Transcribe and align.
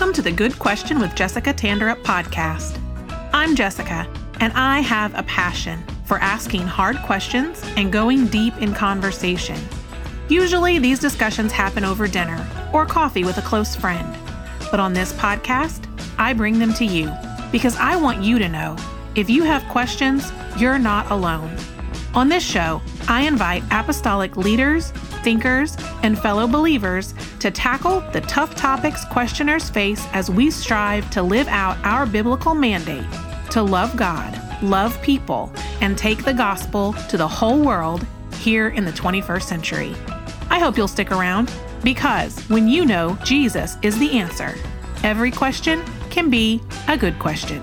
Welcome 0.00 0.14
to 0.14 0.22
the 0.22 0.32
Good 0.32 0.58
Question 0.58 0.98
with 0.98 1.14
Jessica 1.14 1.52
Tanderup 1.52 2.02
podcast. 2.04 2.80
I'm 3.34 3.54
Jessica, 3.54 4.10
and 4.40 4.50
I 4.54 4.80
have 4.80 5.14
a 5.14 5.22
passion 5.24 5.84
for 6.06 6.16
asking 6.20 6.62
hard 6.62 6.96
questions 7.02 7.62
and 7.76 7.92
going 7.92 8.26
deep 8.28 8.56
in 8.62 8.72
conversation. 8.72 9.58
Usually, 10.30 10.78
these 10.78 11.00
discussions 11.00 11.52
happen 11.52 11.84
over 11.84 12.08
dinner 12.08 12.48
or 12.72 12.86
coffee 12.86 13.24
with 13.24 13.36
a 13.36 13.42
close 13.42 13.76
friend. 13.76 14.16
But 14.70 14.80
on 14.80 14.94
this 14.94 15.12
podcast, 15.12 15.86
I 16.16 16.32
bring 16.32 16.58
them 16.58 16.72
to 16.74 16.86
you 16.86 17.12
because 17.52 17.76
I 17.76 17.96
want 17.96 18.22
you 18.22 18.38
to 18.38 18.48
know 18.48 18.76
if 19.16 19.28
you 19.28 19.42
have 19.42 19.62
questions, 19.64 20.32
you're 20.56 20.78
not 20.78 21.10
alone. 21.10 21.54
On 22.14 22.30
this 22.30 22.42
show, 22.42 22.80
I 23.06 23.26
invite 23.26 23.64
apostolic 23.70 24.38
leaders, 24.38 24.94
thinkers, 25.22 25.76
and 26.02 26.18
fellow 26.18 26.46
believers 26.46 27.14
to 27.38 27.50
tackle 27.50 28.00
the 28.12 28.20
tough 28.22 28.54
topics 28.54 29.04
questioners 29.06 29.70
face 29.70 30.06
as 30.12 30.30
we 30.30 30.50
strive 30.50 31.08
to 31.10 31.22
live 31.22 31.48
out 31.48 31.76
our 31.84 32.06
biblical 32.06 32.54
mandate 32.54 33.06
to 33.50 33.62
love 33.62 33.96
God, 33.96 34.40
love 34.62 35.00
people, 35.02 35.52
and 35.80 35.98
take 35.98 36.24
the 36.24 36.32
gospel 36.32 36.92
to 37.08 37.16
the 37.16 37.26
whole 37.26 37.60
world 37.60 38.06
here 38.34 38.68
in 38.68 38.84
the 38.84 38.92
21st 38.92 39.42
century. 39.42 39.94
I 40.50 40.58
hope 40.58 40.76
you'll 40.76 40.88
stick 40.88 41.10
around 41.10 41.52
because 41.82 42.38
when 42.48 42.68
you 42.68 42.86
know 42.86 43.18
Jesus 43.24 43.76
is 43.82 43.98
the 43.98 44.18
answer, 44.18 44.54
every 45.02 45.30
question 45.30 45.82
can 46.10 46.30
be 46.30 46.60
a 46.88 46.96
good 46.96 47.18
question. 47.18 47.62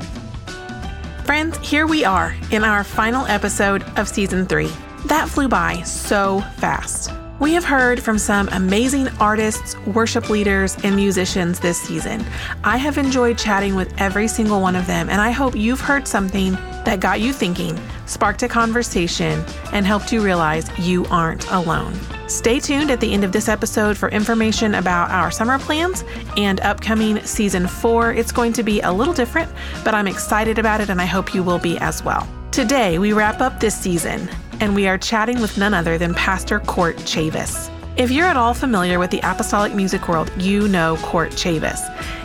Friends, 1.26 1.58
here 1.58 1.88
we 1.88 2.06
are 2.06 2.36
in 2.52 2.64
our 2.64 2.84
final 2.84 3.26
episode 3.26 3.84
of 3.98 4.08
season 4.08 4.46
three. 4.46 4.72
That 5.06 5.28
flew 5.28 5.48
by 5.48 5.82
so 5.84 6.42
fast. 6.58 7.12
We 7.40 7.54
have 7.54 7.66
heard 7.66 8.02
from 8.02 8.18
some 8.18 8.50
amazing 8.52 9.10
artists, 9.20 9.78
worship 9.86 10.32
leaders, 10.32 10.76
and 10.84 10.96
musicians 10.96 11.60
this 11.60 11.80
season. 11.80 12.26
I 12.64 12.78
have 12.78 12.98
enjoyed 12.98 13.38
chatting 13.38 13.76
with 13.76 13.94
every 14.02 14.28
single 14.28 14.60
one 14.60 14.76
of 14.76 14.88
them, 14.88 15.08
and 15.08 15.22
I 15.22 15.30
hope 15.30 15.56
you've 15.56 15.80
heard 15.80 16.08
something 16.08 16.54
that 16.84 17.00
got 17.00 17.22
you 17.22 17.32
thinking, 17.32 17.80
sparked 18.08 18.42
a 18.42 18.48
conversation, 18.48 19.46
and 19.72 19.86
helped 19.86 20.12
you 20.12 20.22
realize 20.22 20.68
you 20.80 21.06
aren't 21.12 21.48
alone. 21.52 21.94
Stay 22.28 22.60
tuned 22.60 22.90
at 22.90 23.00
the 23.00 23.14
end 23.14 23.24
of 23.24 23.32
this 23.32 23.48
episode 23.48 23.96
for 23.96 24.10
information 24.10 24.74
about 24.74 25.12
our 25.12 25.30
summer 25.30 25.60
plans 25.60 26.04
and 26.38 26.60
upcoming 26.62 27.24
season 27.24 27.68
four. 27.68 28.14
It's 28.14 28.32
going 28.32 28.54
to 28.54 28.64
be 28.64 28.82
a 28.82 28.92
little 28.92 29.14
different, 29.14 29.52
but 29.84 29.94
I'm 29.94 30.08
excited 30.08 30.58
about 30.58 30.82
it, 30.82 30.90
and 30.90 31.00
I 31.00 31.06
hope 31.06 31.36
you 31.36 31.44
will 31.44 31.60
be 31.60 31.78
as 31.78 32.04
well. 32.04 32.28
Today, 32.50 32.98
we 32.98 33.14
wrap 33.14 33.42
up 33.42 33.60
this 33.60 33.80
season 33.80 34.28
and 34.60 34.76
we 34.76 34.88
are 34.88 34.98
chatting 34.98 35.42
with 35.42 35.58
none 35.58 35.74
other 35.74 35.98
than 35.98 36.14
Pastor 36.14 36.60
Court 36.60 36.96
Chavis. 36.98 37.72
If 37.98 38.12
you're 38.12 38.28
at 38.28 38.38
all 38.38 38.54
familiar 38.54 39.00
with 39.00 39.10
the 39.10 39.20
apostolic 39.24 39.74
music 39.74 40.08
world, 40.08 40.32
you 40.38 40.68
know 40.68 40.98
Court 40.98 41.32
Chavis. 41.32 41.80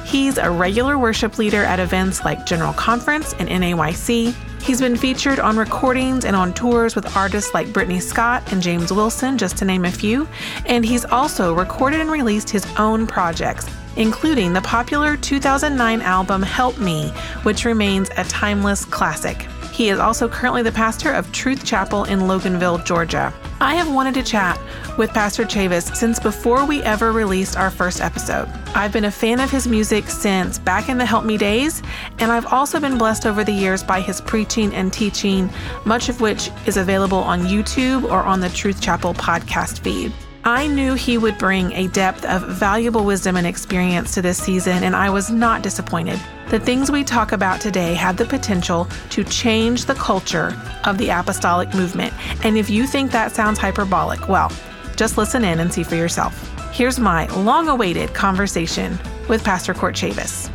He's 0.05 0.37
a 0.37 0.51
regular 0.51 0.99
worship 0.99 1.39
leader 1.39 1.65
at 1.65 1.81
events 1.81 2.25
like 2.25 2.45
General 2.45 2.75
Conference 2.75 3.33
and 3.39 3.49
NAYC. 3.49 4.35
He's 4.63 4.81
been 4.81 4.97
featured 4.97 5.41
on 5.41 5.57
recordings 5.57 6.25
and 6.25 6.37
on 6.37 6.53
tours 6.53 6.95
with 6.95 7.17
artists 7.17 7.55
like 7.55 7.73
Brittany 7.73 8.01
Scott 8.01 8.53
and 8.53 8.63
James 8.63 8.93
Wilson, 8.93 9.39
just 9.39 9.57
to 9.59 9.65
name 9.65 9.85
a 9.85 9.91
few. 9.91 10.29
And 10.67 10.85
he's 10.85 11.05
also 11.07 11.55
recorded 11.55 12.01
and 12.01 12.11
released 12.11 12.51
his 12.51 12.67
own 12.79 13.07
projects, 13.07 13.67
including 13.97 14.53
the 14.53 14.61
popular 14.61 15.17
2009 15.17 16.03
album 16.03 16.43
Help 16.43 16.79
Me, 16.79 17.09
which 17.45 17.65
remains 17.65 18.11
a 18.17 18.25
timeless 18.25 18.85
classic. 18.85 19.49
He 19.73 19.89
is 19.89 19.99
also 19.99 20.29
currently 20.29 20.63
the 20.63 20.71
pastor 20.71 21.13
of 21.13 21.33
Truth 21.33 21.65
Chapel 21.65 22.05
in 22.05 22.21
Loganville, 22.21 22.85
Georgia. 22.85 23.33
I 23.59 23.75
have 23.75 23.91
wanted 23.91 24.13
to 24.15 24.23
chat 24.23 24.61
with 24.99 25.11
Pastor 25.11 25.45
Chavis 25.45 25.97
since 25.97 26.21
before 26.21 26.67
we 26.67 26.83
ever 26.83 27.11
released 27.11 27.57
our 27.57 27.71
first 27.71 28.03
episode. 28.03 28.49
I've 28.75 28.93
been 28.93 29.07
a 29.07 29.11
fan 29.11 29.41
of 29.41 29.51
his 29.51 29.67
music 29.67 30.09
since 30.09 30.59
back 30.59 30.91
in 30.91 30.99
the 30.99 31.07
Help 31.07 31.25
Me 31.25 31.39
days, 31.39 31.83
and 32.19 32.31
I've 32.31 32.53
also 32.53 32.81
been 32.81 32.99
blessed 32.99 33.25
over 33.25 33.45
the 33.45 33.53
years 33.53 33.83
by 33.83 34.03
his 34.03 34.21
preaching 34.21 34.75
and 34.75 34.93
teaching, 34.93 35.49
much 35.87 36.11
of 36.11 36.21
which 36.21 36.51
is 36.67 36.77
available 36.77 37.19
on 37.19 37.47
YouTube 37.47 38.05
or 38.05 38.21
on 38.21 38.41
the 38.41 38.51
Truth 38.51 38.83
Chapel 38.83 39.15
podcast 39.15 39.79
feed. 39.79 40.13
I 40.45 40.67
knew 40.67 40.95
he 40.95 41.17
would 41.17 41.39
bring 41.39 41.73
a 41.73 41.87
depth 41.89 42.25
of 42.25 42.43
valuable 42.49 43.05
wisdom 43.05 43.37
and 43.37 43.47
experience 43.47 44.13
to 44.15 44.23
this 44.23 44.43
season, 44.43 44.83
and 44.83 44.95
I 44.95 45.09
was 45.09 45.31
not 45.31 45.63
disappointed. 45.63 46.21
The 46.53 46.61
things 46.61 46.91
we 46.91 47.03
talk 47.03 47.33
about 47.33 47.63
today 47.63 47.95
have 47.95 48.19
the 48.19 48.27
potential 48.27 48.87
to 49.09 49.25
change 49.25 49.87
the 49.87 49.95
culture 49.95 50.55
of 50.85 50.99
the 50.99 51.09
apostolic 51.09 51.73
movement. 51.73 52.13
And 52.45 52.59
if 52.59 52.69
you 52.69 52.87
think 52.87 53.11
that 53.13 53.33
sounds 53.33 53.59
hyperbolic, 53.59 54.29
well, 54.29 54.53
just 54.95 55.17
listen 55.17 55.45
in 55.45 55.61
and 55.61 55.73
see 55.73 55.83
for 55.83 55.95
yourself. 55.95 56.35
Here's 56.71 57.01
my 57.01 57.25
long 57.29 57.69
awaited 57.69 58.13
conversation 58.13 58.99
with 59.31 59.43
Pastor 59.43 59.73
Court 59.73 59.95
Chavis. 59.95 60.51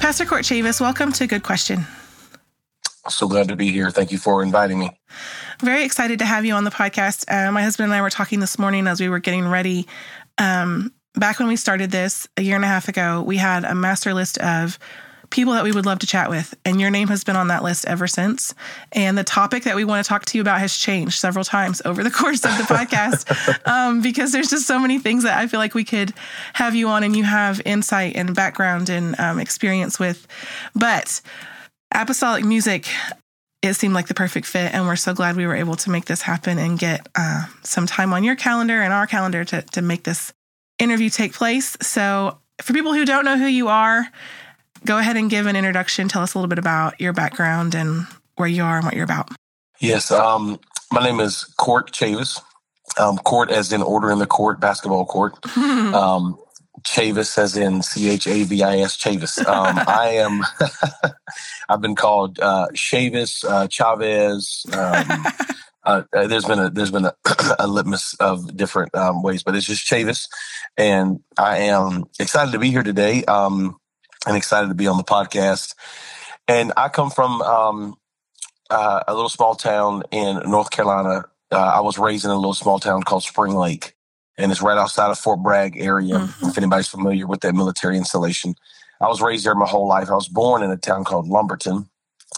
Pastor 0.00 0.24
Court 0.24 0.42
Chavis, 0.42 0.80
welcome 0.80 1.12
to 1.12 1.28
Good 1.28 1.44
Question. 1.44 1.86
So 3.08 3.28
glad 3.28 3.46
to 3.46 3.54
be 3.54 3.70
here. 3.70 3.92
Thank 3.92 4.10
you 4.10 4.18
for 4.18 4.42
inviting 4.42 4.80
me. 4.80 4.90
Very 5.60 5.84
excited 5.84 6.18
to 6.18 6.24
have 6.24 6.44
you 6.44 6.54
on 6.54 6.64
the 6.64 6.72
podcast. 6.72 7.30
Uh, 7.32 7.52
my 7.52 7.62
husband 7.62 7.84
and 7.84 7.94
I 7.94 8.02
were 8.02 8.10
talking 8.10 8.40
this 8.40 8.58
morning 8.58 8.88
as 8.88 9.00
we 9.00 9.08
were 9.08 9.20
getting 9.20 9.46
ready. 9.46 9.86
Um, 10.36 10.92
back 11.16 11.38
when 11.38 11.48
we 11.48 11.56
started 11.56 11.90
this 11.90 12.28
a 12.36 12.42
year 12.42 12.56
and 12.56 12.64
a 12.64 12.68
half 12.68 12.88
ago, 12.88 13.22
we 13.22 13.36
had 13.36 13.64
a 13.64 13.74
master 13.74 14.14
list 14.14 14.38
of 14.38 14.78
people 15.30 15.54
that 15.54 15.64
we 15.64 15.72
would 15.72 15.86
love 15.86 15.98
to 16.00 16.06
chat 16.06 16.30
with. 16.30 16.54
And 16.64 16.80
your 16.80 16.90
name 16.90 17.08
has 17.08 17.24
been 17.24 17.36
on 17.36 17.48
that 17.48 17.62
list 17.62 17.86
ever 17.86 18.06
since. 18.06 18.54
And 18.92 19.18
the 19.18 19.24
topic 19.24 19.64
that 19.64 19.74
we 19.74 19.84
want 19.84 20.04
to 20.04 20.08
talk 20.08 20.24
to 20.26 20.38
you 20.38 20.42
about 20.42 20.60
has 20.60 20.76
changed 20.76 21.18
several 21.18 21.44
times 21.44 21.82
over 21.84 22.04
the 22.04 22.10
course 22.12 22.44
of 22.44 22.56
the 22.58 22.64
podcast 22.64 23.66
um, 23.66 24.02
because 24.02 24.32
there's 24.32 24.50
just 24.50 24.66
so 24.66 24.78
many 24.78 24.98
things 24.98 25.24
that 25.24 25.38
I 25.38 25.46
feel 25.46 25.58
like 25.58 25.74
we 25.74 25.84
could 25.84 26.12
have 26.52 26.74
you 26.74 26.88
on 26.88 27.02
and 27.02 27.16
you 27.16 27.24
have 27.24 27.60
insight 27.64 28.14
and 28.16 28.34
background 28.34 28.88
and 28.88 29.18
um, 29.18 29.40
experience 29.40 29.98
with. 29.98 30.26
But 30.74 31.20
apostolic 31.92 32.44
music 32.44 32.88
it 33.62 33.74
seemed 33.74 33.94
like 33.94 34.06
the 34.06 34.14
perfect 34.14 34.46
fit. 34.46 34.72
And 34.72 34.86
we're 34.86 34.96
so 34.96 35.14
glad 35.14 35.34
we 35.34 35.46
were 35.46 35.56
able 35.56 35.76
to 35.76 35.90
make 35.90 36.04
this 36.04 36.22
happen 36.22 36.58
and 36.58 36.78
get 36.78 37.08
uh, 37.16 37.46
some 37.62 37.86
time 37.86 38.12
on 38.12 38.22
your 38.22 38.36
calendar 38.36 38.80
and 38.80 38.92
our 38.92 39.06
calendar 39.06 39.44
to, 39.44 39.62
to 39.62 39.82
make 39.82 40.04
this 40.04 40.32
interview 40.78 41.10
take 41.10 41.32
place. 41.32 41.76
So, 41.80 42.38
for 42.62 42.72
people 42.72 42.94
who 42.94 43.04
don't 43.04 43.24
know 43.24 43.36
who 43.36 43.46
you 43.46 43.68
are, 43.68 44.06
go 44.84 44.98
ahead 44.98 45.16
and 45.16 45.28
give 45.28 45.46
an 45.46 45.56
introduction. 45.56 46.08
Tell 46.08 46.22
us 46.22 46.34
a 46.34 46.38
little 46.38 46.48
bit 46.48 46.58
about 46.58 47.00
your 47.00 47.12
background 47.12 47.74
and 47.74 48.06
where 48.36 48.48
you 48.48 48.62
are 48.62 48.76
and 48.76 48.84
what 48.84 48.94
you're 48.94 49.04
about. 49.04 49.30
Yes. 49.80 50.10
Um, 50.10 50.58
my 50.90 51.02
name 51.04 51.20
is 51.20 51.44
Court 51.56 51.92
Chavis. 51.92 52.40
Um, 52.98 53.18
court 53.18 53.50
as 53.50 53.72
in 53.72 53.82
order 53.82 54.10
in 54.10 54.18
the 54.18 54.26
court, 54.26 54.60
basketball 54.60 55.04
court. 55.04 55.34
um, 55.56 56.38
Chavis 56.82 57.36
as 57.36 57.56
in 57.56 57.82
C 57.82 58.08
H 58.10 58.26
A 58.26 58.44
V 58.44 58.62
I 58.62 58.78
S 58.78 58.96
Chavis. 58.96 59.44
Um, 59.44 59.78
I 59.86 60.08
am, 60.14 60.42
I've 61.68 61.80
been 61.80 61.96
called 61.96 62.38
uh, 62.40 62.68
Chavis, 62.72 63.44
uh, 63.44 63.66
Chavez. 63.68 64.64
Um, 64.72 65.26
uh, 65.86 66.02
uh, 66.12 66.26
there's 66.26 66.44
been 66.44 66.58
a 66.58 66.70
there's 66.70 66.90
been 66.90 67.06
a, 67.06 67.14
a 67.58 67.66
litmus 67.66 68.14
of 68.14 68.56
different 68.56 68.94
um, 68.94 69.22
ways, 69.22 69.42
but 69.42 69.56
it's 69.56 69.66
just 69.66 69.86
Chavis, 69.86 70.28
and 70.76 71.20
I 71.38 71.58
am 71.58 72.04
excited 72.18 72.52
to 72.52 72.58
be 72.58 72.70
here 72.70 72.82
today. 72.82 73.24
Um, 73.24 73.76
and 74.26 74.36
excited 74.36 74.68
to 74.68 74.74
be 74.74 74.88
on 74.88 74.96
the 74.96 75.04
podcast. 75.04 75.76
And 76.48 76.72
I 76.76 76.88
come 76.88 77.10
from 77.10 77.40
um, 77.42 77.94
uh, 78.70 79.04
a 79.06 79.14
little 79.14 79.28
small 79.28 79.54
town 79.54 80.02
in 80.10 80.40
North 80.50 80.70
Carolina. 80.70 81.26
Uh, 81.52 81.56
I 81.56 81.80
was 81.80 81.96
raised 81.96 82.24
in 82.24 82.32
a 82.32 82.34
little 82.34 82.52
small 82.52 82.80
town 82.80 83.04
called 83.04 83.22
Spring 83.22 83.54
Lake 83.54 83.96
and 84.38 84.52
it's 84.52 84.62
right 84.62 84.78
outside 84.78 85.10
of 85.10 85.18
Fort 85.18 85.42
Bragg 85.42 85.78
area. 85.78 86.14
Mm-hmm. 86.14 86.46
If 86.46 86.58
anybody's 86.58 86.88
familiar 86.88 87.26
with 87.26 87.40
that 87.40 87.54
military 87.54 87.96
installation, 87.96 88.54
I 89.00 89.08
was 89.08 89.20
raised 89.20 89.46
there 89.46 89.54
my 89.54 89.66
whole 89.66 89.86
life. 89.86 90.10
I 90.10 90.14
was 90.14 90.28
born 90.28 90.62
in 90.62 90.70
a 90.70 90.76
town 90.76 91.04
called 91.04 91.28
Lumberton, 91.28 91.88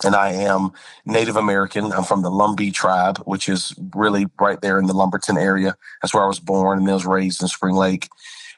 and 0.05 0.15
I 0.15 0.33
am 0.33 0.73
Native 1.05 1.37
American. 1.37 1.93
I'm 1.93 2.05
from 2.05 2.23
the 2.23 2.31
Lumbee 2.31 2.73
tribe, 2.73 3.19
which 3.19 3.49
is 3.49 3.75
really 3.95 4.27
right 4.41 4.61
there 4.61 4.79
in 4.79 4.87
the 4.87 4.95
Lumberton 4.95 5.37
area. 5.37 5.77
That's 6.01 6.15
where 6.15 6.25
I 6.25 6.29
was 6.29 6.41
born, 6.41 6.79
and 6.79 6.89
I 6.89 6.95
was 6.95 7.07
raised 7.07 7.43
in 7.43 7.49
Spring 7.49 7.75
Lake, 7.75 8.09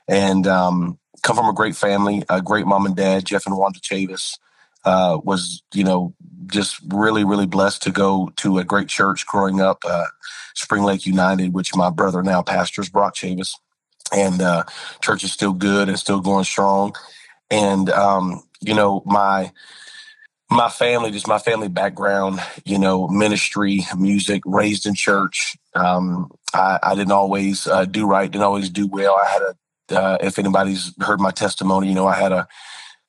and 0.08 0.46
um, 0.46 0.98
come 1.22 1.36
from 1.36 1.48
a 1.48 1.54
great 1.54 1.76
family, 1.76 2.24
a 2.28 2.42
great 2.42 2.66
mom 2.66 2.86
and 2.86 2.96
dad, 2.96 3.24
Jeff 3.24 3.46
and 3.46 3.56
Wanda 3.56 3.80
Chavis. 3.80 4.38
Uh, 4.82 5.18
was 5.22 5.62
you 5.74 5.84
know 5.84 6.14
just 6.46 6.80
really 6.88 7.22
really 7.22 7.44
blessed 7.46 7.82
to 7.82 7.90
go 7.90 8.32
to 8.36 8.56
a 8.56 8.64
great 8.64 8.88
church 8.88 9.26
growing 9.26 9.60
up. 9.60 9.82
Uh, 9.86 10.06
Spring 10.54 10.82
Lake 10.82 11.06
United, 11.06 11.54
which 11.54 11.74
my 11.74 11.90
brother 11.90 12.22
now 12.22 12.42
pastors, 12.42 12.88
Brock 12.88 13.14
Chavis. 13.14 13.54
And 14.12 14.42
uh, 14.42 14.64
church 15.00 15.22
is 15.22 15.32
still 15.32 15.52
good 15.52 15.88
and 15.88 15.98
still 15.98 16.20
going 16.20 16.44
strong. 16.44 16.94
And 17.50 17.90
um, 17.90 18.42
you 18.60 18.74
know, 18.74 19.02
my 19.06 19.52
my 20.50 20.68
family, 20.68 21.10
just 21.10 21.28
my 21.28 21.38
family 21.38 21.68
background, 21.68 22.40
you 22.64 22.78
know, 22.78 23.06
ministry, 23.08 23.86
music, 23.96 24.42
raised 24.44 24.86
in 24.86 24.94
church. 24.94 25.56
Um, 25.74 26.30
I, 26.52 26.78
I, 26.82 26.94
didn't 26.94 27.12
always 27.12 27.66
uh, 27.66 27.84
do 27.84 28.06
right, 28.06 28.30
didn't 28.30 28.44
always 28.44 28.68
do 28.68 28.88
well. 28.88 29.16
I 29.22 29.28
had 29.28 29.42
a, 29.42 30.00
uh, 30.00 30.18
if 30.20 30.38
anybody's 30.38 30.92
heard 31.00 31.20
my 31.20 31.30
testimony, 31.30 31.88
you 31.88 31.94
know, 31.94 32.06
I 32.06 32.16
had 32.16 32.32
a 32.32 32.48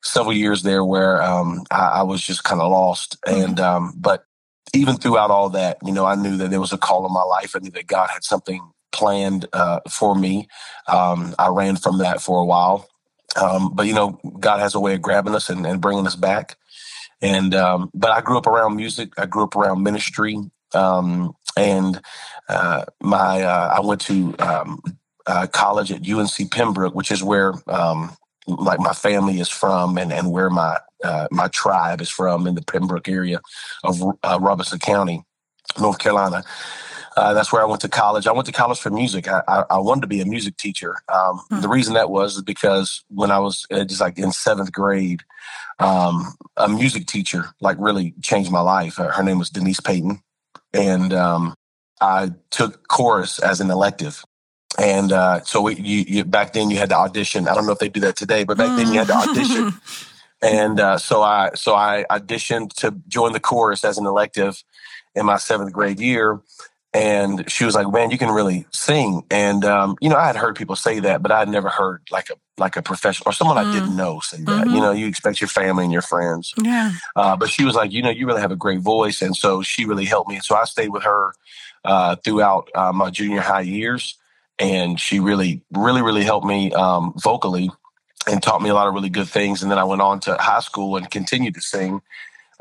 several 0.03 0.33
years 0.33 0.63
there 0.63 0.83
where 0.83 1.21
um, 1.21 1.63
I, 1.71 1.87
I, 1.87 2.03
was 2.03 2.21
just 2.21 2.43
kind 2.43 2.61
of 2.61 2.71
lost. 2.71 3.17
Mm-hmm. 3.21 3.41
And 3.43 3.59
um, 3.59 3.93
but 3.97 4.25
even 4.73 4.97
throughout 4.97 5.31
all 5.31 5.49
that, 5.49 5.77
you 5.83 5.91
know, 5.91 6.05
I 6.05 6.15
knew 6.15 6.37
that 6.37 6.49
there 6.49 6.61
was 6.61 6.73
a 6.73 6.77
call 6.77 7.05
in 7.05 7.13
my 7.13 7.23
life. 7.23 7.55
I 7.55 7.59
knew 7.59 7.71
that 7.71 7.87
God 7.87 8.09
had 8.11 8.23
something 8.23 8.61
planned 8.91 9.47
uh, 9.53 9.79
for 9.89 10.15
me. 10.15 10.47
Um, 10.87 11.35
I 11.39 11.49
ran 11.49 11.75
from 11.77 11.99
that 11.99 12.21
for 12.21 12.39
a 12.39 12.45
while. 12.45 12.87
Um, 13.35 13.73
but 13.73 13.87
you 13.87 13.93
know, 13.93 14.19
God 14.39 14.59
has 14.59 14.75
a 14.75 14.79
way 14.79 14.93
of 14.93 15.01
grabbing 15.01 15.35
us 15.35 15.49
and, 15.49 15.65
and 15.65 15.81
bringing 15.81 16.07
us 16.07 16.15
back. 16.15 16.57
And 17.21 17.53
um, 17.53 17.89
but 17.93 18.11
I 18.11 18.21
grew 18.21 18.37
up 18.37 18.47
around 18.47 18.75
music. 18.75 19.13
I 19.17 19.25
grew 19.25 19.43
up 19.43 19.55
around 19.55 19.83
ministry. 19.83 20.37
Um, 20.73 21.35
and 21.57 22.01
uh, 22.49 22.85
my 23.01 23.41
uh, 23.41 23.75
I 23.77 23.85
went 23.85 24.01
to 24.01 24.35
um, 24.39 24.81
uh, 25.27 25.47
college 25.47 25.91
at 25.91 26.07
UNC 26.07 26.51
Pembroke, 26.51 26.95
which 26.95 27.11
is 27.11 27.23
where 27.23 27.53
um, 27.67 28.15
like 28.47 28.79
my 28.79 28.93
family 28.93 29.39
is 29.39 29.49
from, 29.49 29.97
and 29.97 30.11
and 30.11 30.31
where 30.31 30.49
my 30.49 30.77
uh, 31.03 31.27
my 31.31 31.47
tribe 31.49 32.01
is 32.01 32.09
from 32.09 32.47
in 32.47 32.55
the 32.55 32.61
Pembroke 32.61 33.07
area 33.07 33.41
of 33.83 34.01
uh, 34.23 34.39
Robeson 34.41 34.79
County, 34.79 35.23
North 35.79 35.99
Carolina. 35.99 36.43
Uh, 37.17 37.33
that's 37.33 37.51
where 37.51 37.61
I 37.61 37.65
went 37.65 37.81
to 37.81 37.89
college. 37.89 38.25
I 38.25 38.31
went 38.31 38.45
to 38.45 38.53
college 38.53 38.79
for 38.79 38.89
music. 38.89 39.27
I, 39.27 39.43
I, 39.47 39.63
I 39.71 39.77
wanted 39.79 40.01
to 40.01 40.07
be 40.07 40.21
a 40.21 40.25
music 40.25 40.55
teacher. 40.57 40.97
Um, 41.13 41.41
hmm. 41.49 41.61
The 41.61 41.67
reason 41.67 41.93
that 41.95 42.09
was 42.09 42.37
is 42.37 42.41
because 42.41 43.03
when 43.09 43.31
I 43.31 43.39
was 43.39 43.65
uh, 43.71 43.83
just 43.83 44.01
like 44.01 44.17
in 44.17 44.31
seventh 44.31 44.71
grade, 44.71 45.21
um, 45.79 46.35
a 46.57 46.69
music 46.69 47.07
teacher 47.07 47.49
like 47.59 47.77
really 47.79 48.13
changed 48.21 48.51
my 48.51 48.61
life. 48.61 48.95
Her 48.95 49.23
name 49.23 49.39
was 49.39 49.49
Denise 49.49 49.79
Payton, 49.79 50.21
and 50.73 51.13
um, 51.13 51.55
I 51.99 52.31
took 52.49 52.87
chorus 52.87 53.39
as 53.39 53.59
an 53.59 53.71
elective. 53.71 54.23
And 54.79 55.11
uh, 55.11 55.41
so 55.41 55.61
we, 55.61 55.75
you, 55.75 56.05
you, 56.07 56.23
back 56.23 56.53
then 56.53 56.69
you 56.69 56.77
had 56.77 56.89
to 56.89 56.95
audition. 56.95 57.47
I 57.47 57.55
don't 57.55 57.65
know 57.65 57.73
if 57.73 57.79
they 57.79 57.89
do 57.89 57.99
that 58.01 58.15
today, 58.15 58.45
but 58.45 58.57
back 58.57 58.77
then 58.77 58.93
you 58.93 58.99
had 58.99 59.07
to 59.07 59.15
audition. 59.15 59.73
and 60.41 60.79
uh, 60.79 60.97
so 60.97 61.21
I 61.21 61.51
so 61.55 61.75
I 61.75 62.05
auditioned 62.09 62.73
to 62.75 62.95
join 63.07 63.33
the 63.33 63.39
chorus 63.41 63.83
as 63.83 63.97
an 63.97 64.05
elective 64.05 64.63
in 65.13 65.25
my 65.25 65.35
seventh 65.37 65.73
grade 65.73 65.99
year 65.99 66.41
and 66.93 67.49
she 67.49 67.63
was 67.63 67.73
like, 67.73 67.89
"Man, 67.89 68.11
you 68.11 68.17
can 68.17 68.29
really 68.29 68.65
sing." 68.71 69.23
And 69.31 69.63
um, 69.63 69.95
you 70.01 70.09
know, 70.09 70.17
I 70.17 70.27
had 70.27 70.35
heard 70.35 70.55
people 70.55 70.75
say 70.75 70.99
that, 70.99 71.21
but 71.21 71.31
I 71.31 71.39
had 71.39 71.49
never 71.49 71.69
heard 71.69 72.01
like 72.11 72.29
a 72.29 72.35
like 72.57 72.75
a 72.75 72.81
professional 72.81 73.29
or 73.29 73.33
someone 73.33 73.57
mm. 73.57 73.65
I 73.65 73.73
didn't 73.73 73.95
know 73.95 74.19
say 74.19 74.37
that. 74.37 74.65
Mm-hmm. 74.65 74.75
You 74.75 74.81
know, 74.81 74.91
you 74.91 75.07
expect 75.07 75.39
your 75.39 75.47
family 75.47 75.85
and 75.85 75.93
your 75.93 76.01
friends. 76.01 76.53
Yeah. 76.57 76.91
Uh, 77.15 77.37
but 77.37 77.49
she 77.49 77.63
was 77.63 77.75
like, 77.75 77.91
"You 77.91 78.01
know, 78.01 78.09
you 78.09 78.27
really 78.27 78.41
have 78.41 78.51
a 78.51 78.57
great 78.57 78.81
voice," 78.81 79.21
and 79.21 79.35
so 79.35 79.61
she 79.61 79.85
really 79.85 80.05
helped 80.05 80.29
me. 80.29 80.39
So 80.41 80.55
I 80.55 80.65
stayed 80.65 80.89
with 80.89 81.03
her 81.03 81.33
uh, 81.85 82.17
throughout 82.17 82.69
uh, 82.75 82.91
my 82.91 83.09
junior 83.09 83.41
high 83.41 83.61
years, 83.61 84.17
and 84.59 84.99
she 84.99 85.19
really, 85.19 85.63
really, 85.71 86.01
really 86.01 86.23
helped 86.23 86.45
me 86.45 86.73
um, 86.73 87.13
vocally 87.17 87.71
and 88.27 88.43
taught 88.43 88.61
me 88.61 88.69
a 88.69 88.73
lot 88.73 88.87
of 88.87 88.93
really 88.93 89.09
good 89.09 89.27
things. 89.27 89.63
And 89.63 89.71
then 89.71 89.79
I 89.79 89.83
went 89.83 90.01
on 90.01 90.19
to 90.21 90.35
high 90.35 90.59
school 90.59 90.97
and 90.97 91.09
continued 91.09 91.55
to 91.55 91.61
sing 91.61 92.01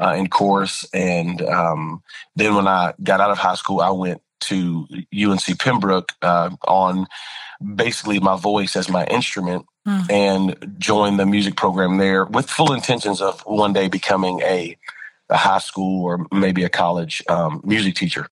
uh, 0.00 0.14
in 0.16 0.28
chorus. 0.28 0.86
And 0.92 1.42
um, 1.42 2.02
then 2.36 2.54
when 2.54 2.66
I 2.66 2.94
got 3.02 3.20
out 3.20 3.30
of 3.30 3.38
high 3.38 3.54
school, 3.54 3.80
I 3.80 3.90
went 3.90 4.22
to 4.42 4.86
UNC 5.14 5.58
Pembroke 5.58 6.12
uh, 6.22 6.50
on 6.66 7.06
basically 7.74 8.18
my 8.18 8.36
voice 8.36 8.74
as 8.74 8.88
my 8.88 9.04
instrument 9.06 9.66
mm. 9.86 10.10
and 10.10 10.74
joined 10.78 11.18
the 11.18 11.26
music 11.26 11.56
program 11.56 11.98
there 11.98 12.24
with 12.24 12.48
full 12.48 12.72
intentions 12.72 13.20
of 13.20 13.40
one 13.42 13.72
day 13.72 13.88
becoming 13.88 14.40
a, 14.40 14.76
a 15.28 15.36
high 15.36 15.58
school 15.58 16.04
or 16.04 16.26
maybe 16.32 16.64
a 16.64 16.70
college 16.70 17.22
um, 17.28 17.60
music 17.64 17.94
teacher. 17.94 18.28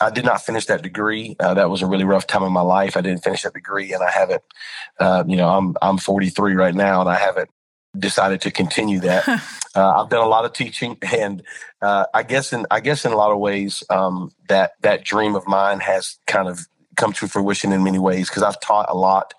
I 0.00 0.08
did 0.08 0.24
not 0.24 0.40
finish 0.40 0.64
that 0.66 0.80
degree. 0.80 1.36
Uh, 1.38 1.52
that 1.54 1.68
was 1.68 1.82
a 1.82 1.86
really 1.86 2.04
rough 2.04 2.26
time 2.26 2.42
in 2.42 2.52
my 2.52 2.62
life. 2.62 2.96
I 2.96 3.02
didn't 3.02 3.22
finish 3.22 3.42
that 3.42 3.52
degree, 3.52 3.92
and 3.92 4.02
I 4.02 4.10
haven't. 4.10 4.42
Uh, 4.98 5.24
you 5.26 5.36
know, 5.36 5.50
I'm 5.50 5.76
I'm 5.82 5.98
43 5.98 6.54
right 6.54 6.74
now, 6.74 7.02
and 7.02 7.10
I 7.10 7.16
haven't 7.16 7.50
decided 7.98 8.40
to 8.42 8.50
continue 8.50 9.00
that. 9.00 9.28
uh, 9.74 10.00
I've 10.00 10.08
done 10.08 10.24
a 10.24 10.28
lot 10.28 10.44
of 10.44 10.52
teaching, 10.52 10.96
and 11.14 11.42
uh, 11.82 12.06
I 12.14 12.22
guess 12.22 12.52
in 12.52 12.66
I 12.70 12.80
guess 12.80 13.04
in 13.04 13.12
a 13.12 13.16
lot 13.16 13.32
of 13.32 13.38
ways 13.38 13.82
um, 13.90 14.32
that 14.48 14.72
that 14.82 15.04
dream 15.04 15.34
of 15.34 15.46
mine 15.46 15.80
has 15.80 16.18
kind 16.26 16.48
of 16.48 16.66
come 16.96 17.12
to 17.14 17.28
fruition 17.28 17.72
in 17.72 17.82
many 17.82 17.98
ways 17.98 18.28
because 18.28 18.42
I've 18.42 18.60
taught 18.60 18.86
a 18.88 18.96
lot, 18.96 19.34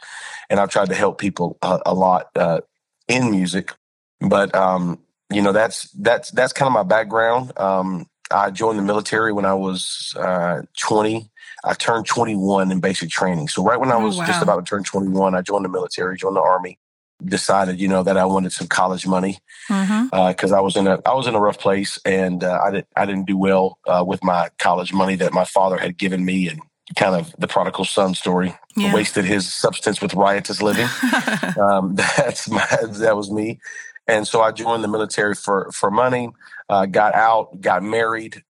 and 0.49 0.59
I've 0.59 0.69
tried 0.69 0.89
to 0.89 0.95
help 0.95 1.19
people 1.19 1.57
a, 1.61 1.79
a 1.87 1.93
lot 1.93 2.29
uh, 2.35 2.61
in 3.07 3.31
music. 3.31 3.73
But 4.19 4.53
um, 4.55 4.99
you 5.31 5.41
know, 5.41 5.51
that's 5.51 5.89
that's 5.91 6.31
that's 6.31 6.53
kind 6.53 6.67
of 6.67 6.73
my 6.73 6.83
background. 6.83 7.57
Um, 7.57 8.07
I 8.31 8.49
joined 8.49 8.79
the 8.79 8.83
military 8.83 9.33
when 9.33 9.45
I 9.45 9.53
was 9.53 10.15
uh, 10.17 10.61
20. 10.79 11.29
I 11.63 11.73
turned 11.73 12.05
21 12.07 12.71
in 12.71 12.79
basic 12.79 13.09
training. 13.09 13.49
So 13.49 13.61
right 13.61 13.79
when 13.79 13.91
I 13.91 13.95
oh, 13.95 14.05
was 14.05 14.15
oh, 14.15 14.19
wow. 14.19 14.25
just 14.25 14.41
about 14.41 14.65
to 14.65 14.69
turn 14.69 14.83
21, 14.83 15.35
I 15.35 15.41
joined 15.41 15.65
the 15.65 15.69
military, 15.69 16.17
joined 16.17 16.37
the 16.37 16.41
army 16.41 16.79
decided, 17.25 17.79
you 17.79 17.87
know, 17.87 18.03
that 18.03 18.17
I 18.17 18.25
wanted 18.25 18.51
some 18.51 18.67
college 18.67 19.05
money 19.07 19.39
because 19.67 19.87
mm-hmm. 19.87 20.53
uh, 20.53 20.57
I 20.57 20.61
was 20.61 20.75
in 20.75 20.87
a 20.87 20.99
I 21.05 21.13
was 21.13 21.27
in 21.27 21.35
a 21.35 21.39
rough 21.39 21.59
place 21.59 21.99
and 22.05 22.43
uh, 22.43 22.59
I 22.63 22.71
didn't 22.71 22.87
I 22.95 23.05
didn't 23.05 23.27
do 23.27 23.37
well 23.37 23.77
uh, 23.87 24.03
with 24.05 24.23
my 24.23 24.49
college 24.59 24.93
money 24.93 25.15
that 25.15 25.33
my 25.33 25.45
father 25.45 25.77
had 25.77 25.97
given 25.97 26.25
me 26.25 26.47
and 26.47 26.61
kind 26.95 27.15
of 27.15 27.33
the 27.37 27.47
prodigal 27.47 27.85
son 27.85 28.13
story. 28.13 28.55
Yeah. 28.75 28.93
Wasted 28.93 29.25
his 29.25 29.51
substance 29.51 30.01
with 30.01 30.13
riotous 30.13 30.61
living. 30.61 30.87
um, 31.61 31.95
that's 32.17 32.49
my 32.49 32.65
that 32.99 33.15
was 33.15 33.31
me, 33.31 33.59
and 34.07 34.27
so 34.27 34.41
I 34.41 34.51
joined 34.51 34.83
the 34.83 34.87
military 34.87 35.35
for 35.35 35.71
for 35.71 35.91
money. 35.91 36.29
Uh, 36.69 36.85
got 36.85 37.15
out, 37.15 37.59
got 37.59 37.83
married, 37.83 38.43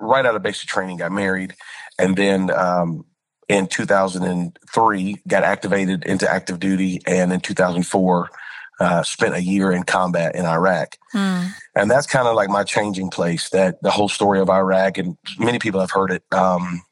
right 0.00 0.24
out 0.24 0.34
of 0.34 0.42
basic 0.42 0.68
training, 0.68 0.96
got 0.96 1.12
married, 1.12 1.54
and 1.98 2.16
then 2.16 2.50
um, 2.50 3.04
in 3.48 3.66
2003 3.66 5.22
got 5.28 5.42
activated 5.44 6.04
into 6.04 6.30
active 6.30 6.58
duty 6.58 7.00
and 7.06 7.32
in 7.32 7.40
2004 7.40 8.30
uh, 8.78 9.02
spent 9.02 9.34
a 9.34 9.42
year 9.42 9.72
in 9.72 9.82
combat 9.84 10.34
in 10.34 10.44
iraq 10.44 10.96
mm. 11.14 11.48
and 11.74 11.90
that's 11.90 12.06
kind 12.06 12.28
of 12.28 12.34
like 12.34 12.50
my 12.50 12.64
changing 12.64 13.08
place 13.08 13.48
that 13.50 13.80
the 13.82 13.90
whole 13.90 14.08
story 14.08 14.40
of 14.40 14.50
iraq 14.50 14.98
and 14.98 15.16
many 15.38 15.58
people 15.58 15.80
have 15.80 15.90
heard 15.90 16.10
it 16.10 16.22
um, 16.32 16.82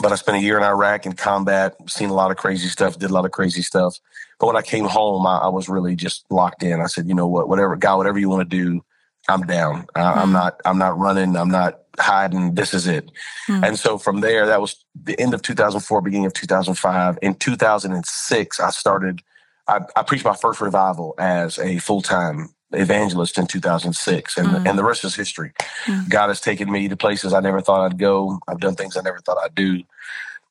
but 0.00 0.12
i 0.12 0.14
spent 0.14 0.36
a 0.36 0.40
year 0.40 0.56
in 0.56 0.62
iraq 0.62 1.06
in 1.06 1.12
combat 1.14 1.74
seen 1.88 2.10
a 2.10 2.14
lot 2.14 2.30
of 2.30 2.36
crazy 2.36 2.68
stuff 2.68 2.98
did 2.98 3.10
a 3.10 3.14
lot 3.14 3.24
of 3.24 3.32
crazy 3.32 3.62
stuff 3.62 3.98
but 4.38 4.46
when 4.46 4.56
i 4.56 4.62
came 4.62 4.84
home 4.84 5.26
I, 5.26 5.38
I 5.38 5.48
was 5.48 5.68
really 5.68 5.96
just 5.96 6.24
locked 6.30 6.62
in 6.62 6.80
i 6.80 6.86
said 6.86 7.08
you 7.08 7.14
know 7.14 7.26
what 7.26 7.48
whatever 7.48 7.74
god 7.76 7.96
whatever 7.96 8.18
you 8.18 8.28
want 8.28 8.48
to 8.48 8.56
do 8.56 8.84
i'm 9.28 9.42
down 9.42 9.86
I, 9.94 10.00
mm. 10.00 10.16
i'm 10.16 10.26
hmm. 10.28 10.32
not 10.34 10.60
i'm 10.64 10.78
not 10.78 10.98
running 10.98 11.36
i'm 11.36 11.50
not 11.50 11.81
hiding. 11.98 12.54
This 12.54 12.74
is 12.74 12.86
it. 12.86 13.10
Mm-hmm. 13.48 13.64
And 13.64 13.78
so 13.78 13.98
from 13.98 14.20
there, 14.20 14.46
that 14.46 14.60
was 14.60 14.84
the 14.94 15.18
end 15.20 15.34
of 15.34 15.42
2004, 15.42 16.00
beginning 16.00 16.26
of 16.26 16.32
2005. 16.32 17.18
In 17.22 17.34
2006, 17.34 18.60
I 18.60 18.70
started, 18.70 19.22
I, 19.68 19.80
I 19.96 20.02
preached 20.02 20.24
my 20.24 20.34
first 20.34 20.60
revival 20.60 21.14
as 21.18 21.58
a 21.58 21.78
full 21.78 22.02
time 22.02 22.54
evangelist 22.74 23.36
in 23.36 23.46
2006 23.46 24.38
and, 24.38 24.48
mm-hmm. 24.48 24.66
and 24.66 24.78
the 24.78 24.84
rest 24.84 25.04
is 25.04 25.14
history. 25.14 25.52
Mm-hmm. 25.84 26.08
God 26.08 26.28
has 26.28 26.40
taken 26.40 26.70
me 26.72 26.88
to 26.88 26.96
places 26.96 27.34
I 27.34 27.40
never 27.40 27.60
thought 27.60 27.84
I'd 27.84 27.98
go. 27.98 28.38
I've 28.48 28.60
done 28.60 28.74
things 28.74 28.96
I 28.96 29.02
never 29.02 29.18
thought 29.18 29.36
I'd 29.42 29.54
do. 29.54 29.82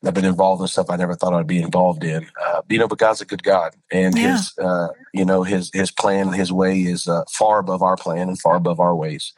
I've 0.03 0.13
been 0.15 0.25
involved 0.25 0.61
in 0.61 0.67
stuff 0.67 0.89
I 0.89 0.95
never 0.95 1.15
thought 1.15 1.33
I'd 1.33 1.47
be 1.47 1.61
involved 1.61 2.03
in. 2.03 2.27
Uh, 2.43 2.61
you 2.69 2.79
know, 2.79 2.87
but 2.87 2.97
God's 2.97 3.21
a 3.21 3.25
good 3.25 3.43
God, 3.43 3.75
and 3.91 4.17
yeah. 4.17 4.31
His, 4.31 4.57
uh, 4.57 4.87
you 5.13 5.23
know, 5.23 5.43
His 5.43 5.69
His 5.75 5.91
plan, 5.91 6.33
His 6.33 6.51
way 6.51 6.79
is 6.81 7.07
uh, 7.07 7.23
far 7.31 7.59
above 7.59 7.83
our 7.83 7.95
plan 7.95 8.27
and 8.27 8.39
far 8.39 8.55
above 8.55 8.79
our 8.79 8.95
ways 8.95 9.33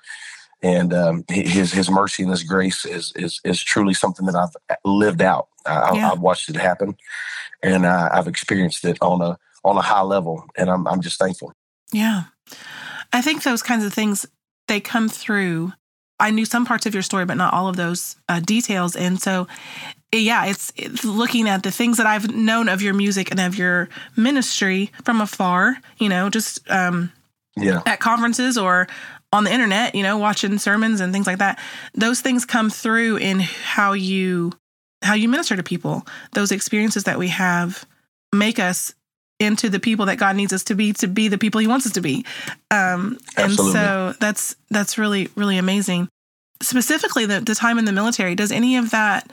and 0.63 0.93
um, 0.93 1.25
his 1.29 1.74
his 1.74 1.91
mercy 1.91 2.24
and 2.24 2.32
his 2.32 2.43
grace 2.43 2.86
is 2.86 3.12
is 3.15 3.39
is 3.43 3.62
truly 3.62 3.93
something 3.93 4.25
that 4.25 4.36
I've 4.36 4.77
lived 4.86 5.22
out. 5.22 5.50
I, 5.65 5.96
have 5.98 6.20
watched 6.20 6.50
it 6.50 6.55
happen, 6.55 6.96
and 7.62 7.86
I, 7.86 8.10
I've 8.12 8.27
experienced 8.27 8.86
it 8.86 8.98
on 9.01 9.22
a 9.22 9.38
on 9.63 9.77
a 9.77 9.82
high 9.82 10.01
level, 10.01 10.46
and 10.58 10.70
I'm 10.70 10.88
I'm 10.88 11.01
just 11.01 11.20
thankful. 11.20 11.53
Yeah, 11.91 12.24
I 13.12 13.22
think 13.22 13.43
those 13.43 13.62
kinds 13.62 13.84
of 13.86 13.93
things 13.93 14.25
they 14.67 14.79
come 14.79 15.10
through. 15.10 15.74
I 16.20 16.32
knew 16.32 16.46
some 16.46 16.65
parts 16.65 16.86
of 16.86 16.93
your 16.93 17.03
story, 17.03 17.25
but 17.25 17.38
not 17.38 17.53
all 17.53 17.67
of 17.67 17.75
those 17.75 18.15
uh, 18.29 18.39
details, 18.39 18.96
and 18.96 19.22
so 19.22 19.48
yeah, 20.13 20.46
it's, 20.46 20.72
it's, 20.75 21.03
looking 21.03 21.50
at 21.50 21.63
the 21.63 21.72
things 21.72 21.98
that 21.98 22.05
I've 22.05 22.34
known 22.34 22.70
of 22.70 22.84
your 22.84 22.93
music 22.93 23.32
and 23.32 23.39
of 23.39 23.58
your 23.58 23.89
ministry 24.15 24.91
from 25.03 25.22
afar. 25.22 25.77
You 25.98 26.08
know, 26.08 26.29
just 26.29 26.60
um, 26.70 27.12
yeah 27.55 27.81
at 27.86 28.00
conferences 28.00 28.57
or 28.57 28.88
on 29.33 29.43
the 29.43 29.51
internet, 29.51 29.95
you 29.95 30.03
know, 30.03 30.19
watching 30.19 30.60
sermons 30.60 31.01
and 31.01 31.12
things 31.12 31.25
like 31.25 31.39
that. 31.39 31.60
Those 31.95 32.22
things 32.22 32.45
come 32.45 32.69
through 32.69 33.17
in 33.17 33.39
how 33.39 33.93
you 33.93 34.53
how 35.01 35.15
you 35.15 35.27
minister 35.27 35.55
to 35.57 35.63
people. 35.63 36.05
Those 36.33 36.51
experiences 36.51 37.05
that 37.05 37.17
we 37.17 37.27
have 37.29 37.83
make 38.31 38.60
us 38.60 38.93
into 39.39 39.69
the 39.69 39.79
people 39.79 40.05
that 40.05 40.19
God 40.19 40.36
needs 40.36 40.53
us 40.53 40.63
to 40.65 40.75
be 40.75 40.93
to 40.93 41.07
be 41.07 41.27
the 41.27 41.39
people 41.39 41.60
He 41.60 41.67
wants 41.67 41.88
us 41.88 41.93
to 41.93 42.01
be. 42.01 42.25
Um, 42.69 43.17
and 43.36 43.51
so 43.53 44.13
that's 44.19 44.55
that's 44.69 44.98
really 44.98 45.29
really 45.36 45.57
amazing. 45.57 46.07
Specifically, 46.62 47.25
the, 47.25 47.41
the 47.41 47.55
time 47.55 47.77
in 47.79 47.86
the 47.86 47.91
military. 47.91 48.36
Does 48.36 48.51
any 48.51 48.77
of 48.77 48.91
that? 48.91 49.31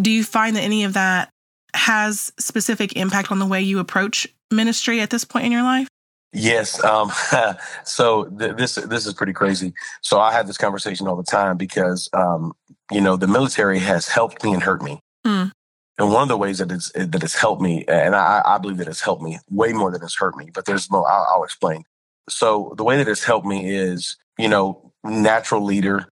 Do 0.00 0.10
you 0.10 0.24
find 0.24 0.56
that 0.56 0.62
any 0.62 0.84
of 0.84 0.94
that 0.94 1.28
has 1.74 2.32
specific 2.38 2.96
impact 2.96 3.30
on 3.30 3.38
the 3.38 3.46
way 3.46 3.60
you 3.60 3.78
approach 3.78 4.26
ministry 4.50 5.00
at 5.00 5.10
this 5.10 5.24
point 5.24 5.44
in 5.44 5.52
your 5.52 5.62
life? 5.62 5.88
Yes. 6.32 6.82
Um, 6.82 7.12
so 7.84 8.24
th- 8.24 8.56
this 8.56 8.74
this 8.76 9.06
is 9.06 9.14
pretty 9.14 9.32
crazy. 9.32 9.74
So 10.00 10.18
I 10.18 10.32
have 10.32 10.46
this 10.46 10.56
conversation 10.56 11.06
all 11.06 11.16
the 11.16 11.22
time 11.22 11.56
because 11.56 12.08
um, 12.12 12.54
you 12.90 13.00
know 13.00 13.16
the 13.16 13.26
military 13.26 13.78
has 13.80 14.08
helped 14.08 14.42
me 14.42 14.52
and 14.52 14.62
hurt 14.62 14.82
me. 14.82 15.00
Mm. 15.26 15.52
And 15.98 16.10
one 16.10 16.22
of 16.22 16.28
the 16.28 16.38
ways 16.38 16.58
that 16.58 16.72
it's 16.72 16.90
that 16.92 17.22
it's 17.22 17.34
helped 17.34 17.60
me, 17.60 17.84
and 17.86 18.16
I, 18.16 18.42
I, 18.44 18.58
believe 18.58 18.78
that 18.78 18.88
it's 18.88 19.02
helped 19.02 19.22
me 19.22 19.38
way 19.50 19.72
more 19.72 19.90
than 19.90 20.02
it's 20.02 20.16
hurt 20.16 20.36
me. 20.36 20.50
But 20.52 20.64
there's 20.64 20.90
more. 20.90 21.08
I'll, 21.08 21.26
I'll 21.30 21.44
explain. 21.44 21.84
So 22.30 22.72
the 22.78 22.84
way 22.84 22.96
that 22.96 23.08
it's 23.08 23.24
helped 23.24 23.46
me 23.46 23.74
is, 23.74 24.16
you 24.38 24.48
know, 24.48 24.92
natural 25.04 25.62
leader. 25.62 26.08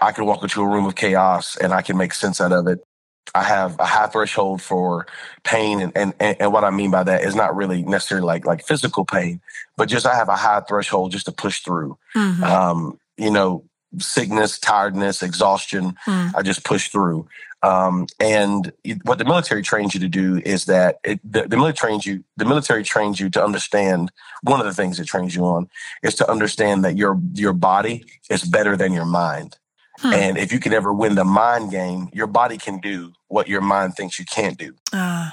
I 0.00 0.12
can 0.12 0.24
walk 0.26 0.42
into 0.42 0.62
a 0.62 0.68
room 0.68 0.86
of 0.86 0.96
chaos 0.96 1.56
and 1.56 1.72
I 1.72 1.80
can 1.82 1.96
make 1.96 2.14
sense 2.14 2.40
out 2.40 2.52
of 2.52 2.66
it 2.66 2.84
I 3.34 3.42
have 3.42 3.78
a 3.80 3.84
high 3.84 4.06
threshold 4.06 4.60
for 4.60 5.06
pain, 5.44 5.80
and, 5.80 5.92
and 5.94 6.14
and 6.20 6.52
what 6.52 6.64
I 6.64 6.70
mean 6.70 6.90
by 6.90 7.02
that 7.04 7.22
is 7.22 7.34
not 7.34 7.56
really 7.56 7.82
necessarily 7.82 8.26
like 8.26 8.46
like 8.46 8.66
physical 8.66 9.04
pain, 9.04 9.40
but 9.76 9.88
just 9.88 10.06
I 10.06 10.14
have 10.14 10.28
a 10.28 10.36
high 10.36 10.60
threshold 10.60 11.12
just 11.12 11.26
to 11.26 11.32
push 11.32 11.60
through. 11.60 11.98
Mm-hmm. 12.16 12.44
Um, 12.44 12.98
you 13.16 13.30
know, 13.30 13.64
sickness, 13.98 14.58
tiredness, 14.58 15.22
exhaustion. 15.22 15.96
Mm. 16.06 16.34
I 16.34 16.42
just 16.42 16.64
push 16.64 16.88
through. 16.88 17.28
Um, 17.62 18.06
and 18.20 18.72
what 19.04 19.16
the 19.18 19.24
military 19.24 19.62
trains 19.62 19.94
you 19.94 20.00
to 20.00 20.08
do 20.08 20.42
is 20.44 20.66
that 20.66 20.98
it, 21.02 21.18
the, 21.24 21.48
the, 21.48 21.56
military 21.56 21.72
trains 21.72 22.04
you. 22.04 22.22
The 22.36 22.44
military 22.44 22.82
trains 22.82 23.18
you 23.18 23.30
to 23.30 23.42
understand. 23.42 24.12
One 24.42 24.60
of 24.60 24.66
the 24.66 24.74
things 24.74 25.00
it 25.00 25.06
trains 25.06 25.34
you 25.34 25.44
on 25.46 25.70
is 26.02 26.14
to 26.16 26.30
understand 26.30 26.84
that 26.84 26.96
your 26.96 27.18
your 27.32 27.54
body 27.54 28.04
is 28.28 28.44
better 28.44 28.76
than 28.76 28.92
your 28.92 29.06
mind. 29.06 29.56
Hmm. 30.00 30.12
And 30.12 30.38
if 30.38 30.52
you 30.52 30.60
can 30.60 30.74
ever 30.74 30.92
win 30.92 31.14
the 31.14 31.24
mind 31.24 31.70
game, 31.70 32.10
your 32.12 32.26
body 32.26 32.58
can 32.58 32.80
do 32.80 33.12
what 33.28 33.48
your 33.48 33.62
mind 33.62 33.94
thinks 33.94 34.18
you 34.18 34.26
can't 34.26 34.58
do. 34.58 34.74
Uh. 34.92 35.30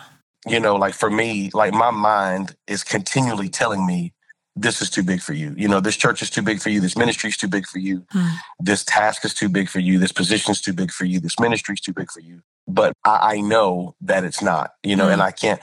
You 0.48 0.60
know, 0.60 0.75
like 0.75 0.93
for 0.93 1.12
me, 1.12 1.51
like 1.53 1.74
my 1.74 1.91
mind 1.91 2.55
is 2.65 2.83
continually 2.83 3.50
telling 3.50 3.86
me 3.86 4.13
this 4.55 4.81
is 4.81 4.89
too 4.89 5.03
big 5.03 5.22
for 5.22 5.34
you. 5.34 5.53
You 5.58 5.67
know, 5.67 5.79
this 5.79 5.96
church 5.96 6.22
is 6.22 6.29
too 6.29 6.41
big 6.41 6.62
for 6.62 6.70
you. 6.70 6.81
This 6.81 6.98
ministry 6.98 7.29
is 7.29 7.38
too 7.38 7.48
big 7.48 7.65
for 7.65 7.79
you. 7.79 8.05
Hmm. 8.12 8.27
This 8.60 8.84
task 8.84 9.24
is 9.24 9.34
too 9.34 9.50
big 9.50 9.70
for 9.70 9.79
you. 9.79 9.98
This 9.98 10.12
position 10.12 10.51
is 10.51 10.62
too 10.62 10.74
big 10.74 10.91
for 10.91 11.05
you. 11.05 11.20
This 11.20 11.39
ministry 11.39 11.74
is 11.74 11.81
too 11.81 11.93
big 11.93 12.12
for 12.12 12.20
you. 12.20 12.41
But 12.67 12.93
I, 13.05 13.36
I 13.36 13.41
know 13.41 13.96
that 14.01 14.24
it's 14.24 14.41
not, 14.41 14.74
you 14.84 14.96
know, 14.96 15.05
hmm. 15.05 15.13
and 15.13 15.22
I 15.22 15.31
can't, 15.31 15.62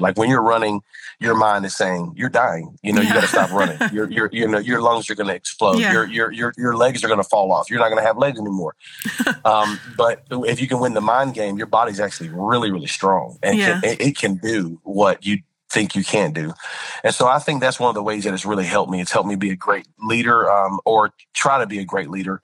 like 0.00 0.18
when 0.18 0.28
you're 0.28 0.42
running, 0.42 0.80
your 1.20 1.36
mind 1.36 1.64
is 1.64 1.76
saying 1.76 2.14
you're 2.16 2.28
dying. 2.28 2.76
You 2.82 2.92
know, 2.92 3.00
yeah. 3.00 3.08
you 3.08 3.14
got 3.14 3.20
to 3.20 3.28
stop 3.28 3.52
running. 3.52 3.78
Your 3.92 4.10
your 4.10 4.28
you 4.32 4.48
know 4.48 4.58
your 4.58 4.80
lungs 4.80 5.08
are 5.08 5.14
going 5.14 5.28
to 5.28 5.34
explode. 5.34 5.78
Yeah. 5.78 5.92
Your 5.92 6.06
your 6.08 6.32
your 6.32 6.52
your 6.56 6.76
legs 6.76 7.04
are 7.04 7.06
going 7.06 7.22
to 7.22 7.28
fall 7.28 7.52
off. 7.52 7.70
You're 7.70 7.78
not 7.78 7.90
going 7.90 8.00
to 8.00 8.06
have 8.06 8.18
legs 8.18 8.40
anymore. 8.40 8.74
um, 9.44 9.78
but 9.96 10.24
if 10.30 10.60
you 10.60 10.66
can 10.66 10.80
win 10.80 10.94
the 10.94 11.00
mind 11.00 11.34
game, 11.34 11.56
your 11.56 11.68
body's 11.68 12.00
actually 12.00 12.30
really 12.30 12.72
really 12.72 12.88
strong 12.88 13.38
and 13.42 13.56
yeah. 13.56 13.80
can, 13.80 13.90
it, 13.90 14.00
it 14.00 14.18
can 14.18 14.34
do 14.34 14.80
what 14.82 15.24
you 15.24 15.38
think 15.74 15.96
you 15.96 16.04
can't 16.04 16.34
do. 16.34 16.54
And 17.02 17.14
so 17.14 17.26
I 17.26 17.40
think 17.40 17.60
that's 17.60 17.80
one 17.80 17.88
of 17.88 17.94
the 17.94 18.02
ways 18.02 18.24
that 18.24 18.32
it's 18.32 18.46
really 18.46 18.64
helped 18.64 18.90
me. 18.90 19.00
It's 19.00 19.10
helped 19.10 19.28
me 19.28 19.34
be 19.34 19.50
a 19.50 19.56
great 19.56 19.86
leader 19.98 20.50
um, 20.50 20.78
or 20.84 21.12
try 21.34 21.58
to 21.58 21.66
be 21.66 21.80
a 21.80 21.84
great 21.84 22.08
leader. 22.08 22.40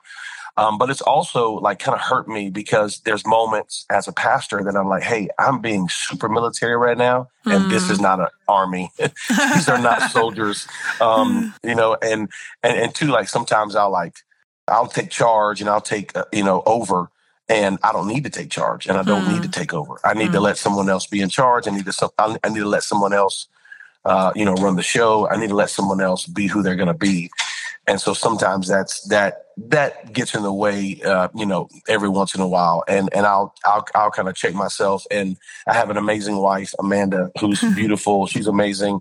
Um, 0.57 0.79
but 0.79 0.91
it's 0.91 1.01
also 1.01 1.53
like 1.53 1.79
kind 1.79 1.95
of 1.95 2.03
hurt 2.03 2.29
me 2.29 2.51
because 2.51 3.01
there's 3.07 3.25
moments 3.25 3.87
as 3.89 4.09
a 4.09 4.13
pastor 4.13 4.63
that 4.65 4.77
I'm 4.77 4.89
like, 4.89 5.05
hey, 5.05 5.29
I'm 5.39 5.61
being 5.61 5.89
super 5.89 6.29
military 6.29 6.77
right 6.77 6.99
now, 6.99 7.29
and 7.47 7.65
mm. 7.65 7.71
this 7.71 7.89
is 7.89 7.99
mm. 7.99 8.03
not 8.03 8.21
an 8.21 8.27
army. 8.49 8.91
These 8.99 9.69
are 9.69 9.81
not 9.81 10.11
soldiers. 10.11 10.67
Um, 11.01 11.55
you 11.65 11.77
know, 11.77 11.97
and 12.03 12.29
and 12.63 12.77
and 12.77 12.95
two, 12.95 13.07
like 13.07 13.29
sometimes 13.29 13.77
I'll 13.77 13.93
like 13.93 14.17
I'll 14.69 14.89
take 14.89 15.09
charge 15.09 15.61
and 15.61 15.71
I'll 15.71 15.81
take 15.81 16.15
uh, 16.17 16.25
you 16.33 16.45
know 16.45 16.63
over 16.67 17.11
and 17.51 17.81
I 17.83 17.93
don't 17.93 18.07
need 18.07 18.23
to 18.25 18.31
take 18.31 18.49
charge 18.49 18.87
and 18.87 18.97
I 18.97 19.03
don't 19.03 19.25
mm. 19.25 19.33
need 19.33 19.43
to 19.43 19.49
mm. 19.49 19.53
take 19.53 19.75
over. 19.75 20.01
I 20.05 20.15
need 20.15 20.29
mm. 20.29 20.35
to 20.35 20.41
let 20.41 20.57
someone 20.57 20.89
else 20.89 21.07
be 21.07 21.21
in 21.21 21.29
charge. 21.29 21.67
I 21.67 21.73
need 21.73 21.85
to 21.85 22.13
I 22.19 22.49
need 22.49 22.61
to 22.61 22.69
let 22.69 22.85
someone 22.85 23.13
else 23.13 23.49
uh, 24.05 24.33
you 24.37 24.45
know 24.45 24.55
run 24.55 24.77
the 24.77 24.83
show. 24.83 25.29
I 25.29 25.37
need 25.37 25.49
to 25.49 25.57
let 25.57 25.69
someone 25.69 26.01
else 26.01 26.27
be 26.27 26.47
who 26.47 26.63
they're 26.63 26.77
going 26.77 26.87
to 26.87 26.95
be. 26.95 27.29
And 27.91 28.01
so 28.01 28.15
sometimes 28.15 28.69
that's 28.69 29.01
that 29.09 29.47
that 29.57 30.13
gets 30.13 30.37
in 30.37 30.45
the 30.45 30.53
way, 30.53 31.01
uh, 31.05 31.27
you 31.35 31.45
know, 31.45 31.69
every 31.89 32.09
once 32.09 32.37
in 32.37 32.41
a 32.41 32.47
while. 32.47 32.85
And 32.87 33.13
and 33.13 33.27
I'll 33.27 33.53
I'll 33.65 33.85
I'll 33.97 34.13
kind 34.13 34.29
of 34.29 34.37
check 34.37 34.55
myself. 34.55 35.05
And 35.11 35.37
I 35.67 35.75
have 35.75 35.91
an 35.91 35.97
amazing 35.97 36.37
wife, 36.37 36.73
Amanda, 36.79 37.33
who's 37.41 37.61
beautiful. 37.75 38.29
She's 38.29 38.47
amazing. 38.47 39.01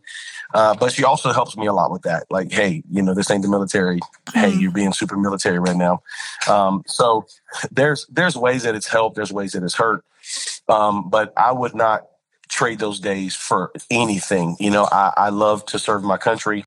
Uh, 0.56 0.74
but 0.74 0.92
she 0.92 1.04
also 1.04 1.32
helps 1.32 1.56
me 1.56 1.68
a 1.68 1.74
lot 1.74 1.92
with 1.92 2.02
that. 2.02 2.26
Like, 2.32 2.52
hey, 2.52 2.82
you 2.90 3.04
know, 3.04 3.14
this 3.14 3.30
ain't 3.30 3.44
the 3.44 3.48
military. 3.48 4.00
Hey, 4.34 4.50
mm-hmm. 4.50 4.60
you're 4.60 4.72
being 4.72 4.92
super 4.92 5.18
military 5.18 5.60
right 5.60 5.78
now. 5.78 6.02
Um, 6.50 6.84
so 6.88 7.28
there's 7.70 8.08
there's 8.08 8.36
ways 8.36 8.64
that 8.64 8.74
it's 8.74 8.88
helped. 8.88 9.18
There's 9.18 9.32
ways 9.32 9.52
that 9.52 9.62
it's 9.62 9.76
hurt. 9.76 10.04
Um, 10.68 11.12
but 11.12 11.32
I 11.38 11.52
would 11.52 11.76
not 11.76 12.08
trade 12.48 12.80
those 12.80 13.00
days 13.00 13.36
for 13.36 13.72
anything. 13.92 14.58
You 14.60 14.72
know, 14.72 14.88
I, 14.92 15.14
I 15.16 15.30
love 15.30 15.64
to 15.68 15.78
serve 15.78 16.04
my 16.04 16.18
country 16.18 16.66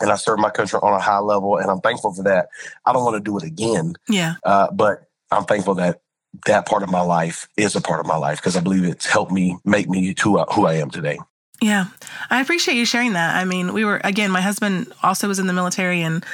and 0.00 0.10
I 0.10 0.16
serve 0.16 0.38
my 0.38 0.50
country 0.50 0.78
on 0.82 0.92
a 0.92 1.00
high 1.00 1.18
level, 1.18 1.56
and 1.56 1.70
I'm 1.70 1.80
thankful 1.80 2.14
for 2.14 2.24
that. 2.24 2.48
I 2.84 2.92
don't 2.92 3.04
want 3.04 3.16
to 3.16 3.20
do 3.20 3.36
it 3.38 3.44
again. 3.44 3.94
Yeah. 4.08 4.34
Uh, 4.42 4.70
but 4.70 5.08
I'm 5.30 5.44
thankful 5.44 5.74
that 5.76 6.00
that 6.46 6.66
part 6.66 6.82
of 6.82 6.90
my 6.90 7.00
life 7.00 7.48
is 7.56 7.76
a 7.76 7.80
part 7.80 8.00
of 8.00 8.06
my 8.06 8.16
life 8.16 8.38
because 8.38 8.56
I 8.56 8.60
believe 8.60 8.84
it's 8.84 9.06
helped 9.06 9.32
me 9.32 9.56
make 9.64 9.88
me 9.88 10.14
to 10.14 10.38
uh, 10.38 10.52
who 10.52 10.66
I 10.66 10.74
am 10.74 10.90
today. 10.90 11.18
Yeah, 11.62 11.86
I 12.30 12.40
appreciate 12.40 12.76
you 12.76 12.84
sharing 12.84 13.12
that. 13.12 13.36
I 13.36 13.44
mean, 13.44 13.72
we 13.72 13.84
were 13.84 14.00
again. 14.04 14.30
My 14.30 14.40
husband 14.40 14.92
also 15.02 15.28
was 15.28 15.38
in 15.38 15.46
the 15.46 15.52
military, 15.52 16.02
and 16.02 16.24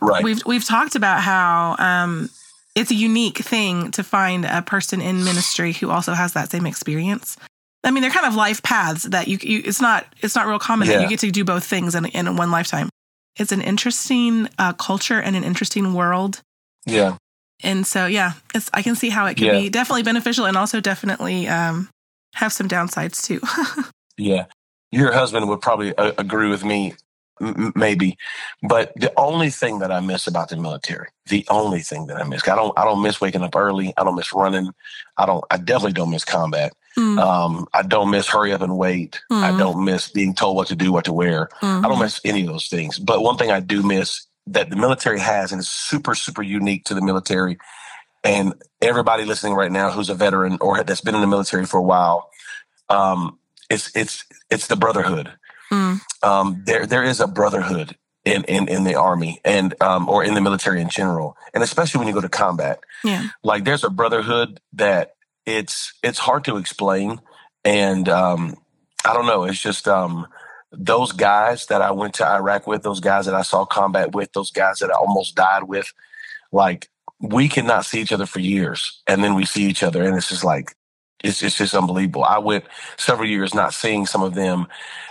right. 0.00 0.22
we've 0.22 0.40
we've 0.46 0.64
talked 0.64 0.94
about 0.94 1.20
how 1.20 1.76
um, 1.78 2.30
it's 2.74 2.90
a 2.90 2.94
unique 2.94 3.38
thing 3.38 3.90
to 3.92 4.04
find 4.04 4.44
a 4.44 4.62
person 4.62 5.00
in 5.00 5.24
ministry 5.24 5.72
who 5.72 5.90
also 5.90 6.12
has 6.12 6.34
that 6.34 6.50
same 6.50 6.64
experience. 6.64 7.36
I 7.84 7.90
mean, 7.90 8.02
they're 8.02 8.10
kind 8.10 8.26
of 8.26 8.34
life 8.34 8.62
paths 8.62 9.04
that 9.04 9.28
you, 9.28 9.38
you 9.42 9.62
it's 9.64 9.80
not 9.80 10.06
it's 10.20 10.36
not 10.36 10.46
real 10.46 10.58
common 10.58 10.88
yeah. 10.88 10.94
that 10.94 11.02
you 11.02 11.08
get 11.08 11.20
to 11.20 11.30
do 11.30 11.44
both 11.44 11.64
things 11.64 11.94
in, 11.94 12.06
in 12.06 12.36
one 12.36 12.50
lifetime. 12.50 12.88
It's 13.38 13.52
an 13.52 13.60
interesting 13.60 14.48
uh, 14.58 14.72
culture 14.72 15.20
and 15.20 15.36
an 15.36 15.44
interesting 15.44 15.94
world. 15.94 16.42
Yeah. 16.86 17.16
And 17.62 17.86
so, 17.86 18.06
yeah, 18.06 18.32
it's 18.54 18.70
I 18.72 18.82
can 18.82 18.94
see 18.94 19.08
how 19.08 19.26
it 19.26 19.36
can 19.36 19.46
yeah. 19.46 19.60
be 19.60 19.68
definitely 19.68 20.04
beneficial 20.04 20.44
and 20.44 20.56
also 20.56 20.80
definitely 20.80 21.48
um, 21.48 21.88
have 22.34 22.52
some 22.52 22.68
downsides 22.68 23.22
too. 23.22 23.40
yeah 24.18 24.46
your 24.90 25.12
husband 25.12 25.48
would 25.48 25.60
probably 25.60 25.96
uh, 25.96 26.12
agree 26.18 26.50
with 26.50 26.64
me 26.64 26.94
m- 27.40 27.72
maybe 27.74 28.16
but 28.62 28.92
the 28.96 29.12
only 29.16 29.48
thing 29.48 29.78
that 29.78 29.92
i 29.92 30.00
miss 30.00 30.26
about 30.26 30.48
the 30.48 30.56
military 30.56 31.08
the 31.26 31.46
only 31.48 31.80
thing 31.80 32.06
that 32.06 32.18
i 32.18 32.24
miss 32.24 32.46
i 32.48 32.56
don't 32.56 32.76
i 32.78 32.84
don't 32.84 33.02
miss 33.02 33.20
waking 33.20 33.42
up 33.42 33.56
early 33.56 33.94
i 33.96 34.04
don't 34.04 34.16
miss 34.16 34.32
running 34.32 34.70
i 35.16 35.24
don't 35.24 35.44
i 35.50 35.56
definitely 35.56 35.92
don't 35.92 36.10
miss 36.10 36.24
combat 36.24 36.72
mm. 36.96 37.18
um, 37.18 37.66
i 37.74 37.82
don't 37.82 38.10
miss 38.10 38.28
hurry 38.28 38.52
up 38.52 38.60
and 38.60 38.76
wait 38.76 39.20
mm. 39.30 39.42
i 39.42 39.56
don't 39.56 39.84
miss 39.84 40.08
being 40.08 40.34
told 40.34 40.56
what 40.56 40.68
to 40.68 40.76
do 40.76 40.92
what 40.92 41.04
to 41.04 41.12
wear 41.12 41.48
mm-hmm. 41.60 41.84
i 41.84 41.88
don't 41.88 41.98
miss 41.98 42.20
any 42.24 42.42
of 42.42 42.46
those 42.46 42.68
things 42.68 42.98
but 42.98 43.22
one 43.22 43.36
thing 43.36 43.50
i 43.50 43.60
do 43.60 43.82
miss 43.82 44.26
that 44.46 44.70
the 44.70 44.76
military 44.76 45.20
has 45.20 45.52
and 45.52 45.60
is 45.60 45.68
super 45.68 46.14
super 46.14 46.42
unique 46.42 46.84
to 46.84 46.94
the 46.94 47.02
military 47.02 47.58
and 48.24 48.54
everybody 48.80 49.24
listening 49.24 49.54
right 49.54 49.72
now 49.72 49.90
who's 49.90 50.08
a 50.08 50.14
veteran 50.14 50.58
or 50.60 50.82
that's 50.84 51.00
been 51.00 51.14
in 51.14 51.20
the 51.20 51.26
military 51.26 51.66
for 51.66 51.78
a 51.78 51.82
while 51.82 52.30
um, 52.88 53.38
it's 53.70 53.94
it's 53.94 54.24
it's 54.50 54.66
the 54.66 54.76
brotherhood. 54.76 55.32
Mm. 55.70 56.00
Um, 56.22 56.62
there 56.64 56.86
there 56.86 57.04
is 57.04 57.20
a 57.20 57.26
brotherhood 57.26 57.96
in, 58.24 58.44
in, 58.44 58.68
in 58.68 58.84
the 58.84 58.94
army 58.94 59.40
and 59.44 59.80
um, 59.82 60.08
or 60.08 60.24
in 60.24 60.34
the 60.34 60.40
military 60.40 60.80
in 60.80 60.88
general, 60.88 61.36
and 61.54 61.62
especially 61.62 61.98
when 61.98 62.08
you 62.08 62.14
go 62.14 62.20
to 62.20 62.28
combat. 62.28 62.80
Yeah, 63.04 63.28
like 63.42 63.64
there's 63.64 63.84
a 63.84 63.90
brotherhood 63.90 64.60
that 64.74 65.14
it's 65.48 65.94
it's 66.02 66.18
hard 66.18 66.44
to 66.44 66.58
explain, 66.58 67.20
and 67.64 68.08
um, 68.08 68.56
I 69.04 69.14
don't 69.14 69.26
know. 69.26 69.44
It's 69.44 69.60
just 69.60 69.88
um, 69.88 70.26
those 70.70 71.12
guys 71.12 71.66
that 71.66 71.80
I 71.80 71.90
went 71.92 72.14
to 72.14 72.26
Iraq 72.26 72.66
with, 72.66 72.82
those 72.82 73.00
guys 73.00 73.24
that 73.26 73.34
I 73.34 73.42
saw 73.42 73.64
combat 73.64 74.14
with, 74.14 74.32
those 74.32 74.50
guys 74.50 74.80
that 74.80 74.90
I 74.90 74.94
almost 74.94 75.34
died 75.34 75.64
with, 75.64 75.92
like 76.52 76.88
we 77.20 77.48
cannot 77.48 77.86
see 77.86 78.00
each 78.00 78.12
other 78.12 78.26
for 78.26 78.40
years, 78.40 79.02
and 79.06 79.24
then 79.24 79.34
we 79.34 79.46
see 79.46 79.64
each 79.64 79.82
other, 79.82 80.02
and 80.04 80.16
it's 80.16 80.28
just 80.28 80.44
like 80.44 80.74
it's, 81.24 81.42
it's 81.42 81.56
just 81.56 81.74
unbelievable. 81.74 82.24
I 82.24 82.38
went 82.38 82.66
several 82.98 83.28
years 83.28 83.54
not 83.54 83.74
seeing 83.74 84.06
some 84.06 84.22
of 84.22 84.34
them. 84.34 84.66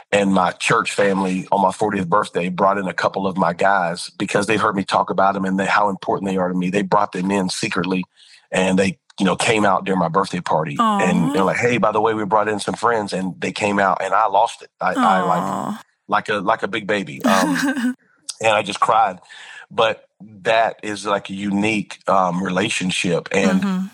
And 0.10 0.34
my 0.34 0.52
church 0.52 0.94
family 0.94 1.46
on 1.52 1.62
my 1.62 1.72
40th 1.72 2.08
birthday 2.08 2.48
brought 2.48 2.78
in 2.78 2.88
a 2.88 2.94
couple 2.94 3.28
of 3.28 3.36
my 3.36 3.52
guys 3.52 4.10
because 4.18 4.48
they 4.48 4.56
heard 4.56 4.74
me 4.74 4.86
talk 4.86 5.10
about 5.10 5.34
them 5.34 5.44
and 5.44 5.60
they, 5.60 5.66
how 5.66 5.90
important 5.90 6.30
they 6.30 6.38
are 6.38 6.48
to 6.48 6.56
me. 6.56 6.70
They 6.70 6.82
brought 6.82 7.12
them 7.12 7.30
in 7.30 7.50
secretly 7.50 8.06
and 8.50 8.80
they, 8.80 9.00
you 9.20 9.26
know, 9.26 9.36
came 9.36 9.66
out 9.66 9.86
during 9.86 10.00
my 10.00 10.10
birthday 10.10 10.42
party. 10.42 10.78
Aww. 10.78 11.02
And 11.02 11.34
they're 11.34 11.44
like, 11.44 11.58
hey, 11.58 11.78
by 11.78 11.92
the 11.92 12.02
way, 12.02 12.14
we 12.14 12.26
brought 12.26 12.48
in 12.48 12.60
some 12.60 12.76
friends 12.76 13.14
and 13.14 13.40
they 13.40 13.52
came 13.52 13.80
out 13.80 14.02
and 14.02 14.14
I 14.14 14.28
lost 14.28 14.62
it. 14.62 14.70
I, 14.80 14.94
I 14.94 15.22
like, 15.22 15.80
like 16.08 16.30
a, 16.30 16.36
like 16.36 16.64
a 16.64 16.68
big 16.68 16.88
baby. 16.88 17.22
Um, 17.26 17.96
and 18.40 18.52
I 18.52 18.62
just 18.62 18.80
cried. 18.80 19.20
But 19.72 20.06
that 20.22 20.80
is 20.84 21.06
like 21.06 21.30
a 21.30 21.34
unique 21.34 22.00
um, 22.08 22.44
relationship. 22.44 23.30
And, 23.32 23.62
mm-hmm 23.62 23.88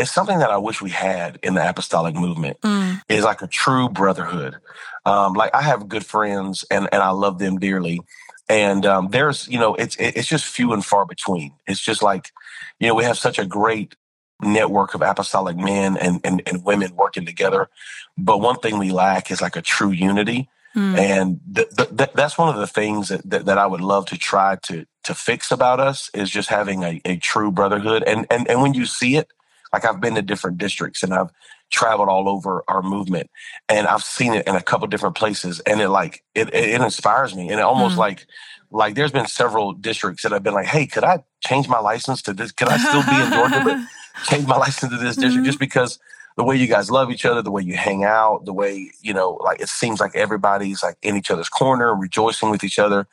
it's 0.00 0.10
something 0.10 0.38
that 0.38 0.50
I 0.50 0.56
wish 0.56 0.80
we 0.80 0.90
had 0.90 1.38
in 1.42 1.54
the 1.54 1.68
apostolic 1.68 2.14
movement. 2.14 2.60
Mm. 2.62 3.00
Is 3.08 3.24
like 3.24 3.42
a 3.42 3.46
true 3.46 3.88
brotherhood. 3.88 4.56
Um, 5.04 5.34
like 5.34 5.54
I 5.54 5.62
have 5.62 5.88
good 5.88 6.04
friends 6.04 6.64
and 6.70 6.88
and 6.92 7.02
I 7.02 7.10
love 7.10 7.38
them 7.38 7.58
dearly. 7.58 8.00
And 8.48 8.84
um, 8.86 9.08
there's 9.10 9.46
you 9.48 9.58
know 9.58 9.74
it's 9.74 9.96
it's 9.96 10.26
just 10.26 10.44
few 10.44 10.72
and 10.72 10.84
far 10.84 11.06
between. 11.06 11.52
It's 11.66 11.80
just 11.80 12.02
like 12.02 12.30
you 12.78 12.88
know 12.88 12.94
we 12.94 13.04
have 13.04 13.18
such 13.18 13.38
a 13.38 13.46
great 13.46 13.94
network 14.42 14.94
of 14.94 15.02
apostolic 15.02 15.56
men 15.56 15.96
and, 15.96 16.20
and, 16.24 16.42
and 16.46 16.64
women 16.64 16.94
working 16.96 17.26
together. 17.26 17.68
But 18.16 18.38
one 18.38 18.56
thing 18.56 18.78
we 18.78 18.90
lack 18.90 19.30
is 19.30 19.40
like 19.40 19.56
a 19.56 19.62
true 19.62 19.90
unity. 19.90 20.48
Mm. 20.76 20.98
And 20.98 21.40
th- 21.54 21.68
th- 21.96 22.10
that's 22.14 22.38
one 22.38 22.48
of 22.48 22.60
the 22.60 22.66
things 22.66 23.08
that, 23.08 23.28
that, 23.28 23.46
that, 23.46 23.58
I 23.58 23.66
would 23.66 23.80
love 23.80 24.06
to 24.06 24.16
try 24.16 24.56
to 24.64 24.86
to 25.02 25.14
fix 25.14 25.50
about 25.50 25.80
us 25.80 26.10
is 26.14 26.30
just 26.30 26.48
having 26.48 26.84
a, 26.84 27.00
a 27.04 27.16
true 27.16 27.50
brotherhood. 27.50 28.04
And, 28.06 28.24
and 28.30 28.46
and 28.48 28.62
when 28.62 28.74
you 28.74 28.86
see 28.86 29.16
it, 29.16 29.26
like 29.72 29.84
I've 29.84 30.00
been 30.00 30.14
to 30.14 30.22
different 30.22 30.58
districts 30.58 31.02
and 31.02 31.12
I've 31.12 31.30
traveled 31.70 32.08
all 32.08 32.28
over 32.28 32.62
our 32.68 32.82
movement 32.82 33.30
and 33.68 33.88
I've 33.88 34.04
seen 34.04 34.34
it 34.34 34.46
in 34.46 34.54
a 34.54 34.62
couple 34.62 34.86
different 34.86 35.16
places 35.16 35.58
and 35.60 35.80
it 35.80 35.88
like 35.88 36.22
it 36.36 36.54
it 36.54 36.80
inspires 36.80 37.34
me 37.34 37.50
and 37.50 37.58
it 37.58 37.62
almost 37.64 37.96
mm. 37.96 37.98
like 37.98 38.26
like 38.70 38.94
there's 38.94 39.12
been 39.12 39.26
several 39.26 39.72
districts 39.72 40.22
that 40.22 40.32
have 40.32 40.42
been 40.42 40.54
like, 40.54 40.66
hey, 40.66 40.86
could 40.86 41.04
I 41.04 41.24
change 41.40 41.68
my 41.68 41.80
license 41.80 42.22
to 42.22 42.32
this? 42.32 42.52
Could 42.52 42.68
I 42.68 42.76
still 42.78 43.02
be 43.02 43.20
in 43.20 43.32
Georgia 43.32 43.88
change 44.24 44.46
my 44.46 44.56
license 44.58 44.92
to 44.92 44.98
this 44.98 45.16
district 45.16 45.36
mm-hmm. 45.36 45.44
just 45.44 45.58
because 45.58 45.98
the 46.36 46.44
way 46.44 46.56
you 46.56 46.66
guys 46.66 46.90
love 46.90 47.10
each 47.10 47.24
other, 47.24 47.42
the 47.42 47.50
way 47.50 47.62
you 47.62 47.76
hang 47.76 48.04
out, 48.04 48.44
the 48.44 48.52
way, 48.52 48.90
you 49.00 49.12
know, 49.12 49.32
like 49.42 49.60
it 49.60 49.68
seems 49.68 50.00
like 50.00 50.14
everybody's 50.14 50.82
like 50.82 50.96
in 51.02 51.16
each 51.16 51.30
other's 51.30 51.48
corner, 51.48 51.94
rejoicing 51.94 52.50
with 52.50 52.64
each 52.64 52.78
other. 52.78 53.06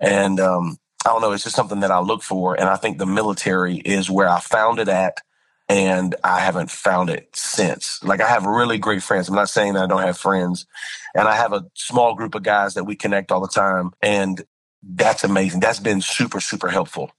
And 0.00 0.38
um, 0.40 0.78
I 1.06 1.10
don't 1.10 1.22
know, 1.22 1.32
it's 1.32 1.44
just 1.44 1.56
something 1.56 1.80
that 1.80 1.90
I 1.90 2.00
look 2.00 2.22
for. 2.22 2.54
And 2.54 2.68
I 2.68 2.76
think 2.76 2.98
the 2.98 3.06
military 3.06 3.76
is 3.76 4.10
where 4.10 4.28
I 4.28 4.40
found 4.40 4.78
it 4.78 4.88
at. 4.88 5.18
And 5.70 6.14
I 6.24 6.40
haven't 6.40 6.70
found 6.70 7.10
it 7.10 7.28
since. 7.34 8.02
Like, 8.02 8.22
I 8.22 8.28
have 8.28 8.46
really 8.46 8.78
great 8.78 9.02
friends. 9.02 9.28
I'm 9.28 9.34
not 9.34 9.50
saying 9.50 9.74
that 9.74 9.84
I 9.84 9.86
don't 9.86 10.00
have 10.00 10.16
friends. 10.16 10.66
And 11.14 11.28
I 11.28 11.36
have 11.36 11.52
a 11.52 11.66
small 11.74 12.14
group 12.14 12.34
of 12.34 12.42
guys 12.42 12.72
that 12.72 12.84
we 12.84 12.96
connect 12.96 13.30
all 13.30 13.42
the 13.42 13.48
time. 13.48 13.92
And 14.00 14.42
that's 14.82 15.24
amazing. 15.24 15.60
That's 15.60 15.80
been 15.80 16.00
super, 16.00 16.40
super 16.40 16.68
helpful. 16.68 17.10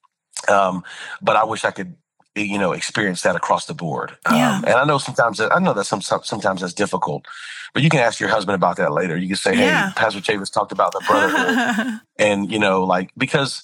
Um, 0.48 0.84
but 1.22 1.36
I 1.36 1.44
wish 1.44 1.64
I 1.64 1.70
could 1.70 1.96
you 2.36 2.58
know 2.58 2.72
experience 2.74 3.22
that 3.24 3.36
across 3.36 3.66
the 3.66 3.74
board 3.74 4.16
Yeah. 4.32 4.58
um, 4.58 4.64
and 4.66 4.76
i 4.76 4.86
know 4.86 4.98
sometimes 4.98 5.40
i 5.42 5.60
know 5.60 5.74
that 5.74 5.86
some, 5.86 6.02
some 6.02 6.22
sometimes 6.24 6.62
that's 6.62 6.74
difficult 6.74 7.26
but 7.74 7.84
you 7.84 7.90
can 7.90 8.00
ask 8.00 8.20
your 8.20 8.30
husband 8.30 8.56
about 8.56 8.78
that 8.78 8.92
later 8.92 9.18
you 9.18 9.28
can 9.28 9.36
say 9.36 9.56
hey 9.56 9.66
Yeah. 9.66 9.92
pastor 9.96 10.20
chavis 10.22 10.52
talked 10.54 10.72
about 10.72 10.94
the 10.94 11.04
brotherhood 11.08 12.00
and 12.18 12.52
you 12.52 12.60
know 12.60 12.84
like 12.84 13.12
because 13.18 13.64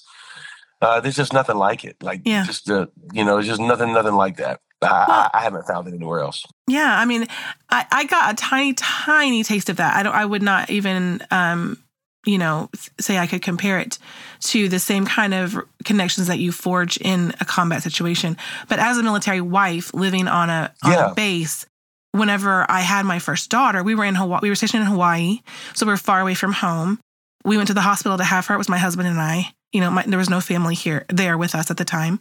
uh, 0.82 1.00
there's 1.00 1.16
just 1.16 1.32
nothing 1.32 1.56
like 1.56 1.84
it 1.84 1.96
like 2.02 2.20
Yeah. 2.24 2.44
just 2.44 2.66
the 2.66 2.90
you 3.12 3.24
know 3.24 3.34
there's 3.34 3.46
just 3.46 3.60
nothing 3.60 3.92
nothing 3.94 4.14
like 4.14 4.36
that 4.38 4.60
I, 4.82 5.04
Well- 5.08 5.30
I 5.32 5.40
haven't 5.42 5.66
found 5.66 5.88
it 5.88 5.94
anywhere 5.94 6.20
else 6.20 6.44
Yeah, 6.68 6.98
I 6.98 7.04
mean, 7.06 7.26
I, 7.70 7.86
I 7.90 8.04
got 8.04 8.32
a 8.32 8.36
tiny, 8.36 8.74
tiny 8.74 9.42
taste 9.42 9.70
of 9.70 9.76
that. 9.78 9.96
I 9.96 10.02
don't. 10.02 10.14
I 10.14 10.24
would 10.26 10.42
not 10.42 10.68
even, 10.68 11.22
um, 11.30 11.78
you 12.26 12.36
know, 12.38 12.68
say 13.00 13.16
I 13.18 13.26
could 13.26 13.40
compare 13.40 13.78
it 13.78 13.98
to 14.40 14.68
the 14.68 14.78
same 14.78 15.06
kind 15.06 15.32
of 15.32 15.56
connections 15.84 16.26
that 16.26 16.38
you 16.38 16.52
forge 16.52 16.98
in 16.98 17.32
a 17.40 17.44
combat 17.44 17.82
situation. 17.82 18.36
But 18.68 18.78
as 18.80 18.98
a 18.98 19.02
military 19.02 19.40
wife 19.40 19.94
living 19.94 20.28
on 20.28 20.50
a 20.50 20.74
on 20.84 20.92
Yeah. 20.92 21.10
a 21.12 21.14
base, 21.14 21.64
whenever 22.12 22.70
I 22.70 22.80
had 22.80 23.06
my 23.06 23.18
first 23.20 23.48
daughter, 23.48 23.82
we 23.82 23.94
were 23.94 24.04
in 24.04 24.16
Hawaii. 24.16 24.40
We 24.42 24.48
were 24.50 24.54
stationed 24.56 24.82
in 24.82 24.90
Hawaii, 24.90 25.38
so 25.74 25.86
we 25.86 25.92
were 25.92 25.96
far 25.96 26.20
away 26.20 26.34
from 26.34 26.52
home. 26.52 26.98
We 27.44 27.56
went 27.56 27.68
to 27.68 27.74
the 27.74 27.80
hospital 27.80 28.18
to 28.18 28.24
have 28.24 28.46
her. 28.46 28.54
It 28.54 28.58
was 28.58 28.68
my 28.68 28.78
husband 28.78 29.08
and 29.08 29.20
I. 29.20 29.52
You 29.72 29.80
know, 29.80 29.90
my, 29.90 30.02
there 30.06 30.18
was 30.18 30.30
no 30.30 30.40
family 30.40 30.74
here 30.74 31.04
there 31.08 31.38
with 31.38 31.54
us 31.54 31.70
at 31.70 31.76
the 31.76 31.84
time. 31.84 32.18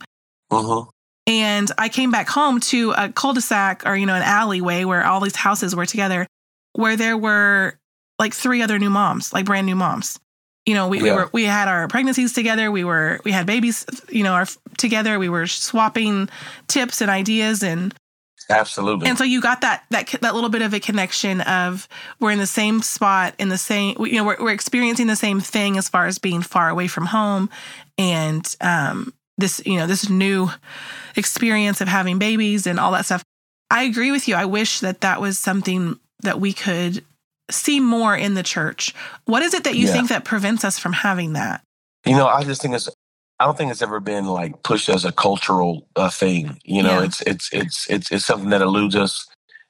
mm-hmm. 0.51 0.89
And 1.27 1.71
I 1.79 1.89
came 1.89 2.11
back 2.11 2.29
home 2.29 2.59
to 2.59 2.91
a 2.95 3.09
cul-de-sac 3.09 3.81
or, 3.87 3.95
you 3.95 4.05
know, 4.05 4.13
an 4.13 4.21
alleyway 4.21 4.83
where 4.83 5.03
all 5.03 5.19
these 5.21 5.35
houses 5.35 5.75
were 5.75 5.87
together, 5.87 6.27
where 6.73 6.95
there 6.95 7.17
were 7.17 7.79
like 8.19 8.33
three 8.33 8.61
other 8.61 8.79
new 8.79 8.89
moms, 8.89 9.33
like 9.33 9.45
brand 9.45 9.65
new 9.65 9.75
moms. 9.75 10.19
You 10.65 10.73
know, 10.73 10.87
we, 10.87 11.01
we 11.01 11.11
were 11.11 11.29
we 11.31 11.43
had 11.43 11.67
our 11.67 11.87
pregnancies 11.87 12.33
together. 12.33 12.71
We 12.71 12.83
were 12.83 13.19
we 13.23 13.31
had 13.31 13.45
babies, 13.45 13.85
you 14.09 14.23
know, 14.23 14.33
our 14.33 14.47
together. 14.77 15.19
We 15.19 15.29
were 15.29 15.45
swapping 15.45 16.27
tips 16.67 17.01
and 17.01 17.11
ideas 17.11 17.61
and 17.61 17.93
absolutely 18.49 19.07
and 19.07 19.17
so 19.17 19.23
you 19.23 19.41
got 19.41 19.61
that 19.61 19.85
that 19.89 20.07
that 20.21 20.35
little 20.35 20.49
bit 20.49 20.61
of 20.61 20.73
a 20.73 20.79
connection 20.79 21.41
of 21.41 21.87
we're 22.19 22.31
in 22.31 22.37
the 22.37 22.45
same 22.45 22.81
spot 22.81 23.33
in 23.39 23.49
the 23.49 23.57
same 23.57 23.95
you 23.99 24.13
know 24.13 24.23
we're, 24.23 24.37
we're 24.39 24.51
experiencing 24.51 25.07
the 25.07 25.15
same 25.15 25.39
thing 25.39 25.77
as 25.77 25.89
far 25.89 26.05
as 26.05 26.19
being 26.19 26.43
far 26.43 26.69
away 26.69 26.87
from 26.87 27.07
home 27.07 27.49
and 27.97 28.55
um 28.61 29.11
this 29.37 29.61
you 29.65 29.77
know 29.77 29.87
this 29.87 30.09
new 30.09 30.47
experience 31.15 31.81
of 31.81 31.87
having 31.87 32.19
babies 32.19 32.67
and 32.67 32.79
all 32.79 32.91
that 32.91 33.05
stuff 33.05 33.23
i 33.71 33.83
agree 33.83 34.11
with 34.11 34.27
you 34.27 34.35
i 34.35 34.45
wish 34.45 34.79
that 34.79 35.01
that 35.01 35.19
was 35.19 35.39
something 35.39 35.99
that 36.21 36.39
we 36.39 36.53
could 36.53 37.03
see 37.51 37.79
more 37.79 38.15
in 38.15 38.33
the 38.33 38.43
church 38.43 38.93
what 39.25 39.43
is 39.43 39.53
it 39.53 39.63
that 39.63 39.75
you 39.75 39.87
Yeah. 39.87 39.93
think 39.93 40.09
that 40.09 40.23
prevents 40.25 40.63
us 40.63 40.79
from 40.79 40.93
having 40.93 41.33
that 41.33 41.61
You 42.05 42.15
know, 42.15 42.27
I 42.27 42.43
just 42.43 42.61
think 42.61 42.75
it's. 42.75 42.89
I 43.39 43.43
don't 43.45 43.57
think 43.57 43.69
it's 43.71 43.81
ever 43.81 43.99
been 43.99 44.25
like 44.27 44.63
pushed 44.63 44.87
as 44.89 45.03
a 45.03 45.11
cultural 45.11 45.87
uh, 45.97 46.09
thing. 46.09 46.57
You 46.63 46.81
know, 46.83 46.99
Yeah. 46.99 47.05
it's 47.05 47.21
it's 47.21 47.49
it's 47.51 47.89
it's 47.89 48.11
it's 48.11 48.25
something 48.25 48.49
that 48.51 48.61
eludes 48.61 48.95
us. 48.95 49.25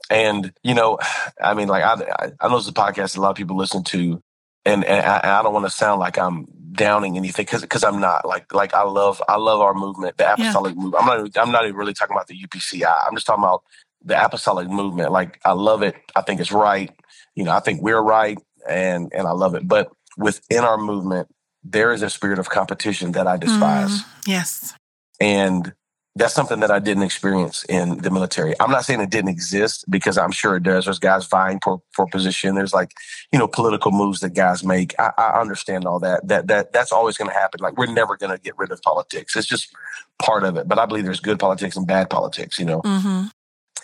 And 0.10 0.51
you 0.63 0.74
know, 0.75 1.00
I 1.42 1.53
mean, 1.55 1.68
like 1.68 1.83
I 1.83 2.31
I, 2.42 2.48
know 2.48 2.57
it's 2.57 2.68
a 2.68 2.74
podcast 2.74 3.18
a 3.18 3.22
lot 3.22 3.31
of 3.31 3.35
people 3.38 3.57
listen 3.57 3.83
to, 3.85 4.20
and 4.66 4.83
and 4.85 5.05
I, 5.05 5.40
I 5.40 5.44
don't 5.44 5.53
want 5.53 5.66
to 5.66 5.72
sound 5.72 6.00
like 6.00 6.18
I'm 6.20 6.46
downing 6.74 7.18
anything 7.18 7.46
because 7.46 7.61
because 7.61 7.83
I'm 7.83 8.00
not. 8.00 8.25
Like 8.27 8.53
like 8.53 8.74
I 8.74 8.83
love 8.83 9.22
I 9.27 9.38
love 9.38 9.61
our 9.61 9.74
movement, 9.74 10.18
the 10.18 10.31
apostolic 10.33 10.75
movement. 10.75 11.03
I'm 11.03 11.07
not 11.07 11.38
I'm 11.38 11.51
not 11.51 11.64
even 11.64 11.75
really 11.75 11.94
talking 11.94 12.16
about 12.16 12.27
the 12.27 12.38
UPCI. 12.40 12.96
I'm 13.07 13.16
just 13.16 13.25
talking 13.25 13.44
about 13.44 13.64
the 14.03 14.24
apostolic 14.24 14.68
movement. 14.70 15.11
Like 15.11 15.40
I 15.46 15.53
love 15.53 15.81
it. 15.81 15.96
I 16.16 16.22
think 16.22 16.40
it's 16.40 16.51
right. 16.51 16.92
You 17.35 17.43
know, 17.43 17.51
I 17.51 17.59
think 17.59 17.81
we're 17.81 18.01
right, 18.01 18.37
and 18.67 19.11
and 19.13 19.27
I 19.27 19.31
love 19.31 19.55
it. 19.55 19.67
But 19.67 19.91
within 20.17 20.63
our 20.63 20.77
movement 20.77 21.27
there 21.65 21.91
is 21.91 22.03
a 22.03 22.09
spirit 22.09 22.39
of 22.39 22.50
competition 22.50 23.13
that 23.13 23.27
I 23.27 23.37
despise. 23.37 24.03
Mm, 24.03 24.05
yes 24.27 24.74
And 25.19 25.74
that's 26.15 26.33
something 26.33 26.61
that 26.61 26.71
I 26.71 26.79
didn't 26.79 27.03
experience 27.03 27.65
in 27.65 27.98
the 27.98 28.09
military. 28.09 28.53
I'm 28.61 28.71
not 28.71 28.85
saying 28.85 29.01
it 29.01 29.09
didn't 29.09 29.31
exist 29.31 29.83
because 29.89 30.17
I'm 30.17 30.31
sure 30.31 30.55
it 30.55 30.63
does. 30.63 30.85
There's 30.85 31.00
guys 31.00 31.25
vying 31.27 31.59
for, 31.61 31.81
for 31.91 32.07
position. 32.07 32.55
There's 32.55 32.74
like, 32.74 32.91
you 33.33 33.39
know, 33.39 33.48
political 33.50 33.91
moves 33.91 34.21
that 34.21 34.33
guys 34.33 34.63
make. 34.63 34.93
I, 34.98 35.11
I 35.17 35.41
understand 35.41 35.85
all 35.85 36.00
that. 36.00 36.25
That 36.27 36.48
that 36.48 36.71
that's 36.71 36.93
always 36.93 37.17
going 37.17 37.29
to 37.29 37.35
happen. 37.35 37.59
Like 37.61 37.77
we're 37.77 37.87
never 37.91 38.15
going 38.15 38.31
to 38.31 38.41
get 38.41 38.57
rid 38.57 38.71
of 38.71 38.81
politics. 38.81 39.35
It's 39.35 39.48
just 39.48 39.75
part 40.21 40.45
of 40.45 40.55
it. 40.55 40.69
But 40.69 40.79
I 40.79 40.85
believe 40.85 41.03
there's 41.03 41.19
good 41.19 41.39
politics 41.39 41.75
and 41.75 41.85
bad 41.85 42.09
politics. 42.09 42.59
You 42.59 42.65
know, 42.65 42.81
hmm 42.85 43.25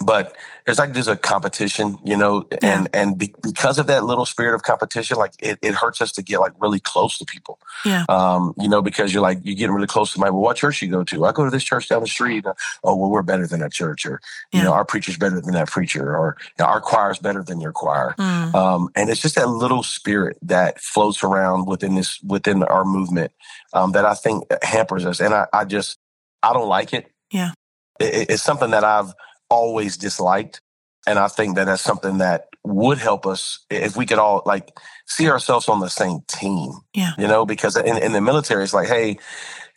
but 0.06 0.36
there's 0.66 0.78
like 0.80 0.94
there's 0.94 1.08
a 1.08 1.16
competition, 1.16 1.98
you 2.04 2.16
know, 2.16 2.46
and 2.62 2.88
and 2.94 3.18
be, 3.18 3.34
because 3.42 3.80
of 3.80 3.88
that 3.88 4.04
little 4.04 4.26
spirit 4.26 4.54
of 4.56 4.64
competition, 4.64 5.18
like 5.18 5.34
it, 5.40 5.58
it 5.62 5.74
hurts 5.74 6.02
us 6.02 6.12
to 6.14 6.22
get 6.22 6.40
like 6.40 6.54
really 6.60 6.80
close 6.80 7.18
to 7.18 7.26
people. 7.26 7.60
Yeah. 7.86 8.06
Um, 8.10 8.54
you 8.60 8.70
know, 8.70 8.82
because 8.82 9.14
you're 9.14 9.24
like 9.24 9.40
you're 9.44 9.56
getting 9.56 9.74
really 9.74 9.88
close 9.88 10.14
to 10.14 10.20
my 10.20 10.30
well, 10.30 10.42
what 10.42 10.58
church 10.58 10.82
you 10.82 10.88
go 10.90 11.04
to? 11.04 11.26
I 11.26 11.32
go 11.32 11.44
to 11.46 11.50
this 11.52 11.64
church 11.64 11.90
down 11.90 12.02
the 12.02 12.08
street. 12.08 12.46
Uh, 12.46 12.54
Oh, 12.84 12.96
well, 12.96 13.10
we're 13.10 13.22
better 13.22 13.46
than 13.48 13.60
that 13.62 13.72
church, 13.74 14.06
or 14.06 14.22
you 14.52 14.60
Yeah. 14.60 14.66
know, 14.66 14.74
our 14.74 14.86
preacher's 14.86 15.18
better 15.18 15.40
than 15.42 15.54
that 15.54 15.68
preacher, 15.70 16.16
or 16.16 16.38
you 16.42 16.64
know, 16.64 16.66
our 16.66 16.82
choir's 16.82 17.20
better 17.20 17.44
than 17.44 17.60
your 17.62 17.72
choir. 17.72 18.16
Mm. 18.20 18.54
Um, 18.56 18.90
and 18.96 19.10
it's 19.10 19.22
just 19.22 19.36
that 19.36 19.50
little 19.50 19.84
spirit 19.84 20.38
that 20.42 20.80
floats 20.80 21.24
around 21.24 21.68
within 21.68 21.96
this 21.96 22.20
within 22.24 22.64
our 22.64 22.86
movement 22.86 23.32
um, 23.74 23.92
that 23.94 24.06
I 24.06 24.14
think 24.14 24.44
hampers 24.64 25.06
us. 25.06 25.20
And 25.20 25.34
I, 25.34 25.48
I 25.54 25.66
just 25.66 25.98
I 26.44 26.54
don't 26.54 26.68
like 26.68 26.94
it. 26.94 27.12
Yeah. 27.32 27.52
It- 28.00 28.30
it's 28.32 28.44
something 28.44 28.72
that 28.72 28.84
I've 28.84 29.14
always 29.52 29.98
disliked, 29.98 30.62
and 31.06 31.20
I 31.20 31.28
think 31.28 31.56
that 31.56 31.66
that's 31.66 31.82
something 31.84 32.18
that 32.20 32.48
would 32.64 32.98
help 32.98 33.26
us 33.26 33.66
if 33.70 33.96
we 33.96 34.06
could 34.06 34.20
all 34.20 34.44
like 34.46 34.72
see 35.06 35.30
ourselves 35.30 35.68
on 35.68 35.80
the 35.80 35.90
same 35.90 36.20
team. 36.28 36.74
Yeah. 36.94 37.14
You 37.18 37.28
know, 37.28 37.46
because 37.46 37.76
in, 37.76 37.98
in 37.98 38.14
the 38.14 38.22
military, 38.22 38.64
it's 38.64 38.74
like, 38.74 38.88
hey, 38.88 39.18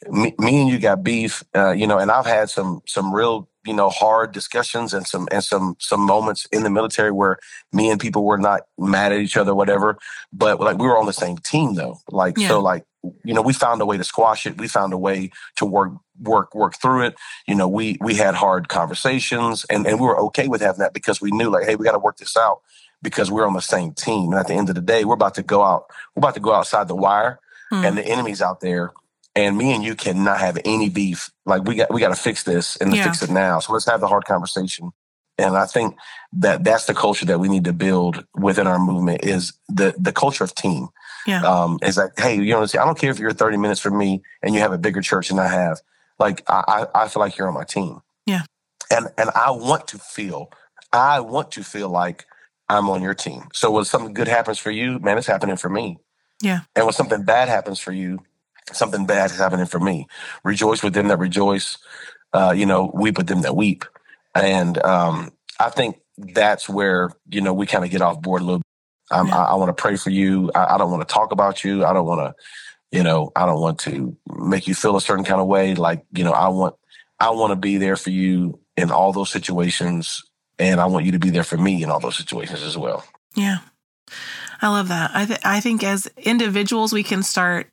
me, 0.08 0.34
me 0.38 0.60
and 0.60 0.68
you 0.70 0.78
got 0.78 1.02
beef, 1.02 1.42
uh, 1.54 1.72
you 1.72 1.86
know, 1.86 1.98
and 1.98 2.10
I've 2.10 2.26
had 2.26 2.50
some 2.50 2.80
some 2.86 3.14
real 3.14 3.48
you 3.64 3.72
know 3.72 3.88
hard 3.88 4.32
discussions 4.32 4.92
and 4.92 5.06
some 5.06 5.26
and 5.30 5.42
some 5.42 5.76
some 5.78 6.00
moments 6.00 6.46
in 6.52 6.62
the 6.62 6.70
military 6.70 7.10
where 7.10 7.38
me 7.72 7.90
and 7.90 8.00
people 8.00 8.24
were 8.24 8.38
not 8.38 8.62
mad 8.78 9.12
at 9.12 9.18
each 9.20 9.36
other, 9.36 9.54
whatever. 9.54 9.98
But 10.32 10.60
like 10.60 10.78
we 10.78 10.86
were 10.86 10.98
on 10.98 11.06
the 11.06 11.12
same 11.12 11.38
team 11.38 11.74
though. 11.74 11.98
Like 12.10 12.38
Yeah. 12.38 12.48
so, 12.48 12.60
like 12.60 12.84
you 13.24 13.34
know, 13.34 13.42
we 13.42 13.52
found 13.52 13.80
a 13.80 13.86
way 13.86 13.96
to 13.96 14.04
squash 14.04 14.46
it. 14.46 14.58
We 14.58 14.68
found 14.68 14.92
a 14.92 14.98
way 14.98 15.30
to 15.56 15.66
work 15.66 15.92
work 16.20 16.54
work 16.54 16.74
through 16.80 17.06
it. 17.06 17.14
You 17.46 17.54
know, 17.54 17.68
we 17.68 17.98
we 18.00 18.14
had 18.14 18.34
hard 18.34 18.68
conversations, 18.68 19.64
and 19.70 19.86
and 19.86 20.00
we 20.00 20.06
were 20.06 20.18
okay 20.26 20.48
with 20.48 20.60
having 20.60 20.80
that 20.80 20.94
because 20.94 21.20
we 21.20 21.30
knew 21.30 21.50
like, 21.50 21.64
hey, 21.66 21.76
we 21.76 21.84
got 21.84 21.92
to 21.92 21.98
work 21.98 22.16
this 22.18 22.36
out 22.36 22.60
because 23.02 23.30
we're 23.30 23.46
on 23.46 23.54
the 23.54 23.60
same 23.60 23.92
team. 23.92 24.30
And 24.32 24.40
at 24.40 24.46
the 24.46 24.54
end 24.54 24.68
of 24.68 24.74
the 24.74 24.80
day, 24.80 25.04
we're 25.04 25.14
about 25.14 25.34
to 25.34 25.42
go 25.42 25.62
out. 25.62 25.84
We're 26.14 26.20
about 26.20 26.34
to 26.34 26.40
go 26.40 26.52
outside 26.54 26.88
the 26.88 26.96
wire, 26.96 27.40
Mm. 27.72 27.84
and 27.88 27.98
the 27.98 28.06
enemy's 28.06 28.42
out 28.42 28.60
there. 28.60 28.92
And 29.36 29.56
me 29.58 29.74
and 29.74 29.82
you 29.82 29.96
cannot 29.96 30.38
have 30.38 30.58
any 30.64 30.88
beef. 30.88 31.30
Like 31.44 31.64
we 31.64 31.74
got 31.74 31.92
we 31.92 32.00
got 32.00 32.10
to 32.14 32.22
fix 32.22 32.44
this 32.44 32.76
and 32.76 32.94
Yeah. 32.94 33.04
fix 33.04 33.22
it 33.22 33.30
now. 33.30 33.58
So 33.58 33.72
let's 33.72 33.86
have 33.86 34.00
the 34.00 34.06
hard 34.08 34.24
conversation. 34.26 34.92
And 35.38 35.56
I 35.56 35.66
think 35.66 35.96
that 36.34 36.62
that's 36.62 36.84
the 36.86 36.94
culture 36.94 37.26
that 37.26 37.40
we 37.40 37.48
need 37.48 37.64
to 37.64 37.72
build 37.72 38.24
within 38.36 38.68
our 38.68 38.78
movement 38.78 39.24
is 39.24 39.52
the 39.68 39.92
the 39.98 40.12
culture 40.12 40.44
of 40.44 40.54
team. 40.54 40.88
Yeah. 41.26 41.42
Um, 41.42 41.78
is 41.82 41.96
like, 41.96 42.18
hey, 42.18 42.36
you 42.36 42.52
know? 42.52 42.62
I 42.62 42.66
don't 42.66 42.98
care 42.98 43.10
if 43.10 43.18
you're 43.18 43.32
30 43.32 43.56
minutes 43.56 43.80
from 43.80 43.96
me 43.96 44.22
and 44.42 44.54
you 44.54 44.60
have 44.60 44.72
a 44.72 44.78
bigger 44.78 45.00
church 45.00 45.28
than 45.28 45.38
I 45.38 45.48
have. 45.48 45.80
Like 46.18 46.42
I, 46.48 46.86
I, 46.94 47.02
I 47.04 47.08
feel 47.08 47.20
like 47.20 47.36
you're 47.36 47.48
on 47.48 47.54
my 47.54 47.64
team. 47.64 48.00
Yeah. 48.26 48.42
And 48.90 49.08
and 49.16 49.30
I 49.30 49.50
want 49.50 49.88
to 49.88 49.98
feel, 49.98 50.50
I 50.92 51.20
want 51.20 51.50
to 51.52 51.64
feel 51.64 51.88
like 51.88 52.26
I'm 52.68 52.88
on 52.90 53.02
your 53.02 53.14
team. 53.14 53.48
So 53.52 53.70
when 53.70 53.84
something 53.84 54.14
good 54.14 54.28
happens 54.28 54.58
for 54.58 54.70
you, 54.70 54.98
man, 54.98 55.18
it's 55.18 55.26
happening 55.26 55.56
for 55.56 55.68
me. 55.68 55.98
Yeah. 56.42 56.60
And 56.76 56.84
when 56.84 56.92
something 56.92 57.24
bad 57.24 57.48
happens 57.48 57.78
for 57.78 57.92
you, 57.92 58.20
something 58.72 59.06
bad 59.06 59.30
is 59.30 59.38
happening 59.38 59.66
for 59.66 59.80
me. 59.80 60.06
Rejoice 60.44 60.82
with 60.82 60.94
them 60.94 61.08
that 61.08 61.18
rejoice. 61.18 61.78
Uh, 62.32 62.52
you 62.54 62.66
know, 62.66 62.90
weep 62.92 63.16
with 63.16 63.28
them 63.28 63.42
that 63.42 63.54
weep. 63.54 63.84
And 64.34 64.82
um, 64.84 65.30
I 65.60 65.70
think 65.70 66.00
that's 66.18 66.68
where 66.68 67.10
you 67.28 67.40
know 67.40 67.54
we 67.54 67.66
kind 67.66 67.84
of 67.84 67.90
get 67.90 68.02
off 68.02 68.20
board 68.20 68.42
a 68.42 68.44
little. 68.44 68.62
I'm. 69.14 69.32
I, 69.32 69.44
I 69.44 69.54
want 69.54 69.68
to 69.68 69.80
pray 69.80 69.96
for 69.96 70.10
you. 70.10 70.50
I, 70.54 70.74
I 70.74 70.78
don't 70.78 70.90
want 70.90 71.06
to 71.06 71.12
talk 71.12 71.32
about 71.32 71.64
you. 71.64 71.84
I 71.84 71.92
don't 71.92 72.06
want 72.06 72.20
to, 72.20 72.96
you 72.96 73.02
know, 73.02 73.32
I 73.36 73.46
don't 73.46 73.60
want 73.60 73.78
to 73.80 74.16
make 74.34 74.66
you 74.66 74.74
feel 74.74 74.96
a 74.96 75.00
certain 75.00 75.24
kind 75.24 75.40
of 75.40 75.46
way. 75.46 75.74
Like 75.74 76.04
you 76.12 76.24
know, 76.24 76.32
I 76.32 76.48
want, 76.48 76.76
I 77.18 77.30
want 77.30 77.52
to 77.52 77.56
be 77.56 77.76
there 77.76 77.96
for 77.96 78.10
you 78.10 78.60
in 78.76 78.90
all 78.90 79.12
those 79.12 79.30
situations, 79.30 80.22
and 80.58 80.80
I 80.80 80.86
want 80.86 81.06
you 81.06 81.12
to 81.12 81.18
be 81.18 81.30
there 81.30 81.44
for 81.44 81.56
me 81.56 81.82
in 81.82 81.90
all 81.90 82.00
those 82.00 82.16
situations 82.16 82.62
as 82.62 82.76
well. 82.76 83.04
Yeah. 83.34 83.58
I 84.62 84.68
love 84.68 84.88
that. 84.88 85.10
I 85.14 85.26
th- 85.26 85.40
I 85.44 85.60
think 85.60 85.82
as 85.82 86.08
individuals 86.16 86.92
we 86.92 87.02
can 87.02 87.22
start 87.22 87.70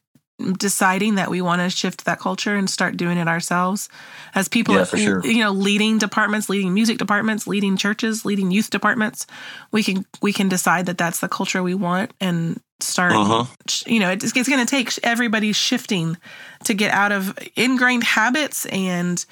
deciding 0.58 1.15
that 1.15 1.30
we 1.30 1.41
want 1.41 1.62
to 1.62 1.69
shift 1.69 2.06
that 2.06 2.19
culture 2.19 2.56
and 2.56 2.69
start 2.69 2.97
doing 2.97 3.17
it 3.17 3.27
ourselves. 3.27 3.89
As 4.36 4.47
people 4.47 4.75
Yeah, 4.75 4.86
sure. 4.86 5.25
you 5.25 5.39
know 5.43 5.51
leading 5.51 5.97
departments 5.97 6.49
leading 6.49 6.73
music 6.73 6.97
departments 6.97 7.47
leading 7.47 7.77
churches 7.77 8.23
leading 8.25 8.51
youth 8.51 8.69
departments 8.69 9.27
we 9.71 9.84
can 9.84 10.06
we 10.21 10.32
can 10.34 10.47
decide 10.49 10.86
that 10.86 10.97
that's 10.97 11.19
the 11.19 11.27
culture 11.27 11.62
we 11.62 11.73
want 11.73 12.12
and 12.21 12.60
start 12.80 13.12
Mhm. 13.13 13.47
you 13.88 13.99
know 13.99 14.10
it's, 14.10 14.23
it's 14.36 14.49
going 14.49 14.65
to 14.65 14.69
take 14.69 14.91
everybody 15.04 15.51
shifting 15.54 16.17
to 16.63 16.73
get 16.73 16.91
out 16.93 17.12
of 17.12 17.38
ingrained 17.56 18.04
habits 18.04 18.65
and 18.67 19.25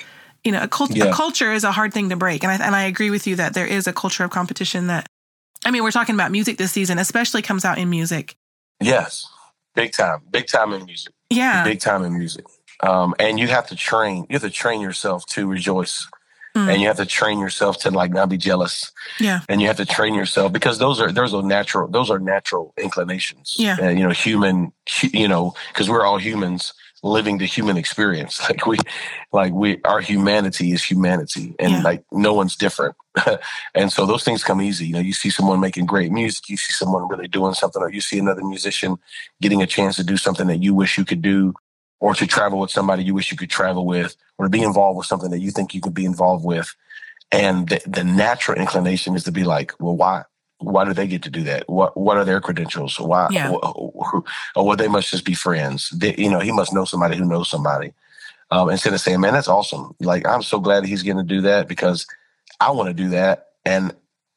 you 0.44 0.52
know 0.52 0.62
a, 0.64 0.68
cult- 0.68 0.96
a 0.98 1.12
culture 1.14 1.52
is 1.54 1.64
a 1.64 1.72
hard 1.72 1.94
thing 1.94 2.10
to 2.10 2.16
break. 2.16 2.44
And 2.44 2.52
I, 2.52 2.66
and 2.66 2.76
I 2.76 2.84
agree 2.84 3.10
with 3.10 3.26
you 3.26 3.36
that 3.38 3.54
there 3.54 3.66
is 3.66 3.88
a 3.88 3.94
culture 3.94 4.24
of 4.24 4.32
competition 4.32 4.88
that 4.88 5.08
i 5.66 5.72
mean 5.72 5.84
we're 5.84 5.92
talking 5.92 6.16
about 6.16 6.32
music 6.32 6.58
this 6.58 6.72
season 6.72 6.98
especially 7.00 7.42
comes 7.42 7.64
out 7.66 7.78
in 7.78 7.90
music. 7.90 8.36
Yes, 8.82 9.26
big 9.76 9.92
time, 9.92 10.20
big 10.32 10.48
time 10.48 10.74
in 10.74 10.86
music, 10.86 11.14
yeah 11.30 11.64
big 11.64 11.80
time 11.80 12.04
in 12.04 12.18
music. 12.18 12.46
Um, 12.82 13.14
and 13.20 13.40
you 13.40 13.48
have 13.48 13.68
to 13.68 13.76
train. 13.76 14.26
You 14.30 14.36
have 14.36 14.42
to 14.44 14.50
train 14.50 14.80
yourself 14.82 15.26
to 15.28 15.48
rejoice, 15.48 16.08
Mm. 16.56 16.68
and 16.74 16.82
you 16.82 16.88
have 16.88 16.98
to 16.98 17.06
train 17.06 17.38
yourself 17.40 17.78
to 17.82 17.92
like 17.92 18.12
not 18.12 18.28
be 18.28 18.38
jealous. 18.38 18.92
yeah 19.20 19.42
and 19.50 19.62
you 19.62 19.68
have 19.68 19.78
to 19.78 19.86
train 19.86 20.16
yourself 20.16 20.52
because 20.52 20.80
those 20.80 21.00
are 21.00 21.12
those 21.12 21.32
are 21.32 21.44
natural 21.44 21.88
those 21.88 22.10
are 22.10 22.18
natural 22.18 22.74
inclinations 22.76 23.54
Yeah. 23.60 23.78
Uh, 23.80 23.90
you 23.90 24.04
know 24.04 24.10
human 24.10 24.72
you 25.14 25.28
know 25.28 25.54
because 25.72 25.88
we're 25.92 26.04
all 26.08 26.18
humans 26.18 26.74
living 27.04 27.38
the 27.38 27.46
human 27.46 27.78
experience 27.78 28.40
like 28.50 28.66
we 28.66 28.78
like 29.34 29.54
we 29.54 29.82
our 29.86 30.02
humanity 30.02 30.72
is 30.74 30.84
humanity 30.84 31.56
and 31.60 31.72
Yeah. 31.74 31.82
like 31.84 32.04
no 32.12 32.34
one's 32.34 32.56
different 32.56 32.96
and 33.76 33.92
so 33.92 34.06
those 34.06 34.24
things 34.24 34.44
come 34.44 34.62
easy 34.62 34.88
you 34.88 34.94
know 34.94 35.00
you 35.00 35.14
see 35.14 35.30
someone 35.30 35.60
making 35.60 35.86
great 35.86 36.12
music 36.12 36.50
you 36.50 36.58
see 36.58 36.74
someone 36.74 37.08
really 37.08 37.28
doing 37.28 37.54
something 37.54 37.82
or 37.82 37.92
you 37.92 38.02
see 38.02 38.20
another 38.20 38.44
musician 38.44 38.98
getting 39.42 39.62
a 39.62 39.68
chance 39.68 39.96
to 39.98 40.04
do 40.04 40.18
something 40.18 40.48
that 40.48 40.62
you 40.64 40.74
wish 40.74 40.98
you 40.98 41.06
could 41.06 41.22
do 41.22 41.54
or 42.02 42.14
to 42.16 42.28
travel 42.28 42.60
with 42.60 42.72
somebody 42.72 43.04
you 43.04 43.14
wish 43.14 43.32
you 43.32 43.38
could 43.38 43.50
travel 43.50 43.86
with 43.86 44.16
or 44.38 44.46
to 44.46 44.50
be 44.50 44.64
involved 44.64 44.98
with 44.98 45.08
something 45.08 45.32
that 45.32 45.40
you 45.40 45.52
think 45.52 45.74
you 45.74 45.82
could 45.82 45.94
be 45.94 46.06
involved 46.06 46.46
with 46.46 46.68
and 47.32 47.70
the, 47.70 47.82
the 47.88 48.04
natural 48.04 48.58
inclination 48.60 49.16
is 49.16 49.26
to 49.26 49.32
be 49.34 49.44
like, 49.46 49.74
well, 49.80 49.96
why? 49.96 50.24
Why 50.60 50.86
do 50.86 50.94
they 50.94 51.08
get 51.08 51.24
to 51.24 51.30
do 51.30 51.44
that? 51.44 51.70
What 51.70 51.98
What 51.98 52.18
are 52.18 52.26
their 52.26 52.42
credentials? 52.42 53.00
Why? 53.00 53.28
Yeah. 53.32 53.52
Or, 53.52 54.24
or 54.56 54.66
well, 54.66 54.76
they 54.76 54.88
must 54.88 55.10
just 55.10 55.26
be 55.26 55.34
friends. 55.34 55.90
They, 55.90 56.16
you 56.18 56.30
know, 56.30 56.40
he 56.40 56.52
must 56.52 56.74
know 56.74 56.86
somebody 56.86 57.18
who 57.18 57.26
knows 57.26 57.50
somebody. 57.50 57.94
Um, 58.52 58.70
instead 58.70 58.94
of 58.94 59.02
saying, 59.02 59.22
"Man, 59.22 59.34
that's 59.34 59.48
awesome!" 59.48 59.96
Like, 60.00 60.28
I'm 60.28 60.42
so 60.42 60.60
glad 60.60 60.86
he's 60.86 61.04
getting 61.04 61.22
to 61.22 61.36
do 61.36 61.42
that 61.42 61.68
because 61.68 62.08
I 62.60 62.72
want 62.72 62.90
to 62.90 62.94
do 62.94 63.10
that, 63.10 63.50
and 63.64 63.94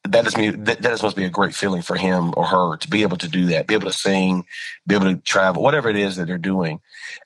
that 0.07 0.27
is 0.27 0.37
me. 0.37 0.51
That, 0.51 0.81
that 0.81 0.93
is 0.93 1.03
must 1.03 1.15
be 1.15 1.25
a 1.25 1.29
great 1.29 1.55
feeling 1.55 1.81
for 1.81 1.95
him 1.95 2.33
or 2.37 2.45
her 2.45 2.77
to 2.77 2.89
be 2.89 3.01
able 3.01 3.17
to 3.17 3.27
do 3.27 3.47
that, 3.47 3.67
be 3.67 3.73
able 3.73 3.89
to 3.89 3.97
sing, 3.97 4.45
be 4.85 4.95
able 4.95 5.05
to 5.05 5.17
travel, 5.17 5.63
whatever 5.63 5.89
it 5.89 5.95
is 5.95 6.15
that 6.17 6.27
they're 6.27 6.37
doing. 6.37 6.79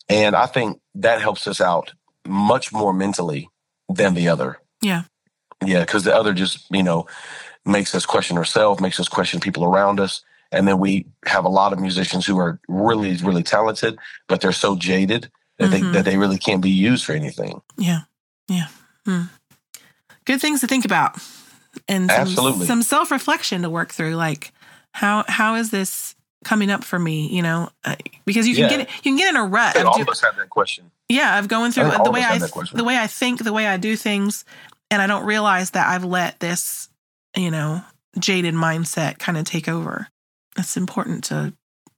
And 0.09 0.35
I 0.35 0.45
think 0.45 0.79
that 0.95 1.21
helps 1.21 1.47
us 1.47 1.59
out 1.59 1.93
much 2.25 2.71
more 2.71 2.93
mentally 2.93 3.49
than 3.89 4.13
the 4.13 4.29
other. 4.29 4.59
Yeah. 4.81 5.03
Yeah, 5.65 5.81
because 5.81 6.03
the 6.03 6.15
other 6.15 6.33
just, 6.33 6.65
you 6.69 6.83
know, 6.83 7.07
makes 7.67 7.93
us 7.93 8.05
question 8.05 8.37
ourselves, 8.37 8.81
makes 8.81 8.99
us 8.99 9.07
question 9.07 9.39
people 9.39 9.63
around 9.65 9.99
us. 9.99 10.21
And 10.51 10.67
then 10.67 10.79
we 10.79 11.05
have 11.25 11.43
a 11.45 11.49
lot 11.49 11.73
of 11.73 11.79
musicians 11.79 12.25
who 12.25 12.37
are 12.39 12.59
really, 12.69 13.15
really 13.17 13.43
talented, 13.43 13.97
but 14.27 14.39
they're 14.41 14.51
so 14.53 14.75
jaded 14.77 15.29
that 15.59 15.69
Mhm. 15.69 15.71
they 15.71 15.81
that 15.91 16.05
they 16.05 16.17
really 16.17 16.37
can't 16.37 16.61
be 16.61 16.69
used 16.69 17.03
for 17.05 17.13
anything. 17.13 17.61
Yeah. 17.77 18.01
Yeah. 18.47 18.67
Hmm. 19.05 19.23
Good 20.25 20.39
things 20.41 20.61
to 20.61 20.67
think 20.67 20.85
about. 20.85 21.17
And 21.87 22.09
some, 22.09 22.21
Absolutely. 22.21 22.65
some 22.65 22.81
self-reflection 22.81 23.61
to 23.61 23.69
work 23.69 23.91
through 23.91 24.15
like 24.15 24.51
how 24.93 25.23
how 25.27 25.55
is 25.55 25.69
this 25.69 26.15
coming 26.43 26.71
up 26.71 26.83
for 26.83 26.97
me, 26.97 27.27
you 27.27 27.41
know? 27.41 27.69
Uh, 27.83 27.95
because 28.25 28.47
you 28.47 28.55
can 28.55 28.63
Yeah. 28.71 28.77
get 28.77 28.79
you 28.97 29.01
can 29.11 29.15
get 29.17 29.29
in 29.29 29.35
a 29.35 29.45
rut 29.45 29.75
And 29.75 29.83
of 29.83 29.89
all 29.89 29.97
do- 29.97 30.03
of 30.03 30.09
us 30.09 30.21
have 30.21 30.35
that 30.37 30.49
question. 30.49 30.91
yeah, 31.09 31.39
of 31.39 31.47
going 31.47 31.71
through 31.71 31.91
the 32.03 32.11
way 32.11 32.23
I 32.23 32.37
the 32.37 32.83
way 32.83 32.97
I 32.97 33.07
think, 33.07 33.43
the 33.43 33.53
way 33.53 33.67
I 33.67 33.77
do 33.77 33.95
things 33.97 34.45
and 34.89 35.01
I 35.01 35.07
don't 35.07 35.25
realize 35.25 35.71
that 35.71 35.87
I've 35.87 36.05
let 36.05 36.39
this, 36.39 36.87
you 37.37 37.51
know, 37.51 37.81
jaded 38.19 38.53
mindset 38.55 39.19
kind 39.19 39.37
of 39.37 39.45
take 39.45 39.67
over. 39.67 40.07
It's 40.57 40.77
important 40.77 41.23
to 41.25 41.53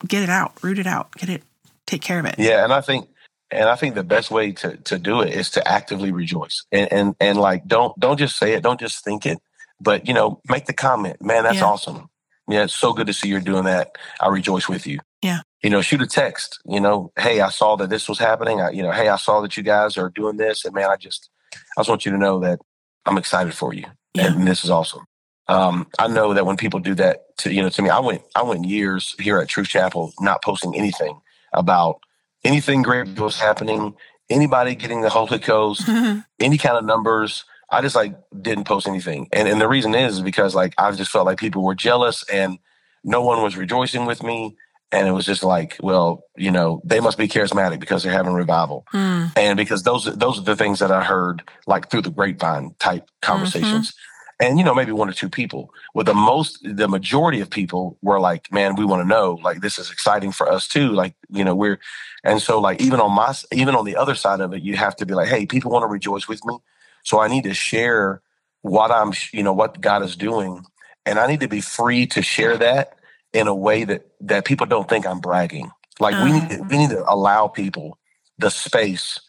get 0.08 0.24
it 0.24 0.30
out, 0.30 0.62
root 0.64 0.80
it 0.80 0.88
out, 0.88 1.14
get 1.16 1.30
it 1.30 1.44
take 1.88 2.02
care 2.02 2.20
of 2.20 2.26
it. 2.26 2.36
Yeah, 2.38 2.64
and 2.64 2.74
I 2.74 2.82
think 2.82 3.08
and 3.52 3.68
I 3.68 3.76
think 3.76 3.96
the 3.96 4.04
best 4.04 4.30
way 4.32 4.52
to 4.54 4.78
to 4.78 5.00
do 5.00 5.22
it 5.22 5.34
is 5.34 5.50
to 5.52 5.68
actively 5.68 6.12
rejoice. 6.12 6.66
And 6.72 6.92
and 6.92 7.16
and 7.20 7.38
like 7.38 7.66
don't 7.66 7.98
don't 8.00 8.18
just 8.18 8.38
say 8.38 8.54
it, 8.54 8.64
don't 8.64 8.80
just 8.80 9.04
think 9.04 9.26
it, 9.26 9.40
but 9.82 10.08
you 10.08 10.14
know, 10.14 10.42
make 10.50 10.66
the 10.66 10.74
comment. 10.74 11.22
Man, 11.22 11.44
that's 11.44 11.58
Yeah. 11.58 11.66
awesome. 11.66 12.10
Yeah, 12.48 12.64
it's 12.64 12.74
so 12.74 12.94
good 12.94 13.08
to 13.08 13.14
see 13.14 13.28
you're 13.28 13.40
doing 13.40 13.66
that. 13.66 13.92
I 14.20 14.28
rejoice 14.30 14.68
with 14.68 14.88
you. 14.88 15.00
Yeah. 15.22 15.42
You 15.62 15.70
know, 15.70 15.82
shoot 15.82 16.02
a 16.02 16.08
text, 16.08 16.60
you 16.66 16.80
know, 16.80 17.12
hey, 17.20 17.42
I 17.42 17.50
saw 17.50 17.76
that 17.76 17.90
this 17.90 18.08
was 18.10 18.18
happening. 18.18 18.60
I, 18.62 18.72
you 18.72 18.82
know, 18.82 18.92
hey, 18.92 19.10
I 19.10 19.18
saw 19.18 19.42
that 19.42 19.56
you 19.58 19.62
guys 19.62 19.98
are 19.98 20.10
doing 20.10 20.38
this. 20.38 20.66
And 20.66 20.74
man, 20.74 20.90
I 20.90 20.96
just 20.96 21.30
I 21.78 21.82
just 21.82 21.90
want 21.90 22.06
you 22.06 22.12
to 22.12 22.18
know 22.18 22.40
that 22.40 22.60
I'm 23.06 23.18
excited 23.18 23.54
for 23.54 23.74
you. 23.74 23.86
Yeah. 24.14 24.34
And 24.34 24.48
this 24.48 24.64
is 24.64 24.70
awesome. 24.70 25.06
Um, 25.50 25.88
I 25.98 26.08
know 26.08 26.34
that 26.34 26.46
when 26.46 26.58
people 26.58 26.80
do 26.80 26.96
that 26.96 27.36
to 27.40 27.54
you 27.54 27.62
know 27.62 27.70
to 27.70 27.82
me, 27.82 27.90
I 27.90 28.00
went 28.00 28.22
I 28.36 28.44
went 28.44 28.66
years 28.66 29.16
here 29.20 29.40
at 29.40 29.48
Truth 29.48 29.70
Chapel 29.70 30.14
not 30.20 30.44
posting 30.44 30.76
anything 30.76 31.20
about 31.54 32.00
anything 32.44 32.82
great 32.82 33.16
that 33.16 33.22
was 33.22 33.40
happening, 33.40 33.96
anybody 34.30 34.76
getting 34.76 35.02
the 35.02 35.10
Holy 35.10 35.40
Ghost, 35.40 35.90
any 36.40 36.58
kind 36.58 36.78
of 36.78 36.86
numbers. 36.86 37.46
I 37.72 37.82
just 37.82 37.96
like 37.96 38.16
didn't 38.42 38.66
post 38.66 38.88
anything. 38.88 39.28
And 39.34 39.48
and 39.48 39.60
the 39.60 39.68
reason 39.68 39.96
is, 39.96 40.22
because 40.22 40.56
like 40.56 40.74
I 40.78 40.92
just 40.92 41.12
felt 41.12 41.26
like 41.26 41.40
people 41.40 41.64
were 41.64 41.76
jealous 41.76 42.24
and 42.32 42.60
no 43.04 43.22
one 43.22 43.42
was 43.42 43.58
rejoicing 43.58 44.06
with 44.06 44.24
me. 44.24 44.56
And 44.92 45.08
it 45.08 45.12
was 45.12 45.26
just 45.26 45.44
like, 45.44 45.78
well, 45.82 46.24
you 46.36 46.50
know, 46.50 46.82
they 46.84 47.00
must 47.00 47.18
be 47.18 47.28
charismatic 47.28 47.80
because 47.80 48.02
they're 48.02 48.12
having 48.12 48.34
revival. 48.34 48.86
Hmm. 48.90 49.26
And 49.36 49.56
because 49.56 49.84
those 49.84 50.06
those 50.06 50.40
are 50.40 50.44
the 50.44 50.56
things 50.56 50.80
that 50.80 50.92
I 50.92 51.04
heard 51.04 51.44
like 51.68 51.90
through 51.90 52.02
the 52.02 52.10
grapevine 52.10 52.76
type 52.80 53.08
conversations. 53.22 53.94
And 54.40 54.58
you 54.58 54.64
know, 54.64 54.74
maybe 54.74 54.94
one 54.94 55.10
or 55.10 55.14
two 55.14 55.30
people. 55.30 55.74
Well, 55.94 56.06
the 56.06 56.14
most 56.14 56.60
the 56.64 56.88
majority 56.88 57.42
of 57.42 57.50
people 57.50 57.98
were 58.02 58.20
like, 58.20 58.52
man, 58.54 58.76
we 58.76 58.86
want 58.86 59.02
to 59.02 59.08
know, 59.08 59.38
like 59.44 59.60
this 59.60 59.78
is 59.78 59.92
exciting 59.92 60.32
for 60.32 60.50
us 60.50 60.68
too. 60.68 60.92
Like, 60.92 61.14
you 61.30 61.44
know, 61.44 61.56
we're 61.56 61.80
and 62.24 62.42
so 62.42 62.60
like 62.60 62.82
even 62.82 63.02
on 63.02 63.12
my 63.12 63.34
even 63.52 63.76
on 63.76 63.84
the 63.84 63.98
other 63.98 64.16
side 64.16 64.40
of 64.40 64.54
it, 64.54 64.64
you 64.64 64.78
have 64.78 64.96
to 64.98 65.06
be 65.06 65.14
like, 65.14 65.28
hey, 65.28 65.46
people 65.46 65.72
want 65.72 65.84
to 65.84 65.88
rejoice 65.88 66.28
with 66.28 66.44
me. 66.46 66.58
So 67.04 67.20
I 67.20 67.28
need 67.28 67.44
to 67.44 67.54
share 67.54 68.22
what 68.62 68.92
I'm, 68.92 69.12
you 69.34 69.44
know, 69.44 69.54
what 69.54 69.82
God 69.82 70.04
is 70.04 70.16
doing. 70.16 70.64
And 71.06 71.20
I 71.20 71.28
need 71.28 71.42
to 71.42 71.48
be 71.48 71.62
free 71.62 72.06
to 72.08 72.22
share 72.22 72.58
that 72.58 72.98
in 73.34 73.48
a 73.48 73.56
way 73.56 73.84
that 73.84 74.08
that 74.22 74.46
people 74.46 74.68
don't 74.68 74.88
think 74.88 75.06
I'm 75.06 75.20
bragging. 75.20 75.70
Like 76.00 76.24
we 76.24 76.32
need 76.32 76.44
mm. 76.44 76.58
to, 76.58 76.64
we 76.64 76.78
need 76.78 76.92
to 76.92 77.04
allow 77.12 77.48
people 77.48 77.98
the 78.38 78.50
space 78.50 79.20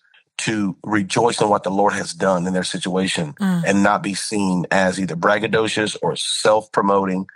to 0.41 0.77
rejoice 0.85 1.41
in 1.41 1.49
what 1.49 1.63
the 1.63 1.71
Lord 1.71 1.93
has 1.95 2.13
done 2.13 2.47
in 2.47 2.53
their 2.53 2.65
situation 2.65 3.35
Mm. 3.41 3.65
and 3.67 3.83
not 3.83 4.03
be 4.03 4.15
seen 4.15 4.67
as 4.71 5.01
either 5.01 5.17
braggadocious 5.17 5.97
or 6.03 6.17
self-promoting. 6.17 7.27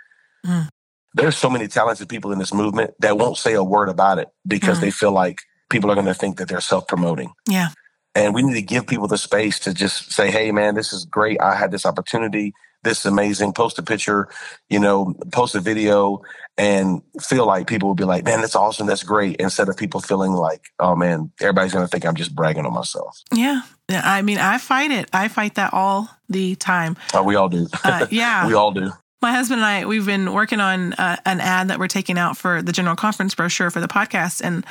Mm. 0.45 0.67
There's 1.13 1.37
so 1.37 1.49
many 1.49 1.67
talented 1.67 2.09
people 2.09 2.31
in 2.31 2.39
this 2.39 2.53
movement 2.53 2.93
that 2.99 3.17
won't 3.17 3.37
say 3.37 3.53
a 3.53 3.63
word 3.63 3.89
about 3.89 4.19
it 4.19 4.29
because 4.47 4.77
Mm. 4.77 4.81
they 4.81 4.91
feel 4.91 5.11
like 5.11 5.39
people 5.69 5.89
are 5.89 5.95
going 5.95 6.05
to 6.07 6.13
think 6.13 6.37
that 6.37 6.47
they're 6.47 6.61
self-promoting. 6.61 7.31
Yeah. 7.49 7.69
And 8.13 8.33
we 8.33 8.41
need 8.43 8.53
to 8.53 8.61
give 8.61 8.87
people 8.87 9.07
the 9.07 9.17
space 9.17 9.59
to 9.59 9.73
just 9.73 10.11
say, 10.11 10.31
hey, 10.31 10.51
man, 10.51 10.75
this 10.75 10.93
is 10.93 11.05
great. 11.05 11.39
I 11.41 11.55
had 11.55 11.71
this 11.71 11.85
opportunity. 11.85 12.53
This 12.85 12.99
is 12.99 13.05
amazing. 13.05 13.53
Post 13.53 13.79
a 13.79 13.83
picture, 13.83 14.29
you 14.69 14.79
know, 14.79 15.13
post 15.33 15.55
a 15.55 15.59
video 15.59 16.21
and 16.57 17.01
feel 17.19 17.45
like 17.45 17.67
people 17.67 17.89
will 17.89 17.95
be 17.95 18.05
like, 18.05 18.23
man, 18.23 18.39
that's 18.41 18.55
awesome. 18.55 18.87
That's 18.87 19.03
great. 19.03 19.37
Instead 19.37 19.67
of 19.67 19.75
people 19.75 19.99
feeling 19.99 20.31
like, 20.31 20.61
oh, 20.79 20.95
man, 20.95 21.31
everybody's 21.41 21.73
going 21.73 21.83
to 21.83 21.89
think 21.89 22.05
I'm 22.05 22.15
just 22.15 22.33
bragging 22.33 22.65
on 22.65 22.73
myself. 22.73 23.19
Yeah. 23.33 23.61
Yeah, 23.89 24.01
I 24.03 24.21
mean, 24.21 24.37
I 24.37 24.57
fight 24.57 24.91
it. 24.91 25.09
I 25.13 25.27
fight 25.27 25.55
that 25.55 25.73
all 25.73 26.09
the 26.29 26.55
time. 26.55 26.95
Oh, 27.13 27.23
we 27.23 27.35
all 27.35 27.49
do. 27.49 27.67
Uh, 27.83 28.07
yeah. 28.09 28.47
we 28.47 28.53
all 28.53 28.71
do. 28.71 28.91
My 29.21 29.31
husband 29.31 29.61
and 29.61 29.65
I, 29.65 29.85
we've 29.85 30.05
been 30.05 30.33
working 30.33 30.59
on 30.59 30.93
uh, 30.93 31.17
an 31.25 31.39
ad 31.39 31.69
that 31.69 31.79
we're 31.79 31.87
taking 31.87 32.17
out 32.17 32.37
for 32.37 32.61
the 32.61 32.71
general 32.71 32.95
conference 32.95 33.33
brochure 33.33 33.71
for 33.71 33.79
the 33.79 33.87
podcast, 33.87 34.41
and 34.43 34.65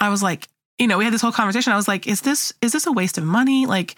I 0.00 0.08
was 0.08 0.22
like, 0.22 0.48
you 0.78 0.88
know, 0.88 0.98
we 0.98 1.04
had 1.04 1.12
this 1.12 1.20
whole 1.20 1.30
conversation. 1.30 1.72
I 1.72 1.76
was 1.76 1.86
like, 1.86 2.08
is 2.08 2.22
this 2.22 2.52
is 2.62 2.72
this 2.72 2.86
a 2.86 2.92
waste 2.92 3.18
of 3.18 3.24
money? 3.24 3.66
Like, 3.66 3.94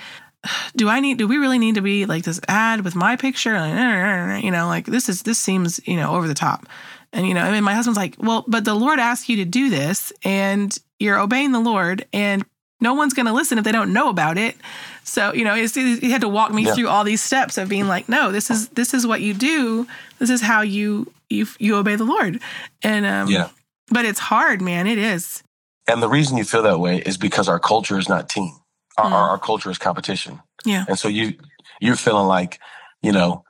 do 0.77 0.89
I 0.89 1.01
need? 1.01 1.19
Do 1.19 1.29
we 1.29 1.37
really 1.39 1.59
need 1.59 1.77
to 1.77 1.83
be 1.83 2.07
like 2.07 2.25
this 2.25 2.41
ad 2.49 2.83
with 2.83 2.95
my 2.95 3.17
picture? 3.17 3.55
Like, 3.59 4.43
you 4.45 4.51
know, 4.51 4.67
like 4.67 4.87
this 4.87 5.09
is 5.09 5.23
this 5.23 5.39
seems 5.39 5.81
you 5.87 5.97
know 5.97 6.15
over 6.15 6.27
the 6.29 6.35
top. 6.35 6.67
And 7.13 7.27
you 7.27 7.35
know, 7.35 7.43
I 7.43 7.51
mean, 7.53 7.65
my 7.65 7.75
husband's 7.75 7.99
like, 7.99 8.17
well, 8.19 8.45
but 8.49 8.65
the 8.65 8.75
Lord 8.75 8.99
asked 8.99 9.29
you 9.29 9.37
to 9.37 9.45
do 9.45 9.69
this, 9.71 10.13
and 10.25 10.77
you're 10.99 11.19
obeying 11.19 11.53
the 11.53 11.61
Lord, 11.61 12.07
and 12.13 12.45
no 12.81 12.95
one's 12.95 13.13
going 13.15 13.27
to 13.27 13.33
listen 13.33 13.59
if 13.59 13.65
they 13.65 13.71
don't 13.73 13.93
know 13.93 14.09
about 14.09 14.39
it. 14.39 14.57
So 15.05 15.33
you 15.33 15.45
know, 15.45 15.55
it's, 15.55 15.75
he 15.75 16.11
had 16.11 16.23
to 16.23 16.29
walk 16.29 16.53
me 16.53 16.65
Yeah. 16.65 16.75
through 16.75 16.89
all 16.89 17.05
these 17.05 17.23
steps 17.23 17.59
of 17.59 17.69
being 17.69 17.87
like, 17.87 18.09
no, 18.09 18.33
this 18.33 18.51
is 18.51 18.69
this 18.71 18.95
is 18.95 19.07
what 19.07 19.21
you 19.21 19.35
do. 19.35 19.87
This 20.19 20.31
is 20.31 20.41
how 20.41 20.63
you 20.63 21.13
you 21.29 21.47
you 21.59 21.77
obey 21.77 21.97
the 21.97 22.05
Lord. 22.05 22.41
And 22.83 23.05
um, 23.07 23.29
Yeah. 23.29 23.51
but 23.91 24.05
it's 24.05 24.19
hard, 24.21 24.61
man. 24.63 24.87
It 24.87 24.99
is. 24.99 25.43
And 25.89 26.03
the 26.03 26.09
reason 26.09 26.37
you 26.39 26.45
feel 26.45 26.63
that 26.63 26.79
way 26.81 26.99
is 26.99 27.17
because 27.19 27.49
our 27.49 27.59
culture 27.59 27.99
is 27.99 28.09
not 28.09 28.29
team. 28.29 28.53
Our, 28.99 29.07
Mm. 29.11 29.13
our, 29.13 29.29
our 29.31 29.39
culture 29.39 29.71
is 29.71 29.79
competition. 29.79 30.41
Yeah. 30.65 30.85
And 30.89 30.99
so 30.99 31.09
you 31.09 31.35
you're 31.81 31.97
feeling 31.97 32.27
like, 32.27 32.61
you 33.03 33.13
know, 33.13 33.45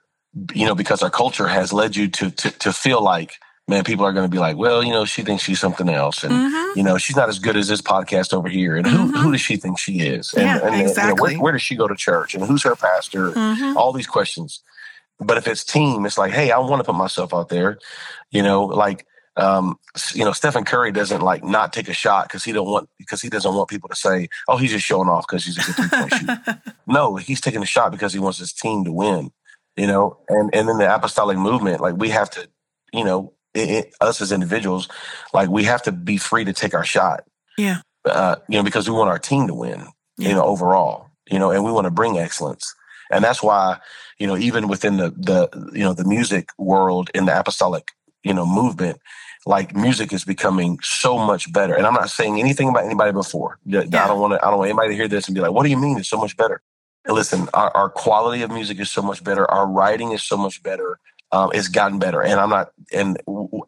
you 0.54 0.66
know, 0.66 0.74
because 0.74 1.02
our 1.02 1.10
culture 1.10 1.48
has 1.48 1.72
led 1.72 1.96
you 1.96 2.08
to 2.08 2.30
to 2.30 2.50
to 2.50 2.72
feel 2.72 3.02
like, 3.02 3.34
man, 3.68 3.84
people 3.84 4.04
are 4.06 4.12
going 4.12 4.24
to 4.24 4.30
be 4.30 4.38
like, 4.38 4.56
well, 4.56 4.82
you 4.82 4.90
know, 4.92 5.04
she 5.04 5.22
thinks 5.22 5.42
she's 5.42 5.60
something 5.60 5.88
else, 5.88 6.22
and 6.24 6.32
Mhm. 6.32 6.76
you 6.76 6.82
know, 6.82 6.96
she's 6.98 7.16
not 7.16 7.28
as 7.28 7.38
good 7.38 7.56
as 7.56 7.68
this 7.68 7.82
podcast 7.82 8.32
over 8.32 8.48
here. 8.48 8.76
And 8.76 8.86
who 8.86 9.12
Mhm. 9.12 9.16
who 9.22 9.32
does 9.32 9.40
she 9.40 9.56
think 9.56 9.78
she 9.78 10.00
is? 10.00 10.32
And, 10.32 10.44
Yeah, 10.46 10.58
and, 10.64 10.76
you 10.76 10.82
know, 10.84 10.88
exactly. 10.90 11.20
where, 11.36 11.42
where 11.42 11.52
does 11.52 11.62
she 11.62 11.74
go 11.76 11.86
to 11.88 11.94
church? 11.96 12.34
And 12.34 12.44
who's 12.44 12.62
her 12.62 12.76
pastor? 12.76 13.32
Mhm. 13.32 13.76
All 13.76 13.92
these 13.92 14.06
questions. 14.06 14.60
But 15.20 15.36
if 15.38 15.46
it's 15.46 15.64
team, 15.64 16.06
it's 16.06 16.18
like, 16.18 16.32
hey, 16.32 16.50
I 16.50 16.58
want 16.58 16.80
to 16.80 16.84
put 16.84 16.96
myself 16.96 17.32
out 17.34 17.48
there. 17.48 17.78
You 18.30 18.42
know, 18.42 18.64
like 18.64 19.06
um, 19.36 19.78
you 20.14 20.24
know, 20.24 20.32
Stephen 20.32 20.64
Curry 20.64 20.92
doesn't 20.92 21.22
like 21.22 21.42
not 21.42 21.72
take 21.72 21.88
a 21.88 21.94
shot 21.94 22.28
because 22.28 22.44
he 22.44 22.52
don't 22.52 22.66
want 22.66 22.88
because 22.98 23.22
he 23.22 23.30
doesn't 23.30 23.54
want 23.54 23.70
people 23.70 23.88
to 23.88 23.96
say, 23.96 24.28
oh, 24.48 24.58
he's 24.58 24.72
just 24.72 24.84
showing 24.84 25.08
off 25.08 25.26
because 25.26 25.44
he's 25.44 25.56
a 25.56 25.62
good 25.62 25.74
three 25.74 25.98
point 25.98 26.12
shooter. 26.12 26.62
No, 26.86 27.16
he's 27.16 27.40
taking 27.40 27.62
a 27.62 27.66
shot 27.66 27.92
because 27.92 28.12
he 28.12 28.18
wants 28.18 28.38
his 28.38 28.52
team 28.52 28.84
to 28.84 28.92
win. 28.92 29.30
You 29.76 29.86
know, 29.86 30.18
and 30.28 30.54
and 30.54 30.68
then 30.68 30.76
the 30.78 30.94
apostolic 30.94 31.38
movement, 31.38 31.80
like 31.80 31.96
we 31.96 32.10
have 32.10 32.28
to, 32.30 32.48
you 32.92 33.04
know, 33.04 33.32
it, 33.54 33.70
it, 33.70 33.94
us 34.02 34.20
as 34.20 34.32
individuals, 34.32 34.88
like 35.32 35.48
we 35.48 35.64
have 35.64 35.82
to 35.84 35.92
be 35.92 36.18
free 36.18 36.44
to 36.44 36.52
take 36.52 36.74
our 36.74 36.84
shot. 36.84 37.24
Yeah. 37.56 37.78
Uh, 38.04 38.36
you 38.48 38.58
know, 38.58 38.64
because 38.64 38.88
we 38.88 38.94
want 38.94 39.08
our 39.08 39.18
team 39.18 39.46
to 39.46 39.54
win. 39.54 39.86
Yeah. 40.18 40.28
You 40.28 40.34
know, 40.34 40.44
overall, 40.44 41.10
you 41.30 41.38
know, 41.38 41.50
and 41.50 41.64
we 41.64 41.72
want 41.72 41.86
to 41.86 41.90
bring 41.90 42.18
excellence, 42.18 42.74
and 43.10 43.24
that's 43.24 43.42
why, 43.42 43.78
you 44.18 44.26
know, 44.26 44.36
even 44.36 44.68
within 44.68 44.98
the 44.98 45.10
the 45.16 45.70
you 45.72 45.84
know 45.84 45.94
the 45.94 46.04
music 46.04 46.50
world 46.58 47.08
in 47.14 47.24
the 47.24 47.38
apostolic 47.38 47.92
you 48.24 48.32
know 48.34 48.46
movement 48.46 48.98
like 49.44 49.74
music 49.74 50.12
is 50.12 50.24
becoming 50.24 50.78
so 50.82 51.18
much 51.18 51.52
better. 51.52 51.74
And 51.74 51.86
i'm 51.86 51.94
not 51.94 52.10
saying 52.10 52.38
anything 52.38 52.68
about 52.68 52.84
anybody 52.84 53.12
before. 53.12 53.58
I 53.66 53.80
don't 54.08 54.20
want 54.20 54.34
to 54.34 54.46
i 54.46 54.50
don't 54.50 54.58
want 54.58 54.70
anybody 54.70 54.90
to 54.90 54.94
hear 54.94 55.08
this 55.08 55.26
and 55.26 55.34
be 55.34 55.40
like 55.40 55.50
what 55.52 55.64
do 55.64 55.70
you 55.70 55.76
mean 55.76 55.98
it's 55.98 56.08
so 56.08 56.18
much 56.18 56.36
better? 56.36 56.62
Listen 57.08 57.48
our, 57.52 57.70
our 57.76 57.88
quality 57.90 58.42
of 58.42 58.50
music 58.50 58.78
is 58.78 58.90
so 58.90 59.02
much 59.02 59.24
better. 59.24 59.50
Our 59.50 59.66
writing 59.66 60.12
is 60.12 60.22
so 60.22 60.36
much 60.36 60.62
better. 60.62 60.98
Um, 61.32 61.50
it's 61.54 61.68
gotten 61.68 61.98
better. 61.98 62.22
And 62.22 62.38
i'm 62.38 62.50
not 62.50 62.70
and 62.92 63.20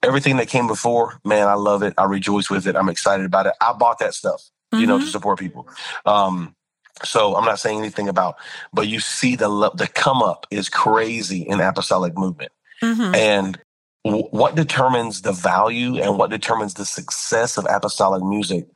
everything 0.02 0.36
that 0.36 0.48
came 0.48 0.66
before 0.68 1.18
man 1.24 1.48
i 1.48 1.54
love 1.54 1.82
it. 1.82 1.94
I 1.98 2.04
rejoice 2.04 2.48
with 2.50 2.66
it. 2.68 2.76
I'm 2.76 2.88
excited 2.88 3.26
about 3.26 3.46
it. 3.46 3.54
I 3.60 3.72
bought 3.72 3.98
that 3.98 4.14
stuff 4.14 4.42
you 4.72 4.86
know 4.86 4.98
to 4.98 5.04
Mhm. 5.04 5.10
support 5.10 5.38
people. 5.38 5.68
Um 6.06 6.54
so 7.02 7.34
i'm 7.36 7.44
not 7.44 7.58
saying 7.58 7.78
anything 7.80 8.08
about 8.08 8.36
but 8.72 8.86
you 8.86 9.00
see 9.00 9.34
the 9.34 9.48
the 9.74 9.88
come 9.88 10.22
up 10.22 10.46
is 10.52 10.68
crazy 10.68 11.42
in 11.42 11.60
apostolic 11.60 12.16
movement. 12.16 12.52
Mhm. 12.82 13.14
and 13.16 13.58
what 14.04 14.54
determines 14.54 15.22
the 15.22 15.32
value 15.32 15.96
and 16.00 16.18
what 16.18 16.30
determines 16.30 16.74
the 16.74 16.84
success 16.84 17.56
of 17.56 17.66
apostolic 17.68 18.22
music 18.22 18.66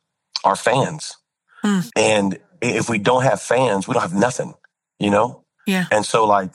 are 0.44 0.56
fans. 0.56 1.16
Hmm. 1.62 1.80
And 1.96 2.38
if 2.62 2.88
we 2.88 2.98
don't 2.98 3.22
have 3.24 3.40
fans, 3.40 3.86
we 3.86 3.92
don't 3.94 4.02
have 4.02 4.14
nothing, 4.14 4.54
you 4.98 5.10
know? 5.10 5.44
Yeah. 5.66 5.84
And 5.90 6.04
so 6.04 6.24
like, 6.26 6.50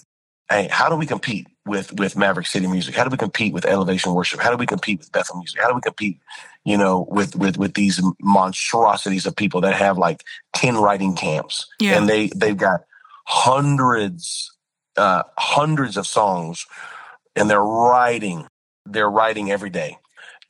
hey, 0.50 0.68
how 0.72 0.90
do 0.90 0.96
we 0.96 1.06
compete 1.06 1.48
with 1.66 1.94
with 2.00 2.18
Maverick 2.18 2.48
City 2.48 2.66
Music? 2.68 2.96
How 2.96 3.04
do 3.04 3.10
we 3.12 3.18
compete 3.18 3.54
with 3.54 3.66
Elevation 3.66 4.14
Worship? 4.14 4.40
How 4.42 4.50
do 4.50 4.58
we 4.58 4.66
compete 4.66 5.00
with 5.00 5.12
Bethel 5.12 5.38
Music? 5.38 5.62
How 5.62 5.68
do 5.70 5.76
we 5.76 5.82
compete, 5.82 6.20
you 6.66 6.78
know, 6.78 7.06
with 7.10 7.36
with 7.36 7.58
with 7.58 7.76
these 7.76 8.02
monstrosities 8.22 9.26
of 9.28 9.36
people 9.36 9.62
that 9.62 9.76
have 9.76 9.98
like 10.00 10.24
10 10.56 10.78
writing 10.78 11.16
camps 11.16 11.68
Yeah. 11.80 11.98
and 11.98 12.10
they 12.10 12.28
they've 12.36 12.58
got 12.58 12.82
hundreds 13.26 14.52
uh 14.98 15.24
hundreds 15.38 15.96
of 15.98 16.06
songs 16.08 16.66
and 17.36 17.50
they're 17.50 17.64
writing 17.64 18.48
they're 18.86 19.10
writing 19.10 19.52
every 19.52 19.70
day. 19.70 19.98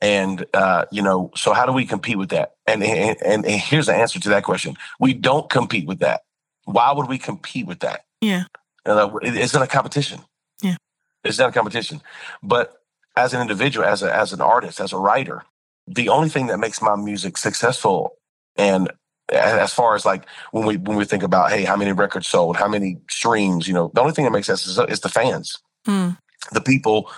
And 0.00 0.44
uh 0.54 0.84
you 0.90 1.02
know 1.02 1.30
so 1.36 1.52
how 1.54 1.66
do 1.66 1.72
we 1.72 1.86
compete 1.86 2.18
with 2.18 2.30
that? 2.30 2.54
And 2.66 2.82
and, 2.82 3.16
and 3.24 3.46
here's 3.46 3.86
the 3.86 3.94
answer 3.94 4.20
to 4.20 4.28
that 4.30 4.44
question. 4.44 4.76
We 5.00 5.14
don't 5.14 5.48
compete 5.48 5.86
with 5.86 6.00
that. 6.00 6.22
Why 6.64 6.92
would 6.92 7.08
we 7.08 7.18
compete 7.18 7.66
with 7.66 7.80
that? 7.80 8.04
Yeah. 8.20 8.44
uh, 8.86 9.10
it- 9.22 9.36
it's 9.36 9.54
not 9.54 9.62
a 9.62 9.66
competition. 9.66 10.20
Yeah. 10.62 10.76
it's 11.22 11.38
not 11.38 11.50
a 11.50 11.52
competition. 11.52 12.00
But 12.42 12.74
as 13.16 13.32
an 13.34 13.40
individual 13.40 13.86
as 13.86 14.02
a 14.02 14.14
as 14.14 14.32
an 14.32 14.40
artist 14.40 14.80
as 14.80 14.92
a 14.92 14.98
writer 14.98 15.42
the 15.86 16.08
only 16.08 16.28
thing 16.30 16.46
that 16.48 16.58
makes 16.58 16.80
my 16.82 16.96
music 16.96 17.36
successful 17.36 18.16
and 18.56 18.90
as 19.30 19.72
far 19.72 19.94
as 19.94 20.04
like 20.04 20.26
when 20.50 20.66
we 20.66 20.76
when 20.78 20.96
we 20.96 21.04
think 21.04 21.22
about 21.22 21.50
hey 21.52 21.62
how 21.62 21.76
many 21.76 21.92
records 21.92 22.26
sold 22.26 22.56
how 22.56 22.66
many 22.66 22.96
streams 23.08 23.68
you 23.68 23.74
know 23.74 23.90
the 23.94 24.00
only 24.00 24.12
thing 24.12 24.24
that 24.24 24.32
makes 24.32 24.46
sense 24.48 24.66
is, 24.66 24.78
is 24.88 25.00
the 25.00 25.08
fans. 25.08 25.58
Hmm. 25.86 26.10
the 26.52 26.60
people 26.60 27.08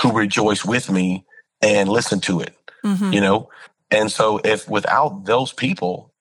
who 0.00 0.12
rejoice 0.12 0.64
with 0.64 0.90
me 0.90 1.24
and 1.62 1.88
listen 1.88 2.20
to 2.20 2.40
it 2.40 2.54
Mhm. 2.84 3.12
you 3.12 3.20
know 3.20 3.48
and 3.90 4.10
so 4.10 4.40
if 4.44 4.68
without 4.68 5.24
those 5.24 5.52
people 5.52 6.12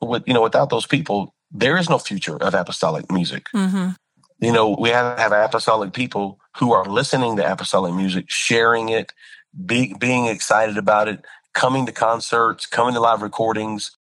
with 0.00 0.22
you 0.26 0.34
know 0.34 0.42
without 0.42 0.70
those 0.70 0.86
people 0.86 1.34
there 1.52 1.76
is 1.76 1.88
no 1.88 1.98
future 1.98 2.36
of 2.36 2.54
apostolic 2.54 3.10
music 3.10 3.46
Mhm. 3.54 3.96
you 4.40 4.52
know 4.52 4.76
we 4.78 4.88
have 4.90 5.16
to 5.16 5.22
have 5.22 5.32
apostolic 5.32 5.92
people 5.92 6.38
who 6.58 6.72
are 6.72 6.84
listening 6.84 7.36
to 7.36 7.52
apostolic 7.52 7.94
music 7.94 8.24
sharing 8.28 8.88
it 8.88 9.12
be, 9.66 9.94
being 9.94 10.26
excited 10.26 10.76
about 10.76 11.08
it 11.08 11.24
coming 11.54 11.86
to 11.86 11.92
concerts 11.92 12.66
coming 12.66 12.94
to 12.94 13.00
live 13.00 13.22
recordings 13.22 13.92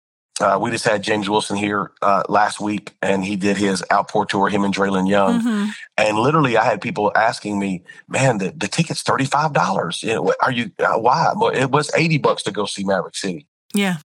uh, 0.40 0.58
we 0.60 0.70
just 0.70 0.84
had 0.84 1.02
James 1.02 1.28
Wilson 1.30 1.56
here 1.56 1.92
uh, 2.02 2.22
last 2.28 2.60
week, 2.60 2.94
and 3.02 3.24
he 3.24 3.36
did 3.36 3.56
his 3.56 3.82
outpour 3.90 4.26
tour. 4.26 4.48
Him 4.48 4.64
and 4.64 4.74
Draylon 4.74 5.08
Young, 5.08 5.40
Mhm. 5.42 5.70
and 5.96 6.18
literally, 6.18 6.56
I 6.56 6.64
had 6.64 6.80
people 6.80 7.10
asking 7.16 7.58
me, 7.58 7.82
"Man, 8.08 8.38
the, 8.38 8.50
the 8.56 8.68
ticket's 8.68 9.02
thirty 9.02 9.24
five 9.24 9.52
dollars. 9.52 10.02
You 10.02 10.14
know, 10.14 10.34
are 10.42 10.52
you 10.52 10.70
uh, 10.78 10.98
why? 10.98 11.32
Well, 11.36 11.50
it 11.54 11.70
was 11.70 11.90
eighty 11.94 12.18
bucks 12.18 12.42
to 12.44 12.50
go 12.52 12.66
see 12.66 12.84
Maverick 12.84 13.16
City, 13.16 13.46
Yeah. 13.72 13.96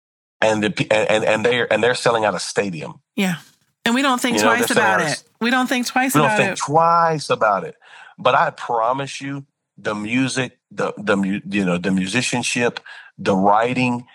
and 0.41 0.63
the, 0.63 0.87
and 0.91 1.23
and 1.25 1.45
they're 1.45 1.71
and 1.71 1.83
they're 1.83 1.95
selling 1.95 2.23
out 2.25 2.33
a 2.35 2.39
stadium. 2.39 3.01
Yeah. 3.15 3.35
And 3.83 3.95
we 3.95 4.01
don't 4.03 4.21
think 4.21 4.37
You 4.37 4.43
twice 4.43 4.67
they're 4.67 4.77
about 4.77 5.01
it. 5.01 5.23
We 5.41 5.49
don't 5.49 5.67
think 5.67 5.87
twice 5.87 6.13
We 6.13 6.19
don't 6.21 6.27
about 6.27 6.37
think 6.37 6.51
it. 6.51 6.57
twice 6.59 7.29
about 7.31 7.63
it. 7.63 7.75
But 8.19 8.35
I 8.35 8.51
promise 8.51 9.19
you, 9.19 9.45
the 9.77 9.95
music, 9.95 10.59
the 10.69 10.93
the 10.97 11.17
you 11.49 11.65
know 11.65 11.77
the 11.79 11.89
musicianship, 11.91 12.79
the 13.17 13.35
writing 13.35 14.05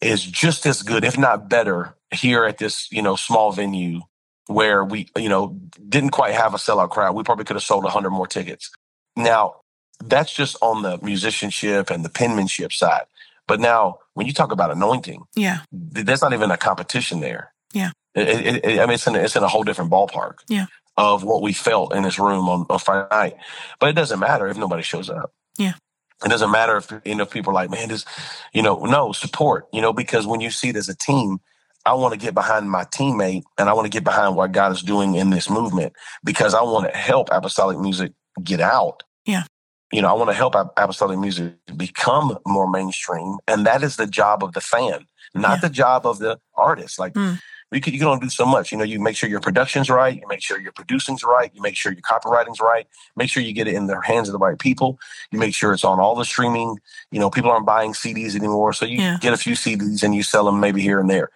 is 0.00 0.24
just 0.24 0.66
as 0.66 0.82
good, 0.82 1.04
if 1.04 1.16
not 1.18 1.48
better, 1.48 1.94
here 2.14 2.44
at 2.44 2.58
this 2.58 2.90
you 2.92 3.02
know 3.02 3.16
small 3.16 3.52
venue 3.52 4.00
where 4.46 4.84
we 4.84 5.08
you 5.16 5.28
know 5.28 5.58
didn't 5.88 6.10
quite 6.10 6.34
have 6.34 6.54
a 6.54 6.58
sellout 6.58 6.90
crowd. 6.90 7.14
We 7.14 7.22
probably 7.24 7.44
could 7.44 7.56
have 7.56 7.62
sold 7.64 7.84
hundred 7.86 8.10
more 8.10 8.26
tickets. 8.26 8.70
Now 9.16 9.56
that's 10.04 10.32
just 10.32 10.56
on 10.60 10.82
the 10.82 10.98
musicianship 11.02 11.90
and 11.90 12.04
the 12.04 12.10
penmanship 12.10 12.72
side. 12.72 13.04
But 13.48 13.60
now 13.60 13.98
when 14.14 14.26
you 14.26 14.32
talk 14.32 14.52
about 14.52 14.70
anointing, 14.70 15.22
yeah. 15.34 15.60
th- 15.94 16.04
there's 16.06 16.20
not 16.22 16.32
even 16.32 16.50
a 16.50 16.56
competition 16.56 17.20
there. 17.20 17.52
Yeah. 17.72 17.90
It, 18.14 18.28
it, 18.28 18.64
it- 18.64 18.80
I 18.80 18.86
mean, 18.86 18.94
it's 18.94 19.06
in, 19.06 19.14
a, 19.16 19.18
it's 19.20 19.36
in 19.36 19.42
a 19.42 19.48
whole 19.48 19.62
different 19.62 19.90
ballpark. 19.90 20.38
Yeah. 20.48 20.66
Of 20.98 21.24
what 21.24 21.42
we 21.42 21.52
felt 21.52 21.94
in 21.94 22.02
this 22.02 22.18
room 22.18 22.48
on, 22.48 22.66
on 22.68 22.78
Friday 22.78 23.06
night. 23.10 23.36
But 23.78 23.90
it 23.90 23.92
doesn't 23.94 24.18
matter 24.18 24.46
if 24.48 24.56
nobody 24.56 24.82
shows 24.82 25.08
up. 25.10 25.32
Yeah. 25.58 25.74
It 26.24 26.28
doesn't 26.28 26.50
matter 26.50 26.76
if, 26.78 26.92
you 27.04 27.14
know, 27.14 27.26
people 27.26 27.50
are 27.50 27.54
like, 27.54 27.70
man, 27.70 27.88
this, 27.88 28.04
you 28.52 28.62
know, 28.62 28.84
no, 28.84 29.12
support, 29.12 29.66
you 29.72 29.82
know, 29.82 29.92
because 29.92 30.26
when 30.26 30.40
you 30.40 30.50
see 30.50 30.70
it 30.70 30.76
as 30.76 30.88
a 30.88 30.96
team, 30.96 31.38
I 31.84 31.92
want 31.92 32.14
to 32.14 32.18
get 32.18 32.34
behind 32.34 32.70
my 32.70 32.84
teammate 32.84 33.42
and 33.58 33.68
I 33.68 33.74
want 33.74 33.84
to 33.84 33.90
get 33.90 34.02
behind 34.02 34.34
what 34.34 34.50
God 34.52 34.72
is 34.72 34.82
doing 34.82 35.14
in 35.14 35.30
this 35.30 35.48
movement 35.50 35.92
because 36.24 36.54
I 36.54 36.62
want 36.62 36.90
to 36.90 36.96
help 36.96 37.28
apostolic 37.30 37.78
music 37.78 38.12
get 38.42 38.60
out. 38.60 39.02
Yeah. 39.24 39.44
You 39.92 40.02
know, 40.02 40.08
I 40.08 40.14
want 40.14 40.30
to 40.30 40.34
help 40.34 40.54
apostolic 40.56 41.18
music 41.18 41.54
become 41.76 42.38
more 42.46 42.68
mainstream. 42.68 43.36
And 43.46 43.66
that 43.66 43.82
is 43.82 43.96
the 43.96 44.06
job 44.06 44.42
of 44.42 44.52
the 44.54 44.60
fan, 44.60 45.06
not 45.34 45.58
Yeah. 45.58 45.68
the 45.68 45.70
job 45.70 46.06
of 46.06 46.18
the 46.18 46.40
artist. 46.56 46.98
Like, 46.98 47.12
Mm. 47.14 47.40
You 47.72 47.80
can, 47.80 47.92
you 47.92 47.98
can 47.98 48.08
only 48.08 48.20
do 48.20 48.30
so 48.30 48.46
much. 48.46 48.70
You 48.70 48.78
know, 48.78 48.84
you 48.84 49.00
make 49.00 49.16
sure 49.16 49.28
your 49.28 49.40
production's 49.40 49.90
right, 49.90 50.14
you 50.14 50.26
make 50.28 50.40
sure 50.42 50.58
your 50.60 50.72
producing's 50.72 51.24
right, 51.24 51.50
you 51.54 51.60
make 51.60 51.76
sure 51.76 51.92
your 51.92 52.02
copywriting's 52.02 52.60
right, 52.60 52.86
make 53.16 53.28
sure 53.28 53.42
you 53.42 53.52
get 53.52 53.66
it 53.66 53.74
in 53.74 53.86
the 53.88 54.00
hands 54.04 54.28
of 54.28 54.32
the 54.32 54.38
right 54.38 54.58
people, 54.58 54.98
you 55.32 55.38
make 55.38 55.54
sure 55.54 55.72
it's 55.72 55.84
on 55.84 55.98
all 55.98 56.14
the 56.14 56.24
streaming. 56.24 56.78
You 57.10 57.18
know, 57.18 57.28
people 57.30 57.50
aren't 57.50 57.66
buying 57.66 57.92
CDs 57.92 58.36
anymore, 58.36 58.72
so 58.72 58.84
you 58.86 58.98
Yeah. 59.00 59.18
get 59.20 59.32
a 59.32 59.36
few 59.36 59.54
CDs 59.54 60.02
and 60.02 60.14
you 60.14 60.22
sell 60.22 60.44
them 60.44 60.60
maybe 60.60 60.80
here 60.80 61.00
and 61.00 61.10
there. 61.10 61.30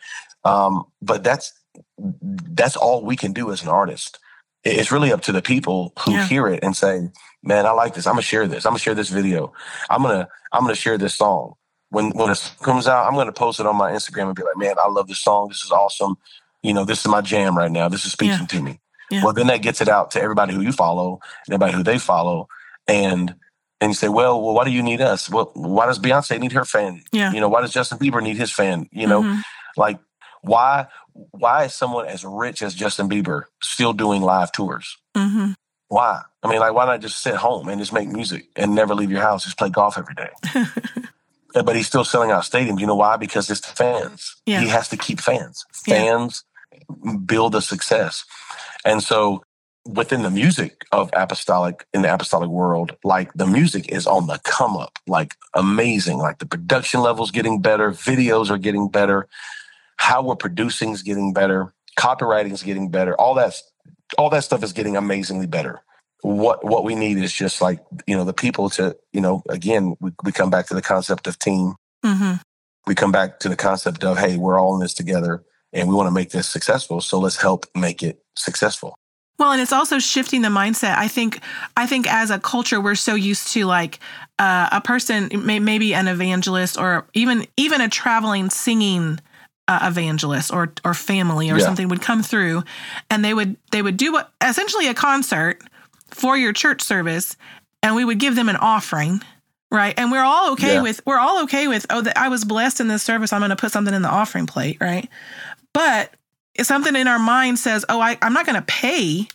Um, 0.45 0.85
but 1.03 1.25
that's 1.25 1.53
that's 1.99 2.77
all 2.77 3.05
we 3.05 3.17
can 3.17 3.33
do 3.33 3.53
as 3.53 3.63
an 3.63 3.69
artist. 3.69 4.19
It's 4.65 4.93
really 4.93 5.13
up 5.13 5.23
to 5.23 5.33
the 5.33 5.43
people 5.43 5.93
who 6.01 6.13
Yeah. 6.13 6.27
hear 6.27 6.47
it 6.49 6.61
and 6.63 6.77
say, 6.77 7.11
"Man, 7.43 7.67
I 7.67 7.71
like 7.73 7.95
this. 7.95 8.07
I'm 8.07 8.13
gonna 8.15 8.23
share 8.23 8.47
this. 8.47 8.65
I'm 8.65 8.71
gonna 8.71 8.79
share 8.79 8.95
this 8.95 9.09
video. 9.11 9.53
I'm 9.91 10.03
gonna 10.03 10.29
I'm 10.53 10.63
gonna 10.63 10.75
share 10.75 10.97
this 10.99 11.15
song." 11.15 11.55
When 11.91 12.11
when 12.11 12.31
it 12.31 12.53
comes 12.63 12.87
out, 12.89 13.07
I'm 13.07 13.15
gonna 13.15 13.33
post 13.33 13.61
it 13.61 13.67
on 13.67 13.77
my 13.77 13.91
Instagram 13.93 14.27
and 14.29 14.35
be 14.35 14.43
like, 14.43 14.57
"Man, 14.57 14.75
I 14.83 14.89
love 14.89 15.09
this 15.09 15.21
song. 15.21 15.49
This 15.49 15.65
is 15.65 15.71
awesome. 15.71 16.17
You 16.63 16.73
know, 16.75 16.85
this 16.85 17.01
is 17.01 17.09
my 17.09 17.21
jam 17.21 17.57
right 17.57 17.71
now. 17.71 17.89
This 17.89 18.05
is 18.07 18.13
speaking 18.13 18.47
to 18.47 18.63
me." 18.63 18.81
Yeah. 19.11 19.25
Well, 19.25 19.33
then 19.33 19.49
that 19.49 19.61
gets 19.63 19.81
it 19.81 19.89
out 19.89 20.13
to 20.13 20.23
everybody 20.23 20.55
who 20.55 20.61
you 20.61 20.71
follow 20.73 21.19
and 21.47 21.55
everybody 21.55 21.73
who 21.73 21.83
they 21.83 21.99
follow, 21.99 22.49
and 22.87 23.35
and 23.81 23.91
you 23.91 23.95
say, 23.95 24.09
"Well, 24.09 24.41
well, 24.41 24.55
why 24.55 24.65
do 24.65 24.71
you 24.71 24.83
need 24.83 25.01
us? 25.01 25.29
Well, 25.29 25.51
why 25.55 25.87
does 25.87 25.99
Beyonce 25.99 26.39
need 26.39 26.53
her 26.53 26.65
fan? 26.65 27.03
Yeah. 27.13 27.33
You 27.33 27.41
know, 27.41 27.49
why 27.49 27.61
does 27.61 27.73
Justin 27.73 27.99
Bieber 27.99 28.23
need 28.23 28.37
his 28.37 28.53
fan? 28.53 28.89
You 28.93 29.07
know, 29.09 29.23
Mhm. 29.23 29.43
like 29.77 29.99
why 30.43 30.87
why 31.33 31.65
is 31.65 31.75
someone 31.75 32.07
as 32.07 32.25
rich 32.25 32.63
as 32.63 32.73
Justin 32.75 33.09
Bieber 33.09 33.43
still 33.63 33.93
doing 33.93 34.23
live 34.23 34.53
tours? 34.53 34.97
Mhm. 35.17 35.55
Why? 35.89 36.21
I 36.45 36.49
mean, 36.49 36.61
like, 36.61 36.73
why 36.73 36.87
not 36.87 37.01
just 37.01 37.21
sit 37.21 37.35
home 37.35 37.69
and 37.69 37.81
just 37.81 37.93
make 37.93 38.09
music 38.09 38.47
and 38.55 38.77
never 38.77 38.95
leave 38.95 39.11
your 39.11 39.21
house, 39.23 39.43
just 39.45 39.59
play 39.59 39.71
golf 39.71 39.99
every 39.99 40.15
day? 40.15 40.31
Uh, 41.55 41.63
but 41.63 41.77
he's 41.77 41.87
still 41.87 42.05
selling 42.05 42.31
out 42.31 42.43
stadiums. 42.43 42.81
You 42.81 42.87
know 42.87 42.95
why? 42.95 43.17
Because 43.17 43.51
it's 43.51 43.61
the 43.61 43.75
fans. 43.75 44.37
Yeah. 44.47 44.61
He 44.61 44.69
has 44.69 44.89
to 44.89 44.97
keep 44.97 45.21
fans. 45.21 45.65
Yeah. 45.87 45.97
Fans 45.97 46.45
build 47.25 47.55
a 47.55 47.63
success. 47.63 48.25
And 48.85 49.03
so 49.03 49.43
within 49.87 50.23
the 50.23 50.31
music 50.31 50.85
of 50.93 51.11
apostolic 51.13 51.87
in 51.93 52.03
the 52.03 52.13
apostolic 52.13 52.49
world, 52.49 52.97
like 53.05 53.33
the 53.35 53.47
music 53.47 53.91
is 53.91 54.07
on 54.07 54.27
the 54.27 54.39
come 54.45 54.77
up, 54.77 54.99
like 55.07 55.35
amazing. 55.55 56.19
Like 56.19 56.39
the 56.39 56.47
production 56.47 57.01
levels 57.01 57.31
getting 57.31 57.61
better, 57.61 57.91
videos 57.91 58.51
are 58.51 58.59
getting 58.59 58.89
better, 58.89 59.29
how 59.97 60.23
we're 60.23 60.37
producing 60.37 60.91
is 60.91 61.03
getting 61.03 61.33
better, 61.33 61.73
copywriting 61.99 62.53
is 62.53 62.63
getting 62.63 62.91
better. 62.91 63.15
All 63.19 63.35
that, 63.35 63.55
all 64.19 64.31
that 64.31 64.45
stuff 64.45 64.63
is 64.63 64.73
getting 64.73 64.97
amazingly 64.97 65.47
better. 65.47 65.83
What 66.23 66.65
what 66.65 66.85
we 66.85 66.95
need 66.95 67.19
is 67.19 67.33
just 67.33 67.61
like 67.61 67.81
you 68.07 68.17
know 68.17 68.25
the 68.25 68.33
people 68.35 68.71
to 68.71 68.97
you 69.13 69.21
know 69.21 69.43
again 69.49 69.97
we, 70.01 70.13
we 70.25 70.33
come 70.33 70.51
back 70.51 70.67
to 70.69 70.75
the 70.75 70.83
concept 70.83 71.27
of 71.27 71.39
team. 71.39 71.75
Mm-hmm. 72.05 72.35
We 72.87 72.95
come 72.95 73.13
back 73.13 73.41
to 73.41 73.49
the 73.49 73.57
concept 73.57 74.05
of 74.05 74.19
hey 74.19 74.37
we're 74.37 74.59
all 74.59 74.75
in 74.75 74.81
this 74.81 74.95
together 74.95 75.43
and 75.73 75.89
we 75.89 75.95
want 75.95 76.09
to 76.09 76.13
make 76.13 76.31
this 76.31 76.49
successful. 76.49 77.01
So 77.01 77.19
let's 77.19 77.41
help 77.41 77.67
make 77.75 78.03
it 78.03 78.23
successful. 78.37 78.95
Well, 79.39 79.53
and 79.53 79.63
it's 79.63 79.73
also 79.73 79.99
shifting 79.99 80.43
the 80.43 80.49
mindset. 80.49 80.99
I 80.99 81.09
think 81.09 81.41
I 81.75 81.87
think 81.87 82.13
as 82.13 82.31
a 82.31 82.39
culture 82.39 82.81
we're 82.81 82.95
so 82.95 83.15
used 83.15 83.53
to 83.55 83.65
like 83.65 83.99
uh, 84.39 84.69
a 84.71 84.83
person 84.83 85.31
may, 85.35 85.59
maybe 85.59 85.95
an 85.95 86.09
evangelist 86.09 86.79
or 86.79 87.07
even 87.15 87.47
even 87.57 87.81
a 87.81 87.89
traveling 87.89 88.51
singing 88.51 89.19
uh, 89.67 89.79
evangelist 89.83 90.53
or 90.53 90.75
or 90.85 90.93
family 90.93 91.51
or 91.51 91.57
yeah. 91.57 91.65
something 91.65 91.89
would 91.89 92.03
come 92.03 92.23
through 92.23 92.65
and 93.09 93.25
they 93.25 93.33
would 93.33 93.57
they 93.71 93.81
would 93.81 93.97
do 93.97 94.13
what 94.13 94.31
essentially 94.43 94.89
a 94.89 94.95
concert 94.95 95.63
for 96.15 96.37
your 96.37 96.53
church 96.53 96.83
service 96.83 97.37
and 97.83 97.95
we 97.95 98.05
would 98.05 98.19
give 98.19 98.35
them 98.35 98.49
an 98.49 98.57
offering 98.57 99.21
right 99.71 99.95
and 99.99 100.11
we're 100.11 100.23
all 100.23 100.53
okay 100.53 100.75
yeah. 100.75 100.83
with 100.83 101.01
we're 101.07 101.19
all 101.19 101.43
okay 101.45 101.69
with 101.69 101.87
oh 101.91 102.01
that 102.01 102.19
I 102.19 102.29
was 102.29 102.45
blessed 102.45 102.81
in 102.81 102.89
this 102.89 103.03
service 103.03 103.33
I'm 103.33 103.41
going 103.41 103.51
to 103.51 103.57
put 103.57 103.73
something 103.73 103.95
in 103.95 104.03
the 104.03 104.09
offering 104.09 104.47
plate 104.47 104.79
right 104.81 105.09
but 105.73 106.15
something 106.63 106.97
in 106.97 107.09
our 107.09 107.19
mind 107.19 107.59
says, 107.59 107.85
"Oh, 107.89 108.01
I, 108.01 108.19
I'm 108.23 108.33
not 108.33 108.47
going 108.47 108.57
to 108.57 108.67
pay." 108.67 109.29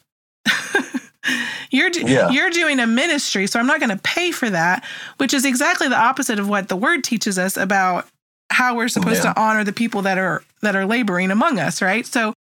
you're 1.71 1.89
yeah. 1.89 2.29
you're 2.29 2.49
doing 2.49 2.79
a 2.79 2.87
ministry, 2.87 3.47
so 3.47 3.59
I'm 3.59 3.67
not 3.67 3.79
going 3.79 3.95
to 3.95 4.01
pay 4.01 4.31
for 4.31 4.49
that, 4.49 4.83
which 5.17 5.33
is 5.33 5.45
exactly 5.45 5.87
the 5.87 5.97
opposite 5.97 6.39
of 6.39 6.47
what 6.49 6.67
the 6.67 6.75
word 6.75 7.03
teaches 7.03 7.37
us 7.39 7.57
about 7.57 8.07
how 8.51 8.75
we're 8.75 8.87
supposed 8.87 9.23
yeah. 9.23 9.33
to 9.33 9.41
honor 9.41 9.63
the 9.63 9.73
people 9.73 10.03
that 10.03 10.17
are 10.17 10.43
that 10.61 10.75
are 10.75 10.85
laboring 10.85 11.31
among 11.31 11.59
us, 11.59 11.81
right? 11.81 12.05
So 12.05 12.33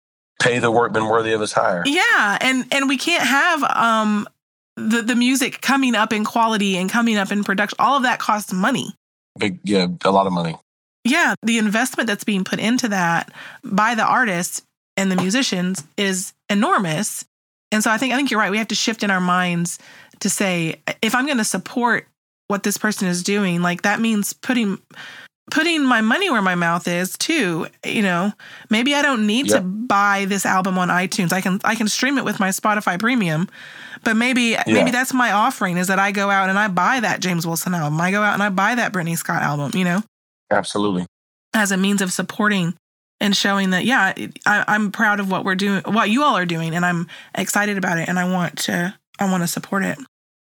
pay 0.43 0.59
the 0.59 0.71
workman 0.71 1.07
worthy 1.07 1.33
of 1.33 1.41
his 1.41 1.53
hire. 1.53 1.83
Yeah, 1.85 2.37
and 2.41 2.65
and 2.71 2.89
we 2.89 2.97
can't 2.97 3.23
have 3.23 3.63
um 3.63 4.27
the 4.75 5.01
the 5.01 5.15
music 5.15 5.61
coming 5.61 5.95
up 5.95 6.13
in 6.13 6.25
quality 6.25 6.77
and 6.77 6.89
coming 6.89 7.17
up 7.17 7.31
in 7.31 7.43
production. 7.43 7.77
All 7.79 7.97
of 7.97 8.03
that 8.03 8.19
costs 8.19 8.53
money. 8.53 8.93
Big 9.39 9.59
yeah, 9.63 9.87
a 10.03 10.11
lot 10.11 10.27
of 10.27 10.33
money 10.33 10.57
yeah, 11.03 11.35
the 11.43 11.57
investment 11.57 12.07
that's 12.07 12.23
being 12.23 12.43
put 12.43 12.59
into 12.59 12.89
that 12.89 13.31
by 13.63 13.95
the 13.95 14.03
artists 14.03 14.61
and 14.95 15.11
the 15.11 15.15
musicians 15.15 15.83
is 15.97 16.33
enormous. 16.49 17.25
And 17.71 17.83
so 17.83 17.91
I 17.91 17.97
think 17.97 18.13
I 18.13 18.15
think 18.15 18.31
you're 18.31 18.39
right. 18.39 18.51
We 18.51 18.57
have 18.57 18.69
to 18.69 18.75
shift 18.75 19.03
in 19.03 19.11
our 19.11 19.21
minds 19.21 19.79
to 20.19 20.29
say 20.29 20.81
if 21.01 21.15
I'm 21.15 21.25
going 21.25 21.39
to 21.39 21.43
support 21.43 22.07
what 22.47 22.63
this 22.63 22.77
person 22.77 23.07
is 23.07 23.23
doing, 23.23 23.61
like 23.61 23.81
that 23.81 23.99
means 23.99 24.33
putting 24.33 24.79
putting 25.51 25.83
my 25.83 26.01
money 26.01 26.29
where 26.29 26.41
my 26.41 26.55
mouth 26.55 26.87
is 26.87 27.17
too 27.17 27.67
you 27.85 28.01
know 28.01 28.31
maybe 28.69 28.95
i 28.95 29.01
don't 29.01 29.27
need 29.27 29.49
yep. 29.49 29.61
to 29.61 29.67
buy 29.67 30.25
this 30.25 30.45
album 30.45 30.77
on 30.77 30.87
itunes 30.87 31.33
i 31.33 31.41
can 31.41 31.59
i 31.65 31.75
can 31.75 31.87
stream 31.87 32.17
it 32.17 32.23
with 32.23 32.39
my 32.39 32.47
spotify 32.47 32.97
premium 32.97 33.49
but 34.05 34.15
maybe 34.15 34.51
yeah. 34.51 34.63
maybe 34.67 34.89
that's 34.89 35.13
my 35.13 35.31
offering 35.31 35.75
is 35.75 35.87
that 35.87 35.99
i 35.99 36.11
go 36.11 36.29
out 36.29 36.49
and 36.49 36.57
i 36.57 36.69
buy 36.69 37.01
that 37.01 37.19
james 37.19 37.45
wilson 37.45 37.73
album 37.73 37.99
i 37.99 38.09
go 38.09 38.21
out 38.21 38.33
and 38.33 38.41
i 38.41 38.47
buy 38.47 38.73
that 38.73 38.93
brittany 38.93 39.15
scott 39.17 39.43
album 39.43 39.69
you 39.75 39.83
know 39.83 40.01
Absolutely. 40.53 41.05
As 41.53 41.71
a 41.71 41.77
means 41.77 42.01
of 42.01 42.11
supporting 42.11 42.75
and 43.19 43.35
showing 43.35 43.71
that, 43.71 43.85
yeah, 43.85 44.13
I, 44.45 44.65
I'm 44.67 44.91
proud 44.91 45.19
of 45.19 45.29
what 45.29 45.45
we're 45.45 45.55
doing, 45.55 45.81
what 45.85 46.09
you 46.09 46.23
all 46.23 46.37
are 46.37 46.45
doing, 46.45 46.75
and 46.75 46.85
I'm 46.85 47.07
excited 47.35 47.77
about 47.77 47.97
it, 47.97 48.09
and 48.09 48.19
I 48.19 48.31
want 48.31 48.57
to, 48.59 48.93
I 49.19 49.29
want 49.29 49.43
to 49.43 49.47
support 49.47 49.83
it. 49.83 49.97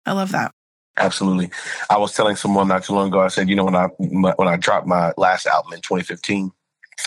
I 0.06 0.14
love 0.14 0.32
that. 0.32 0.52
Absolutely. 0.98 1.50
I 1.90 1.98
was 1.98 2.14
telling 2.14 2.36
someone 2.36 2.68
not 2.68 2.84
too 2.84 2.94
long 2.94 3.10
ago. 3.10 3.22
I 3.22 3.28
said, 3.28 3.50
you 3.50 3.56
know, 3.56 3.66
when 3.66 3.76
I 3.76 3.88
when 3.98 4.48
I 4.48 4.58
dropped 4.58 4.88
my 4.88 5.14
last 5.18 5.46
album 5.46 5.74
in 5.74 5.82
2015, 5.82 6.52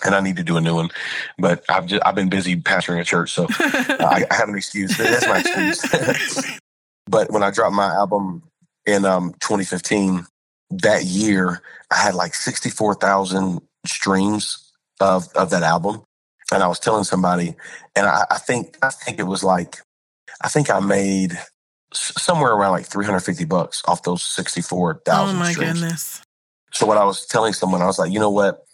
and 0.05 0.15
I 0.15 0.21
need 0.21 0.37
to 0.37 0.45
do 0.45 0.57
a 0.57 0.61
new 0.61 0.77
one, 0.77 0.91
but 1.39 1.65
I've 1.69 1.87
just 1.87 2.03
I've 2.07 2.15
been 2.15 2.29
busy 2.29 2.57
pastoring 2.57 3.01
a 3.01 3.05
church, 3.05 3.33
so 3.33 3.47
I, 3.51 4.25
I 4.31 4.35
have 4.35 4.49
an 4.49 4.57
excuse. 4.57 4.97
That's 4.97 5.27
my 5.27 5.41
excuse. 5.41 6.59
but 7.07 7.31
when 7.31 7.43
I 7.43 7.51
dropped 7.51 7.75
my 7.75 7.93
album 7.93 8.43
in 8.87 9.05
um, 9.05 9.35
2015, 9.41 10.27
that 10.71 11.05
year 11.05 11.63
I 11.91 11.97
had 11.97 12.15
like 12.15 12.35
64,000 12.35 13.61
streams 13.87 14.73
of, 15.01 15.29
of 15.35 15.51
that 15.51 15.63
album. 15.63 16.03
And 16.53 16.63
I 16.63 16.69
was 16.69 16.81
telling 16.81 17.05
somebody, 17.05 17.55
and 17.95 18.07
I, 18.07 18.25
I 18.31 18.39
think, 18.39 18.77
I 18.83 18.91
think 18.91 19.21
it 19.21 19.25
was 19.25 19.45
like, 19.45 19.79
I 20.43 20.49
think 20.49 20.69
I 20.69 20.81
made 20.81 21.39
somewhere 21.93 22.53
around 22.53 22.73
like 22.73 22.87
350 22.87 23.45
bucks 23.45 23.83
off 23.87 24.03
those 24.03 24.23
64,000 24.23 25.37
Oh 25.37 25.39
my 25.39 25.53
streams. 25.53 25.81
goodness. 25.81 26.23
So 26.73 26.87
what 26.87 26.99
I 26.99 27.05
was 27.05 27.27
telling 27.27 27.53
someone, 27.53 27.83
I 27.83 27.87
was 27.87 27.99
like, 27.99 28.13
you 28.13 28.21
know 28.21 28.31
what? 28.31 28.65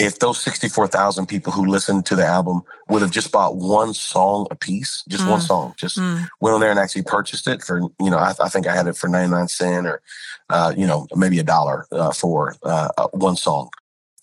if 0.00 0.18
those 0.18 0.40
64,000 0.40 1.26
people 1.26 1.52
who 1.52 1.66
listened 1.66 2.06
to 2.06 2.16
the 2.16 2.24
album 2.24 2.62
would 2.88 3.02
have 3.02 3.10
just 3.10 3.30
bought 3.30 3.56
one 3.56 3.92
song 3.92 4.46
a 4.50 4.56
piece, 4.56 5.04
just 5.08 5.24
mm. 5.24 5.30
one 5.30 5.42
song, 5.42 5.74
just 5.76 5.98
mm. 5.98 6.26
went 6.40 6.54
on 6.54 6.60
there 6.60 6.70
and 6.70 6.80
actually 6.80 7.02
purchased 7.02 7.46
it 7.46 7.62
for, 7.62 7.80
you 8.00 8.10
know, 8.10 8.16
I, 8.16 8.32
I 8.40 8.48
think 8.48 8.66
I 8.66 8.74
had 8.74 8.86
it 8.86 8.96
for 8.96 9.08
99 9.08 9.48
cent 9.48 9.86
or, 9.86 10.00
uh, 10.48 10.72
you 10.74 10.86
know, 10.86 11.06
maybe 11.14 11.38
a 11.38 11.42
dollar 11.42 11.86
uh, 11.92 12.12
for 12.12 12.56
uh, 12.62 12.88
one 13.12 13.36
song. 13.36 13.68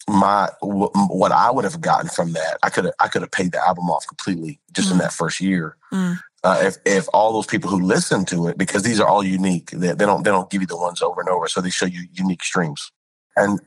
My, 0.10 0.49
w- 0.62 0.89
what 1.10 1.31
I 1.31 1.51
would 1.51 1.63
have 1.63 1.79
gotten 1.79 2.10
from 2.10 2.33
that, 2.33 2.57
I 2.63 2.69
could 2.69 2.86
have, 2.86 2.93
I 2.99 3.07
could 3.07 3.21
have 3.21 3.31
paid 3.31 3.51
the 3.51 3.63
album 3.65 3.91
off 3.91 4.07
completely 4.07 4.60
just 4.73 4.89
mm. 4.89 4.93
in 4.93 4.97
that 4.97 5.13
first 5.13 5.39
year. 5.39 5.77
Uh, 6.47 6.60
if 6.67 6.77
if 6.86 7.07
all 7.13 7.33
those 7.33 7.47
people 7.47 7.69
who 7.69 7.81
listen 7.81 8.25
to 8.25 8.47
it, 8.47 8.57
because 8.57 8.83
these 8.83 8.99
are 9.01 9.07
all 9.07 9.23
unique, 9.23 9.71
they, 9.71 9.93
they 9.97 10.05
don't 10.05 10.23
they 10.23 10.31
don't 10.31 10.49
give 10.51 10.62
you 10.62 10.67
the 10.67 10.77
ones 10.77 11.01
over 11.01 11.21
and 11.21 11.29
over, 11.29 11.47
so 11.47 11.62
they 11.62 11.71
show 11.71 11.88
you 11.88 12.03
unique 12.13 12.43
streams 12.43 12.91
and 13.38 13.60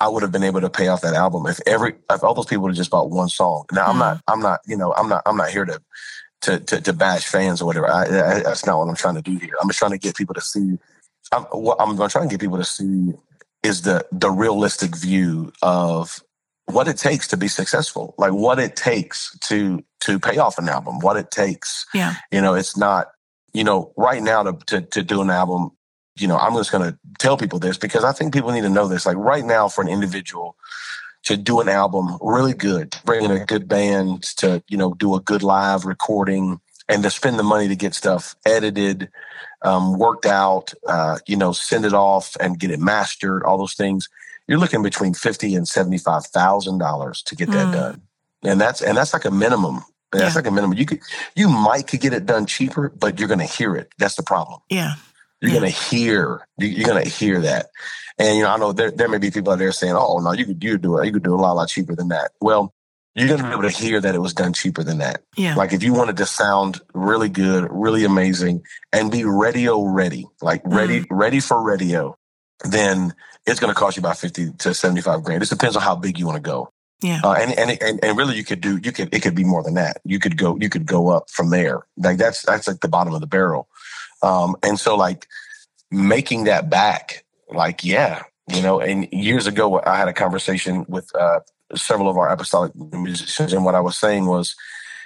I 0.00 0.08
would 0.08 0.22
have 0.22 0.32
been 0.32 0.44
able 0.44 0.60
to 0.60 0.70
pay 0.70 0.88
off 0.88 1.00
that 1.02 1.14
album 1.14 1.46
if 1.46 1.60
every 1.66 1.94
if 2.10 2.22
all 2.22 2.34
those 2.34 2.46
people 2.46 2.66
have 2.68 2.76
just 2.76 2.90
bought 2.90 3.10
one 3.10 3.28
song. 3.28 3.64
Now 3.72 3.86
I'm 3.86 3.98
not 3.98 4.18
mm. 4.18 4.20
I'm 4.28 4.40
not 4.40 4.60
you 4.66 4.76
know 4.76 4.92
I'm 4.94 5.08
not 5.08 5.22
I'm 5.26 5.36
not 5.36 5.50
here 5.50 5.64
to 5.64 5.80
to 6.42 6.60
to, 6.60 6.80
to 6.82 6.92
bash 6.92 7.26
fans 7.26 7.62
or 7.62 7.66
whatever. 7.66 7.88
I, 7.90 8.02
I, 8.04 8.42
that's 8.42 8.66
not 8.66 8.78
what 8.78 8.88
I'm 8.88 8.96
trying 8.96 9.16
to 9.16 9.22
do 9.22 9.36
here. 9.38 9.54
I'm 9.60 9.68
just 9.68 9.78
trying 9.78 9.92
to 9.92 9.98
get 9.98 10.16
people 10.16 10.34
to 10.34 10.40
see. 10.40 10.78
I'm, 11.32 11.44
what 11.44 11.78
I'm 11.80 11.96
going 11.96 12.08
to 12.08 12.12
try 12.12 12.22
and 12.22 12.30
get 12.30 12.40
people 12.40 12.58
to 12.58 12.64
see 12.64 13.12
is 13.62 13.82
the 13.82 14.06
the 14.12 14.30
realistic 14.30 14.96
view 14.96 15.52
of 15.62 16.22
what 16.66 16.88
it 16.88 16.98
takes 16.98 17.28
to 17.28 17.36
be 17.36 17.48
successful, 17.48 18.14
like 18.18 18.32
what 18.32 18.58
it 18.58 18.76
takes 18.76 19.36
to 19.48 19.82
to 20.04 20.18
pay 20.18 20.38
off 20.38 20.58
an 20.58 20.68
album, 20.68 21.00
what 21.00 21.16
it 21.16 21.30
takes. 21.30 21.86
Yeah, 21.92 22.14
you 22.32 22.40
know, 22.40 22.54
it's 22.54 22.76
not 22.76 23.08
you 23.52 23.64
know 23.64 23.92
right 23.96 24.22
now 24.22 24.42
to 24.42 24.52
to, 24.66 24.80
to 24.80 25.02
do 25.02 25.20
an 25.20 25.30
album 25.30 25.70
you 26.16 26.28
know, 26.28 26.36
I'm 26.36 26.54
just 26.54 26.70
going 26.70 26.90
to 26.90 26.98
tell 27.18 27.36
people 27.36 27.58
this 27.58 27.76
because 27.76 28.04
I 28.04 28.12
think 28.12 28.32
people 28.32 28.52
need 28.52 28.62
to 28.62 28.68
know 28.68 28.86
this. 28.86 29.06
Like 29.06 29.16
right 29.16 29.44
now, 29.44 29.68
for 29.68 29.82
an 29.82 29.88
individual 29.88 30.56
to 31.24 31.36
do 31.36 31.60
an 31.60 31.68
album 31.68 32.18
really 32.20 32.52
good, 32.52 32.96
bring 33.04 33.24
in 33.24 33.30
a 33.30 33.44
good 33.44 33.66
band 33.66 34.22
to, 34.22 34.62
you 34.68 34.76
know, 34.76 34.94
do 34.94 35.14
a 35.14 35.20
good 35.20 35.42
live 35.42 35.84
recording 35.84 36.60
and 36.88 37.02
to 37.02 37.10
spend 37.10 37.38
the 37.38 37.42
money 37.42 37.66
to 37.66 37.76
get 37.76 37.94
stuff 37.94 38.36
edited, 38.44 39.10
um, 39.62 39.98
worked 39.98 40.26
out, 40.26 40.72
uh, 40.86 41.18
you 41.26 41.36
know, 41.36 41.52
send 41.52 41.84
it 41.84 41.94
off 41.94 42.36
and 42.40 42.58
get 42.58 42.70
it 42.70 42.78
mastered, 42.78 43.42
all 43.42 43.58
those 43.58 43.74
things. 43.74 44.08
You're 44.46 44.58
looking 44.58 44.82
between 44.82 45.14
fifty 45.14 45.54
and 45.54 45.66
seventy-five 45.66 46.26
thousand 46.26 46.76
dollars 46.76 47.22
to 47.22 47.34
get 47.34 47.50
that 47.50 47.68
mm. 47.68 47.72
done, 47.72 48.02
and 48.42 48.60
that's 48.60 48.82
and 48.82 48.94
that's 48.94 49.14
like 49.14 49.24
a 49.24 49.30
minimum. 49.30 49.82
That's 50.14 50.34
yeah. 50.34 50.38
like 50.38 50.46
a 50.46 50.50
minimum. 50.50 50.76
You 50.76 50.86
could, 50.86 51.00
you 51.36 51.48
might 51.48 51.86
could 51.86 52.00
get 52.00 52.12
it 52.12 52.26
done 52.26 52.46
cheaper, 52.46 52.88
but 52.88 53.18
you're 53.18 53.28
going 53.28 53.40
to 53.40 53.46
hear 53.46 53.76
it. 53.76 53.92
That's 53.98 54.16
the 54.16 54.22
problem. 54.22 54.60
Yeah. 54.70 54.94
You're 55.44 55.52
yeah. 55.52 55.58
gonna 55.58 55.70
hear 55.70 56.48
you're 56.56 56.86
gonna 56.86 57.04
hear 57.04 57.40
that. 57.40 57.66
And 58.18 58.38
you 58.38 58.44
know, 58.44 58.50
I 58.50 58.56
know 58.56 58.72
there 58.72 58.90
there 58.90 59.08
may 59.10 59.18
be 59.18 59.30
people 59.30 59.52
out 59.52 59.58
there 59.58 59.72
saying, 59.72 59.94
"Oh 59.94 60.18
no, 60.18 60.32
you 60.32 60.46
could 60.46 60.64
you 60.64 60.78
do 60.78 60.96
it. 60.98 61.04
You 61.04 61.12
could 61.12 61.22
do 61.22 61.34
a 61.34 61.36
lot, 61.36 61.52
lot 61.52 61.68
cheaper 61.68 61.94
than 61.94 62.08
that." 62.08 62.30
Well, 62.40 62.72
you're 63.14 63.28
gonna 63.28 63.48
be 63.48 63.52
able 63.52 63.62
to 63.62 63.68
hear 63.68 64.00
that 64.00 64.14
it 64.14 64.20
was 64.20 64.32
done 64.32 64.54
cheaper 64.54 64.82
than 64.82 64.98
that. 64.98 65.22
Yeah. 65.36 65.54
Like 65.54 65.74
if 65.74 65.82
you 65.82 65.92
wanted 65.92 66.16
to 66.16 66.26
sound 66.26 66.80
really 66.94 67.28
good, 67.28 67.68
really 67.70 68.04
amazing, 68.04 68.62
and 68.90 69.10
be 69.10 69.24
radio 69.24 69.84
ready, 69.84 70.26
like 70.40 70.62
ready 70.64 71.00
mm. 71.00 71.06
ready 71.10 71.40
for 71.40 71.62
radio, 71.62 72.16
then 72.70 73.14
it's 73.46 73.60
gonna 73.60 73.74
cost 73.74 73.98
you 73.98 74.00
about 74.00 74.16
fifty 74.16 74.50
to 74.50 74.72
seventy 74.72 75.02
five 75.02 75.22
grand. 75.22 75.42
It 75.42 75.50
depends 75.50 75.76
on 75.76 75.82
how 75.82 75.94
big 75.94 76.18
you 76.18 76.26
want 76.26 76.36
to 76.36 76.42
go. 76.42 76.70
Yeah. 77.04 77.20
Uh, 77.22 77.34
and, 77.34 77.52
and 77.58 77.82
and 77.82 78.02
and 78.02 78.16
really, 78.16 78.34
you 78.34 78.44
could 78.44 78.62
do 78.62 78.80
you 78.82 78.90
could 78.90 79.14
it 79.14 79.20
could 79.20 79.34
be 79.34 79.44
more 79.44 79.62
than 79.62 79.74
that. 79.74 80.00
You 80.04 80.18
could 80.18 80.38
go 80.38 80.56
you 80.58 80.70
could 80.70 80.86
go 80.86 81.10
up 81.10 81.28
from 81.28 81.50
there. 81.50 81.82
Like 81.98 82.16
that's 82.16 82.40
that's 82.42 82.66
like 82.66 82.80
the 82.80 82.88
bottom 82.88 83.12
of 83.12 83.20
the 83.20 83.26
barrel. 83.26 83.68
Um, 84.22 84.56
and 84.62 84.80
so 84.80 84.96
like 84.96 85.26
making 85.90 86.44
that 86.44 86.70
back, 86.70 87.26
like, 87.50 87.84
yeah, 87.84 88.22
you 88.48 88.62
know, 88.62 88.80
and 88.80 89.06
years 89.12 89.46
ago, 89.46 89.82
I 89.84 89.98
had 89.98 90.08
a 90.08 90.14
conversation 90.14 90.86
with 90.88 91.14
uh, 91.14 91.40
several 91.74 92.08
of 92.08 92.16
our 92.16 92.30
apostolic 92.30 92.74
musicians. 92.74 93.52
And 93.52 93.66
what 93.66 93.74
I 93.74 93.80
was 93.80 93.98
saying 93.98 94.24
was, 94.24 94.56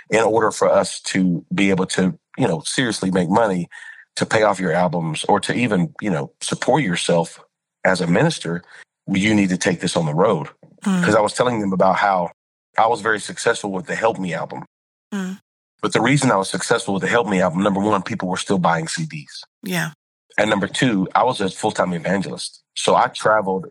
in 0.09 0.21
order 0.21 0.53
for 0.53 0.69
us 0.69 1.01
to 1.01 1.45
be 1.53 1.71
able 1.71 1.87
to, 1.87 2.17
you 2.39 2.47
know, 2.47 2.61
seriously 2.61 3.11
make 3.11 3.29
money 3.29 3.69
to 4.15 4.25
pay 4.25 4.45
off 4.45 4.61
your 4.61 4.73
albums 4.73 5.25
or 5.25 5.41
to 5.41 5.53
even, 5.53 5.93
you 6.01 6.11
know, 6.11 6.33
support 6.41 6.85
yourself 6.85 7.41
as 7.85 8.01
a 8.01 8.07
minister, 8.07 8.63
you 9.09 9.35
need 9.35 9.49
to 9.49 9.59
take 9.59 9.81
this 9.81 9.97
on 9.97 10.07
the 10.07 10.15
road. 10.15 10.49
Because 10.81 11.15
mm. 11.15 11.19
I 11.19 11.21
was 11.21 11.33
telling 11.33 11.61
them 11.61 11.73
about 11.73 11.97
how 11.97 12.31
I 12.77 12.87
was 12.87 13.01
very 13.01 13.21
successful 13.21 13.73
with 13.73 13.87
the 13.87 13.97
Help 13.97 14.19
Me 14.19 14.35
album. 14.35 14.65
Mm. 15.13 15.41
But 15.81 15.93
the 15.93 16.01
reason 16.01 16.31
I 16.31 16.37
was 16.37 16.49
successful 16.49 16.95
with 16.95 17.03
the 17.03 17.09
Help 17.09 17.29
Me 17.29 17.41
album, 17.41 17.63
number 17.63 17.81
one, 17.81 18.03
people 18.03 18.29
were 18.29 18.37
still 18.37 18.59
buying 18.59 18.87
CDs. 18.87 19.43
Yeah. 19.63 19.91
And 20.37 20.51
number 20.51 20.69
two, 20.69 21.09
I 21.15 21.25
was 21.25 21.41
a 21.41 21.49
full 21.49 21.73
time 21.73 21.93
evangelist. 21.93 22.63
So 22.77 22.95
I 22.95 23.09
traveled 23.09 23.67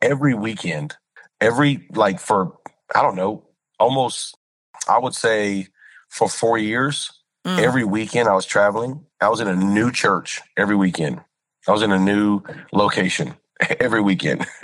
every 0.00 0.34
weekend, 0.34 0.96
every, 1.40 1.86
like 1.94 2.20
for, 2.20 2.56
I 2.94 3.02
don't 3.02 3.16
know, 3.16 3.44
almost, 3.78 4.36
I 4.88 4.98
would 4.98 5.14
say 5.14 5.68
for 6.08 6.28
four 6.28 6.58
years, 6.58 7.10
mm. 7.46 7.58
every 7.58 7.84
weekend 7.84 8.28
I 8.28 8.34
was 8.34 8.46
traveling. 8.46 9.04
I 9.20 9.28
was 9.28 9.40
in 9.40 9.48
a 9.48 9.56
new 9.56 9.90
church 9.90 10.40
every 10.56 10.76
weekend. 10.76 11.20
I 11.66 11.72
was 11.72 11.82
in 11.82 11.92
a 11.92 11.98
new 11.98 12.42
location 12.72 13.34
every 13.80 14.00
weekend. 14.00 14.46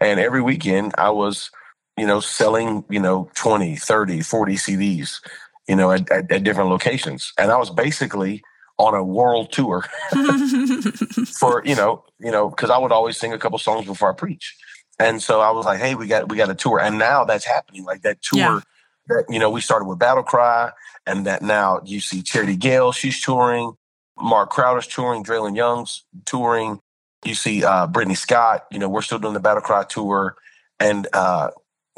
and 0.00 0.20
every 0.20 0.42
weekend 0.42 0.94
I 0.98 1.10
was, 1.10 1.50
you 1.96 2.06
know, 2.06 2.20
selling, 2.20 2.84
you 2.90 3.00
know, 3.00 3.30
20, 3.34 3.76
30, 3.76 4.20
40 4.20 4.54
CDs, 4.54 5.20
you 5.68 5.76
know, 5.76 5.92
at, 5.92 6.10
at, 6.10 6.30
at 6.30 6.44
different 6.44 6.70
locations. 6.70 7.32
And 7.38 7.50
I 7.50 7.56
was 7.56 7.70
basically 7.70 8.42
on 8.78 8.94
a 8.94 9.02
world 9.02 9.52
tour 9.52 9.84
for, 11.38 11.62
you 11.64 11.74
know, 11.74 12.04
you 12.18 12.30
know, 12.30 12.50
because 12.50 12.70
I 12.70 12.78
would 12.78 12.92
always 12.92 13.16
sing 13.16 13.32
a 13.32 13.38
couple 13.38 13.58
songs 13.58 13.86
before 13.86 14.10
I 14.10 14.14
preach. 14.14 14.54
And 14.98 15.22
so 15.22 15.40
I 15.40 15.50
was 15.50 15.66
like, 15.66 15.78
hey, 15.78 15.94
we 15.94 16.06
got 16.06 16.28
we 16.30 16.36
got 16.36 16.50
a 16.50 16.54
tour. 16.54 16.80
And 16.80 16.98
now 16.98 17.24
that's 17.24 17.44
happening. 17.44 17.84
Like 17.84 18.02
that 18.02 18.22
tour 18.22 18.38
yeah. 18.38 18.60
that, 19.08 19.24
you 19.28 19.38
know, 19.38 19.50
we 19.50 19.60
started 19.60 19.86
with 19.86 19.98
Battle 19.98 20.22
Cry, 20.22 20.72
and 21.06 21.26
that 21.26 21.42
now 21.42 21.80
you 21.84 22.00
see 22.00 22.22
Charity 22.22 22.56
Gayle, 22.56 22.92
she's 22.92 23.20
touring, 23.20 23.74
Mark 24.18 24.50
Crowder's 24.50 24.86
touring, 24.86 25.22
Draylen 25.22 25.56
Young's 25.56 26.04
touring. 26.24 26.80
You 27.24 27.34
see 27.34 27.64
uh 27.64 27.86
Brittany 27.86 28.14
Scott, 28.14 28.66
you 28.70 28.78
know, 28.78 28.88
we're 28.88 29.02
still 29.02 29.18
doing 29.18 29.34
the 29.34 29.40
Battle 29.40 29.62
Cry 29.62 29.84
tour. 29.84 30.36
And 30.78 31.06
uh 31.12 31.50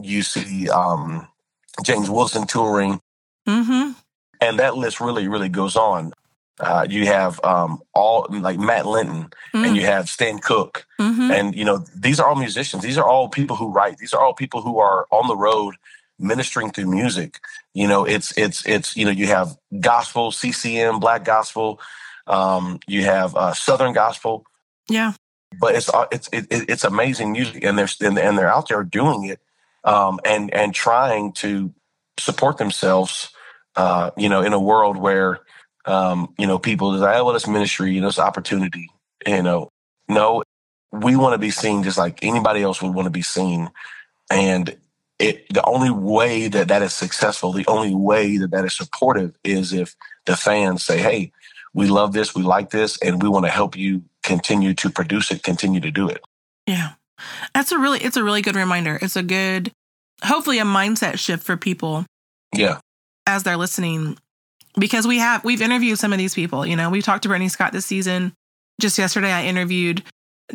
you 0.03 0.23
see 0.23 0.69
um 0.69 1.29
James 1.85 2.11
Wilson 2.11 2.47
touring. 2.47 3.01
Mm-hmm. 3.47 3.93
And 4.41 4.59
that 4.59 4.77
list 4.77 5.01
really, 5.01 5.27
really 5.27 5.49
goes 5.49 5.75
on. 5.75 6.13
Uh, 6.61 6.87
you 6.89 7.07
have 7.07 7.43
um, 7.45 7.81
all 7.95 8.27
like 8.31 8.59
Matt 8.59 8.85
Linton, 8.85 9.31
mm. 9.55 9.67
and 9.67 9.77
you 9.77 9.83
have 9.83 10.09
Stan 10.09 10.41
Cook, 10.41 10.87
mm-hmm. 11.01 11.31
and 11.31 11.55
you 11.55 11.65
know 11.65 11.85
these 11.95 12.19
are 12.19 12.29
all 12.29 12.35
musicians. 12.35 12.83
These 12.83 12.99
are 12.99 13.07
all 13.07 13.29
people 13.29 13.55
who 13.55 13.71
write. 13.71 13.99
These 13.99 14.13
are 14.13 14.21
all 14.21 14.35
people 14.35 14.61
who 14.61 14.81
are 14.81 15.07
on 15.13 15.29
the 15.29 15.37
road 15.37 15.77
ministering 16.19 16.71
through 16.71 16.91
music. 16.91 17.39
You 17.75 17.87
know, 17.87 18.05
it's 18.05 18.37
it's 18.37 18.67
it's 18.67 18.97
you 18.97 19.05
know 19.05 19.13
you 19.13 19.29
have 19.29 19.57
gospel, 19.79 20.33
CCM, 20.33 20.99
black 20.99 21.25
gospel. 21.25 21.81
Um, 22.27 22.81
you 22.89 23.05
have 23.05 23.37
uh, 23.37 23.55
Southern 23.55 23.93
gospel. 23.93 24.45
Yeah, 24.89 25.13
but 25.61 25.75
it's 25.75 25.89
uh, 25.93 26.07
it's 26.11 26.29
it, 26.33 26.47
it's 26.51 26.85
amazing 26.85 27.33
music, 27.33 27.65
and 27.65 27.79
they're 27.79 27.89
and, 28.01 28.17
they're 28.17 28.53
out 28.53 28.69
there 28.69 28.85
doing 28.85 29.25
it, 29.25 29.41
um, 29.85 30.21
and 30.25 30.53
and 30.53 30.75
trying 30.75 31.33
to 31.35 31.73
support 32.19 32.59
themselves. 32.59 33.31
Uh, 33.77 34.11
you 34.17 34.29
know, 34.29 34.43
in 34.43 34.53
a 34.53 34.59
world 34.59 34.97
where 34.97 35.41
um, 35.89 36.35
you 36.37 36.47
know, 36.47 36.59
people 36.59 36.97
say, 36.99 37.19
oh, 37.19 37.25
well, 37.25 37.37
it's 37.37 37.49
ministry, 37.49 37.93
you 37.93 38.01
know, 38.01 38.09
it's 38.09 38.19
opportunity. 38.19 38.91
You 39.27 39.43
know, 39.43 39.71
no, 40.07 40.43
we 40.93 41.17
want 41.17 41.33
to 41.33 41.39
be 41.39 41.51
seen 41.51 41.83
just 41.83 41.97
like 41.97 42.23
anybody 42.23 42.63
else 42.63 42.83
would 42.83 42.95
want 42.95 43.07
to 43.07 43.11
be 43.11 43.23
seen. 43.23 43.71
And 44.31 44.77
it, 45.19 45.49
the 45.53 45.65
only 45.65 45.91
way 45.91 46.49
that 46.49 46.69
that 46.69 46.83
is 46.83 46.93
successful, 46.93 47.53
the 47.53 47.67
only 47.67 47.95
way 47.95 48.37
that 48.37 48.51
that 48.51 48.67
is 48.67 48.77
supportive 48.77 49.35
is 49.43 49.73
if 49.73 49.97
the 50.27 50.37
fans 50.37 50.85
say, 50.85 50.99
hey, 50.99 51.33
we 51.73 51.87
love 51.87 52.13
this, 52.13 52.35
we 52.35 52.43
like 52.43 52.71
this, 52.71 52.99
and 52.99 53.23
we 53.23 53.29
want 53.29 53.47
to 53.47 53.51
help 53.51 53.75
you 53.75 54.03
continue 54.23 54.75
to 54.75 54.91
produce 54.91 55.31
it, 55.31 55.43
continue 55.43 55.81
to 55.81 55.91
do 55.91 56.09
it. 56.09 56.23
Yeah. 56.67 56.93
That's 57.55 57.73
a 57.73 57.79
really, 57.79 58.01
it's 58.01 58.17
a 58.17 58.25
really 58.25 58.43
good 58.43 58.57
reminder. 58.57 58.99
It's 59.01 59.17
a 59.17 59.23
good, 59.23 59.73
hopefully 60.23 60.59
a 60.59 60.65
mindset 60.65 61.19
shift 61.19 61.43
for 61.43 61.57
people. 61.57 62.05
Yeah. 62.55 62.79
As 63.27 63.43
they're 63.43 63.57
listening 63.57 64.17
because 64.79 65.07
we 65.07 65.19
have 65.19 65.45
we've 65.45 65.63
interviewed 65.63 65.99
some 65.99 66.13
of 66.13 66.19
these 66.19 66.35
people. 66.35 66.67
You 66.67 66.77
know, 66.77 66.91
we 66.91 67.03
talked 67.03 67.23
to 67.25 67.29
Brittany 67.29 67.49
Scott 67.49 67.73
this 67.73 67.87
season. 67.87 68.33
Just 68.81 68.99
yesterday, 68.99 69.33
I 69.33 69.45
interviewed 69.45 70.03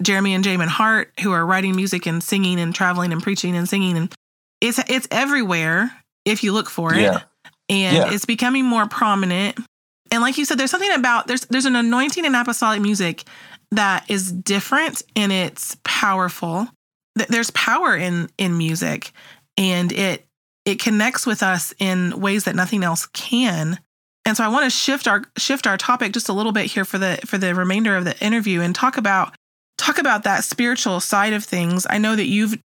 Jeremy 0.02 0.34
and 0.34 0.44
Jamin 0.44 0.68
Hart, 0.68 1.12
who 1.22 1.32
are 1.32 1.46
writing 1.46 1.76
music 1.76 2.06
and 2.06 2.24
singing 2.24 2.60
and 2.60 2.74
traveling 2.74 3.12
and 3.12 3.22
preaching 3.22 3.56
and 3.56 3.68
singing, 3.68 3.98
and 3.98 4.14
it's 4.62 4.80
it's 4.88 5.08
everywhere 5.12 5.92
if 6.26 6.44
you 6.44 6.54
look 6.54 6.70
for 6.70 6.94
it. 6.94 7.02
Yeah. 7.02 7.22
And 7.70 7.98
yeah. 7.98 8.14
it's 8.14 8.26
becoming 8.26 8.66
more 8.66 8.88
prominent. 8.88 9.58
And 10.12 10.22
like 10.22 10.38
you 10.38 10.46
said, 10.46 10.58
there's 10.58 10.72
something 10.72 10.92
about 10.92 11.28
there's 11.28 11.46
there's 11.48 11.66
an 11.66 11.76
anointing 11.76 12.26
in 12.26 12.36
apostolic 12.36 12.82
music 12.82 13.24
that 13.76 14.10
is 14.10 14.32
different 14.32 15.02
and 15.16 15.32
it's 15.32 15.78
powerful. 15.84 16.68
There's 17.16 17.52
power 17.52 17.96
in 17.96 18.30
in 18.38 18.58
music, 18.58 19.12
and 19.58 19.92
it 19.92 20.26
it 20.66 20.80
connects 20.80 21.26
with 21.26 21.44
us 21.44 21.74
in 21.80 22.20
ways 22.20 22.46
that 22.46 22.56
nothing 22.56 22.84
else 22.84 23.06
can. 23.08 23.80
And 24.26 24.38
so 24.38 24.44
I 24.44 24.48
want 24.48 24.64
to 24.64 24.70
shift 24.70 25.08
our 25.08 25.24
shift 25.38 25.68
our 25.68 25.78
topic 25.78 26.14
just 26.14 26.30
a 26.30 26.34
little 26.34 26.52
bit 26.52 26.68
here 26.68 26.86
for 26.86 26.98
the 26.98 27.20
for 27.26 27.38
the 27.38 27.54
remainder 27.54 27.96
of 27.96 28.06
the 28.06 28.18
interview 28.24 28.62
and 28.62 28.74
talk 28.74 28.98
about 28.98 29.36
talk 29.78 30.00
about 30.00 30.24
that 30.24 30.44
spiritual 30.44 31.00
side 31.00 31.34
of 31.34 31.44
things. 31.44 31.86
I 31.90 31.98
know 31.98 32.16
that 32.16 32.28
you've 32.28 32.58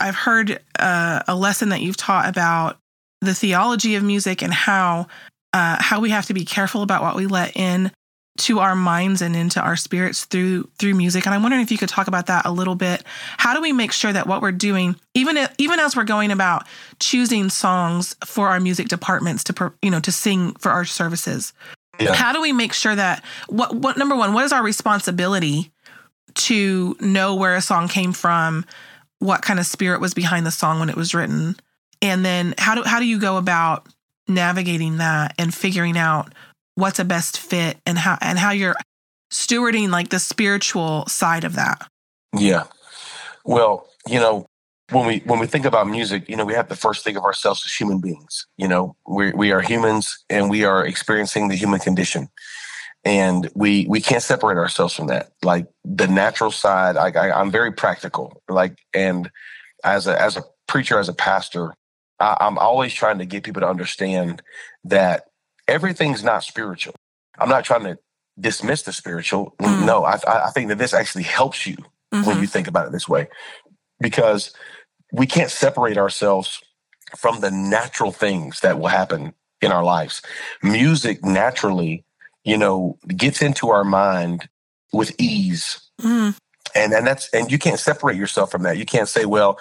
I've 0.00 0.16
heard 0.16 0.60
uh, 0.78 1.22
a 1.28 1.36
lesson 1.36 1.68
that 1.68 1.82
you've 1.82 1.96
taught 1.96 2.28
about 2.28 2.78
the 3.20 3.34
theology 3.34 3.94
of 3.94 4.02
music 4.02 4.42
and 4.42 4.52
how 4.52 5.06
uh, 5.52 5.76
how 5.80 6.00
we 6.00 6.10
have 6.10 6.26
to 6.26 6.34
be 6.34 6.44
careful 6.44 6.82
about 6.82 7.02
what 7.02 7.14
we 7.14 7.26
let 7.26 7.56
in 7.56 7.92
to 8.38 8.60
our 8.60 8.74
minds 8.74 9.20
and 9.20 9.36
into 9.36 9.60
our 9.60 9.76
spirits 9.76 10.24
through 10.24 10.68
through 10.78 10.94
music. 10.94 11.26
And 11.26 11.34
i'm 11.34 11.42
wondering 11.42 11.62
if 11.62 11.70
you 11.70 11.78
could 11.78 11.88
talk 11.88 12.08
about 12.08 12.26
that 12.26 12.46
a 12.46 12.50
little 12.50 12.74
bit. 12.74 13.04
How 13.36 13.54
do 13.54 13.60
we 13.60 13.72
make 13.72 13.92
sure 13.92 14.12
that 14.12 14.26
what 14.26 14.40
we're 14.40 14.52
doing 14.52 14.96
even 15.14 15.36
if, 15.36 15.52
even 15.58 15.78
as 15.78 15.94
we're 15.94 16.04
going 16.04 16.30
about 16.30 16.66
choosing 16.98 17.50
songs 17.50 18.16
for 18.24 18.48
our 18.48 18.60
music 18.60 18.88
departments 18.88 19.44
to 19.44 19.72
you 19.82 19.90
know 19.90 20.00
to 20.00 20.12
sing 20.12 20.54
for 20.54 20.70
our 20.70 20.84
services? 20.84 21.52
Yeah. 22.00 22.14
how 22.14 22.32
do 22.32 22.40
we 22.40 22.52
make 22.52 22.72
sure 22.72 22.96
that 22.96 23.22
what 23.48 23.74
what 23.74 23.98
number 23.98 24.16
one 24.16 24.32
what 24.32 24.44
is 24.44 24.52
our 24.52 24.62
responsibility 24.62 25.70
to 26.34 26.96
know 27.00 27.34
where 27.34 27.54
a 27.54 27.60
song 27.60 27.86
came 27.86 28.14
from 28.14 28.64
what 29.18 29.42
kind 29.42 29.60
of 29.60 29.66
spirit 29.66 30.00
was 30.00 30.14
behind 30.14 30.46
the 30.46 30.50
song 30.50 30.80
when 30.80 30.88
it 30.88 30.96
was 30.96 31.14
written? 31.14 31.56
And 32.00 32.24
then 32.24 32.54
how 32.58 32.74
do 32.74 32.82
how 32.82 32.98
do 32.98 33.06
you 33.06 33.20
go 33.20 33.36
about 33.36 33.86
navigating 34.26 34.96
that 34.98 35.34
and 35.38 35.54
figuring 35.54 35.96
out 35.96 36.32
what's 36.74 36.98
a 36.98 37.04
best 37.04 37.38
fit 37.38 37.78
and 37.86 37.98
how 37.98 38.18
and 38.20 38.38
how 38.38 38.50
you're 38.50 38.76
stewarding 39.30 39.90
like 39.90 40.10
the 40.10 40.18
spiritual 40.18 41.06
side 41.06 41.44
of 41.44 41.54
that. 41.54 41.88
Yeah. 42.36 42.64
Well, 43.44 43.88
you 44.06 44.20
know, 44.20 44.46
when 44.90 45.06
we 45.06 45.18
when 45.20 45.38
we 45.38 45.46
think 45.46 45.64
about 45.64 45.88
music, 45.88 46.28
you 46.28 46.36
know, 46.36 46.44
we 46.44 46.54
have 46.54 46.68
to 46.68 46.76
first 46.76 47.04
think 47.04 47.16
of 47.16 47.24
ourselves 47.24 47.62
as 47.64 47.72
human 47.72 48.00
beings. 48.00 48.46
You 48.56 48.68
know, 48.68 48.96
we 49.06 49.32
we 49.32 49.52
are 49.52 49.60
humans 49.60 50.24
and 50.30 50.50
we 50.50 50.64
are 50.64 50.84
experiencing 50.84 51.48
the 51.48 51.56
human 51.56 51.80
condition. 51.80 52.28
And 53.04 53.50
we 53.54 53.86
we 53.88 54.00
can't 54.00 54.22
separate 54.22 54.58
ourselves 54.58 54.94
from 54.94 55.08
that. 55.08 55.32
Like 55.42 55.66
the 55.84 56.06
natural 56.06 56.50
side, 56.50 56.96
I, 56.96 57.10
I 57.10 57.40
I'm 57.40 57.50
very 57.50 57.72
practical. 57.72 58.42
Like 58.48 58.78
and 58.94 59.30
as 59.82 60.06
a 60.06 60.20
as 60.20 60.36
a 60.36 60.42
preacher, 60.68 60.98
as 60.98 61.08
a 61.08 61.14
pastor, 61.14 61.74
I, 62.20 62.36
I'm 62.40 62.58
always 62.58 62.94
trying 62.94 63.18
to 63.18 63.26
get 63.26 63.42
people 63.42 63.60
to 63.60 63.68
understand 63.68 64.42
that 64.84 65.24
everything's 65.68 66.24
not 66.24 66.44
spiritual. 66.44 66.94
I'm 67.38 67.48
not 67.48 67.64
trying 67.64 67.84
to 67.84 67.98
dismiss 68.38 68.82
the 68.82 68.92
spiritual. 68.92 69.54
Mm. 69.60 69.86
No, 69.86 70.04
I, 70.04 70.18
I 70.26 70.50
think 70.50 70.68
that 70.68 70.78
this 70.78 70.94
actually 70.94 71.24
helps 71.24 71.66
you 71.66 71.76
mm-hmm. 72.12 72.24
when 72.24 72.40
you 72.40 72.46
think 72.46 72.68
about 72.68 72.86
it 72.86 72.92
this 72.92 73.08
way, 73.08 73.28
because 74.00 74.52
we 75.12 75.26
can't 75.26 75.50
separate 75.50 75.98
ourselves 75.98 76.60
from 77.16 77.40
the 77.40 77.50
natural 77.50 78.12
things 78.12 78.60
that 78.60 78.78
will 78.78 78.88
happen 78.88 79.34
in 79.60 79.70
our 79.70 79.84
lives. 79.84 80.22
Music 80.62 81.24
naturally, 81.24 82.04
you 82.44 82.56
know, 82.56 82.98
gets 83.08 83.42
into 83.42 83.70
our 83.70 83.84
mind 83.84 84.48
with 84.92 85.14
ease. 85.18 85.90
Mm 86.00 86.36
and 86.74 86.92
and 86.92 87.06
that's 87.06 87.28
and 87.30 87.50
you 87.50 87.58
can't 87.58 87.78
separate 87.78 88.16
yourself 88.16 88.50
from 88.50 88.62
that. 88.62 88.78
You 88.78 88.84
can't 88.84 89.08
say, 89.08 89.24
well, 89.24 89.58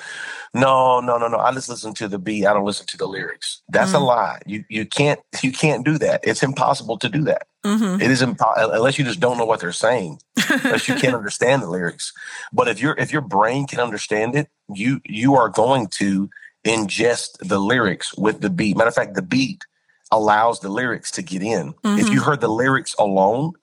no, 0.53 0.99
no, 0.99 1.17
no, 1.17 1.27
no. 1.27 1.37
I 1.37 1.53
just 1.53 1.69
listen 1.69 1.93
to 1.95 2.07
the 2.07 2.19
beat. 2.19 2.45
I 2.45 2.53
don't 2.53 2.65
listen 2.65 2.85
to 2.87 2.97
the 2.97 3.07
lyrics. 3.07 3.61
That's 3.69 3.91
mm. 3.91 3.95
a 3.95 3.99
lie. 3.99 4.41
You 4.45 4.65
you 4.69 4.85
can't 4.85 5.19
you 5.41 5.51
can't 5.51 5.85
do 5.85 5.97
that. 5.99 6.21
It's 6.23 6.43
impossible 6.43 6.97
to 6.99 7.09
do 7.09 7.23
that. 7.23 7.47
Mm-hmm. 7.65 8.01
It 8.01 8.11
is 8.11 8.21
impossible 8.21 8.73
unless 8.73 8.97
you 8.97 9.05
just 9.05 9.19
don't 9.19 9.37
know 9.37 9.45
what 9.45 9.59
they're 9.59 9.71
saying, 9.71 10.19
unless 10.49 10.87
you 10.87 10.95
can't 10.95 11.15
understand 11.21 11.61
the 11.61 11.69
lyrics. 11.69 12.11
But 12.51 12.67
if 12.67 12.81
your 12.81 12.95
if 12.97 13.11
your 13.11 13.21
brain 13.21 13.67
can 13.67 13.79
understand 13.79 14.35
it, 14.35 14.49
you 14.73 14.99
you 15.05 15.35
are 15.35 15.49
going 15.49 15.87
to 15.99 16.29
ingest 16.65 17.37
the 17.39 17.59
lyrics 17.59 18.15
with 18.17 18.41
the 18.41 18.49
beat. 18.49 18.77
Matter 18.77 18.89
of 18.89 18.95
fact, 18.95 19.15
the 19.15 19.21
beat 19.21 19.65
allows 20.11 20.59
the 20.59 20.69
lyrics 20.69 21.11
to 21.11 21.21
get 21.21 21.41
in. 21.41 21.73
Mm-hmm. 21.73 21.99
If 21.99 22.09
you 22.09 22.19
mm-hmm. 22.19 22.29
heard 22.29 22.41
the 22.41 22.49
lyrics 22.49 22.93
alone, 22.95 23.53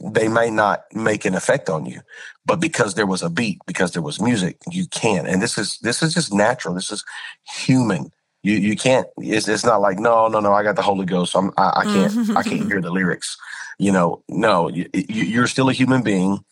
they 0.00 0.28
may 0.28 0.50
not 0.50 0.84
make 0.94 1.24
an 1.24 1.34
effect 1.34 1.68
on 1.68 1.86
you 1.86 2.00
but 2.48 2.60
because 2.60 2.94
there 2.94 3.06
was 3.06 3.22
a 3.22 3.28
beat 3.28 3.58
because 3.66 3.92
there 3.92 4.02
was 4.02 4.20
music 4.20 4.56
you 4.70 4.86
can 4.86 5.26
and 5.26 5.42
this 5.42 5.58
is 5.58 5.78
this 5.80 6.02
is 6.02 6.14
just 6.14 6.32
natural. 6.32 6.74
This 6.74 6.90
is 6.90 7.04
human. 7.44 8.10
You 8.42 8.54
you 8.54 8.74
can't 8.74 9.06
it's, 9.18 9.46
it's 9.46 9.64
not 9.64 9.82
like 9.82 9.98
no 9.98 10.28
no 10.28 10.40
no 10.40 10.52
i 10.54 10.62
got 10.62 10.76
the 10.76 10.82
holy 10.82 11.04
ghost. 11.04 11.32
So 11.32 11.40
I'm, 11.40 11.52
I, 11.58 11.80
I 11.80 11.84
can't 11.84 12.30
i 12.30 12.42
can't 12.42 12.60
mm-hmm. 12.60 12.68
hear 12.68 12.80
the 12.80 12.90
lyrics. 12.90 13.36
You 13.78 13.92
know 13.92 14.24
no 14.28 14.68
you, 14.68 14.88
you're 14.94 15.46
still 15.46 15.68
a 15.68 15.74
human 15.74 16.02
being 16.02 16.44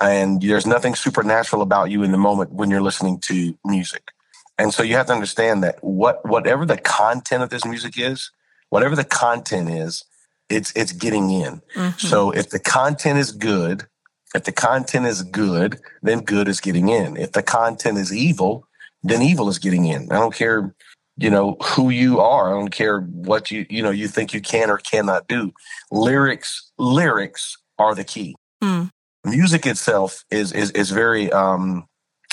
and 0.00 0.40
there's 0.40 0.66
nothing 0.66 0.94
supernatural 0.94 1.60
about 1.60 1.90
you 1.90 2.02
in 2.04 2.12
the 2.12 2.18
moment 2.18 2.52
when 2.52 2.70
you're 2.70 2.82
listening 2.82 3.18
to 3.20 3.56
music. 3.64 4.10
And 4.58 4.72
so 4.72 4.82
you 4.82 4.94
have 4.94 5.06
to 5.06 5.12
understand 5.12 5.64
that 5.64 5.82
what 5.82 6.24
whatever 6.28 6.64
the 6.64 6.78
content 6.78 7.42
of 7.42 7.50
this 7.50 7.64
music 7.64 7.98
is 7.98 8.30
whatever 8.70 8.96
the 8.96 9.04
content 9.04 9.68
is, 9.68 10.04
it's 10.52 10.72
it's 10.76 10.92
getting 10.92 11.30
in. 11.30 11.62
Mm-hmm. 11.74 12.06
So 12.06 12.30
if 12.30 12.50
the 12.50 12.58
content 12.58 13.18
is 13.18 13.32
good, 13.32 13.86
if 14.34 14.44
the 14.44 14.52
content 14.52 15.06
is 15.06 15.22
good, 15.22 15.80
then 16.02 16.20
good 16.20 16.48
is 16.48 16.60
getting 16.60 16.88
in. 16.88 17.16
If 17.16 17.32
the 17.32 17.42
content 17.42 17.98
is 17.98 18.14
evil, 18.14 18.66
then 19.02 19.22
evil 19.22 19.48
is 19.48 19.58
getting 19.58 19.86
in. 19.86 20.10
I 20.10 20.18
don't 20.18 20.34
care, 20.34 20.74
you 21.16 21.30
know, 21.30 21.56
who 21.62 21.90
you 21.90 22.20
are. 22.20 22.48
I 22.48 22.58
don't 22.58 22.70
care 22.70 23.00
what 23.00 23.50
you, 23.50 23.66
you 23.68 23.82
know, 23.82 23.90
you 23.90 24.08
think 24.08 24.32
you 24.32 24.40
can 24.40 24.70
or 24.70 24.78
cannot 24.78 25.28
do. 25.28 25.52
Lyrics, 25.90 26.70
lyrics 26.78 27.58
are 27.78 27.94
the 27.94 28.04
key. 28.04 28.36
Mm. 28.62 28.90
Music 29.24 29.66
itself 29.66 30.24
is 30.30 30.52
is 30.52 30.70
is 30.72 30.90
very 30.90 31.30
um 31.32 31.86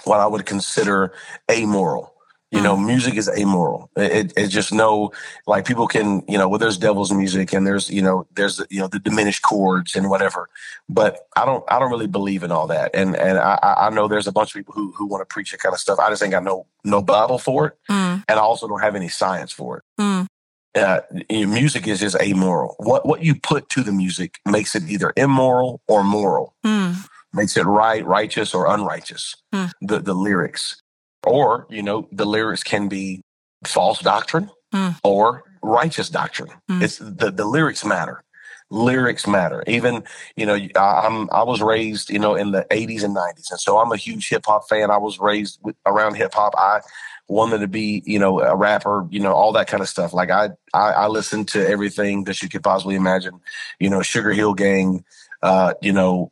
what 0.05 0.19
I 0.19 0.27
would 0.27 0.45
consider 0.45 1.13
amoral. 1.51 2.13
You 2.51 2.61
know, 2.61 2.75
mm. 2.75 2.87
music 2.87 3.15
is 3.15 3.29
amoral. 3.29 3.91
It, 3.95 4.33
it, 4.35 4.47
just 4.47 4.73
no 4.73 5.11
like 5.45 5.67
people 5.67 5.87
can, 5.87 6.23
you 6.27 6.35
know, 6.35 6.49
well, 6.49 6.57
there's 6.57 6.79
devil's 6.79 7.11
music 7.11 7.53
and 7.53 7.67
there's, 7.67 7.91
you 7.91 8.01
know, 8.01 8.25
there's 8.33 8.59
you 8.71 8.79
know 8.79 8.87
the 8.87 8.97
diminished 8.97 9.43
chords 9.43 9.95
and 9.95 10.09
whatever. 10.09 10.49
But 10.89 11.27
I 11.35 11.45
don't, 11.45 11.63
I 11.69 11.77
don't 11.77 11.91
really 11.91 12.07
believe 12.07 12.41
in 12.41 12.51
all 12.51 12.65
that. 12.65 12.89
And 12.95 13.15
and 13.15 13.37
I, 13.37 13.59
I 13.61 13.89
know 13.91 14.07
there's 14.07 14.25
a 14.25 14.31
bunch 14.31 14.49
of 14.49 14.55
people 14.59 14.73
who 14.73 14.91
who 14.93 15.05
want 15.05 15.21
to 15.21 15.31
preach 15.31 15.51
that 15.51 15.59
kind 15.59 15.73
of 15.73 15.79
stuff. 15.79 15.99
I 15.99 16.09
just 16.09 16.23
ain't 16.23 16.31
got 16.31 16.43
no 16.43 16.65
no 16.83 17.03
Bible 17.03 17.37
for 17.37 17.67
it, 17.67 17.77
mm. 17.87 18.23
and 18.27 18.39
I 18.39 18.41
also 18.41 18.67
don't 18.67 18.81
have 18.81 18.95
any 18.95 19.09
science 19.09 19.51
for 19.51 19.77
it. 19.77 19.83
Mm. 20.01 20.25
Uh, 20.75 21.01
music 21.29 21.87
is 21.87 21.99
just 21.99 22.19
amoral. 22.19 22.75
What 22.79 23.05
what 23.05 23.23
you 23.23 23.35
put 23.35 23.69
to 23.69 23.83
the 23.83 23.91
music 23.91 24.39
makes 24.47 24.75
it 24.75 24.89
either 24.89 25.13
immoral 25.15 25.81
or 25.87 26.03
moral. 26.03 26.55
Mm. 26.65 26.95
Makes 27.31 27.57
it 27.57 27.65
right, 27.65 28.03
righteous, 28.03 28.55
or 28.55 28.65
unrighteous. 28.65 29.35
Mm. 29.53 29.71
The 29.81 29.99
the 29.99 30.15
lyrics. 30.15 30.81
Or, 31.25 31.67
you 31.69 31.83
know, 31.83 32.07
the 32.11 32.25
lyrics 32.25 32.63
can 32.63 32.87
be 32.87 33.21
false 33.65 33.99
doctrine 33.99 34.49
mm. 34.73 34.95
or 35.03 35.43
righteous 35.61 36.09
doctrine. 36.09 36.49
Mm. 36.69 36.81
It's 36.81 36.97
the, 36.97 37.31
the 37.31 37.45
lyrics 37.45 37.83
matter. 37.83 38.23
Lyrics 38.71 39.27
matter. 39.27 39.63
Even, 39.67 40.03
you 40.35 40.45
know, 40.45 40.53
I, 40.53 41.01
I'm 41.05 41.27
I 41.31 41.43
was 41.43 41.61
raised, 41.61 42.09
you 42.09 42.19
know, 42.19 42.35
in 42.35 42.51
the 42.51 42.65
80s 42.69 43.03
and 43.03 43.15
90s. 43.15 43.49
And 43.49 43.59
so 43.59 43.79
I'm 43.79 43.91
a 43.91 43.97
huge 43.97 44.29
hip 44.29 44.45
hop 44.45 44.69
fan. 44.69 44.91
I 44.91 44.97
was 44.97 45.19
raised 45.19 45.59
with, 45.63 45.75
around 45.85 46.15
hip 46.15 46.33
hop. 46.33 46.53
I 46.55 46.81
wanted 47.27 47.59
to 47.59 47.67
be, 47.67 48.03
you 48.05 48.19
know, 48.19 48.39
a 48.41 48.55
rapper, 48.55 49.07
you 49.09 49.19
know, 49.19 49.33
all 49.33 49.51
that 49.53 49.67
kind 49.67 49.81
of 49.81 49.89
stuff. 49.89 50.13
Like 50.13 50.29
I, 50.29 50.49
I, 50.73 50.91
I 50.91 51.07
listened 51.07 51.47
to 51.49 51.67
everything 51.67 52.25
that 52.25 52.41
you 52.41 52.49
could 52.49 52.63
possibly 52.63 52.95
imagine, 52.95 53.39
you 53.79 53.89
know, 53.89 54.01
Sugar 54.01 54.33
Hill 54.33 54.53
Gang, 54.53 55.03
uh, 55.41 55.73
you 55.81 55.93
know, 55.93 56.31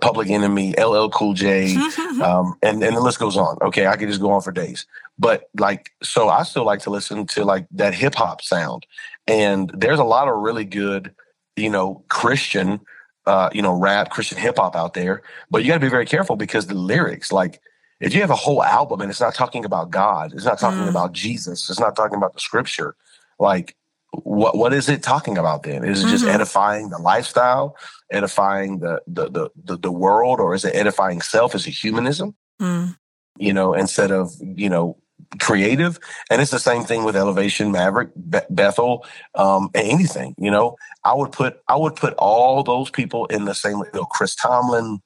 Public 0.00 0.30
Enemy, 0.30 0.74
LL 0.78 1.08
Cool 1.08 1.34
J, 1.34 1.76
um, 2.22 2.56
and 2.62 2.82
and 2.82 2.96
the 2.96 3.00
list 3.00 3.18
goes 3.18 3.36
on. 3.36 3.56
Okay, 3.62 3.86
I 3.86 3.96
could 3.96 4.08
just 4.08 4.20
go 4.20 4.30
on 4.30 4.40
for 4.42 4.52
days. 4.52 4.86
But 5.18 5.48
like, 5.58 5.92
so 6.02 6.28
I 6.28 6.42
still 6.42 6.64
like 6.64 6.80
to 6.80 6.90
listen 6.90 7.26
to 7.28 7.44
like 7.44 7.66
that 7.72 7.94
hip 7.94 8.16
hop 8.16 8.42
sound, 8.42 8.86
and 9.26 9.70
there's 9.72 10.00
a 10.00 10.04
lot 10.04 10.28
of 10.28 10.36
really 10.38 10.64
good, 10.64 11.14
you 11.56 11.70
know, 11.70 12.04
Christian, 12.08 12.80
uh, 13.26 13.50
you 13.52 13.62
know, 13.62 13.74
rap, 13.74 14.10
Christian 14.10 14.38
hip 14.38 14.56
hop 14.56 14.74
out 14.74 14.94
there. 14.94 15.22
But 15.50 15.62
you 15.62 15.68
got 15.68 15.74
to 15.74 15.80
be 15.80 15.88
very 15.88 16.06
careful 16.06 16.34
because 16.34 16.66
the 16.66 16.74
lyrics, 16.74 17.30
like, 17.30 17.60
if 18.00 18.12
you 18.12 18.20
have 18.22 18.30
a 18.30 18.36
whole 18.36 18.62
album 18.62 19.00
and 19.00 19.10
it's 19.10 19.20
not 19.20 19.34
talking 19.34 19.64
about 19.64 19.90
God, 19.90 20.32
it's 20.34 20.44
not 20.44 20.58
talking 20.58 20.80
mm. 20.80 20.90
about 20.90 21.12
Jesus, 21.12 21.70
it's 21.70 21.80
not 21.80 21.94
talking 21.94 22.16
about 22.16 22.34
the 22.34 22.40
Scripture, 22.40 22.96
like 23.38 23.76
what 24.22 24.56
what 24.56 24.72
is 24.72 24.88
it 24.88 25.02
talking 25.02 25.38
about 25.38 25.62
then? 25.62 25.84
Is 25.84 26.04
it 26.04 26.08
just 26.08 26.24
mm-hmm. 26.24 26.34
edifying 26.34 26.90
the 26.90 26.98
lifestyle, 26.98 27.76
edifying 28.10 28.78
the, 28.78 29.00
the 29.06 29.30
the 29.30 29.50
the 29.64 29.76
the, 29.76 29.92
world, 29.92 30.40
or 30.40 30.54
is 30.54 30.64
it 30.64 30.74
edifying 30.74 31.20
self? 31.20 31.54
Is 31.54 31.66
it 31.66 31.72
humanism? 31.72 32.34
Mm. 32.60 32.96
You 33.38 33.52
know, 33.52 33.74
instead 33.74 34.10
of 34.10 34.32
you 34.40 34.68
know 34.68 34.96
creative, 35.40 35.98
and 36.30 36.40
it's 36.40 36.50
the 36.50 36.58
same 36.58 36.84
thing 36.84 37.04
with 37.04 37.16
Elevation, 37.16 37.72
Maverick, 37.72 38.10
Be- 38.28 38.40
Bethel, 38.50 39.06
um, 39.34 39.70
anything. 39.74 40.34
You 40.38 40.50
know, 40.50 40.76
I 41.04 41.14
would 41.14 41.32
put 41.32 41.60
I 41.68 41.76
would 41.76 41.96
put 41.96 42.14
all 42.14 42.62
those 42.62 42.90
people 42.90 43.26
in 43.26 43.44
the 43.44 43.54
same. 43.54 43.78
You 43.78 43.90
know, 43.94 44.04
Chris 44.04 44.34
Tomlin, 44.34 45.00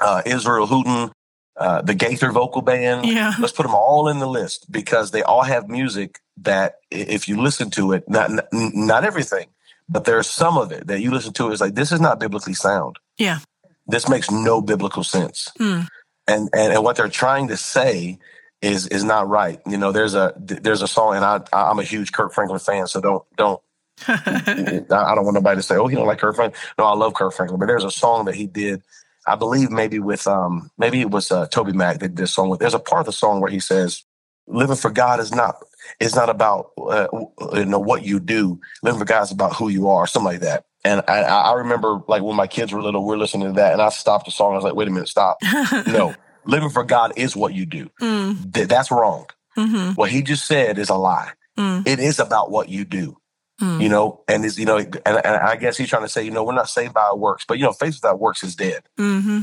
uh, 0.00 0.22
Israel 0.26 0.66
Houghton, 0.66 1.12
uh, 1.56 1.82
the 1.82 1.94
Gaither 1.94 2.30
vocal 2.32 2.62
band. 2.62 3.06
Yeah. 3.06 3.34
Let's 3.38 3.52
put 3.52 3.64
them 3.64 3.74
all 3.74 4.08
in 4.08 4.18
the 4.18 4.26
list 4.26 4.70
because 4.70 5.10
they 5.10 5.22
all 5.22 5.42
have 5.42 5.68
music 5.68 6.20
that, 6.38 6.76
if 6.90 7.28
you 7.28 7.40
listen 7.40 7.70
to 7.70 7.92
it, 7.92 8.08
not 8.08 8.30
not 8.52 9.04
everything, 9.04 9.48
but 9.88 10.04
there's 10.04 10.28
some 10.28 10.56
of 10.56 10.72
it 10.72 10.86
that 10.86 11.00
you 11.00 11.10
listen 11.10 11.32
to 11.34 11.50
is 11.50 11.60
like 11.60 11.74
this 11.74 11.92
is 11.92 12.00
not 12.00 12.18
biblically 12.18 12.54
sound. 12.54 12.98
Yeah. 13.18 13.40
This 13.86 14.08
makes 14.08 14.30
no 14.30 14.62
biblical 14.62 15.04
sense. 15.04 15.50
Mm. 15.58 15.88
And, 16.26 16.48
and 16.54 16.72
and 16.72 16.84
what 16.84 16.96
they're 16.96 17.08
trying 17.08 17.48
to 17.48 17.56
say 17.56 18.18
is 18.62 18.86
is 18.86 19.04
not 19.04 19.28
right. 19.28 19.60
You 19.66 19.76
know, 19.76 19.92
there's 19.92 20.14
a 20.14 20.32
there's 20.36 20.82
a 20.82 20.88
song, 20.88 21.16
and 21.16 21.24
I 21.24 21.40
I'm 21.52 21.80
a 21.80 21.84
huge 21.84 22.12
Kirk 22.12 22.32
Franklin 22.32 22.60
fan, 22.60 22.86
so 22.86 23.00
don't 23.00 23.24
don't. 23.36 23.60
I 24.08 24.84
don't 24.88 25.24
want 25.24 25.34
nobody 25.34 25.56
to 25.56 25.62
say, 25.62 25.76
"Oh, 25.76 25.88
you 25.88 25.96
don't 25.96 26.06
like 26.06 26.18
Kirk 26.18 26.36
Franklin." 26.36 26.60
No, 26.78 26.84
I 26.84 26.94
love 26.94 27.14
Kirk 27.14 27.32
Franklin, 27.34 27.58
but 27.58 27.66
there's 27.66 27.84
a 27.84 27.90
song 27.90 28.24
that 28.26 28.36
he 28.36 28.46
did 28.46 28.82
I 29.26 29.36
believe 29.36 29.70
maybe 29.70 29.98
with 29.98 30.26
um 30.26 30.70
maybe 30.78 31.00
it 31.00 31.10
was 31.10 31.30
uh, 31.30 31.46
TobyMac 31.48 32.00
that 32.00 32.00
did 32.00 32.16
this 32.16 32.34
song 32.34 32.48
with. 32.48 32.60
There's 32.60 32.74
a 32.74 32.78
part 32.78 33.00
of 33.00 33.06
the 33.06 33.12
song 33.12 33.40
where 33.40 33.50
he 33.50 33.60
says, 33.60 34.04
"Living 34.46 34.76
for 34.76 34.90
God 34.90 35.20
is 35.20 35.34
not 35.34 35.56
is 36.00 36.14
not 36.14 36.28
about 36.28 36.72
uh, 36.78 37.08
you 37.54 37.64
know 37.64 37.78
what 37.78 38.04
you 38.04 38.18
do. 38.18 38.60
Living 38.82 38.98
for 38.98 39.04
God 39.04 39.22
is 39.22 39.30
about 39.30 39.54
who 39.54 39.68
you 39.68 39.88
are." 39.88 40.06
Something 40.06 40.32
like 40.32 40.40
that. 40.40 40.64
And 40.84 41.02
I, 41.06 41.22
I 41.22 41.54
remember 41.54 42.00
like 42.08 42.22
when 42.22 42.36
my 42.36 42.48
kids 42.48 42.72
were 42.72 42.82
little, 42.82 43.06
we 43.06 43.14
are 43.14 43.18
listening 43.18 43.48
to 43.48 43.54
that, 43.54 43.72
and 43.72 43.82
I 43.82 43.90
stopped 43.90 44.24
the 44.24 44.32
song. 44.32 44.52
I 44.52 44.56
was 44.56 44.64
like, 44.64 44.74
"Wait 44.74 44.88
a 44.88 44.90
minute, 44.90 45.08
stop! 45.08 45.38
no, 45.86 46.14
living 46.44 46.70
for 46.70 46.82
God 46.82 47.12
is 47.16 47.36
what 47.36 47.54
you 47.54 47.66
do. 47.66 47.90
Mm. 48.00 48.52
Th- 48.52 48.68
that's 48.68 48.90
wrong. 48.90 49.26
Mm-hmm. 49.56 49.92
What 49.92 50.10
he 50.10 50.22
just 50.22 50.46
said 50.46 50.78
is 50.78 50.88
a 50.88 50.94
lie. 50.94 51.32
Mm. 51.58 51.86
It 51.86 52.00
is 52.00 52.18
about 52.18 52.50
what 52.50 52.68
you 52.68 52.84
do." 52.84 53.16
Mm. 53.60 53.82
You 53.82 53.88
know, 53.88 54.22
and 54.28 54.44
is 54.44 54.58
you 54.58 54.66
know, 54.66 54.78
and, 54.78 54.98
and, 55.06 55.26
I 55.26 55.56
guess 55.56 55.76
he's 55.76 55.88
trying 55.88 56.02
to 56.02 56.08
say, 56.08 56.24
you 56.24 56.30
know, 56.30 56.42
we're 56.42 56.54
not 56.54 56.68
saved 56.68 56.94
by 56.94 57.02
our 57.02 57.16
works, 57.16 57.44
but 57.46 57.58
you 57.58 57.64
know, 57.64 57.72
faith 57.72 57.94
without 57.94 58.18
works 58.18 58.42
is 58.42 58.56
dead. 58.56 58.82
Mm-hmm. 58.98 59.42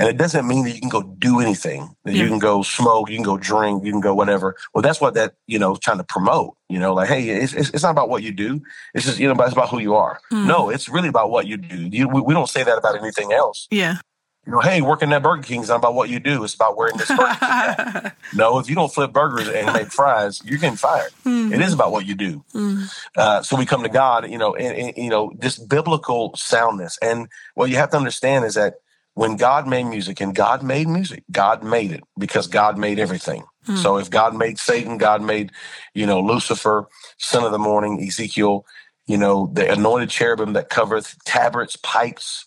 And 0.00 0.08
it 0.08 0.16
doesn't 0.16 0.46
mean 0.46 0.64
that 0.64 0.70
you 0.70 0.80
can 0.80 0.88
go 0.88 1.02
do 1.02 1.40
anything. 1.40 1.94
That 2.04 2.14
yeah. 2.14 2.22
you 2.22 2.28
can 2.28 2.38
go 2.38 2.62
smoke, 2.62 3.10
you 3.10 3.16
can 3.16 3.24
go 3.24 3.36
drink, 3.36 3.84
you 3.84 3.90
can 3.90 4.00
go 4.00 4.14
whatever. 4.14 4.54
Well, 4.72 4.80
that's 4.80 5.00
what 5.00 5.14
that 5.14 5.34
you 5.46 5.58
know 5.58 5.74
trying 5.76 5.98
to 5.98 6.04
promote. 6.04 6.56
You 6.68 6.78
know, 6.78 6.94
like 6.94 7.08
hey, 7.08 7.28
it's 7.28 7.52
it's, 7.52 7.70
it's 7.70 7.82
not 7.82 7.90
about 7.90 8.08
what 8.08 8.22
you 8.22 8.32
do. 8.32 8.62
It's 8.94 9.04
just 9.04 9.18
you 9.18 9.26
know, 9.26 9.42
it's 9.42 9.52
about 9.52 9.70
who 9.70 9.80
you 9.80 9.96
are. 9.96 10.20
Mm. 10.32 10.46
No, 10.46 10.70
it's 10.70 10.88
really 10.88 11.08
about 11.08 11.30
what 11.30 11.46
you 11.46 11.56
do. 11.56 11.88
You, 11.90 12.08
we, 12.08 12.20
we 12.20 12.32
don't 12.32 12.48
say 12.48 12.62
that 12.62 12.78
about 12.78 12.96
anything 12.96 13.32
else. 13.32 13.66
Yeah 13.70 13.96
you 14.48 14.54
know, 14.54 14.60
hey, 14.60 14.80
working 14.80 15.12
at 15.12 15.22
Burger 15.22 15.42
King 15.42 15.60
is 15.60 15.68
not 15.68 15.76
about 15.76 15.94
what 15.94 16.08
you 16.08 16.18
do. 16.18 16.42
It's 16.42 16.54
about 16.54 16.74
wearing 16.74 16.96
this 16.96 17.08
Burger 17.08 18.14
no, 18.34 18.58
if 18.58 18.70
you 18.70 18.74
don't 18.74 18.88
flip 18.88 19.12
burgers 19.12 19.46
and 19.46 19.70
make 19.74 19.88
fries, 19.88 20.40
you're 20.42 20.58
getting 20.58 20.78
fired. 20.78 21.10
Mm-hmm. 21.26 21.52
It 21.52 21.60
is 21.60 21.74
about 21.74 21.92
what 21.92 22.06
you 22.06 22.14
do. 22.14 22.42
Mm-hmm. 22.54 22.84
Uh, 23.14 23.42
so 23.42 23.56
we 23.56 23.66
come 23.66 23.82
to 23.82 23.90
God, 23.90 24.30
you 24.30 24.38
know, 24.38 24.54
and, 24.54 24.74
and, 24.74 24.96
you 24.96 25.10
know, 25.10 25.34
this 25.38 25.58
biblical 25.58 26.34
soundness. 26.34 26.96
And 27.02 27.28
what 27.56 27.68
you 27.68 27.76
have 27.76 27.90
to 27.90 27.98
understand 27.98 28.46
is 28.46 28.54
that 28.54 28.76
when 29.12 29.36
God 29.36 29.68
made 29.68 29.84
music, 29.84 30.18
and 30.22 30.34
God 30.34 30.62
made 30.62 30.88
music, 30.88 31.24
God 31.30 31.62
made 31.62 31.92
it 31.92 32.02
because 32.16 32.46
God 32.46 32.78
made 32.78 32.98
everything. 32.98 33.42
Mm-hmm. 33.66 33.76
So 33.76 33.98
if 33.98 34.08
God 34.08 34.34
made 34.34 34.58
Satan, 34.58 34.96
God 34.96 35.20
made, 35.20 35.52
you 35.92 36.06
know, 36.06 36.20
Lucifer, 36.20 36.88
son 37.18 37.44
of 37.44 37.52
the 37.52 37.58
morning, 37.58 38.02
Ezekiel, 38.02 38.64
you 39.06 39.18
know, 39.18 39.50
the 39.52 39.70
anointed 39.70 40.08
cherubim 40.08 40.54
that 40.54 40.70
covereth 40.70 41.22
tabrets, 41.26 41.76
pipes, 41.82 42.46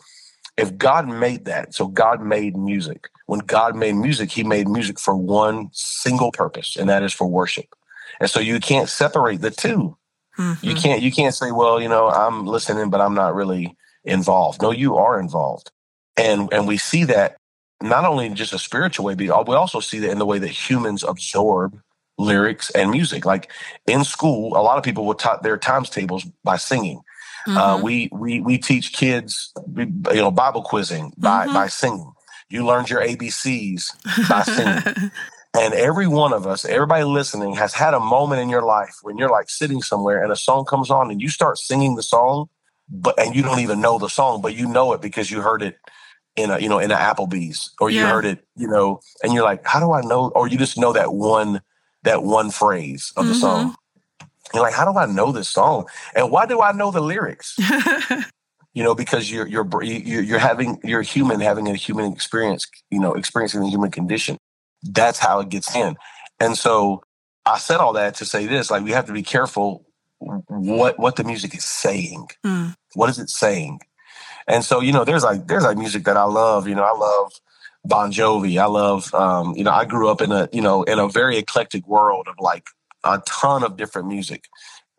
if 0.61 0.77
God 0.77 1.07
made 1.07 1.45
that, 1.45 1.73
so 1.73 1.87
God 1.87 2.21
made 2.21 2.55
music. 2.55 3.09
When 3.25 3.39
God 3.39 3.75
made 3.75 3.95
music, 3.95 4.29
he 4.31 4.43
made 4.43 4.67
music 4.67 4.99
for 4.99 5.15
one 5.15 5.69
single 5.71 6.31
purpose, 6.31 6.75
and 6.75 6.89
that 6.89 7.03
is 7.03 7.13
for 7.13 7.27
worship. 7.27 7.73
And 8.19 8.29
so 8.29 8.39
you 8.39 8.59
can't 8.59 8.87
separate 8.87 9.41
the 9.41 9.51
2 9.51 9.97
mm-hmm. 10.37 10.65
You 10.65 10.75
can't 10.75 11.01
you 11.01 11.11
can't 11.11 11.33
say, 11.33 11.51
well, 11.51 11.81
you 11.81 11.89
know, 11.89 12.09
I'm 12.09 12.45
listening, 12.45 12.89
but 12.89 13.01
I'm 13.01 13.15
not 13.15 13.35
really 13.35 13.75
involved. 14.05 14.61
No, 14.61 14.71
you 14.71 14.97
are 14.97 15.19
involved. 15.19 15.71
And 16.15 16.51
and 16.53 16.67
we 16.67 16.77
see 16.77 17.05
that 17.05 17.37
not 17.81 18.05
only 18.05 18.27
in 18.27 18.35
just 18.35 18.53
a 18.53 18.59
spiritual 18.59 19.05
way, 19.05 19.15
but 19.15 19.47
we 19.47 19.55
also 19.55 19.79
see 19.79 19.99
that 19.99 20.11
in 20.11 20.19
the 20.19 20.25
way 20.25 20.37
that 20.39 20.69
humans 20.69 21.03
absorb 21.03 21.79
lyrics 22.17 22.69
and 22.71 22.91
music. 22.91 23.25
Like 23.25 23.51
in 23.87 24.03
school, 24.03 24.55
a 24.55 24.61
lot 24.61 24.77
of 24.77 24.83
people 24.83 25.05
will 25.05 25.15
taught 25.15 25.41
their 25.41 25.57
times 25.57 25.89
tables 25.89 26.25
by 26.43 26.57
singing. 26.57 27.01
Uh, 27.47 27.49
mm-hmm. 27.49 27.57
Uh, 27.57 27.81
we 27.81 28.09
we 28.11 28.41
we 28.41 28.57
teach 28.57 28.93
kids, 28.93 29.51
you 29.75 30.15
know, 30.15 30.31
Bible 30.31 30.61
quizzing 30.61 31.13
by 31.17 31.45
mm-hmm. 31.45 31.53
by 31.53 31.67
singing. 31.67 32.11
You 32.49 32.65
learned 32.65 32.89
your 32.89 33.01
ABCs 33.01 34.29
by 34.29 34.43
singing. 34.43 35.11
and 35.59 35.73
every 35.73 36.07
one 36.07 36.33
of 36.33 36.45
us, 36.45 36.65
everybody 36.65 37.03
listening, 37.03 37.55
has 37.55 37.73
had 37.73 37.93
a 37.93 37.99
moment 37.99 38.41
in 38.41 38.49
your 38.49 38.61
life 38.61 38.95
when 39.03 39.17
you're 39.17 39.29
like 39.29 39.49
sitting 39.49 39.81
somewhere 39.81 40.21
and 40.21 40.31
a 40.31 40.35
song 40.35 40.65
comes 40.65 40.89
on 40.89 41.11
and 41.11 41.21
you 41.21 41.29
start 41.29 41.57
singing 41.57 41.95
the 41.95 42.03
song, 42.03 42.47
but 42.89 43.19
and 43.19 43.35
you 43.35 43.41
don't 43.41 43.59
even 43.59 43.81
know 43.81 43.97
the 43.97 44.09
song, 44.09 44.41
but 44.41 44.55
you 44.55 44.67
know 44.67 44.93
it 44.93 45.01
because 45.01 45.31
you 45.31 45.41
heard 45.41 45.61
it 45.61 45.77
in 46.35 46.49
a 46.49 46.59
you 46.59 46.69
know 46.69 46.79
in 46.79 46.91
an 46.91 46.97
Applebee's 46.97 47.73
or 47.79 47.89
you 47.89 48.05
heard 48.05 48.25
it, 48.25 48.45
you 48.55 48.67
know, 48.67 48.99
and 49.23 49.33
you're 49.33 49.43
like, 49.43 49.65
how 49.65 49.79
do 49.79 49.91
I 49.91 50.01
know? 50.01 50.29
Or 50.35 50.47
you 50.47 50.57
just 50.57 50.77
know 50.77 50.93
that 50.93 51.13
one 51.13 51.61
that 52.03 52.23
one 52.23 52.51
phrase 52.51 53.13
of 53.15 53.25
the 53.25 53.33
mm-hmm. 53.33 53.41
song. 53.41 53.75
You're 54.53 54.63
like, 54.63 54.73
how 54.73 54.91
do 54.91 54.97
I 54.97 55.05
know 55.05 55.31
this 55.31 55.49
song? 55.49 55.87
And 56.15 56.31
why 56.31 56.45
do 56.45 56.61
I 56.61 56.71
know 56.71 56.91
the 56.91 57.01
lyrics? 57.01 57.57
you 58.73 58.83
know, 58.83 58.95
because 58.95 59.31
you're 59.31 59.47
you're 59.47 59.67
you're 59.83 60.39
having 60.39 60.79
you're 60.83 61.01
human 61.01 61.39
having 61.39 61.67
a 61.67 61.75
human 61.75 62.11
experience, 62.11 62.65
you 62.89 62.99
know, 62.99 63.13
experiencing 63.13 63.61
the 63.61 63.69
human 63.69 63.91
condition. 63.91 64.37
That's 64.83 65.19
how 65.19 65.39
it 65.39 65.49
gets 65.49 65.75
in. 65.75 65.95
And 66.39 66.57
so 66.57 67.03
I 67.45 67.57
said 67.57 67.77
all 67.77 67.93
that 67.93 68.15
to 68.15 68.25
say 68.25 68.47
this: 68.47 68.71
like 68.71 68.83
we 68.83 68.91
have 68.91 69.05
to 69.05 69.13
be 69.13 69.23
careful 69.23 69.85
what 70.19 70.99
what 70.99 71.15
the 71.15 71.23
music 71.23 71.55
is 71.55 71.65
saying. 71.65 72.27
Mm. 72.45 72.75
What 72.93 73.09
is 73.09 73.19
it 73.19 73.29
saying? 73.29 73.79
And 74.47 74.63
so, 74.63 74.81
you 74.81 74.91
know, 74.91 75.03
there's 75.03 75.23
like 75.23 75.47
there's 75.47 75.63
like 75.63 75.77
music 75.77 76.05
that 76.05 76.17
I 76.17 76.23
love. 76.23 76.67
You 76.67 76.75
know, 76.75 76.83
I 76.83 76.97
love 76.97 77.31
Bon 77.85 78.11
Jovi. 78.11 78.61
I 78.61 78.65
love, 78.65 79.13
um, 79.13 79.55
you 79.55 79.63
know, 79.63 79.71
I 79.71 79.85
grew 79.85 80.09
up 80.09 80.21
in 80.21 80.31
a, 80.31 80.49
you 80.51 80.61
know, 80.61 80.83
in 80.83 80.99
a 80.99 81.07
very 81.07 81.37
eclectic 81.37 81.87
world 81.87 82.27
of 82.27 82.35
like 82.39 82.65
a 83.03 83.21
ton 83.25 83.63
of 83.63 83.77
different 83.77 84.07
music. 84.07 84.47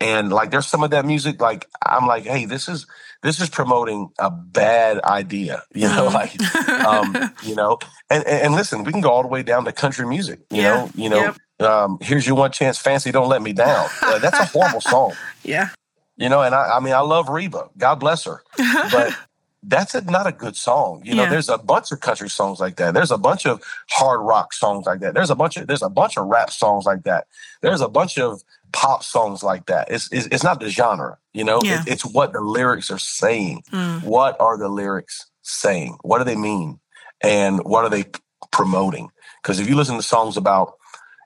And 0.01 0.33
like 0.33 0.51
there's 0.51 0.67
some 0.67 0.83
of 0.83 0.91
that 0.91 1.05
music, 1.05 1.41
like 1.41 1.67
I'm 1.85 2.07
like, 2.07 2.25
hey, 2.25 2.45
this 2.45 2.69
is 2.69 2.87
this 3.23 3.41
is 3.41 3.49
promoting 3.49 4.11
a 4.19 4.31
bad 4.31 5.01
idea, 5.03 5.63
you 5.75 5.87
know, 5.87 6.09
mm. 6.09 6.13
like 6.13 6.85
um, 6.85 7.33
you 7.45 7.55
know, 7.55 7.79
and, 8.11 8.27
and 8.27 8.55
listen, 8.55 8.83
we 8.83 8.91
can 8.91 9.01
go 9.01 9.11
all 9.11 9.23
the 9.23 9.29
way 9.29 9.45
down 9.45 9.65
to 9.65 9.73
country 9.73 10.07
music, 10.07 10.41
you 10.51 10.63
yeah. 10.63 10.75
know, 10.75 10.91
you 10.97 11.09
know, 11.09 11.35
yep. 11.61 11.71
um, 11.71 11.99
here's 12.01 12.27
your 12.27 12.35
one 12.35 12.51
chance, 12.51 12.79
fancy, 12.79 13.13
don't 13.13 13.29
let 13.29 13.43
me 13.43 13.53
down. 13.53 13.89
Uh, 14.03 14.19
that's 14.19 14.41
a 14.41 14.47
horrible 14.47 14.81
song. 14.81 15.13
Yeah. 15.45 15.69
You 16.17 16.29
know, 16.29 16.43
and 16.43 16.55
I, 16.55 16.77
I 16.77 16.81
mean, 16.81 16.95
I 16.95 17.01
love 17.01 17.29
Reba. 17.29 17.71
God 17.79 17.97
bless 17.97 18.25
her. 18.25 18.43
But 18.93 19.17
that's 19.63 19.95
a, 19.95 20.01
not 20.03 20.27
a 20.27 20.33
good 20.33 20.57
song. 20.57 21.03
You 21.05 21.15
know, 21.15 21.25
yeah. 21.25 21.31
there's 21.31 21.49
a 21.49 21.59
bunch 21.59 21.93
of 21.93 22.01
country 22.01 22.29
songs 22.29 22.59
like 22.59 22.77
that. 22.77 22.95
There's 22.95 23.13
a 23.13 23.19
bunch 23.19 23.47
of 23.47 23.63
hard 23.91 24.21
rock 24.21 24.53
songs 24.53 24.87
like 24.87 25.01
that. 25.01 25.15
There's 25.15 25.31
a 25.31 25.37
bunch 25.37 25.57
of 25.57 25.67
there's 25.67 25.83
a 25.83 25.89
bunch 25.89 26.17
of 26.17 26.27
rap 26.27 26.51
songs 26.51 26.85
like 26.85 27.05
that. 27.05 27.27
There's 27.61 27.81
a 27.81 27.89
bunch 27.89 28.19
of 28.19 28.43
pop 28.73 29.05
songs 29.05 29.43
like 29.43 29.67
that. 29.67 29.91
It's 29.91 30.11
it's, 30.13 30.27
it's 30.27 30.45
not 30.45 30.61
the 30.61 30.69
genre. 30.69 31.19
You 31.33 31.45
know, 31.45 31.61
yeah. 31.63 31.83
it, 31.83 31.93
it's 31.93 32.05
what 32.05 32.33
the 32.33 32.41
lyrics 32.41 32.91
are 32.91 32.99
saying. 32.99 33.63
Mm. 33.73 34.03
What 34.03 34.41
are 34.41 34.59
the 34.59 34.69
lyrics 34.69 35.27
saying? 35.43 35.99
What 36.03 36.19
do 36.19 36.25
they 36.25 36.37
mean? 36.37 36.81
And 37.23 37.61
what 37.65 37.85
are 37.85 37.91
they 37.91 38.07
promoting? 38.51 39.11
Because 39.43 39.61
if 39.61 39.69
you 39.69 39.77
listen 39.77 39.97
to 39.97 40.03
songs 40.03 40.37
about, 40.37 40.75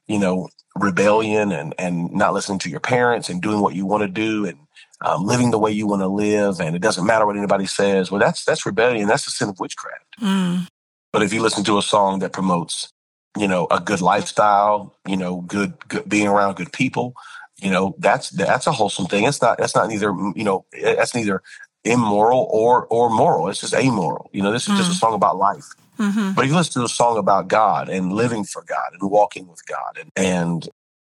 you 0.07 0.19
know, 0.19 0.49
rebellion 0.75 1.53
and 1.53 1.75
and 1.79 2.13
not 2.13 2.35
listening 2.35 2.59
to 2.59 2.71
your 2.71 2.81
parents 2.81 3.31
and 3.31 3.41
doing 3.41 3.61
what 3.61 3.75
you 3.75 3.87
want 3.87 4.03
to 4.03 4.09
do 4.09 4.45
and 4.45 4.59
um, 5.05 5.25
living 5.25 5.51
the 5.51 5.59
way 5.59 5.71
you 5.71 5.87
want 5.87 6.03
to 6.03 6.09
live, 6.09 6.61
and 6.61 6.75
it 6.75 6.83
doesn't 6.83 7.07
matter 7.07 7.27
what 7.27 7.37
anybody 7.37 7.67
says. 7.67 8.11
Well, 8.11 8.21
that's 8.21 8.45
that's 8.45 8.67
rebellion. 8.67 9.09
That's 9.09 9.25
the 9.25 9.31
sin 9.31 9.49
of 9.49 9.61
witchcraft. 9.61 10.05
Mm. 10.21 10.69
But 11.13 11.23
if 11.23 11.33
you 11.33 11.43
listen 11.43 11.65
to 11.65 11.79
a 11.79 11.83
song 11.83 12.19
that 12.21 12.33
promotes, 12.33 12.93
you 13.39 13.49
know, 13.49 13.67
a 13.71 13.81
good 13.81 14.01
lifestyle, 14.01 14.95
you 15.07 15.17
know, 15.17 15.43
good, 15.43 15.75
good 15.89 16.09
being 16.09 16.27
around 16.27 16.57
good 16.57 16.73
people, 16.73 17.15
you 17.61 17.71
know, 17.71 17.95
that's 17.99 18.31
that's 18.31 18.67
a 18.67 18.73
wholesome 18.73 19.07
thing. 19.07 19.25
It's 19.25 19.41
not 19.41 19.59
that's 19.59 19.75
not 19.75 19.89
neither 19.89 20.15
you 20.35 20.45
know 20.45 20.65
that's 20.73 21.15
neither 21.15 21.43
immoral 21.85 22.49
or 22.51 22.87
or 22.87 23.11
moral. 23.11 23.49
It's 23.49 23.61
just 23.61 23.75
amoral. 23.75 24.31
You 24.33 24.43
know, 24.43 24.53
this 24.53 24.69
is 24.69 24.75
mm. 24.75 24.79
just 24.79 24.91
a 24.91 24.95
mm. 24.95 25.01
song 25.01 25.15
about 25.15 25.37
life. 25.37 25.67
Mm-hmm. 25.99 26.33
But 26.33 26.45
if 26.45 26.51
you 26.51 26.57
listen 26.57 26.83
to 26.83 26.87
a 26.87 26.89
song 26.89 27.17
about 27.17 27.49
God 27.49 27.89
and 27.89 28.13
living 28.13 28.45
for 28.45 28.63
God 28.63 28.93
and 28.93 29.11
walking 29.11 29.49
with 29.49 29.65
God 29.67 29.99
and, 29.99 30.13
and 30.17 30.69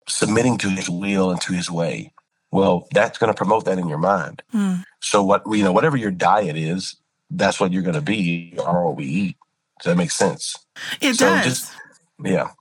submitting 0.07 0.57
to 0.59 0.69
His 0.69 0.89
will 0.89 1.31
and 1.31 1.41
to 1.41 1.53
His 1.53 1.71
way, 1.71 2.11
well, 2.51 2.87
that's 2.93 3.17
going 3.17 3.31
to 3.31 3.37
promote 3.37 3.65
that 3.65 3.77
in 3.77 3.87
your 3.87 3.97
mind. 3.97 4.41
Mm. 4.53 4.83
So 5.01 5.23
what 5.23 5.43
you 5.49 5.63
know, 5.63 5.71
whatever 5.71 5.97
your 5.97 6.11
diet 6.11 6.55
is, 6.55 6.95
that's 7.29 7.59
what 7.59 7.71
you're 7.71 7.83
going 7.83 7.95
to 7.95 8.01
be, 8.01 8.55
or 8.57 8.85
what 8.85 8.95
we 8.95 9.05
eat. 9.05 9.37
Does 9.81 9.91
that 9.91 9.97
make 9.97 10.11
sense? 10.11 10.55
It 11.01 11.15
so 11.15 11.27
does. 11.27 11.45
Just, 11.45 11.73
yeah, 12.23 12.51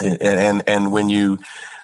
and, 0.00 0.22
and 0.22 0.62
and 0.66 0.92
when 0.92 1.08
you 1.08 1.38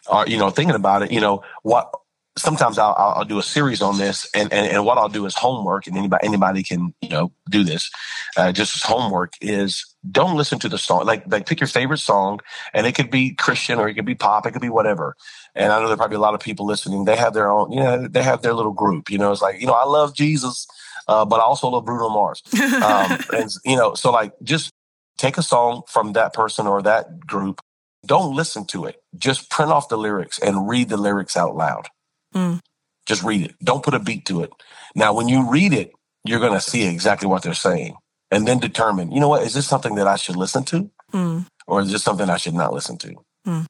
are 0.09 0.27
you 0.27 0.39
know 0.39 0.51
thinking 0.51 0.77
about 0.77 1.03
it, 1.03 1.13
you 1.13 1.21
know 1.21 1.43
what. 1.63 1.91
Sometimes 2.39 2.79
I'll, 2.79 2.95
I'll 2.99 3.25
do 3.25 3.39
a 3.39 3.43
series 3.43 3.81
on 3.81 3.97
this, 3.97 4.29
and, 4.35 4.53
and, 4.53 4.71
and 4.71 4.85
what 4.85 4.99
I'll 4.99 5.09
do 5.09 5.25
is 5.25 5.35
homework, 5.35 5.87
and 5.87 5.97
anybody 5.97 6.27
anybody 6.27 6.63
can 6.63 6.93
you 7.01 7.09
know 7.09 7.33
do 7.49 7.65
this. 7.65 7.91
Uh, 8.37 8.53
just 8.53 8.77
as 8.77 8.83
homework 8.83 9.33
is 9.41 9.87
don't 10.11 10.37
listen 10.37 10.59
to 10.59 10.69
the 10.69 10.77
song. 10.77 11.07
Like 11.07 11.25
like 11.27 11.47
pick 11.47 11.61
your 11.61 11.67
favorite 11.67 11.97
song, 11.97 12.41
and 12.75 12.87
it 12.87 12.95
could 12.95 13.11
be 13.11 13.33
Christian 13.33 13.79
or 13.79 13.89
it 13.89 13.95
could 13.95 14.05
be 14.05 14.15
pop, 14.15 14.45
it 14.45 14.51
could 14.51 14.61
be 14.61 14.69
whatever 14.69 15.17
and 15.57 15.73
I 15.73 15.81
know 15.81 15.87
there 15.87 15.95
are 15.95 15.97
probably 15.97 16.17
a 16.17 16.21
lot 16.21 16.35
of 16.35 16.41
people 16.41 16.67
listening. 16.67 17.07
They 17.07 17.17
have 17.17 17.33
their 17.33 17.51
own, 17.51 17.73
you 17.73 17.81
know, 17.81 18.07
they 18.07 18.23
have 18.23 18.43
their 18.43 18.53
little 18.53 18.73
group. 18.73 19.11
You 19.11 19.19
know, 19.19 19.33
it's 19.33 19.43
like, 19.43 19.61
you 19.61 19.67
know, 19.67 19.73
I 19.73 19.85
love 19.85 20.15
Jesus, 20.15 20.67
uh, 21.09 21.25
but 21.25 21.41
I 21.41 21.43
also 21.43 21.69
love 21.69 21.87
Bruno 21.87 22.11
Mars. 22.11 22.43
Um, 22.55 23.19
and 23.35 23.51
you 23.65 23.77
know, 23.77 23.95
so 23.95 24.13
like, 24.13 24.33
just 24.43 24.71
take 25.17 25.39
a 25.39 25.43
song 25.43 25.83
from 25.89 26.13
that 26.13 26.35
person 26.35 26.67
or 26.67 26.83
that 26.83 27.21
group. 27.21 27.61
Don't 28.05 28.37
listen 28.37 28.67
to 28.67 28.85
it. 28.85 29.03
Just 29.17 29.51
print 29.51 29.73
off 29.73 29.89
the 29.89 29.97
lyrics 29.97 30.39
and 30.39 30.69
read 30.69 30.91
the 30.91 30.97
lyrics 30.97 31.37
out 31.37 31.57
loud. 31.57 31.89
Mm. 32.35 32.61
Just 33.07 33.23
read 33.23 33.43
it. 33.43 33.55
Don't 33.65 33.83
put 33.83 33.95
a 33.95 33.99
beat 33.99 34.27
to 34.27 34.43
it. 34.43 34.51
Now, 34.95 35.15
when 35.15 35.27
you 35.29 35.51
read 35.51 35.73
it, 35.73 35.93
you're 36.25 36.41
going 36.41 36.53
to 36.53 36.61
see 36.61 36.87
exactly 36.87 37.29
what 37.29 37.43
they're 37.43 37.55
saying, 37.55 37.97
and 38.31 38.47
then 38.47 38.59
determine, 38.59 39.11
you 39.11 39.21
know 39.21 39.29
what, 39.29 39.43
is 39.43 39.55
this 39.55 39.67
something 39.67 39.95
that 39.95 40.07
I 40.07 40.17
should 40.17 40.37
listen 40.37 40.65
to, 40.65 40.91
mm. 41.13 41.47
or 41.67 41.81
is 41.81 41.93
this 41.93 42.03
something 42.03 42.29
I 42.29 42.37
should 42.37 42.55
not 42.55 42.75
listen 42.75 42.99
to? 42.99 43.15
Mm. 43.47 43.67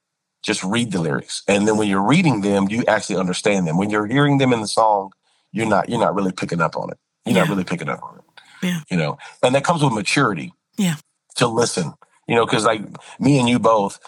Just 0.47 0.63
read 0.63 0.93
the 0.93 1.01
lyrics. 1.01 1.43
And 1.49 1.67
then 1.67 1.77
when 1.77 1.89
you're 1.89 2.07
reading 2.07 2.41
them, 2.41 2.69
you 2.71 2.85
actually 2.87 3.17
understand 3.17 3.67
them. 3.67 3.77
When 3.77 3.91
you're 3.91 4.07
hearing 4.07 4.39
them 4.39 4.53
in 4.53 4.61
the 4.61 4.69
song, 4.69 5.13
you're 5.53 5.67
not 5.67 5.89
you're 5.89 5.99
not 5.99 6.15
really 6.15 6.31
picking 6.31 6.61
up 6.61 6.77
on 6.77 6.91
it. 6.91 6.99
You're 7.25 7.35
yeah. 7.35 7.43
not 7.43 7.51
really 7.51 7.65
picking 7.65 7.89
up 7.89 8.03
on 8.03 8.19
it. 8.19 8.25
Yeah. 8.63 8.81
You 8.91 8.97
know, 8.97 9.19
and 9.43 9.55
that 9.57 9.65
comes 9.65 9.83
with 9.83 9.93
maturity. 9.93 10.53
Yeah. 10.79 10.95
To 11.37 11.49
listen. 11.49 11.95
You 12.29 12.37
know, 12.37 12.47
because 12.47 12.65
like 12.65 12.83
me 13.21 13.39
and 13.39 13.49
you 13.49 13.59
both, 13.59 13.99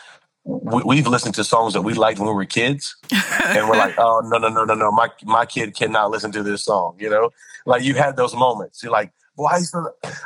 we, 0.44 0.96
have 0.96 1.06
listened 1.08 1.34
to 1.34 1.44
songs 1.44 1.74
that 1.74 1.82
we 1.82 1.94
liked 1.94 2.18
when 2.18 2.28
we 2.28 2.34
were 2.34 2.44
kids, 2.44 2.96
and 3.46 3.68
we're 3.68 3.76
like, 3.76 3.94
oh 3.98 4.22
no 4.24 4.38
no 4.38 4.48
no 4.48 4.64
no 4.64 4.74
no, 4.74 4.92
my 4.92 5.08
my 5.24 5.44
kid 5.44 5.74
cannot 5.74 6.10
listen 6.10 6.32
to 6.32 6.42
this 6.42 6.64
song. 6.64 6.96
You 7.00 7.10
know, 7.10 7.30
like 7.66 7.82
you 7.82 7.94
had 7.94 8.16
those 8.16 8.34
moments. 8.34 8.82
You're 8.82 8.92
like, 8.92 9.12
boy, 9.38 9.46
I, 9.46 9.60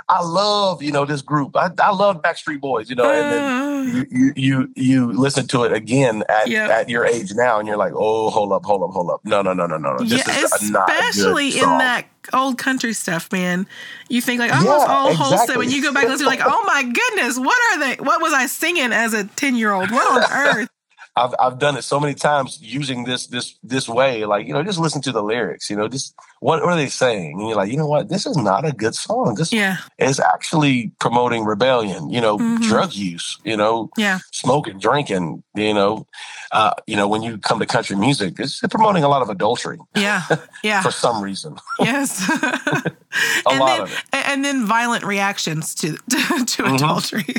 I 0.08 0.24
love, 0.24 0.82
you 0.82 0.90
know, 0.90 1.04
this 1.04 1.22
group. 1.22 1.56
I, 1.56 1.70
I 1.78 1.92
love 1.92 2.22
Backstreet 2.22 2.60
Boys, 2.60 2.90
you 2.90 2.96
know, 2.96 3.10
and 3.10 3.32
then 3.32 3.71
you, 3.82 4.06
you, 4.10 4.32
you, 4.36 4.72
you 4.74 5.12
listen 5.12 5.46
to 5.48 5.64
it 5.64 5.72
again 5.72 6.24
at, 6.28 6.48
yep. 6.48 6.70
at 6.70 6.88
your 6.88 7.04
age 7.04 7.34
now 7.34 7.58
and 7.58 7.68
you're 7.68 7.76
like, 7.76 7.92
oh, 7.94 8.30
hold 8.30 8.52
up, 8.52 8.64
hold 8.64 8.82
up, 8.82 8.90
hold 8.90 9.10
up. 9.10 9.20
No, 9.24 9.42
no, 9.42 9.52
no, 9.52 9.66
no, 9.66 9.78
no, 9.78 9.96
no. 9.96 10.04
This 10.04 10.26
yeah, 10.26 10.44
especially 10.44 11.48
in 11.58 11.64
that 11.64 12.06
old 12.32 12.58
country 12.58 12.92
stuff, 12.92 13.30
man. 13.32 13.66
You 14.08 14.20
think 14.20 14.40
like, 14.40 14.50
oh, 14.54 14.64
yeah, 14.64 14.70
all 14.70 15.10
exactly. 15.10 15.36
wholesome. 15.36 15.58
When 15.58 15.70
you 15.70 15.82
go 15.82 15.92
back 15.92 16.04
and 16.04 16.18
you're 16.18 16.28
like, 16.28 16.40
oh 16.44 16.64
my 16.66 16.82
goodness, 16.82 17.38
what 17.38 17.58
are 17.72 17.80
they? 17.80 18.02
What 18.02 18.20
was 18.20 18.32
I 18.32 18.46
singing 18.46 18.92
as 18.92 19.14
a 19.14 19.24
10 19.24 19.56
year 19.56 19.72
old? 19.72 19.90
What 19.90 20.10
on 20.10 20.32
earth? 20.58 20.68
I've 21.14 21.34
I've 21.38 21.58
done 21.58 21.76
it 21.76 21.82
so 21.82 22.00
many 22.00 22.14
times 22.14 22.58
using 22.60 23.04
this 23.04 23.26
this 23.26 23.58
this 23.62 23.86
way. 23.88 24.24
Like 24.24 24.46
you 24.46 24.54
know, 24.54 24.62
just 24.62 24.78
listen 24.78 25.02
to 25.02 25.12
the 25.12 25.22
lyrics. 25.22 25.68
You 25.68 25.76
know, 25.76 25.86
just 25.86 26.14
what 26.40 26.62
are 26.62 26.74
they 26.74 26.88
saying? 26.88 27.38
And 27.38 27.48
you're 27.48 27.56
like, 27.56 27.70
you 27.70 27.76
know 27.76 27.86
what? 27.86 28.08
This 28.08 28.24
is 28.24 28.36
not 28.36 28.64
a 28.64 28.72
good 28.72 28.94
song. 28.94 29.34
This 29.34 29.52
yeah. 29.52 29.76
is 29.98 30.18
actually 30.18 30.90
promoting 31.00 31.44
rebellion. 31.44 32.08
You 32.08 32.22
know, 32.22 32.38
mm-hmm. 32.38 32.62
drug 32.62 32.94
use. 32.94 33.38
You 33.44 33.58
know, 33.58 33.90
yeah, 33.98 34.20
smoking, 34.30 34.78
drinking. 34.78 35.42
You 35.54 35.74
know, 35.74 36.06
uh, 36.50 36.72
you 36.86 36.96
know, 36.96 37.08
when 37.08 37.22
you 37.22 37.36
come 37.36 37.58
to 37.58 37.66
country 37.66 37.96
music, 37.96 38.36
it's 38.38 38.60
promoting 38.70 39.04
a 39.04 39.08
lot 39.08 39.20
of 39.20 39.28
adultery. 39.28 39.78
Yeah, 39.94 40.22
yeah. 40.64 40.80
for 40.80 40.90
some 40.90 41.22
reason. 41.22 41.56
Yes. 41.78 42.26
a 43.46 43.50
and 43.50 43.60
lot 43.60 43.66
then, 43.66 43.80
of 43.82 43.92
it. 43.92 44.04
And 44.12 44.42
then 44.42 44.64
violent 44.64 45.04
reactions 45.04 45.74
to 45.76 45.92
to, 45.92 45.98
to 45.98 46.62
mm-hmm. 46.62 46.74
adultery. 46.74 47.34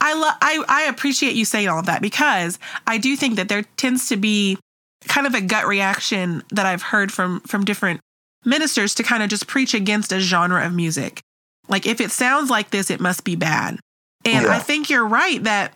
I 0.00 0.14
love 0.14 0.34
I 0.40 0.64
I 0.68 0.82
appreciate 0.84 1.34
you 1.34 1.44
saying 1.44 1.68
all 1.68 1.78
of 1.78 1.86
that 1.86 2.02
because 2.02 2.58
I 2.86 2.98
do 2.98 3.16
think 3.16 3.36
that 3.36 3.48
there 3.48 3.64
tends 3.76 4.08
to 4.08 4.16
be 4.16 4.58
kind 5.06 5.26
of 5.26 5.34
a 5.34 5.40
gut 5.40 5.66
reaction 5.66 6.42
that 6.50 6.66
I've 6.66 6.82
heard 6.82 7.12
from 7.12 7.40
from 7.40 7.64
different 7.64 8.00
ministers 8.44 8.94
to 8.96 9.02
kind 9.02 9.22
of 9.22 9.28
just 9.28 9.46
preach 9.46 9.74
against 9.74 10.12
a 10.12 10.20
genre 10.20 10.64
of 10.64 10.74
music. 10.74 11.20
Like 11.68 11.86
if 11.86 12.00
it 12.00 12.10
sounds 12.10 12.50
like 12.50 12.70
this, 12.70 12.90
it 12.90 13.00
must 13.00 13.24
be 13.24 13.36
bad. 13.36 13.78
And 14.24 14.46
yeah. 14.46 14.52
I 14.52 14.58
think 14.58 14.90
you're 14.90 15.06
right 15.06 15.42
that 15.44 15.74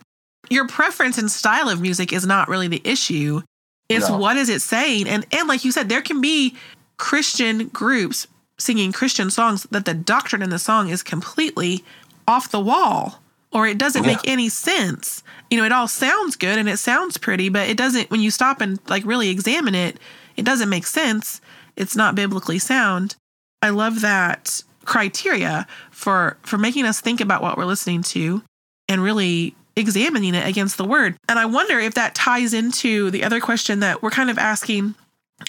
your 0.49 0.67
preference 0.67 1.17
and 1.17 1.29
style 1.29 1.69
of 1.69 1.81
music 1.81 2.11
is 2.13 2.25
not 2.25 2.47
really 2.47 2.67
the 2.67 2.81
issue. 2.83 3.41
It's 3.89 4.09
no. 4.09 4.17
what 4.17 4.37
is 4.37 4.49
it 4.49 4.61
saying? 4.61 5.07
And 5.07 5.25
and 5.31 5.47
like 5.47 5.65
you 5.65 5.71
said, 5.71 5.89
there 5.89 6.01
can 6.01 6.21
be 6.21 6.55
Christian 6.97 7.67
groups 7.69 8.27
singing 8.57 8.91
Christian 8.91 9.29
songs 9.29 9.63
that 9.71 9.85
the 9.85 9.93
doctrine 9.93 10.41
in 10.41 10.49
the 10.49 10.59
song 10.59 10.89
is 10.89 11.03
completely 11.03 11.83
off 12.27 12.51
the 12.51 12.59
wall 12.59 13.19
or 13.53 13.67
it 13.67 13.77
doesn't 13.77 14.03
yeah. 14.03 14.15
make 14.15 14.27
any 14.27 14.49
sense. 14.49 15.23
You 15.49 15.57
know, 15.57 15.65
it 15.65 15.71
all 15.71 15.87
sounds 15.87 16.35
good 16.35 16.57
and 16.57 16.67
it 16.67 16.77
sounds 16.77 17.17
pretty, 17.17 17.49
but 17.49 17.69
it 17.69 17.77
doesn't 17.77 18.09
when 18.09 18.21
you 18.21 18.31
stop 18.31 18.61
and 18.61 18.79
like 18.89 19.05
really 19.05 19.29
examine 19.29 19.75
it, 19.75 19.97
it 20.35 20.45
doesn't 20.45 20.69
make 20.69 20.85
sense. 20.85 21.41
It's 21.75 21.95
not 21.95 22.15
biblically 22.15 22.59
sound. 22.59 23.15
I 23.61 23.69
love 23.69 24.01
that 24.01 24.63
criteria 24.85 25.65
for 25.91 26.37
for 26.41 26.57
making 26.57 26.85
us 26.85 26.99
think 26.99 27.21
about 27.21 27.41
what 27.41 27.57
we're 27.57 27.65
listening 27.65 28.03
to 28.03 28.43
and 28.89 29.01
really 29.01 29.55
examining 29.75 30.35
it 30.35 30.45
against 30.45 30.77
the 30.77 30.85
word. 30.85 31.15
And 31.29 31.39
I 31.39 31.45
wonder 31.45 31.79
if 31.79 31.93
that 31.95 32.15
ties 32.15 32.53
into 32.53 33.09
the 33.11 33.23
other 33.23 33.39
question 33.39 33.79
that 33.79 34.01
we're 34.01 34.11
kind 34.11 34.29
of 34.29 34.37
asking 34.37 34.95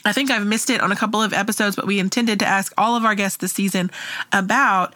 I 0.04 0.12
think 0.12 0.30
I've 0.30 0.46
missed 0.46 0.70
it 0.70 0.80
on 0.80 0.92
a 0.92 0.96
couple 0.96 1.22
of 1.22 1.32
episodes, 1.32 1.76
but 1.76 1.86
we 1.86 1.98
intended 1.98 2.38
to 2.40 2.46
ask 2.46 2.72
all 2.76 2.96
of 2.96 3.04
our 3.04 3.14
guests 3.14 3.38
this 3.38 3.52
season 3.52 3.90
about 4.32 4.94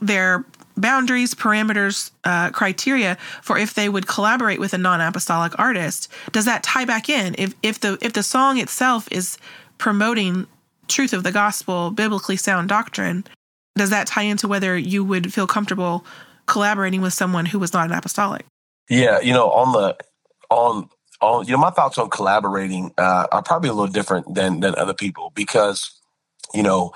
their 0.00 0.44
boundaries, 0.76 1.34
parameters, 1.34 2.10
uh, 2.24 2.50
criteria 2.50 3.16
for 3.42 3.58
if 3.58 3.74
they 3.74 3.88
would 3.88 4.06
collaborate 4.06 4.60
with 4.60 4.74
a 4.74 4.78
non-apostolic 4.78 5.58
artist. 5.58 6.10
Does 6.32 6.44
that 6.44 6.62
tie 6.62 6.84
back 6.84 7.08
in? 7.08 7.34
If 7.38 7.54
if 7.62 7.80
the 7.80 7.98
if 8.00 8.12
the 8.12 8.22
song 8.22 8.58
itself 8.58 9.08
is 9.10 9.38
promoting 9.78 10.46
truth 10.88 11.12
of 11.12 11.22
the 11.22 11.32
gospel, 11.32 11.90
biblically 11.90 12.36
sound 12.36 12.68
doctrine, 12.68 13.24
does 13.76 13.90
that 13.90 14.06
tie 14.06 14.22
into 14.22 14.48
whether 14.48 14.76
you 14.76 15.04
would 15.04 15.32
feel 15.32 15.46
comfortable 15.46 16.04
collaborating 16.46 17.00
with 17.00 17.12
someone 17.12 17.46
who 17.46 17.58
was 17.58 17.72
not 17.72 17.86
an 17.86 17.92
apostolic? 17.92 18.46
Yeah, 18.88 19.20
you 19.20 19.32
know, 19.32 19.50
on 19.50 19.72
the 19.72 19.96
on 20.50 20.88
on 21.20 21.46
you 21.46 21.52
know 21.52 21.58
my 21.58 21.70
thoughts 21.70 21.98
on 21.98 22.10
collaborating 22.10 22.92
uh, 22.98 23.26
are 23.32 23.42
probably 23.42 23.68
a 23.68 23.72
little 23.72 23.92
different 23.92 24.34
than 24.34 24.60
than 24.60 24.74
other 24.76 24.94
people 24.94 25.32
because 25.34 25.92
you 26.54 26.62
know 26.62 26.92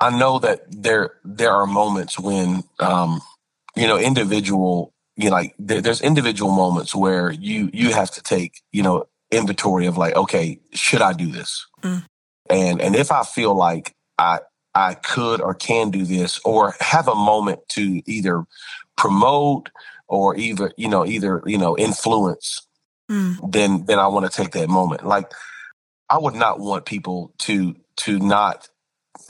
I 0.00 0.16
know 0.16 0.38
that 0.38 0.64
there 0.70 1.14
there 1.24 1.52
are 1.52 1.66
moments 1.66 2.18
when 2.18 2.64
um, 2.78 3.20
you 3.76 3.86
know 3.86 3.98
individual 3.98 4.92
you 5.16 5.28
know, 5.28 5.36
like 5.36 5.54
there, 5.58 5.82
there's 5.82 6.00
individual 6.00 6.50
moments 6.50 6.94
where 6.94 7.30
you 7.30 7.70
you 7.72 7.92
have 7.92 8.10
to 8.12 8.22
take 8.22 8.62
you 8.72 8.82
know 8.82 9.06
inventory 9.30 9.86
of 9.86 9.96
like 9.96 10.16
okay 10.16 10.58
should 10.72 11.02
I 11.02 11.12
do 11.12 11.30
this 11.30 11.66
mm. 11.82 12.02
and 12.48 12.80
and 12.80 12.96
if 12.96 13.12
I 13.12 13.22
feel 13.24 13.54
like 13.54 13.94
I 14.18 14.40
I 14.74 14.94
could 14.94 15.40
or 15.40 15.54
can 15.54 15.90
do 15.90 16.04
this 16.04 16.40
or 16.44 16.74
have 16.80 17.06
a 17.06 17.14
moment 17.14 17.60
to 17.70 18.02
either 18.06 18.44
promote 18.96 19.70
or 20.08 20.36
either 20.36 20.72
you 20.76 20.88
know 20.88 21.04
either 21.04 21.42
you 21.44 21.58
know 21.58 21.76
influence 21.76 22.66
mm. 23.10 23.36
then 23.52 23.84
then 23.84 23.98
I 23.98 24.08
want 24.08 24.30
to 24.30 24.36
take 24.36 24.52
that 24.52 24.70
moment 24.70 25.06
like 25.06 25.30
I 26.08 26.18
would 26.18 26.34
not 26.34 26.60
want 26.60 26.86
people 26.86 27.34
to 27.40 27.76
to 27.96 28.18
not 28.18 28.69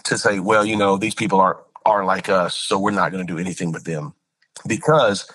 to 0.04 0.18
say 0.18 0.40
well 0.40 0.64
you 0.64 0.76
know 0.76 0.96
these 0.96 1.14
people 1.14 1.40
are 1.40 1.60
are 1.86 2.04
like 2.04 2.28
us 2.28 2.54
so 2.54 2.78
we're 2.78 2.90
not 2.90 3.10
going 3.10 3.26
to 3.26 3.32
do 3.32 3.38
anything 3.38 3.72
with 3.72 3.84
them 3.84 4.14
because 4.66 5.30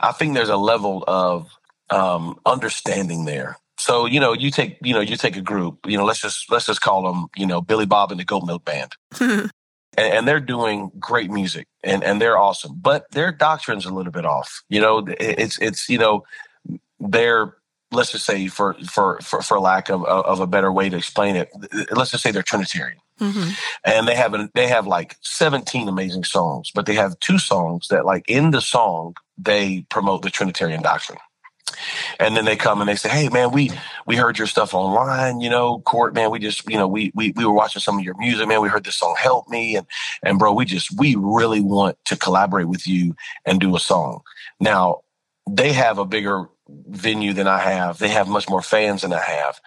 I 0.00 0.12
think 0.12 0.34
there's 0.34 0.48
a 0.48 0.56
level 0.56 1.04
of 1.06 1.48
um, 1.90 2.38
understanding 2.46 3.24
there. 3.24 3.58
So 3.78 4.06
you 4.06 4.20
know, 4.20 4.32
you 4.32 4.50
take 4.50 4.78
you 4.82 4.94
know 4.94 5.00
you 5.00 5.16
take 5.16 5.36
a 5.36 5.42
group. 5.42 5.78
You 5.86 5.96
know, 5.96 6.04
let's 6.04 6.20
just 6.20 6.50
let's 6.50 6.66
just 6.66 6.80
call 6.80 7.02
them 7.02 7.28
you 7.36 7.46
know 7.46 7.60
Billy 7.60 7.86
Bob 7.86 8.10
and 8.10 8.20
the 8.20 8.24
Goat 8.24 8.44
Milk 8.44 8.64
Band, 8.64 8.94
and, 9.20 9.50
and, 9.96 10.28
they're 10.28 10.40
doing 10.40 10.90
great 10.98 11.30
music 11.30 11.66
and 11.82 12.04
and 12.04 12.20
they're 12.20 12.36
awesome. 12.36 12.78
But 12.80 13.10
their 13.12 13.32
doctrine's 13.32 13.86
a 13.86 13.94
little 13.94 14.12
bit 14.12 14.26
off. 14.26 14.62
You 14.68 14.80
know, 14.80 15.06
it's 15.18 15.58
it's 15.60 15.88
you 15.88 15.98
know 15.98 16.24
they're 16.98 17.54
let's 17.92 18.12
just 18.12 18.24
say 18.24 18.46
for 18.48 18.74
for 18.86 19.18
for, 19.20 19.42
for 19.42 19.60
lack 19.60 19.88
of 19.88 20.04
of 20.04 20.40
a 20.40 20.46
better 20.46 20.72
way 20.72 20.88
to 20.88 20.96
explain 20.96 21.36
it, 21.36 21.50
let's 21.90 22.10
just 22.10 22.22
say 22.22 22.30
they're 22.30 22.42
Trinitarian. 22.42 22.98
Mm-hmm. 23.20 23.50
And 23.84 24.08
they 24.08 24.14
have 24.14 24.34
they 24.54 24.66
have 24.66 24.86
like 24.86 25.16
17 25.20 25.88
amazing 25.88 26.24
songs, 26.24 26.70
but 26.74 26.86
they 26.86 26.94
have 26.94 27.18
two 27.20 27.38
songs 27.38 27.88
that 27.88 28.06
like 28.06 28.28
in 28.28 28.50
the 28.50 28.60
song 28.60 29.14
they 29.36 29.84
promote 29.90 30.22
the 30.22 30.30
Trinitarian 30.30 30.82
doctrine. 30.82 31.18
And 32.18 32.36
then 32.36 32.44
they 32.44 32.56
come 32.56 32.80
and 32.80 32.88
they 32.88 32.96
say, 32.96 33.08
"Hey, 33.08 33.28
man, 33.28 33.52
we 33.52 33.70
we 34.06 34.16
heard 34.16 34.38
your 34.38 34.46
stuff 34.46 34.74
online. 34.74 35.40
You 35.40 35.48
know, 35.48 35.80
court, 35.80 36.14
man. 36.14 36.30
We 36.30 36.38
just, 36.38 36.68
you 36.68 36.76
know, 36.76 36.88
we 36.88 37.12
we 37.14 37.32
we 37.36 37.44
were 37.44 37.52
watching 37.52 37.80
some 37.80 37.98
of 37.98 38.04
your 38.04 38.16
music, 38.18 38.48
man. 38.48 38.60
We 38.60 38.68
heard 38.68 38.84
this 38.84 38.96
song, 38.96 39.14
"Help 39.18 39.48
Me," 39.48 39.76
and 39.76 39.86
and 40.22 40.38
bro, 40.38 40.52
we 40.52 40.64
just 40.64 40.98
we 40.98 41.14
really 41.16 41.60
want 41.60 41.96
to 42.06 42.16
collaborate 42.16 42.68
with 42.68 42.86
you 42.86 43.14
and 43.46 43.60
do 43.60 43.76
a 43.76 43.80
song. 43.80 44.20
Now, 44.58 45.00
they 45.48 45.72
have 45.72 45.98
a 45.98 46.04
bigger 46.04 46.48
venue 46.88 47.32
than 47.32 47.46
I 47.46 47.58
have. 47.58 47.98
They 47.98 48.08
have 48.08 48.28
much 48.28 48.48
more 48.48 48.62
fans 48.62 49.02
than 49.02 49.12
I 49.12 49.20
have, 49.20 49.60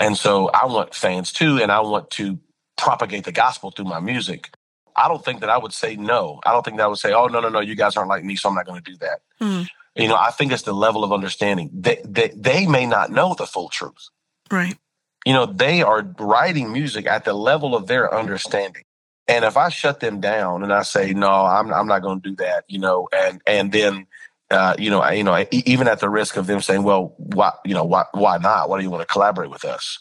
and 0.00 0.16
so 0.16 0.48
I 0.48 0.66
want 0.66 0.94
fans 0.94 1.32
too, 1.32 1.58
and 1.58 1.70
I 1.70 1.80
want 1.80 2.10
to 2.12 2.38
propagate 2.76 3.24
the 3.24 3.32
gospel 3.32 3.70
through 3.70 3.86
my 3.86 4.00
music. 4.00 4.50
I 4.94 5.08
don't 5.08 5.24
think 5.24 5.40
that 5.40 5.50
I 5.50 5.58
would 5.58 5.72
say 5.72 5.96
no. 5.96 6.40
I 6.44 6.52
don't 6.52 6.64
think 6.64 6.76
that 6.76 6.84
I 6.84 6.88
would 6.88 6.98
say, 6.98 7.12
"Oh 7.12 7.26
no, 7.26 7.40
no, 7.40 7.48
no, 7.48 7.60
you 7.60 7.74
guys 7.74 7.96
aren't 7.96 8.10
like 8.10 8.24
me, 8.24 8.36
so 8.36 8.48
I'm 8.48 8.54
not 8.54 8.66
going 8.66 8.82
to 8.82 8.90
do 8.90 8.96
that." 8.98 9.20
Mm. 9.40 9.68
You 9.94 10.08
know, 10.08 10.16
I 10.16 10.30
think 10.30 10.52
it's 10.52 10.62
the 10.62 10.72
level 10.72 11.04
of 11.04 11.12
understanding. 11.12 11.70
They, 11.72 12.00
they 12.04 12.32
they 12.34 12.66
may 12.66 12.86
not 12.86 13.10
know 13.10 13.34
the 13.34 13.46
full 13.46 13.68
truth. 13.68 14.08
Right. 14.50 14.76
You 15.24 15.32
know, 15.34 15.46
they 15.46 15.82
are 15.82 16.02
writing 16.18 16.72
music 16.72 17.06
at 17.06 17.24
the 17.24 17.34
level 17.34 17.76
of 17.76 17.86
their 17.86 18.12
understanding. 18.12 18.84
And 19.28 19.44
if 19.44 19.56
I 19.56 19.68
shut 19.68 20.00
them 20.00 20.20
down 20.20 20.62
and 20.62 20.72
I 20.72 20.82
say, 20.82 21.12
"No, 21.12 21.30
I'm 21.30 21.72
I'm 21.72 21.86
not 21.86 22.02
going 22.02 22.20
to 22.20 22.28
do 22.30 22.36
that," 22.36 22.64
you 22.68 22.78
know, 22.78 23.08
and 23.12 23.40
and 23.46 23.70
then 23.70 24.06
uh, 24.52 24.74
you 24.78 24.90
know, 24.90 25.00
I, 25.00 25.12
you 25.12 25.24
know, 25.24 25.46
even 25.50 25.88
at 25.88 26.00
the 26.00 26.10
risk 26.10 26.36
of 26.36 26.46
them 26.46 26.60
saying, 26.60 26.82
"Well, 26.82 27.14
why, 27.16 27.52
you 27.64 27.74
know, 27.74 27.84
why, 27.84 28.04
why 28.12 28.36
not? 28.38 28.68
Why 28.68 28.78
do 28.78 28.84
you 28.84 28.90
want 28.90 29.00
to 29.00 29.12
collaborate 29.12 29.50
with 29.50 29.64
us?" 29.64 29.98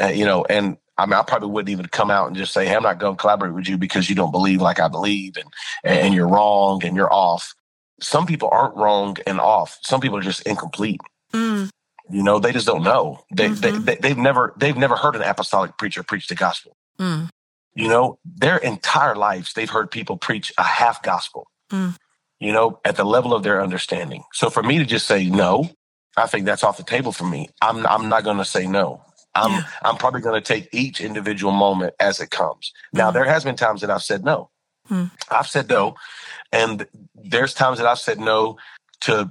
Uh, 0.00 0.06
you 0.06 0.24
know, 0.24 0.44
and 0.44 0.76
I 0.98 1.06
mean, 1.06 1.14
I 1.14 1.22
probably 1.22 1.48
wouldn't 1.48 1.70
even 1.70 1.86
come 1.86 2.10
out 2.10 2.26
and 2.26 2.36
just 2.36 2.52
say, 2.52 2.66
"Hey, 2.66 2.74
I'm 2.74 2.82
not 2.82 2.98
going 2.98 3.16
to 3.16 3.20
collaborate 3.20 3.54
with 3.54 3.68
you 3.68 3.78
because 3.78 4.08
you 4.08 4.16
don't 4.16 4.32
believe 4.32 4.60
like 4.60 4.80
I 4.80 4.88
believe, 4.88 5.36
and 5.36 5.48
and 5.84 6.14
you're 6.14 6.28
wrong 6.28 6.84
and 6.84 6.96
you're 6.96 7.12
off." 7.12 7.54
Some 8.00 8.26
people 8.26 8.48
aren't 8.50 8.76
wrong 8.76 9.16
and 9.26 9.38
off. 9.38 9.78
Some 9.82 10.00
people 10.00 10.18
are 10.18 10.22
just 10.22 10.42
incomplete. 10.42 11.00
Mm. 11.32 11.70
You 12.10 12.22
know, 12.22 12.40
they 12.40 12.52
just 12.52 12.66
don't 12.66 12.82
know. 12.82 13.24
They, 13.32 13.48
mm-hmm. 13.48 13.84
they, 13.84 13.94
they 13.94 14.08
have 14.08 14.18
never 14.18 14.52
they've 14.56 14.76
never 14.76 14.96
heard 14.96 15.14
an 15.14 15.22
apostolic 15.22 15.78
preacher 15.78 16.02
preach 16.02 16.26
the 16.26 16.34
gospel. 16.34 16.76
Mm. 16.98 17.30
You 17.74 17.88
know, 17.88 18.18
their 18.24 18.58
entire 18.58 19.14
lives 19.14 19.52
they've 19.52 19.70
heard 19.70 19.90
people 19.90 20.16
preach 20.16 20.52
a 20.58 20.64
half 20.64 21.02
gospel. 21.02 21.46
Mm. 21.70 21.96
You 22.42 22.52
know, 22.52 22.80
at 22.84 22.96
the 22.96 23.04
level 23.04 23.34
of 23.34 23.44
their 23.44 23.62
understanding. 23.62 24.24
So 24.32 24.50
for 24.50 24.64
me 24.64 24.78
to 24.78 24.84
just 24.84 25.06
say 25.06 25.26
no, 25.26 25.70
I 26.16 26.26
think 26.26 26.44
that's 26.44 26.64
off 26.64 26.76
the 26.76 26.82
table 26.82 27.12
for 27.12 27.24
me. 27.24 27.48
I'm 27.60 27.86
I'm 27.86 28.08
not 28.08 28.24
going 28.24 28.38
to 28.38 28.44
say 28.44 28.66
no. 28.66 29.04
I'm 29.34 29.52
yeah. 29.52 29.62
I'm 29.82 29.96
probably 29.96 30.20
going 30.20 30.40
to 30.40 30.46
take 30.46 30.68
each 30.72 31.00
individual 31.00 31.52
moment 31.52 31.94
as 32.00 32.20
it 32.20 32.30
comes. 32.30 32.72
Now 32.92 33.10
mm. 33.10 33.14
there 33.14 33.24
has 33.24 33.44
been 33.44 33.56
times 33.56 33.80
that 33.80 33.90
I've 33.90 34.02
said 34.02 34.24
no. 34.24 34.50
Mm. 34.90 35.10
I've 35.30 35.46
said 35.46 35.68
no, 35.68 35.94
and 36.50 36.86
there's 37.14 37.54
times 37.54 37.78
that 37.78 37.86
I've 37.86 38.00
said 38.00 38.18
no 38.18 38.58
to 39.02 39.30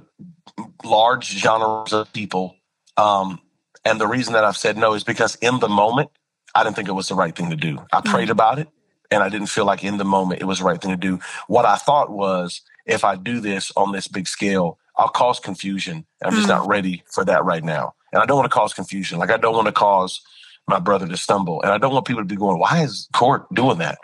large 0.82 1.26
genres 1.26 1.92
of 1.92 2.12
people. 2.12 2.56
Um, 2.96 3.40
and 3.84 4.00
the 4.00 4.06
reason 4.06 4.32
that 4.32 4.44
I've 4.44 4.56
said 4.56 4.78
no 4.78 4.94
is 4.94 5.04
because 5.04 5.36
in 5.36 5.60
the 5.60 5.68
moment 5.68 6.10
I 6.54 6.64
didn't 6.64 6.76
think 6.76 6.88
it 6.88 6.92
was 6.92 7.08
the 7.08 7.14
right 7.14 7.34
thing 7.34 7.50
to 7.50 7.56
do. 7.56 7.78
I 7.92 8.00
prayed 8.00 8.28
mm. 8.28 8.32
about 8.32 8.58
it, 8.58 8.68
and 9.10 9.22
I 9.22 9.28
didn't 9.28 9.48
feel 9.48 9.66
like 9.66 9.84
in 9.84 9.98
the 9.98 10.04
moment 10.04 10.40
it 10.40 10.46
was 10.46 10.58
the 10.58 10.64
right 10.64 10.80
thing 10.80 10.90
to 10.90 10.96
do. 10.96 11.20
What 11.46 11.66
I 11.66 11.76
thought 11.76 12.10
was 12.10 12.62
if 12.86 13.04
I 13.04 13.16
do 13.16 13.40
this 13.40 13.72
on 13.76 13.92
this 13.92 14.08
big 14.08 14.28
scale, 14.28 14.78
I'll 14.96 15.08
cause 15.08 15.40
confusion. 15.40 16.04
I'm 16.22 16.32
just 16.32 16.44
hmm. 16.44 16.50
not 16.50 16.66
ready 16.66 17.02
for 17.12 17.24
that 17.24 17.44
right 17.44 17.64
now. 17.64 17.94
And 18.12 18.22
I 18.22 18.26
don't 18.26 18.36
want 18.36 18.50
to 18.50 18.54
cause 18.54 18.74
confusion. 18.74 19.18
Like 19.18 19.30
I 19.30 19.36
don't 19.36 19.54
want 19.54 19.66
to 19.66 19.72
cause 19.72 20.20
my 20.68 20.78
brother 20.78 21.06
to 21.08 21.16
stumble. 21.16 21.62
And 21.62 21.72
I 21.72 21.78
don't 21.78 21.92
want 21.92 22.06
people 22.06 22.22
to 22.22 22.28
be 22.28 22.36
going, 22.36 22.58
why 22.58 22.82
is 22.82 23.08
court 23.12 23.46
doing 23.54 23.78
that? 23.78 23.98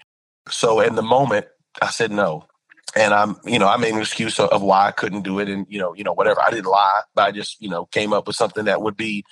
So 0.50 0.80
in 0.80 0.94
the 0.94 1.02
moment, 1.02 1.46
I 1.80 1.90
said 1.90 2.10
no. 2.10 2.46
And 2.96 3.12
I'm, 3.12 3.36
you 3.44 3.58
know, 3.58 3.68
I 3.68 3.76
made 3.76 3.92
an 3.92 4.00
excuse 4.00 4.40
of, 4.40 4.62
why 4.62 4.86
I 4.86 4.92
couldn't 4.92 5.22
do 5.22 5.38
it. 5.38 5.48
And, 5.48 5.66
you 5.68 5.78
know, 5.78 5.94
you 5.94 6.04
know, 6.04 6.14
whatever. 6.14 6.40
I 6.40 6.50
didn't 6.50 6.70
lie, 6.70 7.02
but 7.14 7.22
I 7.22 7.32
just, 7.32 7.60
you 7.60 7.68
know, 7.68 7.84
came 7.86 8.12
up 8.12 8.26
with 8.26 8.34
something 8.34 8.64
that 8.64 8.80
would 8.80 8.96
be 8.96 9.24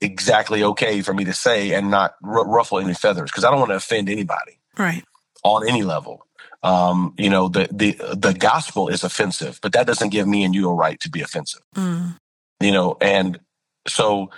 exactly 0.00 0.62
okay 0.62 1.00
for 1.00 1.14
me 1.14 1.24
to 1.24 1.32
say 1.32 1.72
and 1.72 1.90
not 1.90 2.14
r- 2.22 2.46
ruffle 2.46 2.78
any 2.78 2.94
feathers 2.94 3.30
because 3.30 3.44
I 3.44 3.50
don't 3.50 3.60
want 3.60 3.70
to 3.70 3.76
offend 3.76 4.08
anybody. 4.08 4.60
Right. 4.76 5.04
On 5.42 5.66
any 5.66 5.82
level. 5.82 6.26
Um, 6.62 7.14
you 7.16 7.30
know, 7.30 7.48
the 7.48 7.68
the 7.70 7.96
the 8.14 8.34
gospel 8.34 8.88
is 8.88 9.04
offensive, 9.04 9.60
but 9.62 9.72
that 9.72 9.86
doesn't 9.86 10.08
give 10.08 10.26
me 10.26 10.44
and 10.44 10.54
you 10.54 10.68
a 10.68 10.74
right 10.74 10.98
to 11.00 11.10
be 11.10 11.20
offensive. 11.20 11.62
Mm. 11.76 12.16
You 12.60 12.72
know, 12.72 12.96
and 13.00 13.38
so 13.86 14.30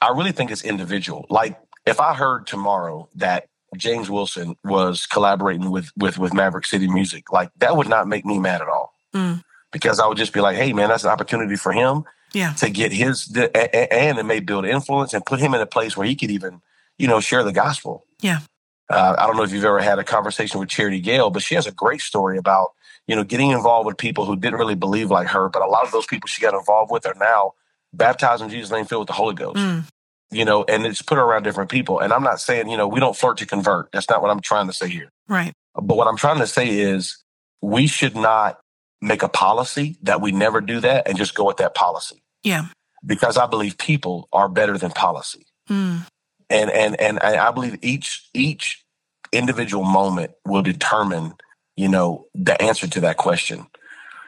I 0.00 0.10
really 0.10 0.32
think 0.32 0.50
it's 0.50 0.64
individual. 0.64 1.26
Like 1.28 1.58
if 1.84 2.00
I 2.00 2.14
heard 2.14 2.46
tomorrow 2.46 3.08
that 3.16 3.48
James 3.76 4.10
Wilson 4.10 4.56
was 4.64 5.06
collaborating 5.06 5.70
with 5.70 5.90
with 5.96 6.18
with 6.18 6.32
Maverick 6.32 6.66
City 6.66 6.88
Music, 6.88 7.32
like 7.32 7.50
that 7.58 7.76
would 7.76 7.88
not 7.88 8.08
make 8.08 8.24
me 8.24 8.38
mad 8.38 8.62
at 8.62 8.68
all. 8.68 8.94
Mm. 9.14 9.42
Because 9.72 10.00
I 10.00 10.06
would 10.06 10.16
just 10.16 10.32
be 10.32 10.40
like, 10.40 10.56
hey 10.56 10.72
man, 10.72 10.88
that's 10.88 11.04
an 11.04 11.10
opportunity 11.10 11.56
for 11.56 11.72
him 11.72 12.04
yeah. 12.32 12.52
to 12.54 12.70
get 12.70 12.92
his 12.92 13.30
and 13.36 14.18
it 14.18 14.24
may 14.24 14.40
build 14.40 14.64
influence 14.64 15.12
and 15.14 15.24
put 15.24 15.40
him 15.40 15.54
in 15.54 15.60
a 15.60 15.66
place 15.66 15.96
where 15.96 16.06
he 16.06 16.14
could 16.14 16.30
even, 16.30 16.60
you 16.98 17.08
know, 17.08 17.20
share 17.20 17.42
the 17.42 17.52
gospel. 17.52 18.04
Yeah. 18.20 18.40
Uh, 18.88 19.16
I 19.18 19.26
don't 19.26 19.36
know 19.36 19.42
if 19.42 19.52
you've 19.52 19.64
ever 19.64 19.80
had 19.80 19.98
a 19.98 20.04
conversation 20.04 20.60
with 20.60 20.68
Charity 20.68 21.00
Gayle, 21.00 21.30
but 21.30 21.42
she 21.42 21.54
has 21.54 21.66
a 21.66 21.72
great 21.72 22.00
story 22.00 22.38
about, 22.38 22.72
you 23.06 23.16
know, 23.16 23.24
getting 23.24 23.50
involved 23.50 23.86
with 23.86 23.96
people 23.96 24.24
who 24.24 24.36
didn't 24.36 24.58
really 24.58 24.74
believe 24.74 25.10
like 25.10 25.28
her, 25.28 25.48
but 25.48 25.62
a 25.62 25.66
lot 25.66 25.84
of 25.84 25.92
those 25.92 26.06
people 26.06 26.28
she 26.28 26.40
got 26.40 26.54
involved 26.54 26.92
with 26.92 27.06
are 27.06 27.16
now 27.18 27.52
baptized 27.92 28.42
in 28.42 28.48
Jesus' 28.48 28.70
name, 28.70 28.84
filled 28.84 29.02
with 29.02 29.08
the 29.08 29.12
Holy 29.12 29.34
Ghost. 29.34 29.58
Mm. 29.58 29.84
You 30.30 30.44
know, 30.44 30.64
and 30.64 30.84
it's 30.84 31.02
put 31.02 31.18
around 31.18 31.44
different 31.44 31.70
people. 31.70 32.00
And 32.00 32.12
I'm 32.12 32.22
not 32.22 32.40
saying, 32.40 32.68
you 32.68 32.76
know, 32.76 32.88
we 32.88 32.98
don't 32.98 33.16
flirt 33.16 33.38
to 33.38 33.46
convert. 33.46 33.92
That's 33.92 34.10
not 34.10 34.22
what 34.22 34.30
I'm 34.30 34.40
trying 34.40 34.66
to 34.66 34.72
say 34.72 34.88
here. 34.88 35.10
Right. 35.28 35.52
But 35.74 35.96
what 35.96 36.08
I'm 36.08 36.16
trying 36.16 36.38
to 36.38 36.46
say 36.46 36.68
is 36.68 37.22
we 37.62 37.86
should 37.86 38.16
not 38.16 38.58
make 39.00 39.22
a 39.22 39.28
policy 39.28 39.96
that 40.02 40.20
we 40.20 40.32
never 40.32 40.60
do 40.60 40.80
that 40.80 41.06
and 41.06 41.16
just 41.16 41.34
go 41.34 41.44
with 41.44 41.58
that 41.58 41.74
policy. 41.74 42.22
Yeah. 42.42 42.66
Because 43.04 43.36
I 43.36 43.46
believe 43.46 43.78
people 43.78 44.28
are 44.32 44.48
better 44.48 44.76
than 44.78 44.90
policy. 44.90 45.46
Mm. 45.70 46.06
And 46.48 46.70
and 46.70 47.00
and 47.00 47.18
I 47.18 47.50
believe 47.50 47.78
each 47.82 48.28
each 48.34 48.84
individual 49.32 49.84
moment 49.84 50.32
will 50.44 50.62
determine, 50.62 51.34
you 51.76 51.88
know, 51.88 52.26
the 52.34 52.60
answer 52.62 52.86
to 52.86 53.00
that 53.00 53.16
question. 53.16 53.66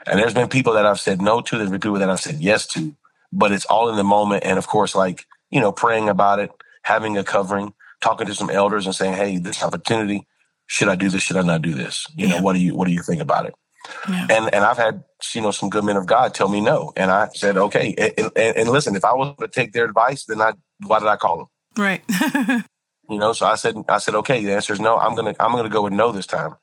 And 0.07 0.19
there's 0.19 0.35
been 0.35 0.49
people 0.49 0.73
that 0.73 0.87
I've 0.87 1.01
said 1.01 1.21
no 1.21 1.41
to, 1.43 1.59
there's 1.59 1.71
been 1.71 1.81
people 1.81 1.99
that 1.99 2.11
I've 2.11 2.21
said 2.21 2.41
yes 2.41 2.67
to 2.69 2.97
but 3.33 3.53
it's 3.53 3.65
all 3.67 3.89
in 3.89 3.97
the 3.97 4.05
moment. 4.05 4.45
And 4.45 4.59
of 4.59 4.67
course, 4.67 4.95
like, 4.95 5.27
you 5.51 5.61
know, 5.61 5.73
praying 5.73 6.09
about 6.09 6.39
it, 6.39 6.51
having 6.83 7.17
a 7.17 7.25
covering, 7.25 7.75
talking 8.01 8.27
to 8.27 8.35
some 8.35 8.51
elders 8.51 8.87
and 8.87 8.95
saying, 8.95 9.15
Hey, 9.15 9.39
this 9.39 9.63
opportunity, 9.63 10.27
should 10.67 10.89
I 10.89 10.97
do 10.97 11.09
this? 11.09 11.23
Should 11.23 11.37
I 11.37 11.43
not 11.43 11.63
do 11.63 11.75
this? 11.75 12.07
You 12.17 12.29
yeah. 12.29 12.37
know, 12.37 12.43
what 12.43 12.55
do 12.55 12.61
you, 12.61 12.75
what 12.75 12.87
do 12.87 12.93
you 12.93 13.03
think 13.03 13.21
about 13.21 13.47
it? 13.47 13.55
Yeah. 14.09 14.27
And, 14.31 14.55
and 14.55 14.65
I've 14.65 14.77
had, 14.77 15.05
you 15.35 15.41
know, 15.41 15.51
some 15.51 15.71
good 15.71 15.85
men 15.85 15.97
of 15.97 16.07
God 16.07 16.35
tell 16.35 16.49
me 16.49 16.61
no. 16.61 16.93
And 16.97 17.11
I 17.11 17.29
said, 17.35 17.57
okay. 17.57 17.95
And, 17.97 18.31
and, 18.37 18.57
and 18.57 18.69
listen, 18.69 18.97
if 18.97 19.05
I 19.05 19.15
was 19.15 19.35
to 19.41 19.49
take 19.49 19.73
their 19.73 19.85
advice, 19.85 20.25
then 20.25 20.41
I, 20.41 20.53
why 20.87 20.99
did 20.99 21.09
I 21.09 21.17
call 21.17 21.39
them? 21.39 21.47
Right. 21.79 22.03
you 23.09 23.19
know, 23.19 23.33
so 23.33 23.47
I 23.47 23.55
said, 23.55 23.77
I 23.89 23.99
said, 23.99 24.15
okay, 24.17 24.45
the 24.45 24.53
answer 24.53 24.73
is 24.73 24.81
no. 24.81 24.99
I'm 24.99 25.15
going 25.15 25.33
to, 25.35 25.43
I'm 25.43 25.57
to 25.63 25.69
go 25.69 25.83
with 25.83 25.93
no 25.93 26.13
this 26.13 26.27
time. 26.27 26.57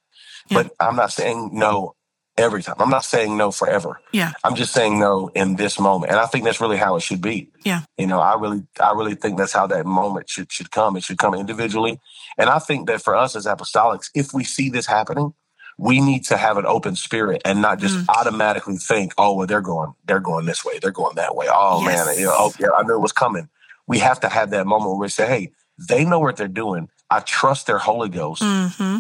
Yeah. 0.50 0.64
But 0.64 0.74
I'm 0.80 0.96
not 0.96 1.12
saying 1.12 1.52
no 1.54 1.96
every 2.38 2.62
time. 2.62 2.76
I'm 2.80 2.90
not 2.90 3.06
saying 3.06 3.36
no 3.38 3.50
forever. 3.52 4.00
Yeah. 4.12 4.34
I'm 4.44 4.56
just 4.56 4.74
saying 4.74 5.00
no 5.00 5.30
in 5.30 5.56
this 5.56 5.80
moment. 5.80 6.12
And 6.12 6.20
I 6.20 6.26
think 6.26 6.44
that's 6.44 6.62
really 6.62 6.78
how 6.78 6.96
it 6.98 7.02
should 7.02 7.22
be. 7.22 7.50
Yeah. 7.64 7.82
You 7.98 8.08
know, 8.08 8.20
I 8.20 8.38
really 8.40 8.64
I 8.80 8.92
really 8.92 9.16
think 9.16 9.38
that's 9.38 9.54
how 9.54 9.66
that 9.68 9.86
moment 9.86 10.30
should 10.30 10.52
should 10.52 10.70
come. 10.70 10.98
It 10.98 11.04
should 11.04 11.18
come 11.18 11.34
individually. 11.34 12.00
And 12.38 12.50
I 12.50 12.60
think 12.60 12.88
that 12.88 13.02
for 13.02 13.16
us 13.16 13.36
as 13.36 13.46
apostolics, 13.46 14.10
if 14.14 14.34
we 14.34 14.44
see 14.44 14.70
this 14.70 14.86
happening, 14.86 15.34
we 15.78 16.00
need 16.00 16.24
to 16.26 16.38
have 16.38 16.58
an 16.58 16.66
open 16.66 16.96
spirit 16.96 17.42
and 17.44 17.62
not 17.62 17.80
just 17.80 17.98
Mm. 17.98 18.06
automatically 18.10 18.78
think, 18.78 19.14
oh, 19.18 19.34
well, 19.36 19.48
they're 19.48 19.62
going, 19.62 19.94
they're 20.06 20.20
going 20.22 20.46
this 20.46 20.64
way, 20.64 20.80
they're 20.80 20.92
going 20.92 21.16
that 21.16 21.36
way. 21.36 21.48
Oh 21.52 21.82
Yes. 21.82 22.06
man, 22.06 22.18
you 22.20 22.26
know, 22.26 22.36
oh, 22.38 22.54
yeah, 22.60 22.68
I 22.78 22.84
knew 22.84 22.96
it 22.96 23.00
was 23.02 23.12
coming. 23.12 23.50
We 23.88 24.00
have 24.00 24.20
to 24.22 24.30
have 24.30 24.50
that 24.52 24.66
moment 24.66 24.92
where 24.92 25.00
we 25.00 25.10
say, 25.10 25.28
hey, 25.28 25.52
they 25.90 26.06
know 26.06 26.20
what 26.20 26.38
they're 26.38 26.48
doing. 26.48 26.90
I 27.10 27.20
trust 27.20 27.68
their 27.68 27.78
Holy 27.78 28.10
Ghost, 28.10 28.44
hmm 28.44 28.98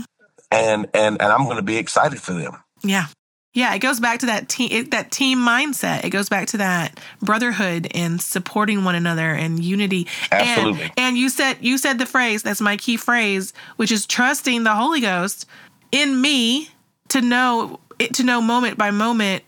and 0.51 0.88
and 0.93 1.21
and 1.21 1.31
I'm 1.31 1.45
going 1.45 1.57
to 1.57 1.63
be 1.63 1.77
excited 1.77 2.21
for 2.21 2.33
them. 2.33 2.57
Yeah. 2.83 3.07
Yeah, 3.53 3.73
it 3.73 3.79
goes 3.79 4.01
back 4.01 4.19
to 4.19 4.25
that 4.25 4.49
team 4.49 4.69
it, 4.71 4.91
that 4.91 5.11
team 5.11 5.39
mindset. 5.39 6.03
It 6.03 6.09
goes 6.09 6.27
back 6.27 6.47
to 6.47 6.57
that 6.57 6.99
brotherhood 7.21 7.88
and 7.95 8.21
supporting 8.21 8.83
one 8.83 8.95
another 8.95 9.31
and 9.31 9.63
unity. 9.63 10.07
Absolutely. 10.29 10.83
And, 10.83 10.93
and 10.97 11.17
you 11.17 11.29
said 11.29 11.57
you 11.61 11.77
said 11.77 11.97
the 11.97 12.05
phrase, 12.05 12.43
that's 12.43 12.59
my 12.59 12.75
key 12.75 12.97
phrase, 12.97 13.53
which 13.77 13.93
is 13.93 14.05
trusting 14.05 14.65
the 14.65 14.75
Holy 14.75 14.99
Ghost 14.99 15.45
in 15.93 16.19
me 16.19 16.69
to 17.09 17.21
know 17.21 17.79
to 17.99 18.23
know 18.23 18.41
moment 18.41 18.77
by 18.77 18.91
moment 18.91 19.43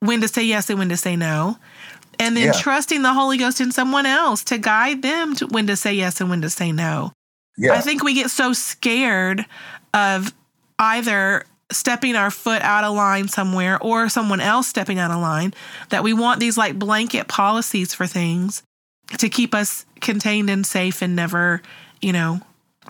when 0.00 0.20
to 0.20 0.28
say 0.28 0.44
yes 0.44 0.68
and 0.68 0.78
when 0.78 0.90
to 0.90 0.96
say 0.98 1.16
no. 1.16 1.56
And 2.18 2.36
then 2.36 2.46
Yeah. 2.46 2.52
trusting 2.52 3.02
the 3.02 3.12
Holy 3.12 3.36
Ghost 3.38 3.60
in 3.60 3.72
someone 3.72 4.06
else 4.06 4.42
to 4.44 4.58
guide 4.58 5.02
them 5.02 5.34
to 5.36 5.46
when 5.46 5.66
to 5.66 5.76
say 5.76 5.92
yes 5.94 6.20
and 6.20 6.30
when 6.30 6.42
to 6.42 6.50
say 6.50 6.72
no. 6.72 7.12
Yeah, 7.58 7.72
I 7.72 7.80
think 7.80 8.02
we 8.02 8.14
get 8.14 8.30
so 8.30 8.52
scared 8.52 9.46
of 9.94 10.34
either 10.78 11.44
stepping 11.72 12.14
our 12.14 12.30
foot 12.30 12.62
out 12.62 12.84
of 12.84 12.94
line 12.94 13.28
somewhere 13.28 13.78
or 13.82 14.08
someone 14.08 14.40
else 14.40 14.68
stepping 14.68 14.98
out 14.98 15.10
of 15.10 15.20
line 15.20 15.52
that 15.88 16.02
we 16.04 16.12
want 16.12 16.38
these 16.38 16.56
like 16.56 16.78
blanket 16.78 17.28
policies 17.28 17.92
for 17.94 18.06
things 18.06 18.62
to 19.18 19.28
keep 19.28 19.54
us 19.54 19.84
contained 20.00 20.48
and 20.50 20.66
safe 20.66 21.02
and 21.02 21.16
never, 21.16 21.60
you 22.00 22.12
know, 22.12 22.40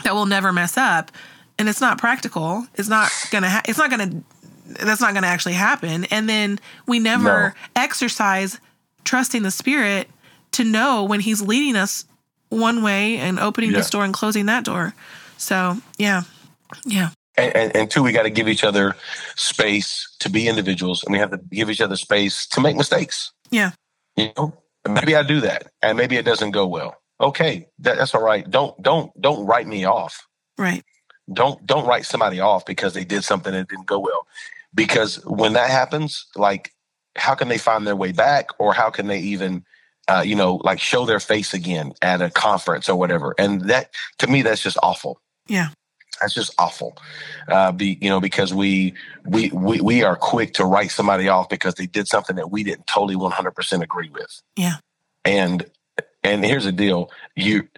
that 0.04 0.14
will 0.14 0.26
never 0.26 0.52
mess 0.52 0.76
up. 0.76 1.10
And 1.58 1.68
it's 1.68 1.80
not 1.80 1.96
practical. 1.98 2.66
It's 2.74 2.88
not 2.88 3.10
gonna. 3.30 3.48
Ha- 3.48 3.62
it's 3.66 3.78
not 3.78 3.88
gonna. 3.88 4.10
That's 4.66 5.00
not 5.00 5.14
gonna 5.14 5.26
actually 5.28 5.54
happen. 5.54 6.04
And 6.06 6.28
then 6.28 6.58
we 6.86 6.98
never 6.98 7.54
exercise 7.74 8.58
trusting 9.06 9.42
the 9.42 9.50
Spirit 9.50 10.08
to 10.52 10.64
know 10.64 11.02
when 11.04 11.20
He's 11.20 11.40
leading 11.40 11.76
us 11.76 12.04
one 12.50 12.82
way 12.82 13.16
and 13.16 13.38
opening 13.38 13.70
Yeah. 13.70 13.78
this 13.78 13.88
door 13.90 14.04
and 14.04 14.12
closing 14.12 14.46
that 14.46 14.64
door. 14.64 14.94
So 15.38 15.78
yeah, 15.98 16.22
yeah, 16.84 17.10
and, 17.38 17.56
and, 17.56 17.76
and 17.76 17.90
two, 17.90 18.02
we 18.02 18.12
got 18.12 18.22
to 18.24 18.30
give 18.30 18.48
each 18.48 18.64
other 18.64 18.94
space 19.36 20.08
to 20.20 20.28
be 20.30 20.48
individuals, 20.48 21.02
and 21.04 21.12
we 21.12 21.18
have 21.18 21.30
to 21.30 21.38
give 21.50 21.70
each 21.70 21.80
other 21.80 21.96
space 21.96 22.46
to 22.48 22.60
make 22.60 22.76
mistakes. 22.76 23.32
yeah, 23.50 23.72
You 24.16 24.30
know, 24.36 24.54
maybe 24.88 25.14
I 25.16 25.22
do 25.22 25.40
that, 25.40 25.70
and 25.82 25.96
maybe 25.96 26.16
it 26.16 26.24
doesn't 26.24 26.50
go 26.52 26.66
well. 26.66 26.96
Okay, 27.20 27.66
that, 27.80 27.96
that's 27.98 28.14
all 28.14 28.22
right. 28.22 28.48
Don't 28.50 28.80
don't 28.82 29.10
don't 29.20 29.46
write 29.46 29.66
me 29.66 29.84
off. 29.84 30.26
right, 30.58 30.82
Don't 31.32 31.64
don't 31.66 31.86
write 31.86 32.04
somebody 32.06 32.40
off 32.40 32.64
because 32.66 32.94
they 32.94 33.04
did 33.04 33.24
something 33.24 33.52
that 33.52 33.68
didn't 33.68 33.86
go 33.86 33.98
well. 33.98 34.26
Because 34.74 35.24
when 35.24 35.52
that 35.54 35.70
happens, 35.70 36.26
like, 36.36 36.72
how 37.16 37.34
can 37.34 37.48
they 37.48 37.58
find 37.58 37.86
their 37.86 37.96
way 37.96 38.12
back, 38.12 38.48
or 38.58 38.72
how 38.72 38.90
can 38.90 39.06
they 39.06 39.18
even, 39.18 39.64
uh, 40.08 40.22
you 40.24 40.34
know, 40.34 40.56
like 40.64 40.80
show 40.80 41.06
their 41.06 41.20
face 41.20 41.54
again 41.54 41.92
at 42.02 42.22
a 42.22 42.30
conference 42.30 42.88
or 42.88 42.96
whatever? 42.96 43.34
And 43.38 43.62
that, 43.62 43.90
to 44.18 44.26
me, 44.26 44.42
that's 44.42 44.62
just 44.62 44.78
awful. 44.82 45.20
Yeah. 45.48 45.68
That's 46.20 46.34
just 46.34 46.54
awful. 46.58 46.96
Uh, 47.46 47.72
be 47.72 47.98
you 48.00 48.08
know 48.08 48.20
because 48.20 48.54
we 48.54 48.94
we 49.26 49.50
we 49.50 49.80
we 49.82 50.02
are 50.02 50.16
quick 50.16 50.54
to 50.54 50.64
write 50.64 50.90
somebody 50.90 51.28
off 51.28 51.48
because 51.50 51.74
they 51.74 51.86
did 51.86 52.08
something 52.08 52.36
that 52.36 52.50
we 52.50 52.64
didn't 52.64 52.86
totally 52.86 53.16
one 53.16 53.32
hundred 53.32 53.54
percent 53.54 53.82
agree 53.82 54.08
with. 54.08 54.40
Yeah. 54.56 54.76
And 55.26 55.66
and 56.22 56.42
here's 56.42 56.64
the 56.64 56.72
deal: 56.72 57.10
you 57.34 57.68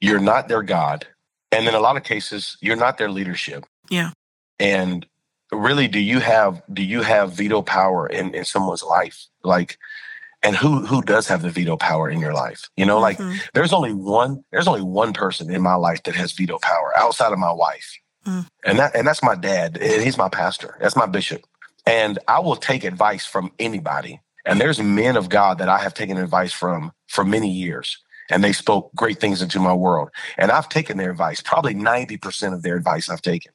you're 0.00 0.18
not 0.18 0.48
their 0.48 0.62
God, 0.62 1.06
and 1.52 1.68
in 1.68 1.74
a 1.74 1.78
lot 1.78 1.96
of 1.96 2.02
cases, 2.02 2.56
you're 2.60 2.74
not 2.74 2.98
their 2.98 3.10
leadership. 3.10 3.64
Yeah. 3.88 4.10
And 4.58 5.06
really, 5.52 5.88
do 5.88 5.98
you 5.98 6.20
have 6.20 6.62
do 6.72 6.82
you 6.82 7.02
have 7.02 7.32
veto 7.32 7.62
power 7.62 8.06
in 8.06 8.34
in 8.34 8.44
someone's 8.44 8.82
life? 8.82 9.26
Like, 9.42 9.78
and 10.42 10.56
who 10.56 10.84
who 10.86 11.02
does 11.02 11.26
have 11.28 11.42
the 11.42 11.50
veto 11.50 11.76
power 11.76 12.08
in 12.10 12.20
your 12.20 12.34
life? 12.34 12.68
You 12.76 12.86
know, 12.86 12.98
like 13.00 13.18
Mhm. 13.18 13.40
there's 13.54 13.72
only 13.72 13.92
one 13.92 14.44
there's 14.52 14.68
only 14.68 14.82
one 14.82 15.12
person 15.12 15.50
in 15.50 15.62
my 15.62 15.74
life 15.74 16.02
that 16.04 16.14
has 16.14 16.32
veto 16.32 16.58
power 16.58 16.92
outside 16.96 17.32
of 17.32 17.38
my 17.38 17.52
wife 17.52 17.98
Mm. 18.26 18.46
and 18.64 18.78
that 18.78 18.96
and 18.96 19.06
that's 19.06 19.22
my 19.22 19.34
dad 19.34 19.76
and 19.76 20.02
he's 20.02 20.16
my 20.16 20.30
pastor 20.30 20.78
that's 20.80 20.96
my 20.96 21.04
bishop 21.04 21.42
and 21.84 22.18
i 22.26 22.38
will 22.40 22.56
take 22.56 22.82
advice 22.82 23.26
from 23.26 23.52
anybody 23.58 24.18
and 24.46 24.58
there's 24.58 24.80
men 24.80 25.18
of 25.18 25.28
god 25.28 25.58
that 25.58 25.68
i 25.68 25.76
have 25.76 25.92
taken 25.92 26.16
advice 26.16 26.50
from 26.50 26.90
for 27.06 27.22
many 27.22 27.50
years 27.50 27.98
and 28.30 28.42
they 28.42 28.54
spoke 28.54 28.90
great 28.94 29.20
things 29.20 29.42
into 29.42 29.60
my 29.60 29.74
world 29.74 30.08
and 30.38 30.50
i've 30.50 30.70
taken 30.70 30.96
their 30.96 31.10
advice 31.10 31.42
probably 31.42 31.74
90% 31.74 32.54
of 32.54 32.62
their 32.62 32.76
advice 32.76 33.10
i've 33.10 33.20
taken 33.20 33.52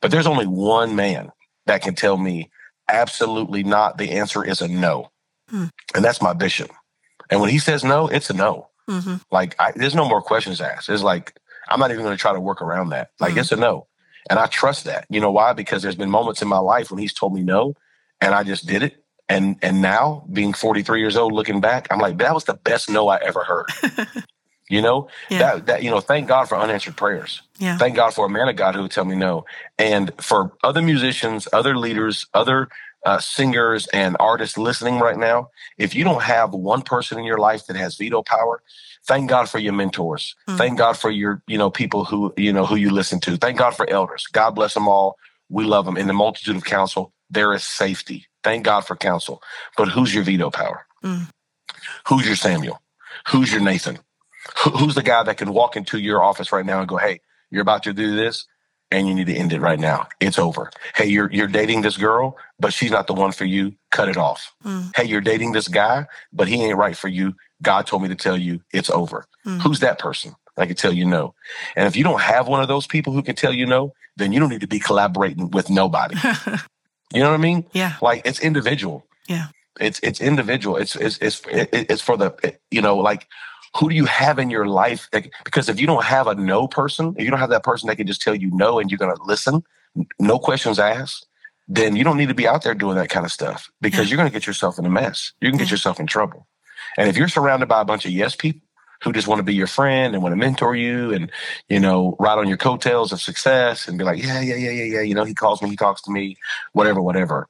but 0.00 0.10
there's 0.10 0.26
only 0.26 0.46
one 0.46 0.94
man 0.96 1.30
that 1.66 1.82
can 1.82 1.94
tell 1.94 2.16
me 2.16 2.50
absolutely 2.88 3.62
not 3.62 3.98
the 3.98 4.12
answer 4.12 4.44
is 4.44 4.60
a 4.60 4.68
no 4.68 5.10
Mm. 5.52 5.70
and 5.94 6.04
that's 6.04 6.20
my 6.20 6.34
bishop 6.34 6.70
and 7.30 7.40
when 7.40 7.48
he 7.48 7.58
says 7.58 7.82
no 7.82 8.06
it's 8.08 8.28
a 8.30 8.34
no 8.34 8.68
Mhm. 8.88 9.20
like 9.30 9.54
I, 9.58 9.72
there's 9.76 9.94
no 9.94 10.08
more 10.08 10.22
questions 10.22 10.60
asked. 10.62 10.88
It's 10.88 11.02
like 11.02 11.38
I'm 11.68 11.78
not 11.80 11.90
even 11.90 12.02
going 12.02 12.16
to 12.16 12.20
try 12.20 12.32
to 12.32 12.40
work 12.40 12.62
around 12.62 12.88
that. 12.90 13.10
Like 13.20 13.34
Mhm. 13.34 13.40
it's 13.40 13.52
a 13.52 13.56
no, 13.56 13.86
and 14.30 14.38
I 14.38 14.46
trust 14.46 14.84
that. 14.84 15.04
You 15.10 15.20
know 15.20 15.30
why? 15.30 15.52
Because 15.52 15.82
there's 15.82 15.94
been 15.94 16.08
moments 16.10 16.40
in 16.40 16.48
my 16.48 16.56
life 16.58 16.90
when 16.90 16.98
he's 16.98 17.12
told 17.12 17.34
me 17.34 17.42
no, 17.42 17.74
and 18.22 18.34
I 18.34 18.44
just 18.44 18.64
did 18.66 18.82
it. 18.82 19.04
And 19.28 19.56
and 19.60 19.82
now 19.82 20.24
being 20.32 20.54
43 20.54 21.00
years 21.00 21.18
old, 21.18 21.34
looking 21.34 21.60
back, 21.60 21.86
I'm 21.90 21.98
like 21.98 22.16
that 22.18 22.32
was 22.32 22.44
the 22.44 22.54
best 22.54 22.88
no 22.88 23.08
I 23.08 23.16
ever 23.18 23.44
heard. 23.44 23.66
you 24.68 24.82
know 24.82 25.08
yeah, 25.30 25.38
that 25.38 25.66
that 25.66 25.82
you 25.82 25.90
know 25.90 26.00
thank 26.00 26.28
God 26.28 26.48
for 26.48 26.56
unanswered 26.56 26.96
prayers. 26.96 27.42
yeah, 27.58 27.78
Thank 27.78 27.96
God 27.96 28.14
for 28.14 28.26
a 28.26 28.30
man 28.30 28.48
of 28.48 28.56
God 28.56 28.74
who 28.74 28.82
would 28.82 28.90
tell 28.90 29.04
me 29.04 29.16
no. 29.16 29.44
And 29.78 30.12
for 30.20 30.52
other 30.62 30.82
musicians, 30.82 31.48
other 31.52 31.76
leaders, 31.76 32.26
other 32.34 32.68
uh, 33.04 33.18
singers 33.18 33.86
and 33.88 34.16
artists 34.18 34.58
listening 34.58 34.98
right 34.98 35.16
now, 35.16 35.50
if 35.76 35.94
you 35.94 36.04
don't 36.04 36.22
have 36.22 36.52
one 36.52 36.82
person 36.82 37.18
in 37.18 37.24
your 37.24 37.38
life 37.38 37.66
that 37.66 37.76
has 37.76 37.96
veto 37.96 38.22
power, 38.22 38.62
thank 39.06 39.30
God 39.30 39.48
for 39.48 39.58
your 39.58 39.72
mentors. 39.72 40.34
Mm. 40.48 40.58
Thank 40.58 40.78
God 40.78 40.96
for 40.96 41.10
your, 41.10 41.42
you 41.46 41.58
know, 41.58 41.70
people 41.70 42.04
who, 42.04 42.32
you 42.36 42.52
know, 42.52 42.66
who 42.66 42.76
you 42.76 42.90
listen 42.90 43.20
to. 43.20 43.36
Thank 43.36 43.58
God 43.58 43.76
for 43.76 43.88
elders. 43.88 44.26
God 44.32 44.50
bless 44.50 44.74
them 44.74 44.88
all. 44.88 45.16
We 45.48 45.64
love 45.64 45.86
them. 45.86 45.96
In 45.96 46.06
the 46.06 46.12
multitude 46.12 46.56
of 46.56 46.64
counsel, 46.64 47.12
there 47.30 47.52
is 47.54 47.62
safety. 47.62 48.26
Thank 48.42 48.64
God 48.64 48.82
for 48.82 48.96
counsel. 48.96 49.42
But 49.76 49.88
who's 49.88 50.14
your 50.14 50.24
veto 50.24 50.50
power? 50.50 50.86
Mm. 51.04 51.30
Who's 52.08 52.26
your 52.26 52.36
Samuel? 52.36 52.82
Who's 53.28 53.52
your 53.52 53.62
Nathan? 53.62 53.98
Who- 54.64 54.70
Who's 54.70 54.94
the 54.94 55.02
guy 55.02 55.22
that 55.22 55.36
can 55.36 55.52
walk 55.52 55.76
into 55.76 55.98
your 55.98 56.22
office 56.22 56.52
right 56.52 56.64
now 56.66 56.80
and 56.80 56.88
go, 56.88 56.96
"Hey, 56.96 57.20
you're 57.50 57.62
about 57.62 57.82
to 57.84 57.92
do 57.92 58.14
this, 58.16 58.46
and 58.90 59.06
you 59.08 59.14
need 59.14 59.26
to 59.26 59.34
end 59.34 59.52
it 59.52 59.60
right 59.60 59.78
now. 59.80 60.06
It's 60.20 60.38
over. 60.38 60.70
Hey, 60.94 61.06
you're 61.06 61.30
you're 61.30 61.46
dating 61.48 61.82
this 61.82 61.96
girl, 61.96 62.36
but 62.58 62.72
she's 62.72 62.90
not 62.90 63.06
the 63.06 63.14
one 63.14 63.32
for 63.32 63.44
you. 63.44 63.74
Cut 63.90 64.08
it 64.08 64.16
off. 64.16 64.52
Mm. 64.64 64.96
Hey, 64.96 65.04
you're 65.04 65.20
dating 65.20 65.52
this 65.52 65.68
guy, 65.68 66.06
but 66.32 66.48
he 66.48 66.62
ain't 66.64 66.76
right 66.78 66.96
for 66.96 67.08
you. 67.08 67.34
God 67.62 67.86
told 67.86 68.02
me 68.02 68.08
to 68.08 68.14
tell 68.16 68.36
you 68.36 68.60
it's 68.72 68.90
over. 68.90 69.26
Mm. 69.46 69.60
Who's 69.60 69.80
that 69.80 69.98
person? 69.98 70.34
I 70.56 70.66
can 70.66 70.74
tell 70.76 70.92
you 70.92 71.04
no. 71.04 71.34
And 71.76 71.86
if 71.86 71.94
you 71.96 72.02
don't 72.02 72.20
have 72.20 72.48
one 72.48 72.60
of 72.62 72.68
those 72.68 72.86
people 72.86 73.12
who 73.12 73.22
can 73.22 73.36
tell 73.36 73.52
you 73.52 73.64
no, 73.66 73.92
then 74.16 74.32
you 74.32 74.40
don't 74.40 74.48
need 74.48 74.60
to 74.62 74.66
be 74.66 74.80
collaborating 74.80 75.50
with 75.50 75.70
nobody. 75.70 76.16
You 77.14 77.20
know 77.22 77.30
what 77.30 77.36
I 77.40 77.42
mean? 77.42 77.64
yeah, 77.72 77.94
Like 78.02 78.20
it's 78.26 78.38
individual. 78.40 79.06
Yeah. 79.28 79.46
It's 79.80 79.98
it's 80.02 80.20
individual. 80.20 80.76
It's 80.76 80.94
it's 80.94 81.16
it's 81.22 81.40
it's 81.48 82.02
for 82.02 82.16
the 82.18 82.34
you 82.70 82.82
know 82.82 82.96
like 82.98 83.26
who 83.76 83.88
do 83.90 83.94
you 83.94 84.06
have 84.06 84.38
in 84.38 84.50
your 84.50 84.66
life 84.66 85.08
that 85.12 85.28
because 85.44 85.68
if 85.68 85.80
you 85.80 85.86
don't 85.86 86.04
have 86.04 86.26
a 86.26 86.34
no 86.34 86.66
person, 86.68 87.14
if 87.18 87.24
you 87.24 87.30
don't 87.30 87.40
have 87.40 87.50
that 87.50 87.62
person 87.64 87.86
that 87.88 87.96
can 87.96 88.06
just 88.06 88.22
tell 88.22 88.34
you 88.34 88.50
no 88.52 88.78
and 88.78 88.90
you're 88.90 88.98
gonna 88.98 89.14
listen, 89.24 89.62
no 90.18 90.38
questions 90.38 90.78
asked, 90.78 91.26
then 91.68 91.96
you 91.96 92.04
don't 92.04 92.16
need 92.16 92.28
to 92.28 92.34
be 92.34 92.48
out 92.48 92.62
there 92.62 92.74
doing 92.74 92.96
that 92.96 93.08
kind 93.10 93.26
of 93.26 93.32
stuff 93.32 93.70
because 93.80 94.06
Yeah. 94.06 94.10
you're 94.10 94.16
gonna 94.18 94.30
get 94.30 94.46
yourself 94.46 94.78
in 94.78 94.86
a 94.86 94.90
mess. 94.90 95.32
You 95.40 95.50
can 95.50 95.58
get 95.58 95.70
yourself 95.70 96.00
in 96.00 96.06
trouble. 96.06 96.46
And 96.96 97.08
if 97.08 97.16
you're 97.16 97.28
surrounded 97.28 97.68
by 97.68 97.80
a 97.80 97.84
bunch 97.84 98.04
of 98.06 98.12
yes 98.12 98.34
people 98.34 98.62
who 99.02 99.12
just 99.12 99.28
want 99.28 99.38
to 99.38 99.44
be 99.44 99.54
your 99.54 99.68
friend 99.68 100.14
and 100.14 100.22
want 100.22 100.32
to 100.32 100.36
mentor 100.36 100.74
you 100.74 101.12
and 101.12 101.30
you 101.68 101.78
know 101.78 102.16
ride 102.18 102.38
on 102.38 102.48
your 102.48 102.56
coattails 102.56 103.12
of 103.12 103.20
success 103.20 103.86
and 103.86 103.96
be 103.98 104.02
like 104.04 104.20
yeah 104.22 104.40
yeah 104.40 104.56
yeah 104.56 104.70
yeah 104.70 104.84
yeah 104.94 105.00
you 105.02 105.14
know 105.14 105.22
he 105.24 105.34
calls 105.34 105.62
me 105.62 105.68
he 105.70 105.76
talks 105.76 106.02
to 106.02 106.10
me 106.10 106.36
whatever 106.72 107.00
whatever 107.00 107.48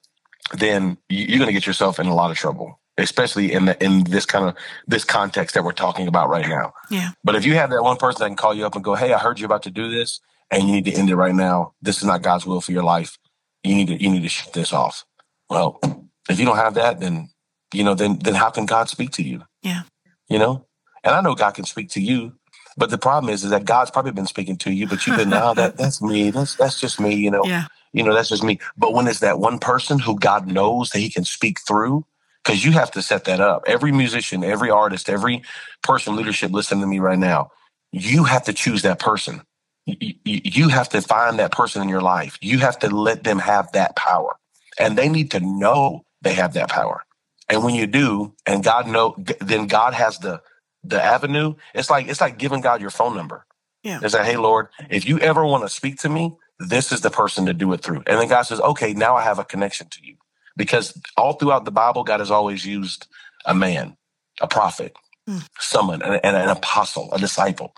then 0.53 0.99
you're 1.09 1.39
going 1.39 1.47
to 1.49 1.53
get 1.55 1.67
yourself 1.67 1.99
in 1.99 2.07
a 2.07 2.15
lot 2.15 2.31
of 2.31 2.37
trouble 2.37 2.79
especially 2.99 3.53
in 3.53 3.65
the 3.67 3.83
in 3.85 4.05
this 4.05 4.27
kind 4.27 4.45
of 4.49 4.55
this 4.87 5.05
context 5.05 5.55
that 5.55 5.65
we're 5.65 5.73
talking 5.73 6.09
about 6.09 6.29
right 6.29 6.49
now 6.49 6.73
Yeah. 6.91 7.11
but 7.25 7.35
if 7.37 7.45
you 7.47 7.55
have 7.55 7.71
that 7.71 7.83
one 7.83 7.97
person 7.97 8.21
that 8.21 8.29
can 8.29 8.37
call 8.37 8.55
you 8.55 8.67
up 8.67 8.75
and 8.75 8.85
go 8.85 8.95
hey 8.95 9.13
i 9.13 9.19
heard 9.19 9.39
you're 9.39 9.47
about 9.47 9.63
to 9.63 9.71
do 9.71 9.89
this 9.91 10.21
and 10.51 10.65
you 10.65 10.73
need 10.73 10.85
to 10.87 10.93
end 10.93 11.09
it 11.11 11.17
right 11.17 11.35
now 11.35 11.73
this 11.81 11.99
is 11.99 12.05
not 12.05 12.23
god's 12.23 12.45
will 12.47 12.61
for 12.61 12.73
your 12.73 12.83
life 12.83 13.19
you 13.63 13.75
need 13.75 13.89
to 13.89 14.03
you 14.03 14.11
need 14.11 14.23
to 14.23 14.29
shut 14.29 14.53
this 14.53 14.73
off 14.73 15.05
well 15.49 15.81
if 16.29 16.39
you 16.39 16.45
don't 16.45 16.57
have 16.57 16.75
that 16.75 17.01
then 17.01 17.31
you 17.73 17.85
know 17.85 17.95
then 17.95 18.19
then 18.19 18.35
how 18.35 18.51
can 18.51 18.67
god 18.67 18.89
speak 18.89 19.11
to 19.13 19.23
you 19.23 19.43
Yeah. 19.63 19.83
you 20.29 20.39
know 20.39 20.67
and 21.05 21.15
i 21.15 21.21
know 21.21 21.35
god 21.35 21.53
can 21.53 21.65
speak 21.65 21.89
to 21.91 22.01
you 22.01 22.33
but 22.77 22.91
the 22.91 22.99
problem 22.99 23.29
is, 23.35 23.43
is 23.43 23.51
that 23.51 23.65
God's 23.65 23.91
probably 23.91 24.13
been 24.13 24.29
speaking 24.29 24.57
to 24.59 24.71
you, 24.71 24.87
but 24.87 25.05
you've 25.05 25.17
been, 25.17 25.31
no, 25.31 25.53
that 25.53 25.77
that's 25.77 26.01
me. 26.01 26.31
That's 26.31 26.55
that's 26.55 26.79
just 26.81 27.01
me, 27.01 27.13
you 27.13 27.29
know. 27.29 27.43
Yeah. 27.45 27.65
you 27.93 28.05
know, 28.05 28.15
that's 28.15 28.29
just 28.29 28.45
me. 28.45 28.61
But 28.77 28.93
when 28.95 29.09
it's 29.09 29.19
that 29.19 29.41
one 29.41 29.59
person 29.59 29.99
who 29.99 30.17
God 30.17 30.47
knows 30.47 30.91
that 30.91 31.01
he 31.01 31.11
can 31.11 31.25
speak 31.25 31.59
through, 31.67 32.07
because 32.49 32.65
you 32.65 32.73
have 32.73 32.91
to 32.93 33.03
set 33.03 33.25
that 33.25 33.41
up. 33.41 33.65
Every 33.67 33.93
musician, 33.93 34.43
every 34.43 34.71
artist, 34.71 35.11
every 35.11 35.43
person 35.83 36.17
leadership 36.17 36.51
listening 36.51 36.81
to 36.81 36.87
me 36.87 36.99
right 36.99 37.19
now, 37.19 37.51
you 37.93 38.25
have 38.25 38.45
to 38.45 38.55
choose 38.55 38.81
that 38.83 38.99
person. 38.99 39.43
You, 39.85 40.15
you 40.25 40.69
have 40.69 40.89
to 40.91 41.03
find 41.03 41.39
that 41.39 41.53
person 41.53 41.83
in 41.83 41.91
your 41.91 42.01
life. 42.01 42.39
You 42.41 42.61
have 42.61 42.79
to 42.79 42.89
let 42.89 43.23
them 43.25 43.39
have 43.39 43.71
that 43.73 43.97
power. 43.97 44.37
And 44.79 44.97
they 44.97 45.11
need 45.11 45.31
to 45.33 45.41
know 45.41 46.07
they 46.23 46.33
have 46.33 46.55
that 46.55 46.71
power. 46.71 47.05
And 47.51 47.63
when 47.63 47.75
you 47.75 47.87
do, 47.87 48.33
and 48.47 48.65
God 48.65 48.87
know, 48.87 49.15
then 49.41 49.67
God 49.67 49.93
has 49.93 50.19
the 50.19 50.41
the 50.83 51.03
avenue. 51.03 51.55
It's 51.75 51.91
like 51.91 52.09
it's 52.09 52.21
like 52.21 52.39
giving 52.39 52.63
God 52.63 52.81
your 52.81 52.91
phone 52.91 53.15
number. 53.15 53.45
Yeah. 53.83 54.01
It's 54.03 54.15
like, 54.15 54.25
hey 54.25 54.39
Lord, 54.39 54.69
if 54.89 55.07
you 55.07 55.19
ever 55.19 55.45
want 55.45 55.65
to 55.65 55.69
speak 55.69 55.99
to 55.99 56.09
me, 56.09 56.37
this 56.59 56.93
is 56.93 57.03
the 57.03 57.11
person 57.11 57.45
to 57.45 57.53
do 57.53 57.71
it 57.75 57.83
through. 57.83 58.03
And 58.07 58.19
then 58.19 58.29
God 58.29 58.43
says, 58.43 58.61
okay, 58.61 58.95
now 58.95 59.17
I 59.17 59.23
have 59.23 59.39
a 59.39 59.45
connection 59.45 59.89
to 59.91 59.99
you. 60.03 60.17
Because 60.59 61.01
all 61.17 61.33
throughout 61.33 61.65
the 61.65 61.71
Bible, 61.71 62.05
God 62.05 62.21
has 62.21 62.31
always 62.31 62.67
used 62.67 63.07
a 63.47 63.55
man, 63.55 63.97
a 64.43 64.47
prophet, 64.47 64.95
mm. 65.27 65.47
someone, 65.59 66.03
and 66.03 66.37
an 66.37 66.51
apostle, 66.51 67.09
a 67.13 67.19
disciple 67.19 67.73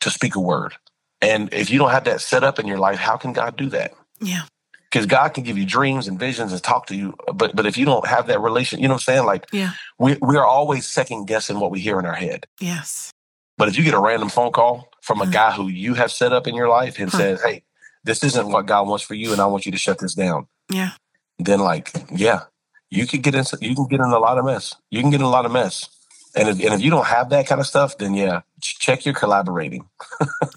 to 0.00 0.10
speak 0.10 0.34
a 0.34 0.40
word. 0.40 0.74
And 1.20 1.52
if 1.54 1.70
you 1.70 1.78
don't 1.78 1.90
have 1.90 2.04
that 2.04 2.20
set 2.20 2.42
up 2.42 2.58
in 2.58 2.66
your 2.66 2.78
life, 2.78 2.98
how 2.98 3.16
can 3.16 3.32
God 3.32 3.56
do 3.56 3.68
that? 3.68 3.92
Yeah. 4.20 4.42
Because 4.90 5.06
God 5.06 5.28
can 5.30 5.44
give 5.44 5.56
you 5.56 5.64
dreams 5.64 6.08
and 6.08 6.18
visions 6.18 6.52
and 6.52 6.62
talk 6.62 6.86
to 6.86 6.96
you, 6.96 7.14
but 7.32 7.56
but 7.56 7.64
if 7.64 7.78
you 7.78 7.86
don't 7.86 8.06
have 8.06 8.26
that 8.26 8.40
relation, 8.40 8.78
you 8.78 8.88
know 8.88 8.94
what 8.94 9.08
I'm 9.08 9.14
saying? 9.14 9.24
Like, 9.24 9.46
yeah, 9.50 9.72
we 9.98 10.18
we 10.20 10.36
are 10.36 10.44
always 10.44 10.86
second 10.86 11.26
guessing 11.26 11.60
what 11.60 11.70
we 11.70 11.80
hear 11.80 11.98
in 11.98 12.04
our 12.04 12.14
head. 12.14 12.46
Yes. 12.60 13.10
But 13.56 13.68
if 13.68 13.78
you 13.78 13.84
get 13.84 13.94
a 13.94 14.00
random 14.00 14.28
phone 14.28 14.52
call 14.52 14.88
from 15.00 15.22
a 15.22 15.24
mm. 15.24 15.32
guy 15.32 15.52
who 15.52 15.68
you 15.68 15.94
have 15.94 16.12
set 16.12 16.34
up 16.34 16.46
in 16.46 16.54
your 16.54 16.68
life 16.68 16.98
and 16.98 17.10
says, 17.10 17.40
"Hey, 17.42 17.62
this 18.04 18.22
isn't 18.22 18.50
what 18.50 18.66
God 18.66 18.86
wants 18.86 19.02
for 19.02 19.14
you, 19.14 19.32
and 19.32 19.40
I 19.40 19.46
want 19.46 19.64
you 19.64 19.72
to 19.72 19.78
shut 19.78 19.98
this 19.98 20.12
down," 20.12 20.46
yeah, 20.68 20.90
then 21.38 21.60
like, 21.60 21.92
yeah, 22.10 22.42
you 22.90 23.06
could 23.06 23.22
get 23.22 23.34
in. 23.34 23.44
You 23.60 23.74
can 23.74 23.86
get 23.86 24.00
in 24.00 24.06
a 24.06 24.18
lot 24.18 24.38
of 24.38 24.44
mess. 24.44 24.74
You 24.90 25.00
can 25.00 25.10
get 25.10 25.20
in 25.20 25.26
a 25.26 25.30
lot 25.30 25.46
of 25.46 25.52
mess. 25.52 25.88
And 26.34 26.48
if, 26.48 26.64
and 26.64 26.74
if 26.74 26.80
you 26.80 26.90
don't 26.90 27.06
have 27.06 27.30
that 27.30 27.46
kind 27.46 27.60
of 27.60 27.66
stuff, 27.66 27.98
then 27.98 28.14
yeah, 28.14 28.42
check 28.60 29.04
your 29.04 29.14
collaborating. 29.14 29.88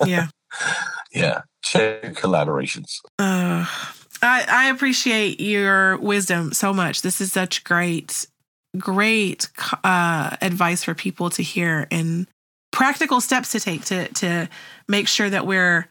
yeah. 0.06 0.28
Yeah. 1.16 1.44
Check 1.64 2.04
your 2.04 2.12
collaborations. 2.12 3.00
Uh, 3.18 3.66
I, 4.22 4.46
I 4.48 4.70
appreciate 4.70 5.40
your 5.40 5.98
wisdom 5.98 6.52
so 6.52 6.74
much. 6.74 7.02
This 7.02 7.22
is 7.22 7.32
such 7.32 7.64
great, 7.64 8.28
great 8.78 9.50
uh, 9.84 10.36
advice 10.42 10.84
for 10.84 10.94
people 10.94 11.30
to 11.32 11.42
hear 11.42 11.88
and 11.90 12.28
practical 12.72 13.22
steps 13.22 13.54
to 13.54 13.60
take 13.62 13.86
to 13.86 14.10
to 14.10 14.50
make 14.90 15.08
sure 15.08 15.30
that 15.30 15.48
we're 15.48 15.88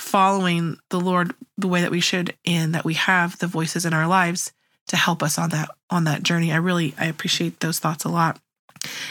following 0.00 0.78
the 0.90 1.00
Lord 1.00 1.34
the 1.56 1.68
way 1.68 1.80
that 1.80 1.90
we 1.90 2.00
should 2.00 2.34
and 2.44 2.74
that 2.74 2.84
we 2.84 2.94
have 2.94 3.38
the 3.38 3.46
voices 3.46 3.84
in 3.84 3.92
our 3.92 4.06
lives 4.06 4.52
to 4.88 4.96
help 4.96 5.22
us 5.22 5.38
on 5.38 5.50
that 5.50 5.70
on 5.90 6.04
that 6.04 6.22
journey. 6.22 6.52
I 6.52 6.56
really 6.56 6.94
I 6.98 7.06
appreciate 7.06 7.60
those 7.60 7.78
thoughts 7.78 8.04
a 8.04 8.08
lot. 8.08 8.38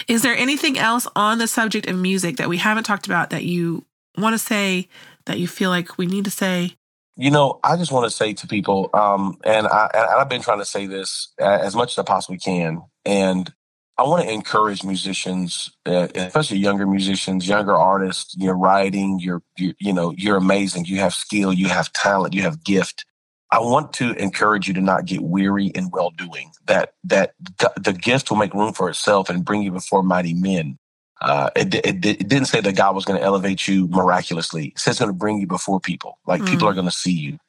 Is 0.08 0.22
there 0.22 0.36
anything 0.36 0.78
else 0.78 1.08
on 1.16 1.38
the 1.38 1.48
subject 1.48 1.88
of 1.88 1.98
music 1.98 2.38
that 2.38 2.50
we 2.50 2.58
haven't 2.58 2.86
talked 2.86 3.06
about 3.06 3.30
that 3.32 3.44
you 3.44 3.86
want 4.18 4.34
to 4.34 4.40
say 4.40 4.88
that 5.26 5.40
you 5.40 5.48
feel 5.48 5.70
like 5.70 5.98
we 5.98 6.06
need 6.06 6.26
to 6.26 6.32
say? 6.32 6.76
You 7.16 7.32
know, 7.32 7.60
I 7.64 7.78
just 7.78 7.92
want 7.92 8.06
to 8.06 8.16
say 8.16 8.34
to 8.34 8.48
people, 8.48 8.90
um, 8.94 9.40
and 9.44 9.68
I 9.68 9.90
and 9.94 10.06
I've 10.06 10.30
been 10.30 10.42
trying 10.42 10.60
to 10.60 10.66
say 10.66 10.86
this 10.86 11.30
as 11.40 11.76
much 11.76 11.94
as 11.94 11.98
I 11.98 12.04
possibly 12.04 12.38
can, 12.38 12.84
and 13.06 13.52
I 13.98 14.04
want 14.04 14.24
to 14.24 14.32
encourage 14.32 14.84
musicians, 14.84 15.72
uh, 15.86 16.08
especially 16.14 16.60
younger 16.60 16.86
musicians, 16.86 17.48
younger 17.48 17.76
artists. 17.76 18.36
You're 18.38 18.58
writing, 18.58 19.20
you're, 19.20 19.42
you're 19.58 19.74
you 19.80 19.92
know 19.92 20.14
you're 20.16 20.38
amazing. 20.38 20.86
You 20.86 20.98
have 20.98 21.14
skill, 21.14 21.52
you 21.52 21.68
have 21.70 21.92
talent, 21.94 22.34
you 22.34 22.44
have 22.44 22.64
gift. 22.64 23.06
I 23.50 23.60
want 23.60 23.94
to 23.94 24.12
encourage 24.14 24.68
you 24.68 24.74
to 24.76 24.82
not 24.82 25.06
get 25.06 25.22
weary 25.22 25.68
in 25.68 25.90
well 25.90 26.12
doing. 26.12 26.52
That 26.66 26.94
that 27.06 27.34
the 27.76 27.94
gift 27.94 28.30
will 28.30 28.38
make 28.38 28.54
room 28.54 28.74
for 28.74 28.90
itself 28.90 29.30
and 29.30 29.44
bring 29.44 29.64
you 29.64 29.72
before 29.72 30.04
mighty 30.04 30.34
men. 30.34 30.78
Uh, 31.20 31.50
it, 31.56 31.74
it, 31.74 32.06
it, 32.06 32.28
didn't 32.28 32.46
say 32.46 32.62
that 32.62 32.76
God 32.76 32.94
was 32.94 33.04
going 33.04 33.18
to 33.20 33.26
elevate 33.26 33.68
you 33.68 33.88
miraculously. 33.88 34.68
It 34.68 34.80
says 34.80 34.92
it's 34.92 35.00
going 35.00 35.10
to 35.10 35.18
bring 35.18 35.40
you 35.40 35.48
before 35.48 35.80
people. 35.80 36.20
Like 36.28 36.42
mm. 36.42 36.48
people 36.48 36.68
are 36.68 36.76
going 36.76 36.86
to 36.86 36.92
see 36.92 37.12
you. 37.12 37.40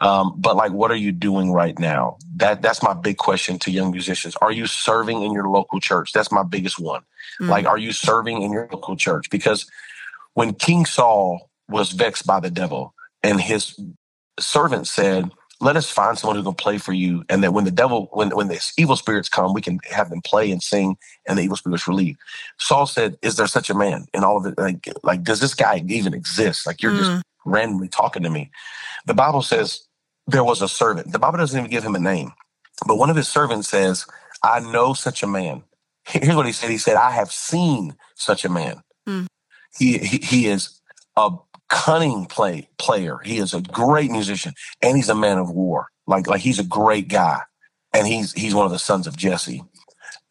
Um, 0.00 0.34
but 0.36 0.56
like, 0.56 0.72
what 0.72 0.90
are 0.90 0.96
you 0.96 1.12
doing 1.12 1.52
right 1.52 1.78
now? 1.78 2.18
That 2.36 2.62
that's 2.62 2.82
my 2.82 2.94
big 2.94 3.16
question 3.16 3.58
to 3.60 3.70
young 3.70 3.90
musicians. 3.90 4.36
Are 4.36 4.52
you 4.52 4.66
serving 4.66 5.22
in 5.22 5.32
your 5.32 5.48
local 5.48 5.80
church? 5.80 6.12
That's 6.12 6.32
my 6.32 6.42
biggest 6.42 6.78
one. 6.78 7.02
Mm. 7.40 7.48
Like, 7.48 7.66
are 7.66 7.78
you 7.78 7.92
serving 7.92 8.42
in 8.42 8.52
your 8.52 8.68
local 8.72 8.96
church? 8.96 9.30
Because 9.30 9.66
when 10.34 10.54
King 10.54 10.84
Saul 10.84 11.50
was 11.68 11.92
vexed 11.92 12.26
by 12.26 12.40
the 12.40 12.50
devil 12.50 12.94
and 13.22 13.40
his 13.40 13.78
servant 14.38 14.86
said, 14.86 15.30
let 15.60 15.76
us 15.76 15.90
find 15.90 16.18
someone 16.18 16.36
who 16.36 16.42
can 16.42 16.54
play 16.54 16.78
for 16.78 16.92
you. 16.92 17.24
And 17.28 17.42
that 17.42 17.54
when 17.54 17.64
the 17.64 17.70
devil, 17.70 18.08
when, 18.12 18.30
when 18.30 18.48
the 18.48 18.62
evil 18.76 18.96
spirits 18.96 19.28
come, 19.28 19.54
we 19.54 19.62
can 19.62 19.80
have 19.90 20.10
them 20.10 20.20
play 20.20 20.50
and 20.50 20.62
sing 20.62 20.98
and 21.26 21.38
the 21.38 21.42
evil 21.42 21.56
spirits 21.56 21.88
relieve. 21.88 22.16
Saul 22.58 22.86
said, 22.86 23.16
is 23.22 23.36
there 23.36 23.46
such 23.46 23.70
a 23.70 23.74
man 23.74 24.06
And 24.12 24.24
all 24.24 24.36
of 24.36 24.44
it? 24.46 24.58
Like, 24.58 24.88
like, 25.02 25.22
does 25.22 25.40
this 25.40 25.54
guy 25.54 25.82
even 25.88 26.12
exist? 26.12 26.66
Like 26.66 26.82
you're 26.82 26.92
mm. 26.92 26.98
just 26.98 27.22
randomly 27.46 27.88
talking 27.88 28.22
to 28.22 28.30
me. 28.30 28.50
The 29.06 29.14
Bible 29.14 29.42
says 29.42 29.86
there 30.26 30.44
was 30.44 30.60
a 30.60 30.68
servant. 30.68 31.12
The 31.12 31.18
Bible 31.18 31.38
doesn't 31.38 31.58
even 31.58 31.70
give 31.70 31.84
him 31.84 31.94
a 31.94 32.00
name, 32.00 32.32
but 32.86 32.96
one 32.96 33.10
of 33.10 33.16
his 33.16 33.28
servants 33.28 33.68
says, 33.68 34.06
I 34.42 34.60
know 34.60 34.92
such 34.92 35.22
a 35.22 35.26
man. 35.26 35.62
Here's 36.06 36.36
what 36.36 36.46
he 36.46 36.52
said. 36.52 36.70
He 36.70 36.78
said, 36.78 36.96
I 36.96 37.10
have 37.10 37.32
seen 37.32 37.96
such 38.14 38.44
a 38.44 38.48
man. 38.48 38.82
Mm. 39.08 39.26
He, 39.76 39.98
he, 39.98 40.18
he 40.18 40.46
is 40.46 40.80
a 41.16 41.30
cunning 41.68 42.26
play 42.26 42.68
player. 42.78 43.18
He 43.24 43.38
is 43.38 43.54
a 43.54 43.60
great 43.60 44.10
musician 44.10 44.52
and 44.82 44.96
he's 44.96 45.08
a 45.08 45.14
man 45.14 45.38
of 45.38 45.50
war. 45.50 45.88
Like 46.06 46.28
like 46.28 46.40
he's 46.40 46.60
a 46.60 46.64
great 46.64 47.08
guy. 47.08 47.40
And 47.92 48.06
he's 48.06 48.32
he's 48.32 48.54
one 48.54 48.66
of 48.66 48.72
the 48.72 48.78
sons 48.78 49.06
of 49.06 49.16
Jesse. 49.16 49.64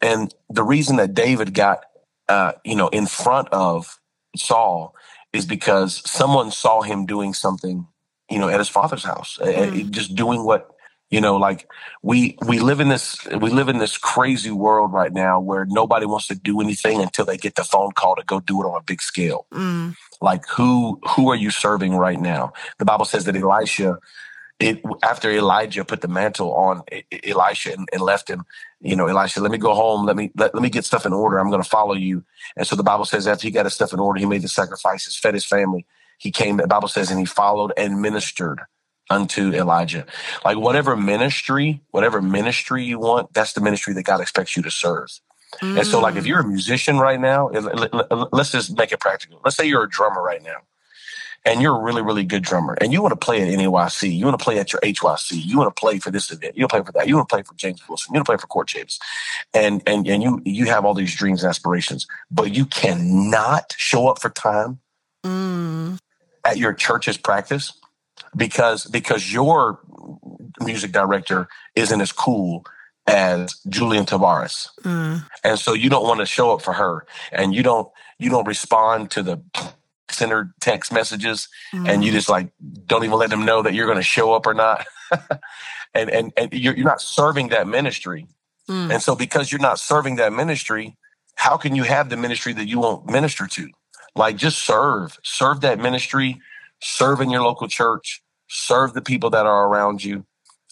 And 0.00 0.34
the 0.48 0.62
reason 0.62 0.96
that 0.96 1.14
David 1.14 1.52
got 1.52 1.84
uh, 2.28 2.52
you 2.64 2.74
know, 2.74 2.88
in 2.88 3.06
front 3.06 3.48
of 3.52 3.98
Saul 4.36 4.94
is 5.36 5.46
because 5.46 6.02
someone 6.08 6.50
saw 6.50 6.82
him 6.82 7.06
doing 7.06 7.34
something, 7.34 7.86
you 8.30 8.38
know, 8.38 8.48
at 8.48 8.58
his 8.58 8.68
father's 8.68 9.04
house, 9.04 9.38
mm. 9.40 9.90
just 9.90 10.14
doing 10.14 10.44
what 10.44 10.70
you 11.10 11.20
know 11.20 11.36
like 11.36 11.68
we 12.02 12.36
we 12.46 12.58
live 12.58 12.80
in 12.80 12.88
this 12.88 13.24
we 13.40 13.50
live 13.50 13.68
in 13.68 13.78
this 13.78 13.96
crazy 13.96 14.50
world 14.50 14.92
right 14.92 15.12
now 15.12 15.38
where 15.38 15.64
nobody 15.66 16.06
wants 16.06 16.26
to 16.26 16.34
do 16.34 16.60
anything 16.60 17.00
until 17.00 17.24
they 17.24 17.36
get 17.36 17.54
the 17.54 17.64
phone 17.64 17.92
call 17.92 18.16
to 18.16 18.24
go 18.24 18.40
do 18.40 18.60
it 18.60 18.66
on 18.66 18.76
a 18.76 18.82
big 18.82 19.00
scale 19.00 19.46
mm. 19.52 19.94
like 20.20 20.44
who 20.48 21.00
who 21.10 21.28
are 21.28 21.36
you 21.36 21.50
serving 21.50 21.94
right 21.94 22.20
now 22.20 22.52
the 22.78 22.84
bible 22.84 23.04
says 23.04 23.24
that 23.24 23.36
elisha 23.36 23.96
it 24.58 24.82
after 25.02 25.30
elijah 25.30 25.84
put 25.84 26.00
the 26.00 26.08
mantle 26.08 26.52
on 26.54 26.82
elisha 27.24 27.72
and, 27.72 27.88
and 27.92 28.00
left 28.00 28.28
him 28.28 28.44
you 28.80 28.96
know 28.96 29.06
elisha 29.06 29.40
let 29.40 29.50
me 29.50 29.58
go 29.58 29.74
home 29.74 30.06
let 30.06 30.16
me 30.16 30.30
let, 30.36 30.54
let 30.54 30.62
me 30.62 30.70
get 30.70 30.84
stuff 30.84 31.04
in 31.04 31.12
order 31.12 31.38
i'm 31.38 31.50
going 31.50 31.62
to 31.62 31.68
follow 31.68 31.94
you 31.94 32.24
and 32.56 32.66
so 32.66 32.74
the 32.74 32.82
bible 32.82 33.04
says 33.04 33.26
after 33.26 33.46
he 33.46 33.50
got 33.50 33.66
his 33.66 33.74
stuff 33.74 33.92
in 33.92 34.00
order 34.00 34.18
he 34.18 34.26
made 34.26 34.42
the 34.42 34.48
sacrifices 34.48 35.16
fed 35.16 35.34
his 35.34 35.44
family 35.44 35.84
he 36.18 36.30
came 36.30 36.56
the 36.56 36.66
bible 36.66 36.88
says 36.88 37.10
and 37.10 37.20
he 37.20 37.26
followed 37.26 37.72
and 37.76 38.00
ministered 38.00 38.60
unto 39.10 39.52
Elijah. 39.52 40.06
Like 40.44 40.58
whatever 40.58 40.96
ministry, 40.96 41.80
whatever 41.90 42.20
ministry 42.20 42.84
you 42.84 42.98
want, 42.98 43.32
that's 43.32 43.52
the 43.52 43.60
ministry 43.60 43.94
that 43.94 44.02
God 44.02 44.20
expects 44.20 44.56
you 44.56 44.62
to 44.62 44.70
serve. 44.70 45.20
Mm. 45.60 45.78
And 45.78 45.86
so, 45.86 46.00
like, 46.00 46.16
if 46.16 46.26
you're 46.26 46.40
a 46.40 46.46
musician 46.46 46.98
right 46.98 47.20
now, 47.20 47.48
let's 48.32 48.50
just 48.50 48.76
make 48.76 48.92
it 48.92 49.00
practical. 49.00 49.40
Let's 49.44 49.56
say 49.56 49.66
you're 49.66 49.84
a 49.84 49.88
drummer 49.88 50.22
right 50.22 50.42
now, 50.42 50.58
and 51.46 51.62
you're 51.62 51.76
a 51.76 51.80
really, 51.80 52.02
really 52.02 52.24
good 52.24 52.42
drummer, 52.42 52.76
and 52.80 52.92
you 52.92 53.00
want 53.00 53.12
to 53.12 53.24
play 53.24 53.40
at 53.40 53.48
NAYC, 53.48 54.14
you 54.14 54.26
want 54.26 54.38
to 54.38 54.44
play 54.44 54.58
at 54.58 54.72
your 54.72 54.80
HYC, 54.84 55.30
you 55.30 55.56
want 55.56 55.74
to 55.74 55.80
play 55.80 55.98
for 55.98 56.10
this 56.10 56.30
event, 56.30 56.56
you 56.56 56.62
want 56.62 56.70
to 56.70 56.76
play 56.76 56.84
for 56.84 56.92
that, 56.92 57.08
you 57.08 57.16
want 57.16 57.28
to 57.28 57.34
play 57.34 57.42
for 57.42 57.54
James 57.54 57.80
Wilson, 57.88 58.12
you 58.12 58.18
want 58.18 58.26
to 58.26 58.30
play 58.30 58.36
for 58.36 58.48
Court 58.48 58.68
James, 58.68 58.98
and 59.54 59.82
and 59.86 60.06
and 60.06 60.22
you 60.22 60.42
you 60.44 60.66
have 60.66 60.84
all 60.84 60.92
these 60.92 61.14
dreams 61.14 61.42
and 61.42 61.48
aspirations, 61.48 62.06
but 62.30 62.54
you 62.54 62.66
cannot 62.66 63.74
show 63.78 64.08
up 64.08 64.20
for 64.20 64.28
time 64.28 64.80
mm. 65.24 65.98
at 66.44 66.58
your 66.58 66.74
church's 66.74 67.16
practice 67.16 67.72
because 68.36 68.84
because 68.86 69.32
your 69.32 69.80
music 70.60 70.92
director 70.92 71.48
isn't 71.74 72.00
as 72.00 72.12
cool 72.12 72.64
as 73.06 73.54
Julian 73.68 74.04
Tavares. 74.04 74.68
Mm. 74.82 75.24
And 75.44 75.58
so 75.58 75.74
you 75.74 75.88
don't 75.88 76.02
want 76.02 76.20
to 76.20 76.26
show 76.26 76.52
up 76.52 76.62
for 76.62 76.72
her. 76.72 77.06
And 77.32 77.54
you 77.54 77.62
don't 77.62 77.88
you 78.18 78.30
don't 78.30 78.46
respond 78.46 79.10
to 79.12 79.22
the 79.22 79.40
center 80.16 80.54
text 80.60 80.92
messages 80.92 81.48
mm. 81.72 81.88
and 81.88 82.04
you 82.04 82.12
just 82.12 82.28
like 82.28 82.50
don't 82.86 83.04
even 83.04 83.18
let 83.18 83.30
them 83.30 83.44
know 83.44 83.62
that 83.62 83.74
you're 83.74 83.86
going 83.86 83.98
to 83.98 84.02
show 84.02 84.32
up 84.32 84.46
or 84.46 84.54
not. 84.54 84.86
and 85.94 86.10
and 86.10 86.32
and 86.36 86.52
you're, 86.52 86.74
you're 86.74 86.86
not 86.86 87.00
serving 87.00 87.48
that 87.48 87.66
ministry. 87.66 88.26
Mm. 88.68 88.92
And 88.92 89.02
so 89.02 89.14
because 89.14 89.52
you're 89.52 89.60
not 89.60 89.78
serving 89.78 90.16
that 90.16 90.32
ministry, 90.32 90.96
how 91.36 91.56
can 91.56 91.76
you 91.76 91.84
have 91.84 92.08
the 92.08 92.16
ministry 92.16 92.52
that 92.54 92.66
you 92.66 92.80
won't 92.80 93.06
minister 93.06 93.46
to? 93.46 93.70
Like 94.14 94.36
just 94.36 94.64
serve, 94.64 95.18
serve 95.22 95.60
that 95.60 95.78
ministry, 95.78 96.40
serve 96.80 97.20
in 97.20 97.30
your 97.30 97.42
local 97.42 97.68
church, 97.68 98.22
serve 98.48 98.94
the 98.94 99.02
people 99.02 99.30
that 99.30 99.46
are 99.46 99.68
around 99.68 100.02
you, 100.02 100.24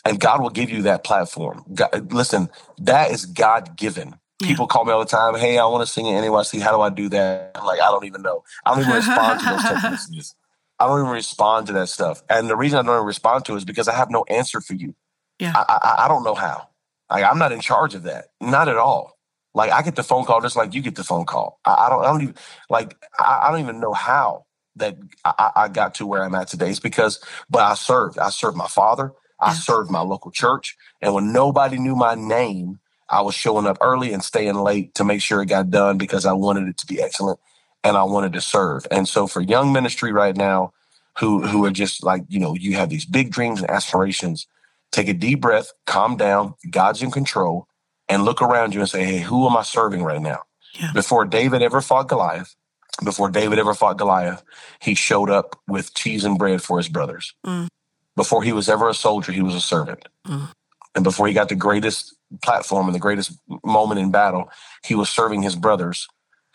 and 0.04 0.18
God 0.18 0.40
will 0.40 0.50
give 0.50 0.70
you 0.70 0.82
that 0.82 1.04
platform. 1.04 1.64
God, 1.74 2.12
listen, 2.12 2.48
that 2.78 3.10
is 3.10 3.26
God 3.26 3.76
given. 3.76 4.16
Yeah. 4.40 4.48
People 4.48 4.66
call 4.66 4.84
me 4.84 4.92
all 4.92 5.00
the 5.00 5.06
time, 5.06 5.36
hey, 5.36 5.58
I 5.58 5.64
want 5.66 5.86
to 5.86 5.92
sing 5.92 6.08
at 6.08 6.22
NAYC. 6.22 6.60
How 6.60 6.72
do 6.72 6.80
I 6.80 6.90
do 6.90 7.08
that? 7.10 7.52
I'm 7.54 7.64
like, 7.64 7.80
I 7.80 7.86
don't 7.86 8.04
even 8.04 8.22
know. 8.22 8.42
I 8.66 8.70
don't 8.72 8.80
even 8.80 8.94
respond 8.94 9.40
to 9.40 9.46
those 9.46 9.62
text 9.62 9.84
messages. 9.90 10.34
I 10.80 10.88
don't 10.88 11.00
even 11.00 11.12
respond 11.12 11.68
to 11.68 11.72
that 11.74 11.88
stuff. 11.88 12.22
And 12.28 12.50
the 12.50 12.56
reason 12.56 12.78
I 12.78 12.82
don't 12.82 12.96
even 12.96 13.06
respond 13.06 13.44
to 13.44 13.54
it 13.54 13.58
is 13.58 13.64
because 13.64 13.86
I 13.86 13.94
have 13.94 14.10
no 14.10 14.24
answer 14.24 14.60
for 14.60 14.74
you. 14.74 14.94
Yeah. 15.38 15.52
I, 15.54 15.64
I, 15.68 16.04
I 16.04 16.08
don't 16.08 16.24
know 16.24 16.34
how. 16.34 16.68
Like, 17.10 17.24
I'm 17.24 17.38
not 17.38 17.52
in 17.52 17.60
charge 17.60 17.94
of 17.94 18.02
that. 18.04 18.26
Not 18.40 18.68
at 18.68 18.76
all. 18.76 19.14
Like 19.54 19.70
I 19.70 19.82
get 19.82 19.94
the 19.94 20.02
phone 20.02 20.24
call 20.24 20.40
just 20.40 20.56
like 20.56 20.74
you 20.74 20.82
get 20.82 20.96
the 20.96 21.04
phone 21.04 21.24
call. 21.24 21.60
I, 21.64 21.86
I 21.86 21.88
don't. 21.88 22.04
I 22.04 22.08
don't 22.08 22.22
even 22.22 22.34
like. 22.68 22.96
I, 23.18 23.42
I, 23.44 23.50
don't 23.50 23.60
even 23.60 23.80
know 23.80 23.92
how 23.92 24.46
that 24.76 24.96
I, 25.24 25.50
I, 25.54 25.68
got 25.68 25.94
to 25.96 26.06
where 26.06 26.24
I'm 26.24 26.34
at 26.34 26.48
today. 26.48 26.70
It's 26.70 26.80
because, 26.80 27.24
but 27.48 27.62
I 27.62 27.74
served. 27.74 28.18
I 28.18 28.30
served 28.30 28.56
my 28.56 28.66
father. 28.66 29.12
I 29.40 29.50
yeah. 29.50 29.54
served 29.54 29.90
my 29.90 30.00
local 30.00 30.32
church, 30.32 30.76
and 31.00 31.14
when 31.14 31.32
nobody 31.32 31.78
knew 31.78 31.94
my 31.94 32.16
name, 32.16 32.80
I 33.08 33.20
was 33.22 33.34
showing 33.34 33.66
up 33.66 33.78
early 33.80 34.12
and 34.12 34.22
staying 34.22 34.56
late 34.56 34.94
to 34.94 35.04
make 35.04 35.20
sure 35.20 35.42
it 35.42 35.46
got 35.46 35.70
done 35.70 35.98
because 35.98 36.26
I 36.26 36.32
wanted 36.32 36.68
it 36.68 36.78
to 36.78 36.86
be 36.86 37.00
excellent 37.00 37.38
and 37.82 37.96
I 37.96 38.04
wanted 38.04 38.32
to 38.32 38.40
serve. 38.40 38.86
And 38.90 39.08
so 39.08 39.26
for 39.26 39.40
young 39.40 39.72
ministry 39.72 40.12
right 40.12 40.36
now, 40.36 40.72
who 41.18 41.46
who 41.46 41.64
are 41.64 41.70
just 41.70 42.02
like 42.02 42.22
you 42.28 42.40
know 42.40 42.54
you 42.54 42.74
have 42.74 42.88
these 42.88 43.04
big 43.04 43.30
dreams 43.30 43.60
and 43.60 43.70
aspirations, 43.70 44.46
take 44.90 45.08
a 45.08 45.14
deep 45.14 45.40
breath, 45.40 45.72
calm 45.86 46.16
down. 46.16 46.54
God's 46.70 47.02
in 47.02 47.10
control 47.10 47.68
and 48.08 48.24
look 48.24 48.42
around 48.42 48.74
you 48.74 48.80
and 48.80 48.88
say, 48.88 49.04
hey, 49.04 49.18
who 49.18 49.46
am 49.48 49.56
I 49.56 49.62
serving 49.62 50.02
right 50.02 50.20
now? 50.20 50.42
Yeah. 50.78 50.90
Before 50.92 51.24
David 51.24 51.62
ever 51.62 51.80
fought 51.80 52.08
Goliath, 52.08 52.54
before 53.02 53.30
David 53.30 53.58
ever 53.58 53.74
fought 53.74 53.98
Goliath, 53.98 54.42
he 54.80 54.94
showed 54.94 55.30
up 55.30 55.58
with 55.66 55.94
cheese 55.94 56.24
and 56.24 56.38
bread 56.38 56.62
for 56.62 56.78
his 56.78 56.88
brothers. 56.88 57.34
Mm. 57.46 57.68
Before 58.16 58.42
he 58.42 58.52
was 58.52 58.68
ever 58.68 58.88
a 58.88 58.94
soldier, 58.94 59.32
he 59.32 59.42
was 59.42 59.54
a 59.54 59.60
servant. 59.60 60.06
Mm. 60.26 60.50
And 60.94 61.04
before 61.04 61.26
he 61.26 61.34
got 61.34 61.48
the 61.48 61.56
greatest 61.56 62.14
platform 62.42 62.86
and 62.86 62.94
the 62.94 63.00
greatest 63.00 63.32
moment 63.64 64.00
in 64.00 64.10
battle, 64.10 64.50
he 64.84 64.94
was 64.94 65.08
serving 65.08 65.42
his 65.42 65.56
brothers 65.56 66.08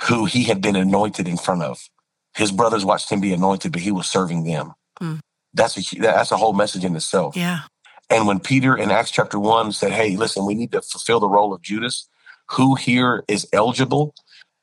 who 0.03 0.25
he 0.25 0.43
had 0.43 0.61
been 0.61 0.75
anointed 0.75 1.27
in 1.27 1.37
front 1.37 1.63
of. 1.63 1.89
His 2.35 2.51
brothers 2.51 2.85
watched 2.85 3.09
him 3.09 3.19
be 3.19 3.33
anointed, 3.33 3.71
but 3.71 3.81
he 3.81 3.91
was 3.91 4.07
serving 4.07 4.43
them. 4.43 4.73
Mm. 5.01 5.19
That's 5.53 5.77
a 5.77 5.99
that's 5.99 6.31
a 6.31 6.37
whole 6.37 6.53
message 6.53 6.85
in 6.85 6.95
itself. 6.95 7.35
Yeah. 7.35 7.61
And 8.09 8.27
when 8.27 8.39
Peter 8.39 8.75
in 8.75 8.91
Acts 8.91 9.11
chapter 9.11 9.39
1 9.39 9.71
said, 9.73 9.91
Hey, 9.91 10.15
listen, 10.15 10.45
we 10.45 10.55
need 10.55 10.71
to 10.71 10.81
fulfill 10.81 11.19
the 11.19 11.29
role 11.29 11.53
of 11.53 11.61
Judas, 11.61 12.07
who 12.51 12.75
here 12.75 13.23
is 13.27 13.47
eligible? 13.53 14.15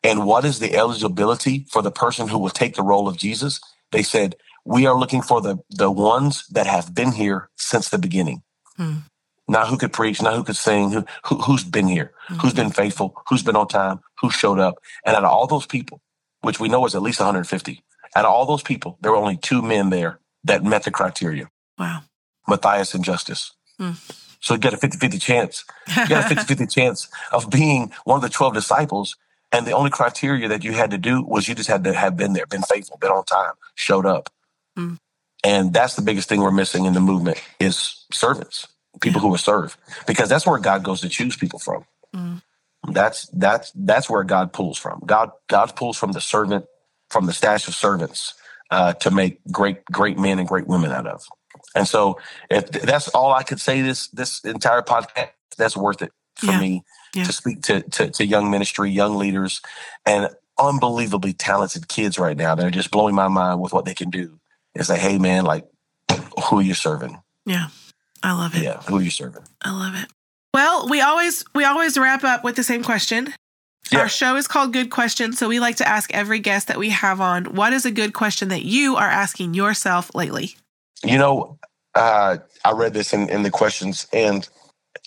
And 0.02 0.26
what 0.26 0.44
is 0.44 0.58
the 0.58 0.74
eligibility 0.74 1.66
for 1.70 1.82
the 1.82 1.90
person 1.90 2.28
who 2.28 2.38
will 2.38 2.50
take 2.50 2.74
the 2.74 2.82
role 2.82 3.08
of 3.08 3.16
Jesus? 3.16 3.60
They 3.92 4.02
said, 4.02 4.36
We 4.64 4.86
are 4.86 4.98
looking 4.98 5.22
for 5.22 5.40
the, 5.40 5.58
the 5.70 5.90
ones 5.90 6.46
that 6.48 6.66
have 6.66 6.94
been 6.94 7.12
here 7.12 7.50
since 7.56 7.88
the 7.88 7.98
beginning. 7.98 8.42
Hmm. 8.76 8.98
Not 9.48 9.68
who 9.68 9.76
could 9.76 9.92
preach, 9.92 10.20
not 10.20 10.34
who 10.34 10.42
could 10.42 10.56
sing, 10.56 10.90
who, 10.90 11.36
who 11.36 11.52
has 11.52 11.64
been 11.64 11.86
here, 11.86 12.12
mm-hmm. 12.28 12.40
who's 12.40 12.54
been 12.54 12.70
faithful, 12.70 13.14
who's 13.28 13.42
been 13.42 13.56
on 13.56 13.68
time, 13.68 14.00
who 14.20 14.30
showed 14.30 14.58
up. 14.58 14.78
And 15.04 15.14
out 15.14 15.24
of 15.24 15.30
all 15.30 15.46
those 15.46 15.66
people, 15.66 16.00
which 16.42 16.58
we 16.58 16.68
know 16.68 16.84
is 16.84 16.94
at 16.94 17.02
least 17.02 17.20
150, 17.20 17.82
out 18.16 18.24
of 18.24 18.30
all 18.30 18.46
those 18.46 18.62
people, 18.62 18.98
there 19.00 19.12
were 19.12 19.18
only 19.18 19.36
two 19.36 19.62
men 19.62 19.90
there 19.90 20.18
that 20.44 20.64
met 20.64 20.84
the 20.84 20.90
criteria. 20.90 21.48
Wow. 21.78 22.02
Matthias 22.48 22.94
and 22.94 23.04
Justus. 23.04 23.52
Mm. 23.80 23.96
So 24.40 24.54
you 24.54 24.60
get 24.60 24.74
a 24.74 24.76
50 24.76 24.98
50 24.98 25.18
chance. 25.18 25.64
You 25.88 26.08
got 26.08 26.30
a 26.30 26.34
50 26.34 26.44
50 26.44 26.66
chance 26.66 27.08
of 27.32 27.50
being 27.50 27.92
one 28.04 28.16
of 28.16 28.22
the 28.22 28.28
12 28.28 28.54
disciples. 28.54 29.16
And 29.52 29.66
the 29.66 29.72
only 29.72 29.90
criteria 29.90 30.48
that 30.48 30.64
you 30.64 30.72
had 30.72 30.90
to 30.90 30.98
do 30.98 31.22
was 31.22 31.48
you 31.48 31.54
just 31.54 31.68
had 31.68 31.84
to 31.84 31.92
have 31.92 32.16
been 32.16 32.32
there, 32.32 32.46
been 32.46 32.62
faithful, 32.62 32.98
been 32.98 33.10
on 33.10 33.24
time, 33.24 33.52
showed 33.74 34.06
up. 34.06 34.30
Mm. 34.76 34.98
And 35.44 35.72
that's 35.72 35.94
the 35.94 36.02
biggest 36.02 36.28
thing 36.28 36.40
we're 36.40 36.50
missing 36.50 36.84
in 36.84 36.94
the 36.94 37.00
movement 37.00 37.40
is 37.60 38.04
servants, 38.12 38.66
people 39.00 39.20
yeah. 39.20 39.22
who 39.22 39.28
will 39.28 39.38
serve, 39.38 39.76
because 40.06 40.28
that's 40.28 40.46
where 40.46 40.58
God 40.58 40.82
goes 40.82 41.00
to 41.02 41.08
choose 41.08 41.36
people 41.36 41.58
from. 41.58 41.84
Mm. 42.14 42.42
That's 42.88 43.26
that's 43.32 43.72
that's 43.74 44.08
where 44.08 44.24
God 44.24 44.52
pulls 44.52 44.78
from. 44.78 45.00
God 45.04 45.30
God 45.48 45.74
pulls 45.76 45.96
from 45.96 46.12
the 46.12 46.20
servant, 46.20 46.66
from 47.10 47.26
the 47.26 47.32
stash 47.32 47.66
of 47.68 47.74
servants, 47.74 48.34
uh, 48.70 48.92
to 48.94 49.10
make 49.10 49.40
great 49.50 49.84
great 49.86 50.18
men 50.18 50.38
and 50.38 50.48
great 50.48 50.66
women 50.66 50.92
out 50.92 51.06
of. 51.06 51.24
And 51.74 51.86
so 51.86 52.18
if 52.50 52.70
that's 52.70 53.08
all 53.08 53.32
I 53.32 53.42
could 53.42 53.60
say 53.60 53.82
this 53.82 54.08
this 54.08 54.40
entire 54.44 54.82
podcast, 54.82 55.30
that's 55.58 55.76
worth 55.76 56.02
it 56.02 56.12
for 56.36 56.46
yeah. 56.46 56.60
me 56.60 56.84
yeah. 57.14 57.24
to 57.24 57.32
speak 57.32 57.62
to, 57.62 57.82
to, 57.82 58.10
to 58.10 58.26
young 58.26 58.50
ministry, 58.50 58.90
young 58.90 59.16
leaders, 59.16 59.60
and 60.04 60.28
unbelievably 60.58 61.32
talented 61.32 61.88
kids 61.88 62.18
right 62.18 62.36
now 62.36 62.54
that 62.54 62.64
are 62.64 62.70
just 62.70 62.90
blowing 62.90 63.14
my 63.14 63.28
mind 63.28 63.60
with 63.60 63.72
what 63.72 63.84
they 63.84 63.94
can 63.94 64.10
do. 64.10 64.38
It's 64.74 64.88
like, 64.90 65.00
hey 65.00 65.18
man, 65.18 65.44
like 65.44 65.66
who 66.48 66.58
are 66.58 66.62
you 66.62 66.74
serving? 66.74 67.20
Yeah. 67.44 67.68
I 68.22 68.32
love 68.32 68.54
it. 68.56 68.62
Yeah, 68.62 68.80
who 68.82 68.98
are 68.98 69.02
you 69.02 69.10
serving? 69.10 69.44
I 69.62 69.70
love 69.70 69.94
it. 69.94 70.10
Well, 70.54 70.88
we 70.88 71.00
always 71.00 71.44
we 71.54 71.64
always 71.64 71.98
wrap 71.98 72.24
up 72.24 72.42
with 72.42 72.56
the 72.56 72.64
same 72.64 72.82
question. 72.82 73.32
Yeah. 73.92 74.00
Our 74.00 74.08
show 74.08 74.36
is 74.36 74.48
called 74.48 74.72
Good 74.72 74.90
Questions, 74.90 75.38
so 75.38 75.48
we 75.48 75.60
like 75.60 75.76
to 75.76 75.88
ask 75.88 76.12
every 76.12 76.40
guest 76.40 76.66
that 76.68 76.78
we 76.78 76.90
have 76.90 77.20
on, 77.20 77.54
what 77.54 77.72
is 77.72 77.84
a 77.84 77.92
good 77.92 78.14
question 78.14 78.48
that 78.48 78.64
you 78.64 78.96
are 78.96 79.06
asking 79.06 79.54
yourself 79.54 80.12
lately? 80.12 80.56
You 81.04 81.18
know, 81.18 81.58
uh, 81.94 82.38
I 82.64 82.72
read 82.72 82.94
this 82.94 83.12
in, 83.12 83.28
in 83.28 83.44
the 83.44 83.50
questions, 83.50 84.08
and 84.12 84.48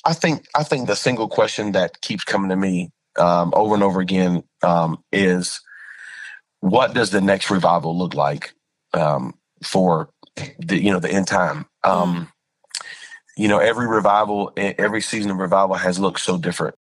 I 0.05 0.13
think 0.13 0.45
I 0.55 0.63
think 0.63 0.87
the 0.87 0.95
single 0.95 1.27
question 1.27 1.73
that 1.73 2.01
keeps 2.01 2.23
coming 2.23 2.49
to 2.49 2.55
me 2.55 2.91
um, 3.17 3.51
over 3.53 3.73
and 3.73 3.83
over 3.83 3.99
again 3.99 4.43
um, 4.63 5.03
is, 5.11 5.59
what 6.61 6.93
does 6.93 7.09
the 7.09 7.21
next 7.21 7.49
revival 7.49 7.97
look 7.97 8.13
like 8.13 8.53
um, 8.93 9.33
for 9.63 10.09
the 10.59 10.81
you 10.81 10.91
know 10.91 10.99
the 10.99 11.11
end 11.11 11.27
time? 11.27 11.65
Um, 11.83 12.15
mm. 12.15 12.27
You 13.39 13.47
know, 13.47 13.59
every 13.59 13.87
revival, 13.87 14.51
every 14.57 15.01
season 15.01 15.31
of 15.31 15.37
revival 15.37 15.75
has 15.75 15.97
looked 15.97 16.19
so 16.19 16.37
different, 16.37 16.75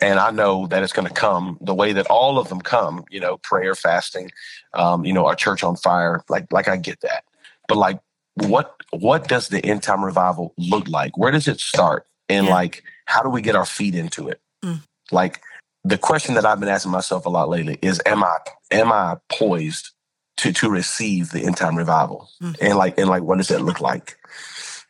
and 0.00 0.20
I 0.20 0.30
know 0.30 0.68
that 0.68 0.82
it's 0.84 0.92
going 0.92 1.08
to 1.08 1.12
come 1.12 1.58
the 1.60 1.74
way 1.74 1.92
that 1.92 2.06
all 2.06 2.38
of 2.38 2.48
them 2.48 2.60
come. 2.60 3.04
You 3.10 3.18
know, 3.18 3.38
prayer, 3.38 3.74
fasting, 3.74 4.30
um, 4.74 5.04
you 5.04 5.12
know, 5.12 5.26
our 5.26 5.34
church 5.34 5.64
on 5.64 5.74
fire. 5.74 6.22
Like 6.28 6.52
like 6.52 6.68
I 6.68 6.76
get 6.76 7.00
that, 7.00 7.24
but 7.66 7.78
like 7.78 7.98
what 8.34 8.76
what 8.90 9.26
does 9.26 9.48
the 9.48 9.64
end 9.64 9.82
time 9.82 10.04
revival 10.04 10.54
look 10.56 10.88
like? 10.88 11.18
Where 11.18 11.32
does 11.32 11.48
it 11.48 11.58
start? 11.58 12.06
And 12.28 12.46
yeah. 12.46 12.54
like, 12.54 12.84
how 13.06 13.22
do 13.22 13.28
we 13.28 13.42
get 13.42 13.56
our 13.56 13.66
feet 13.66 13.96
into 13.96 14.28
it? 14.28 14.40
Mm. 14.64 14.82
Like 15.10 15.40
the 15.82 15.98
question 15.98 16.34
that 16.36 16.46
I've 16.46 16.60
been 16.60 16.68
asking 16.68 16.92
myself 16.92 17.26
a 17.26 17.28
lot 17.28 17.48
lately 17.48 17.76
is, 17.82 18.00
am 18.06 18.22
I 18.22 18.36
am 18.70 18.92
I 18.92 19.16
poised 19.28 19.90
to 20.36 20.52
to 20.52 20.70
receive 20.70 21.30
the 21.30 21.44
end 21.44 21.56
time 21.56 21.76
revival? 21.76 22.28
Mm. 22.40 22.56
And 22.60 22.78
like 22.78 22.98
and 22.98 23.08
like 23.08 23.24
what 23.24 23.38
does 23.38 23.48
that 23.48 23.62
look 23.62 23.80
like? 23.80 24.16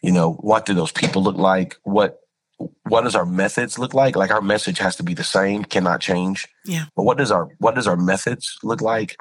You 0.04 0.12
know, 0.12 0.32
what 0.34 0.66
do 0.66 0.74
those 0.74 0.92
people 0.92 1.22
look 1.22 1.38
like? 1.38 1.78
What 1.84 2.20
what 2.82 3.02
does 3.04 3.16
our 3.16 3.24
methods 3.24 3.78
look 3.78 3.94
like? 3.94 4.16
Like 4.16 4.30
our 4.30 4.42
message 4.42 4.78
has 4.78 4.96
to 4.96 5.02
be 5.02 5.14
the 5.14 5.24
same, 5.24 5.64
cannot 5.64 6.02
change. 6.02 6.46
Yeah. 6.66 6.84
But 6.94 7.04
what 7.04 7.16
does 7.16 7.30
our 7.30 7.48
what 7.58 7.74
does 7.74 7.86
our 7.86 7.96
methods 7.96 8.58
look 8.62 8.82
like? 8.82 9.16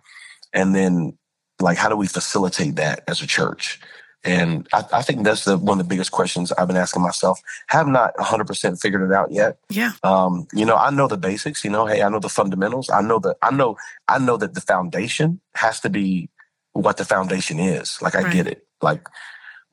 And 0.51 0.75
then 0.75 1.17
like 1.61 1.77
how 1.77 1.87
do 1.87 1.95
we 1.95 2.07
facilitate 2.07 2.75
that 2.75 3.05
as 3.07 3.21
a 3.21 3.27
church? 3.27 3.79
And 4.25 4.67
I, 4.73 4.83
I, 4.93 5.01
think 5.01 5.23
that's 5.23 5.45
the 5.45 5.57
one 5.57 5.79
of 5.79 5.85
the 5.85 5.89
biggest 5.89 6.11
questions 6.11 6.51
I've 6.53 6.67
been 6.67 6.77
asking 6.77 7.01
myself. 7.01 7.41
Have 7.67 7.87
not 7.87 8.15
100% 8.15 8.81
figured 8.81 9.01
it 9.01 9.13
out 9.13 9.31
yet. 9.31 9.57
Yeah. 9.69 9.91
Um, 10.03 10.47
you 10.53 10.65
know, 10.65 10.75
I 10.75 10.91
know 10.91 11.07
the 11.07 11.17
basics, 11.17 11.63
you 11.63 11.69
know, 11.69 11.85
hey, 11.85 12.01
I 12.01 12.09
know 12.09 12.19
the 12.19 12.29
fundamentals. 12.29 12.89
I 12.89 13.01
know 13.01 13.19
that 13.19 13.37
I 13.41 13.51
know 13.51 13.77
I 14.09 14.19
know 14.19 14.35
that 14.35 14.53
the 14.53 14.61
foundation 14.61 15.39
has 15.55 15.79
to 15.81 15.89
be 15.89 16.29
what 16.73 16.97
the 16.97 17.05
foundation 17.05 17.59
is. 17.59 18.01
Like 18.01 18.15
I 18.15 18.23
right. 18.23 18.33
get 18.33 18.47
it. 18.47 18.67
Like 18.81 19.07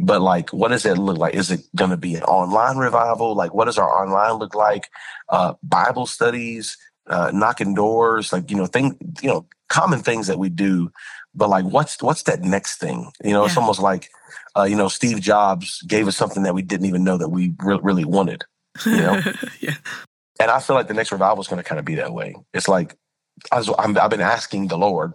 but 0.01 0.20
like 0.20 0.51
what 0.51 0.68
does 0.68 0.84
it 0.86 0.98
look 0.98 1.18
like? 1.18 1.34
Is 1.34 1.51
it 1.51 1.61
going 1.76 1.90
to 1.90 1.96
be 1.96 2.14
an 2.14 2.22
online 2.24 2.76
revival? 2.76 3.34
Like 3.34 3.55
what 3.55 3.66
does 3.66 3.78
our 3.78 3.90
online 3.90 4.38
look 4.38 4.55
like? 4.55 4.89
Uh 5.28 5.55
Bible 5.62 6.06
studies, 6.06 6.77
uh 7.06 7.31
knocking 7.32 7.74
doors, 7.74 8.32
like 8.32 8.51
you 8.51 8.56
know, 8.56 8.66
thing, 8.66 8.97
you 9.22 9.28
know, 9.28 9.47
common 9.68 10.01
things 10.01 10.27
that 10.27 10.39
we 10.39 10.48
do 10.48 10.90
but 11.32 11.48
like 11.48 11.64
what's 11.64 12.02
what's 12.02 12.24
that 12.24 12.40
next 12.40 12.81
thing 12.81 13.09
you 13.22 13.31
know 13.31 13.43
yeah. 13.43 13.47
it's 13.47 13.56
almost 13.56 13.78
like 13.78 14.10
uh, 14.56 14.64
you 14.64 14.77
know, 14.77 14.89
Steve 14.89 15.20
Jobs 15.20 15.82
gave 15.82 16.09
us 16.09 16.16
something 16.16 16.43
that 16.43 16.55
we 16.55 16.62
didn't 16.62 16.86
even 16.86 17.05
know 17.05 17.16
that 17.16 17.28
we 17.28 17.55
re- 17.59 17.81
really 17.82 18.05
wanted. 18.05 18.44
You 18.85 18.97
know, 18.97 19.20
yeah. 19.60 19.77
And 20.40 20.51
I 20.51 20.60
feel 20.60 20.77
like 20.77 20.89
the 20.89 20.94
next 20.94 21.12
revival 21.12 21.40
is 21.40 21.48
going 21.48 21.62
to 21.62 21.68
kind 21.68 21.78
of 21.78 21.85
be 21.85 21.97
that 21.97 22.12
way. 22.12 22.35
It's 22.55 22.68
like 22.68 22.97
I 23.52 23.59
was, 23.59 23.68
i 23.68 23.82
have 23.82 24.10
been 24.10 24.20
asking 24.20 24.68
the 24.68 24.78
Lord 24.78 25.14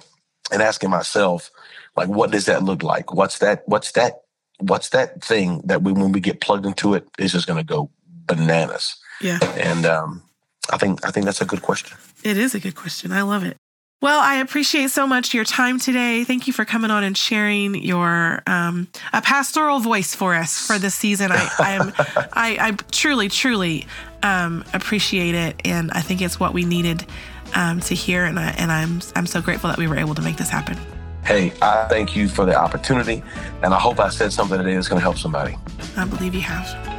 and 0.52 0.62
asking 0.62 0.90
myself, 0.90 1.52
like, 1.96 2.08
what 2.08 2.32
does 2.32 2.46
that 2.46 2.64
look 2.64 2.84
like? 2.84 3.14
What's 3.14 3.40
that? 3.40 3.64
What's 3.66 3.92
that? 3.94 4.22
What's 4.60 4.90
that 4.90 5.24
thing 5.24 5.62
that 5.66 5.82
we, 5.82 5.92
when 5.92 6.12
we 6.12 6.20
get 6.20 6.42
plugged 6.42 6.66
into 6.66 6.94
it, 6.94 7.08
is 7.20 7.32
just 7.32 7.48
going 7.48 7.58
to 7.60 7.66
go 7.66 7.90
bananas? 8.26 8.96
Yeah. 9.22 9.40
And 9.58 9.86
um, 9.86 10.24
I 10.70 10.78
think 10.78 11.06
I 11.06 11.12
think 11.12 11.26
that's 11.26 11.42
a 11.42 11.46
good 11.46 11.62
question. 11.62 11.98
It 12.24 12.38
is 12.38 12.56
a 12.56 12.60
good 12.60 12.76
question. 12.76 13.12
I 13.12 13.22
love 13.22 13.44
it. 13.44 13.58
Well, 14.02 14.20
I 14.20 14.36
appreciate 14.36 14.92
so 14.92 15.08
much 15.08 15.34
your 15.34 15.46
time 15.46 15.80
today. 15.80 16.24
Thank 16.26 16.48
you 16.48 16.54
for 16.54 16.66
coming 16.66 16.92
on 16.92 17.04
and 17.04 17.18
sharing 17.18 17.76
your 17.76 18.44
um, 18.46 18.88
a 19.14 19.22
pastoral 19.22 19.80
voice 19.80 20.14
for 20.14 20.36
us 20.36 20.68
for 20.68 20.78
this 20.78 20.94
season. 20.94 21.32
I 21.32 21.50
I, 21.60 21.72
am, 21.72 21.94
I, 22.34 22.58
I 22.60 22.72
truly 22.92 23.30
truly 23.30 23.88
um, 24.22 24.64
appreciate 24.74 25.34
it, 25.34 25.62
and 25.66 25.92
I 25.92 26.02
think 26.02 26.22
it's 26.22 26.40
what 26.40 26.54
we 26.54 26.66
needed 26.66 27.06
um, 27.56 27.80
to 27.82 27.96
hear. 27.96 28.26
And 28.26 28.38
I 28.38 28.50
and 28.58 28.72
I'm 28.72 29.02
I'm 29.16 29.26
so 29.26 29.42
grateful 29.42 29.70
that 29.70 29.80
we 29.80 29.88
were 29.88 29.98
able 29.98 30.16
to 30.16 30.22
make 30.22 30.38
this 30.38 30.50
happen. 30.50 30.78
Hey, 31.26 31.52
I 31.60 31.88
thank 31.90 32.16
you 32.16 32.30
for 32.30 32.46
the 32.46 32.56
opportunity, 32.56 33.24
and 33.64 33.74
I 33.74 33.80
hope 33.80 34.00
I 34.00 34.10
said 34.10 34.32
something 34.32 34.60
today 34.60 34.76
that's 34.76 34.88
going 34.88 35.00
to 35.00 35.04
help 35.04 35.18
somebody. 35.18 35.58
I 35.98 36.06
believe 36.06 36.36
you 36.36 36.42
have. 36.42 36.96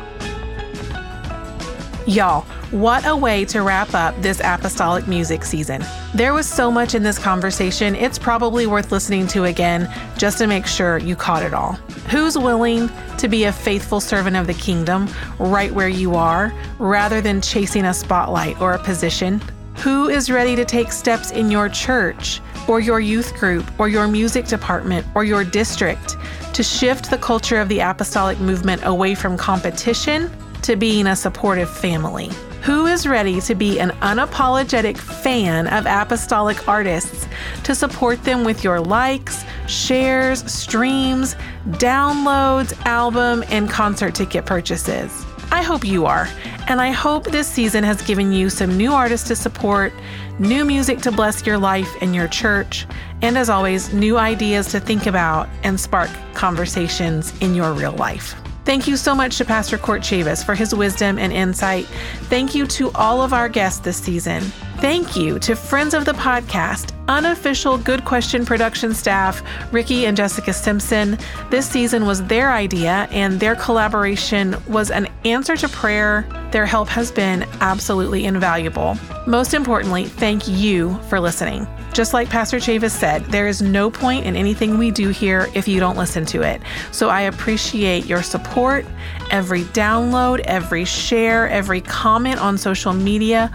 Y'all, 2.09 2.43
what 2.73 3.07
a 3.07 3.15
way 3.15 3.44
to 3.44 3.62
wrap 3.62 3.94
up 3.94 4.20
this 4.23 4.40
apostolic 4.43 5.07
music 5.07 5.44
season. 5.44 5.85
There 6.12 6.35
was 6.35 6.48
so 6.48 6.73
much 6.73 6.97
in 6.97 7.05
this 7.05 7.20
conversation, 7.20 7.94
it's 7.94 8.19
probably 8.19 8.66
worth 8.66 8.90
listening 8.90 9.28
to 9.28 9.44
again 9.44 9.89
just 10.19 10.39
to 10.39 10.48
make 10.48 10.66
sure 10.66 10.98
you 10.98 11.15
caught 11.15 11.44
it 11.44 11.55
all. 11.55 11.74
Who's 12.11 12.36
willing 12.36 12.90
to 13.19 13.28
be 13.28 13.44
a 13.44 13.53
faithful 13.53 14.01
servant 14.01 14.35
of 14.35 14.48
the 14.48 14.55
kingdom 14.55 15.09
right 15.39 15.70
where 15.70 15.89
you 15.89 16.16
are 16.16 16.53
rather 16.81 17.20
than 17.20 17.40
chasing 17.40 17.85
a 17.85 17.94
spotlight 17.94 18.61
or 18.61 18.73
a 18.73 18.78
position? 18.82 19.40
Who 19.85 20.09
is 20.09 20.31
ready 20.31 20.57
to 20.57 20.65
take 20.65 20.90
steps 20.90 21.31
in 21.31 21.48
your 21.48 21.69
church 21.69 22.40
or 22.68 22.80
your 22.80 23.01
youth 23.01 23.34
group 23.34 23.64
or 23.78 23.88
your 23.88 24.09
music 24.09 24.47
department 24.47 25.06
or 25.14 25.24
your 25.24 25.44
district 25.44 26.16
to 26.52 26.62
shift 26.62 27.10
the 27.10 27.18
culture 27.18 27.60
of 27.60 27.68
the 27.68 27.80
apostolic 27.80 28.38
movement 28.40 28.82
away 28.84 29.14
from 29.14 29.36
competition 29.36 30.30
to 30.62 30.76
being 30.76 31.06
a 31.06 31.16
supportive 31.16 31.70
family? 31.70 32.30
Who 32.62 32.86
is 32.86 33.06
ready 33.06 33.40
to 33.43 33.55
be 33.55 33.78
an 33.78 33.90
unapologetic 34.01 34.98
fan 34.98 35.68
of 35.68 35.86
apostolic 35.86 36.66
artists 36.66 37.28
to 37.62 37.76
support 37.76 38.24
them 38.24 38.43
with 38.44 38.64
your 38.64 38.80
likes, 38.80 39.44
shares, 39.68 40.43
streams, 40.51 41.36
downloads, 41.68 42.76
album, 42.84 43.44
and 43.51 43.70
concert 43.70 44.16
ticket 44.16 44.47
purchases? 44.47 45.24
I 45.52 45.62
hope 45.62 45.84
you 45.84 46.06
are, 46.06 46.28
and 46.66 46.80
I 46.80 46.90
hope 46.90 47.26
this 47.26 47.47
season 47.47 47.84
has 47.84 48.02
given 48.02 48.32
you 48.32 48.51
some 48.51 48.76
new 48.76 48.93
artists 48.93 49.28
to 49.28 49.36
support, 49.36 49.93
new 50.38 50.64
music 50.64 50.98
to 51.00 51.12
bless 51.12 51.46
your 51.46 51.58
life 51.58 51.90
and 52.00 52.14
your 52.14 52.28
church, 52.28 52.86
and 53.22 53.38
as 53.38 53.48
always, 53.48 53.92
new 53.92 54.18
ideas 54.18 54.68
to 54.72 54.80
think 54.80 55.06
about 55.06 55.48
and 55.62 55.78
spark 55.78 56.10
conversations 56.34 57.32
in 57.40 57.54
your 57.54 57.72
real 57.72 57.92
life. 57.92 58.34
Thank 58.64 58.88
you 58.88 58.96
so 58.96 59.14
much 59.14 59.38
to 59.38 59.44
Pastor 59.44 59.78
Court 59.78 60.02
Chavis 60.02 60.44
for 60.44 60.54
his 60.54 60.74
wisdom 60.74 61.18
and 61.18 61.32
insight. 61.32 61.86
Thank 62.24 62.54
you 62.54 62.66
to 62.66 62.90
all 62.92 63.22
of 63.22 63.32
our 63.32 63.48
guests 63.48 63.80
this 63.80 63.96
season. 63.96 64.42
Thank 64.81 65.16
you 65.16 65.39
to 65.39 65.57
friends 65.57 65.94
of 65.94 66.05
the 66.05 66.12
podcast, 66.12 66.93
unofficial 67.09 67.78
Good 67.78 68.05
Question 68.05 68.44
production 68.44 68.93
staff, 68.93 69.43
Ricky 69.73 70.05
and 70.05 70.15
Jessica 70.15 70.53
Simpson. 70.53 71.16
This 71.51 71.66
season 71.66 72.05
was 72.05 72.23
their 72.24 72.53
idea, 72.53 73.09
and 73.11 73.40
their 73.40 73.57
collaboration 73.57 74.55
was 74.69 74.90
an 74.90 75.09
answer 75.24 75.57
to 75.57 75.69
prayer. 75.70 76.28
Their 76.53 76.66
help 76.66 76.89
has 76.89 77.11
been 77.11 77.44
absolutely 77.62 78.27
invaluable. 78.27 78.98
Most 79.27 79.55
importantly, 79.55 80.05
thank 80.05 80.47
you 80.47 81.01
for 81.09 81.20
listening. 81.20 81.66
Just 81.94 82.12
like 82.12 82.28
Pastor 82.28 82.59
Chavis 82.59 82.90
said, 82.90 83.24
there 83.27 83.48
is 83.48 83.62
no 83.62 83.90
point 83.90 84.27
in 84.27 84.36
anything 84.36 84.77
we 84.77 84.90
do 84.90 85.09
here 85.09 85.48
if 85.55 85.66
you 85.66 85.81
don't 85.81 85.97
listen 85.97 86.27
to 86.27 86.43
it. 86.43 86.61
So 86.93 87.09
I 87.09 87.23
appreciate 87.23 88.05
your 88.05 88.23
support, 88.23 88.85
every 89.31 89.62
download, 89.65 90.40
every 90.40 90.85
share, 90.85 91.48
every 91.48 91.81
comment 91.81 92.40
on 92.40 92.59
social 92.59 92.93
media. 92.93 93.51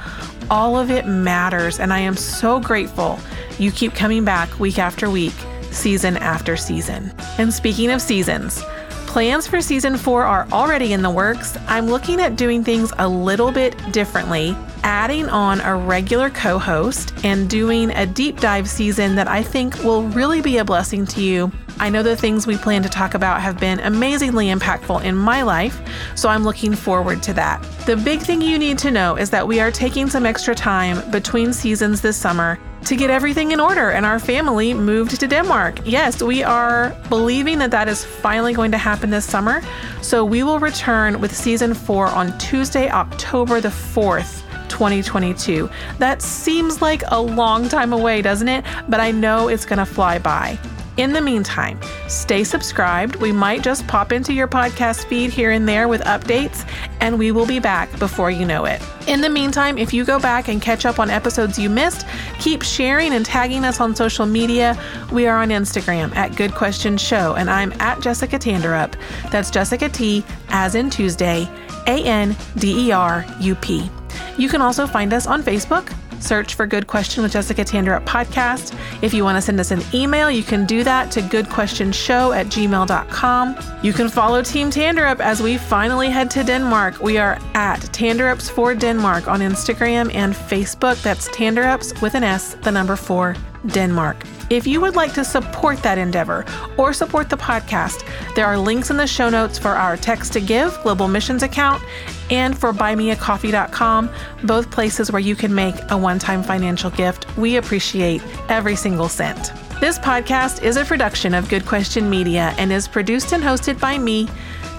All 0.50 0.78
of 0.78 0.92
it 0.92 1.06
matters, 1.06 1.80
and 1.80 1.94
I 1.94 2.00
am 2.00 2.16
so 2.16 2.60
grateful 2.60 3.20
you 3.60 3.72
keep 3.72 3.94
coming 3.94 4.26
back 4.26 4.60
week 4.60 4.80
after 4.80 5.10
week, 5.10 5.34
season 5.72 6.18
after 6.18 6.58
season. 6.58 7.14
And 7.38 7.54
speaking 7.54 7.92
of 7.92 8.02
seasons, 8.02 8.64
Plans 9.12 9.46
for 9.46 9.60
season 9.60 9.98
four 9.98 10.24
are 10.24 10.48
already 10.54 10.94
in 10.94 11.02
the 11.02 11.10
works. 11.10 11.58
I'm 11.68 11.88
looking 11.88 12.22
at 12.22 12.38
doing 12.38 12.64
things 12.64 12.94
a 12.98 13.10
little 13.10 13.52
bit 13.52 13.76
differently, 13.92 14.56
adding 14.84 15.28
on 15.28 15.60
a 15.60 15.76
regular 15.76 16.30
co 16.30 16.58
host 16.58 17.14
and 17.26 17.50
doing 17.50 17.92
a 17.92 18.06
deep 18.06 18.40
dive 18.40 18.70
season 18.70 19.16
that 19.16 19.28
I 19.28 19.44
think 19.44 19.84
will 19.84 20.04
really 20.04 20.40
be 20.40 20.60
a 20.60 20.64
blessing 20.64 21.06
to 21.08 21.22
you. 21.22 21.52
I 21.82 21.90
know 21.90 22.04
the 22.04 22.16
things 22.16 22.46
we 22.46 22.58
plan 22.58 22.84
to 22.84 22.90
talk 22.90 23.16
about 23.16 23.42
have 23.42 23.60
been 23.60 23.80
amazingly 23.80 24.50
impactful 24.50 25.04
in 25.04 25.16
my 25.16 25.42
life, 25.42 25.82
so 26.14 26.30
I'm 26.30 26.44
looking 26.44 26.76
forward 26.76 27.24
to 27.24 27.34
that. 27.34 27.60
The 27.88 27.98
big 27.98 28.20
thing 28.20 28.40
you 28.40 28.60
need 28.60 28.78
to 28.78 28.92
know 28.92 29.16
is 29.16 29.32
that 29.32 29.48
we 29.48 29.60
are 29.60 29.72
taking 29.72 30.08
some 30.08 30.28
extra 30.28 30.54
time 30.54 31.10
between 31.10 31.52
seasons 31.52 32.00
this 32.00 32.16
summer 32.16 32.60
to 32.86 32.96
get 32.96 33.10
everything 33.10 33.52
in 33.52 33.60
order 33.60 33.90
and 33.90 34.06
our 34.06 34.20
family 34.20 34.76
moved 34.76 35.20
to 35.20 35.28
Denmark. 35.28 35.80
Yes, 35.84 36.22
we 36.22 36.44
are 36.44 36.96
believing 37.10 37.58
that 37.58 37.72
that 37.72 37.88
is 37.88 38.06
finally 38.06 38.54
going 38.54 38.72
to 38.74 38.78
happen 38.78 39.10
this 39.10 39.26
summer. 39.26 39.64
So 40.04 40.24
we 40.24 40.44
will 40.44 40.60
return 40.60 41.20
with 41.20 41.36
season 41.36 41.74
four 41.74 42.06
on 42.06 42.38
Tuesday, 42.38 42.92
October 42.92 43.60
the 43.60 43.70
4th. 43.70 44.44
2022. 44.70 45.70
That 46.00 46.22
seems 46.22 46.82
like 46.82 47.04
a 47.10 47.22
long 47.22 47.68
time 47.68 47.92
away, 47.94 48.22
doesn't 48.22 48.48
it? 48.48 48.64
But 48.88 49.00
I 49.00 49.12
know 49.12 49.50
it's 49.50 49.66
going 49.66 49.80
to 49.80 49.86
fly 49.86 50.18
by. 50.18 50.58
In 51.02 51.14
the 51.14 51.22
meantime, 51.22 51.80
stay 52.08 52.44
subscribed. 52.44 53.16
We 53.16 53.32
might 53.32 53.64
just 53.64 53.88
pop 53.88 54.12
into 54.12 54.34
your 54.34 54.48
podcast 54.48 55.06
feed 55.06 55.32
here 55.32 55.50
and 55.50 55.68
there 55.68 55.88
with 55.88 56.02
updates, 56.02 56.64
and 57.00 57.18
we 57.18 57.32
will 57.32 57.48
be 57.48 57.58
back 57.58 57.90
before 57.98 58.30
you 58.30 58.46
know 58.46 58.66
it. 58.66 58.80
In 59.08 59.20
the 59.20 59.28
meantime, 59.28 59.80
if 59.80 59.96
you 59.96 60.06
go 60.06 60.20
back 60.20 60.48
and 60.48 60.62
catch 60.62 60.86
up 60.86 61.00
on 61.00 61.10
episodes 61.10 61.58
you 61.58 61.72
missed, 61.72 62.06
keep 62.38 62.62
sharing 62.62 63.14
and 63.14 63.26
tagging 63.26 63.66
us 63.66 63.80
on 63.82 63.96
social 63.96 64.28
media. 64.28 64.78
We 65.12 65.26
are 65.26 65.42
on 65.42 65.50
Instagram 65.50 66.16
at 66.16 66.36
Good 66.36 66.54
Question 66.54 66.98
Show, 66.98 67.34
and 67.34 67.50
I'm 67.50 67.74
at 67.82 68.00
Jessica 68.00 68.38
Tanderup. 68.38 68.94
That's 69.32 69.50
Jessica 69.50 69.90
T, 69.90 70.24
as 70.50 70.76
in 70.76 70.92
Tuesday, 70.92 71.50
A 71.88 72.04
N 72.04 72.38
D 72.58 72.90
E 72.90 72.92
R 72.92 73.26
U 73.40 73.56
P. 73.56 73.90
You 74.38 74.50
can 74.50 74.62
also 74.62 74.86
find 74.86 75.14
us 75.14 75.26
on 75.26 75.42
Facebook 75.42 75.92
Search 76.22 76.56
for 76.56 76.66
Good 76.66 76.88
Question 76.88 77.24
with 77.24 77.34
Jessica 77.34 77.66
Tander 77.66 77.82
Tanderup 77.82 78.06
podcast. 78.06 78.78
If 79.02 79.14
you 79.14 79.24
want 79.24 79.38
to 79.38 79.42
send 79.42 79.60
us 79.60 79.72
an 79.72 79.82
email, 79.94 80.30
you 80.30 80.44
can 80.44 80.66
do 80.66 80.84
that 80.84 81.12
to 81.12 81.22
goodquestionshow 81.22 82.36
at 82.36 82.48
gmail.com. 82.48 83.58
You 83.84 83.94
can 83.94 84.10
follow 84.10 84.42
Team 84.42 84.70
Tanderup 84.70 85.20
as 85.20 85.42
we 85.42 85.58
finally 85.58 86.10
head 86.10 86.30
to 86.32 86.44
Denmark. 86.44 87.02
We 87.02 87.18
are 87.18 87.40
at 87.54 87.80
Tanderups 87.80 88.50
for 88.50 88.76
Denmark 88.76 89.28
on 89.28 89.40
Instagram 89.40 90.14
and 90.14 90.34
Facebook. 90.34 91.02
That's 91.02 91.30
Tanderups 91.30 92.02
with 92.02 92.16
an 92.16 92.24
S, 92.24 92.56
the 92.56 92.72
number 92.72 92.96
four, 92.96 93.36
Denmark. 93.68 94.26
If 94.52 94.68
you 94.68 94.82
would 94.82 94.98
like 94.98 95.14
to 95.14 95.24
support 95.24 95.82
that 95.82 95.98
endeavor 95.98 96.44
or 96.78 96.92
support 96.92 97.30
the 97.30 97.38
podcast, 97.38 98.06
there 98.36 98.46
are 98.46 98.58
links 98.58 98.90
in 98.90 98.98
the 98.98 99.08
show 99.08 99.30
notes 99.30 99.58
for 99.58 99.70
our 99.70 99.96
Text 99.96 100.34
to 100.34 100.42
Give 100.42 100.78
Global 100.84 101.08
Missions 101.08 101.42
account 101.42 101.82
and 102.30 102.60
for 102.60 102.74
buymeacoffee.com, 102.74 104.10
both 104.44 104.70
places 104.70 105.10
where 105.10 105.22
you 105.22 105.38
can 105.38 105.56
make 105.56 105.76
a 105.90 105.98
one 105.98 106.20
time 106.20 106.44
financial 106.44 106.90
gift. 106.90 107.26
We 107.38 107.56
appreciate 107.56 108.22
every 108.50 108.76
single 108.76 109.08
cent. 109.08 109.54
This 109.80 109.98
podcast 109.98 110.64
is 110.64 110.76
a 110.76 110.84
production 110.84 111.34
of 111.34 111.48
Good 111.48 111.66
Question 111.66 112.10
Media 112.10 112.54
and 112.58 112.74
is 112.74 112.90
produced 112.90 113.32
and 113.32 113.42
hosted 113.42 113.80
by 113.80 113.98
me, 113.98 114.28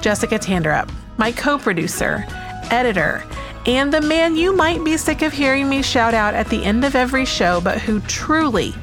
Jessica 0.03 0.39
Tanderup, 0.39 0.91
my 1.17 1.33
co 1.33 1.57
producer, 1.57 2.27
editor, 2.71 3.25
and 3.65 3.91
the 3.91 4.03
man 4.03 4.37
you 4.37 4.55
might 4.55 4.85
be 4.85 4.99
sick 4.99 5.23
of 5.23 5.33
hearing 5.33 5.67
me 5.67 5.81
shout 5.81 6.13
out 6.13 6.35
at 6.35 6.49
the 6.49 6.63
end 6.63 6.85
of 6.85 6.95
every 6.95 7.25
show, 7.25 7.59
but 7.63 7.81
who 7.81 8.01
truly 8.01 8.75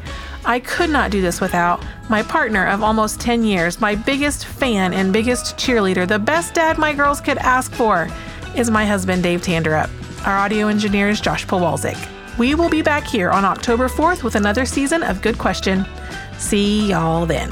I 0.45 0.59
could 0.59 0.89
not 0.89 1.11
do 1.11 1.21
this 1.21 1.41
without 1.41 1.83
my 2.09 2.23
partner 2.23 2.67
of 2.67 2.81
almost 2.81 3.19
10 3.19 3.43
years, 3.43 3.81
my 3.81 3.95
biggest 3.95 4.45
fan 4.45 4.93
and 4.93 5.13
biggest 5.13 5.57
cheerleader, 5.57 6.07
the 6.07 6.19
best 6.19 6.53
dad 6.53 6.77
my 6.77 6.93
girls 6.93 7.21
could 7.21 7.37
ask 7.39 7.71
for, 7.73 8.07
is 8.55 8.71
my 8.71 8.85
husband, 8.85 9.21
Dave 9.21 9.41
Tanderup. 9.41 9.89
Our 10.25 10.37
audio 10.37 10.67
engineer 10.67 11.09
is 11.09 11.21
Josh 11.21 11.45
Powalczyk. 11.45 11.97
We 12.37 12.55
will 12.55 12.69
be 12.69 12.81
back 12.81 13.05
here 13.05 13.29
on 13.29 13.45
October 13.45 13.87
4th 13.87 14.23
with 14.23 14.35
another 14.35 14.65
season 14.65 15.03
of 15.03 15.21
Good 15.21 15.37
Question. 15.37 15.85
See 16.37 16.89
y'all 16.89 17.25
then. 17.25 17.51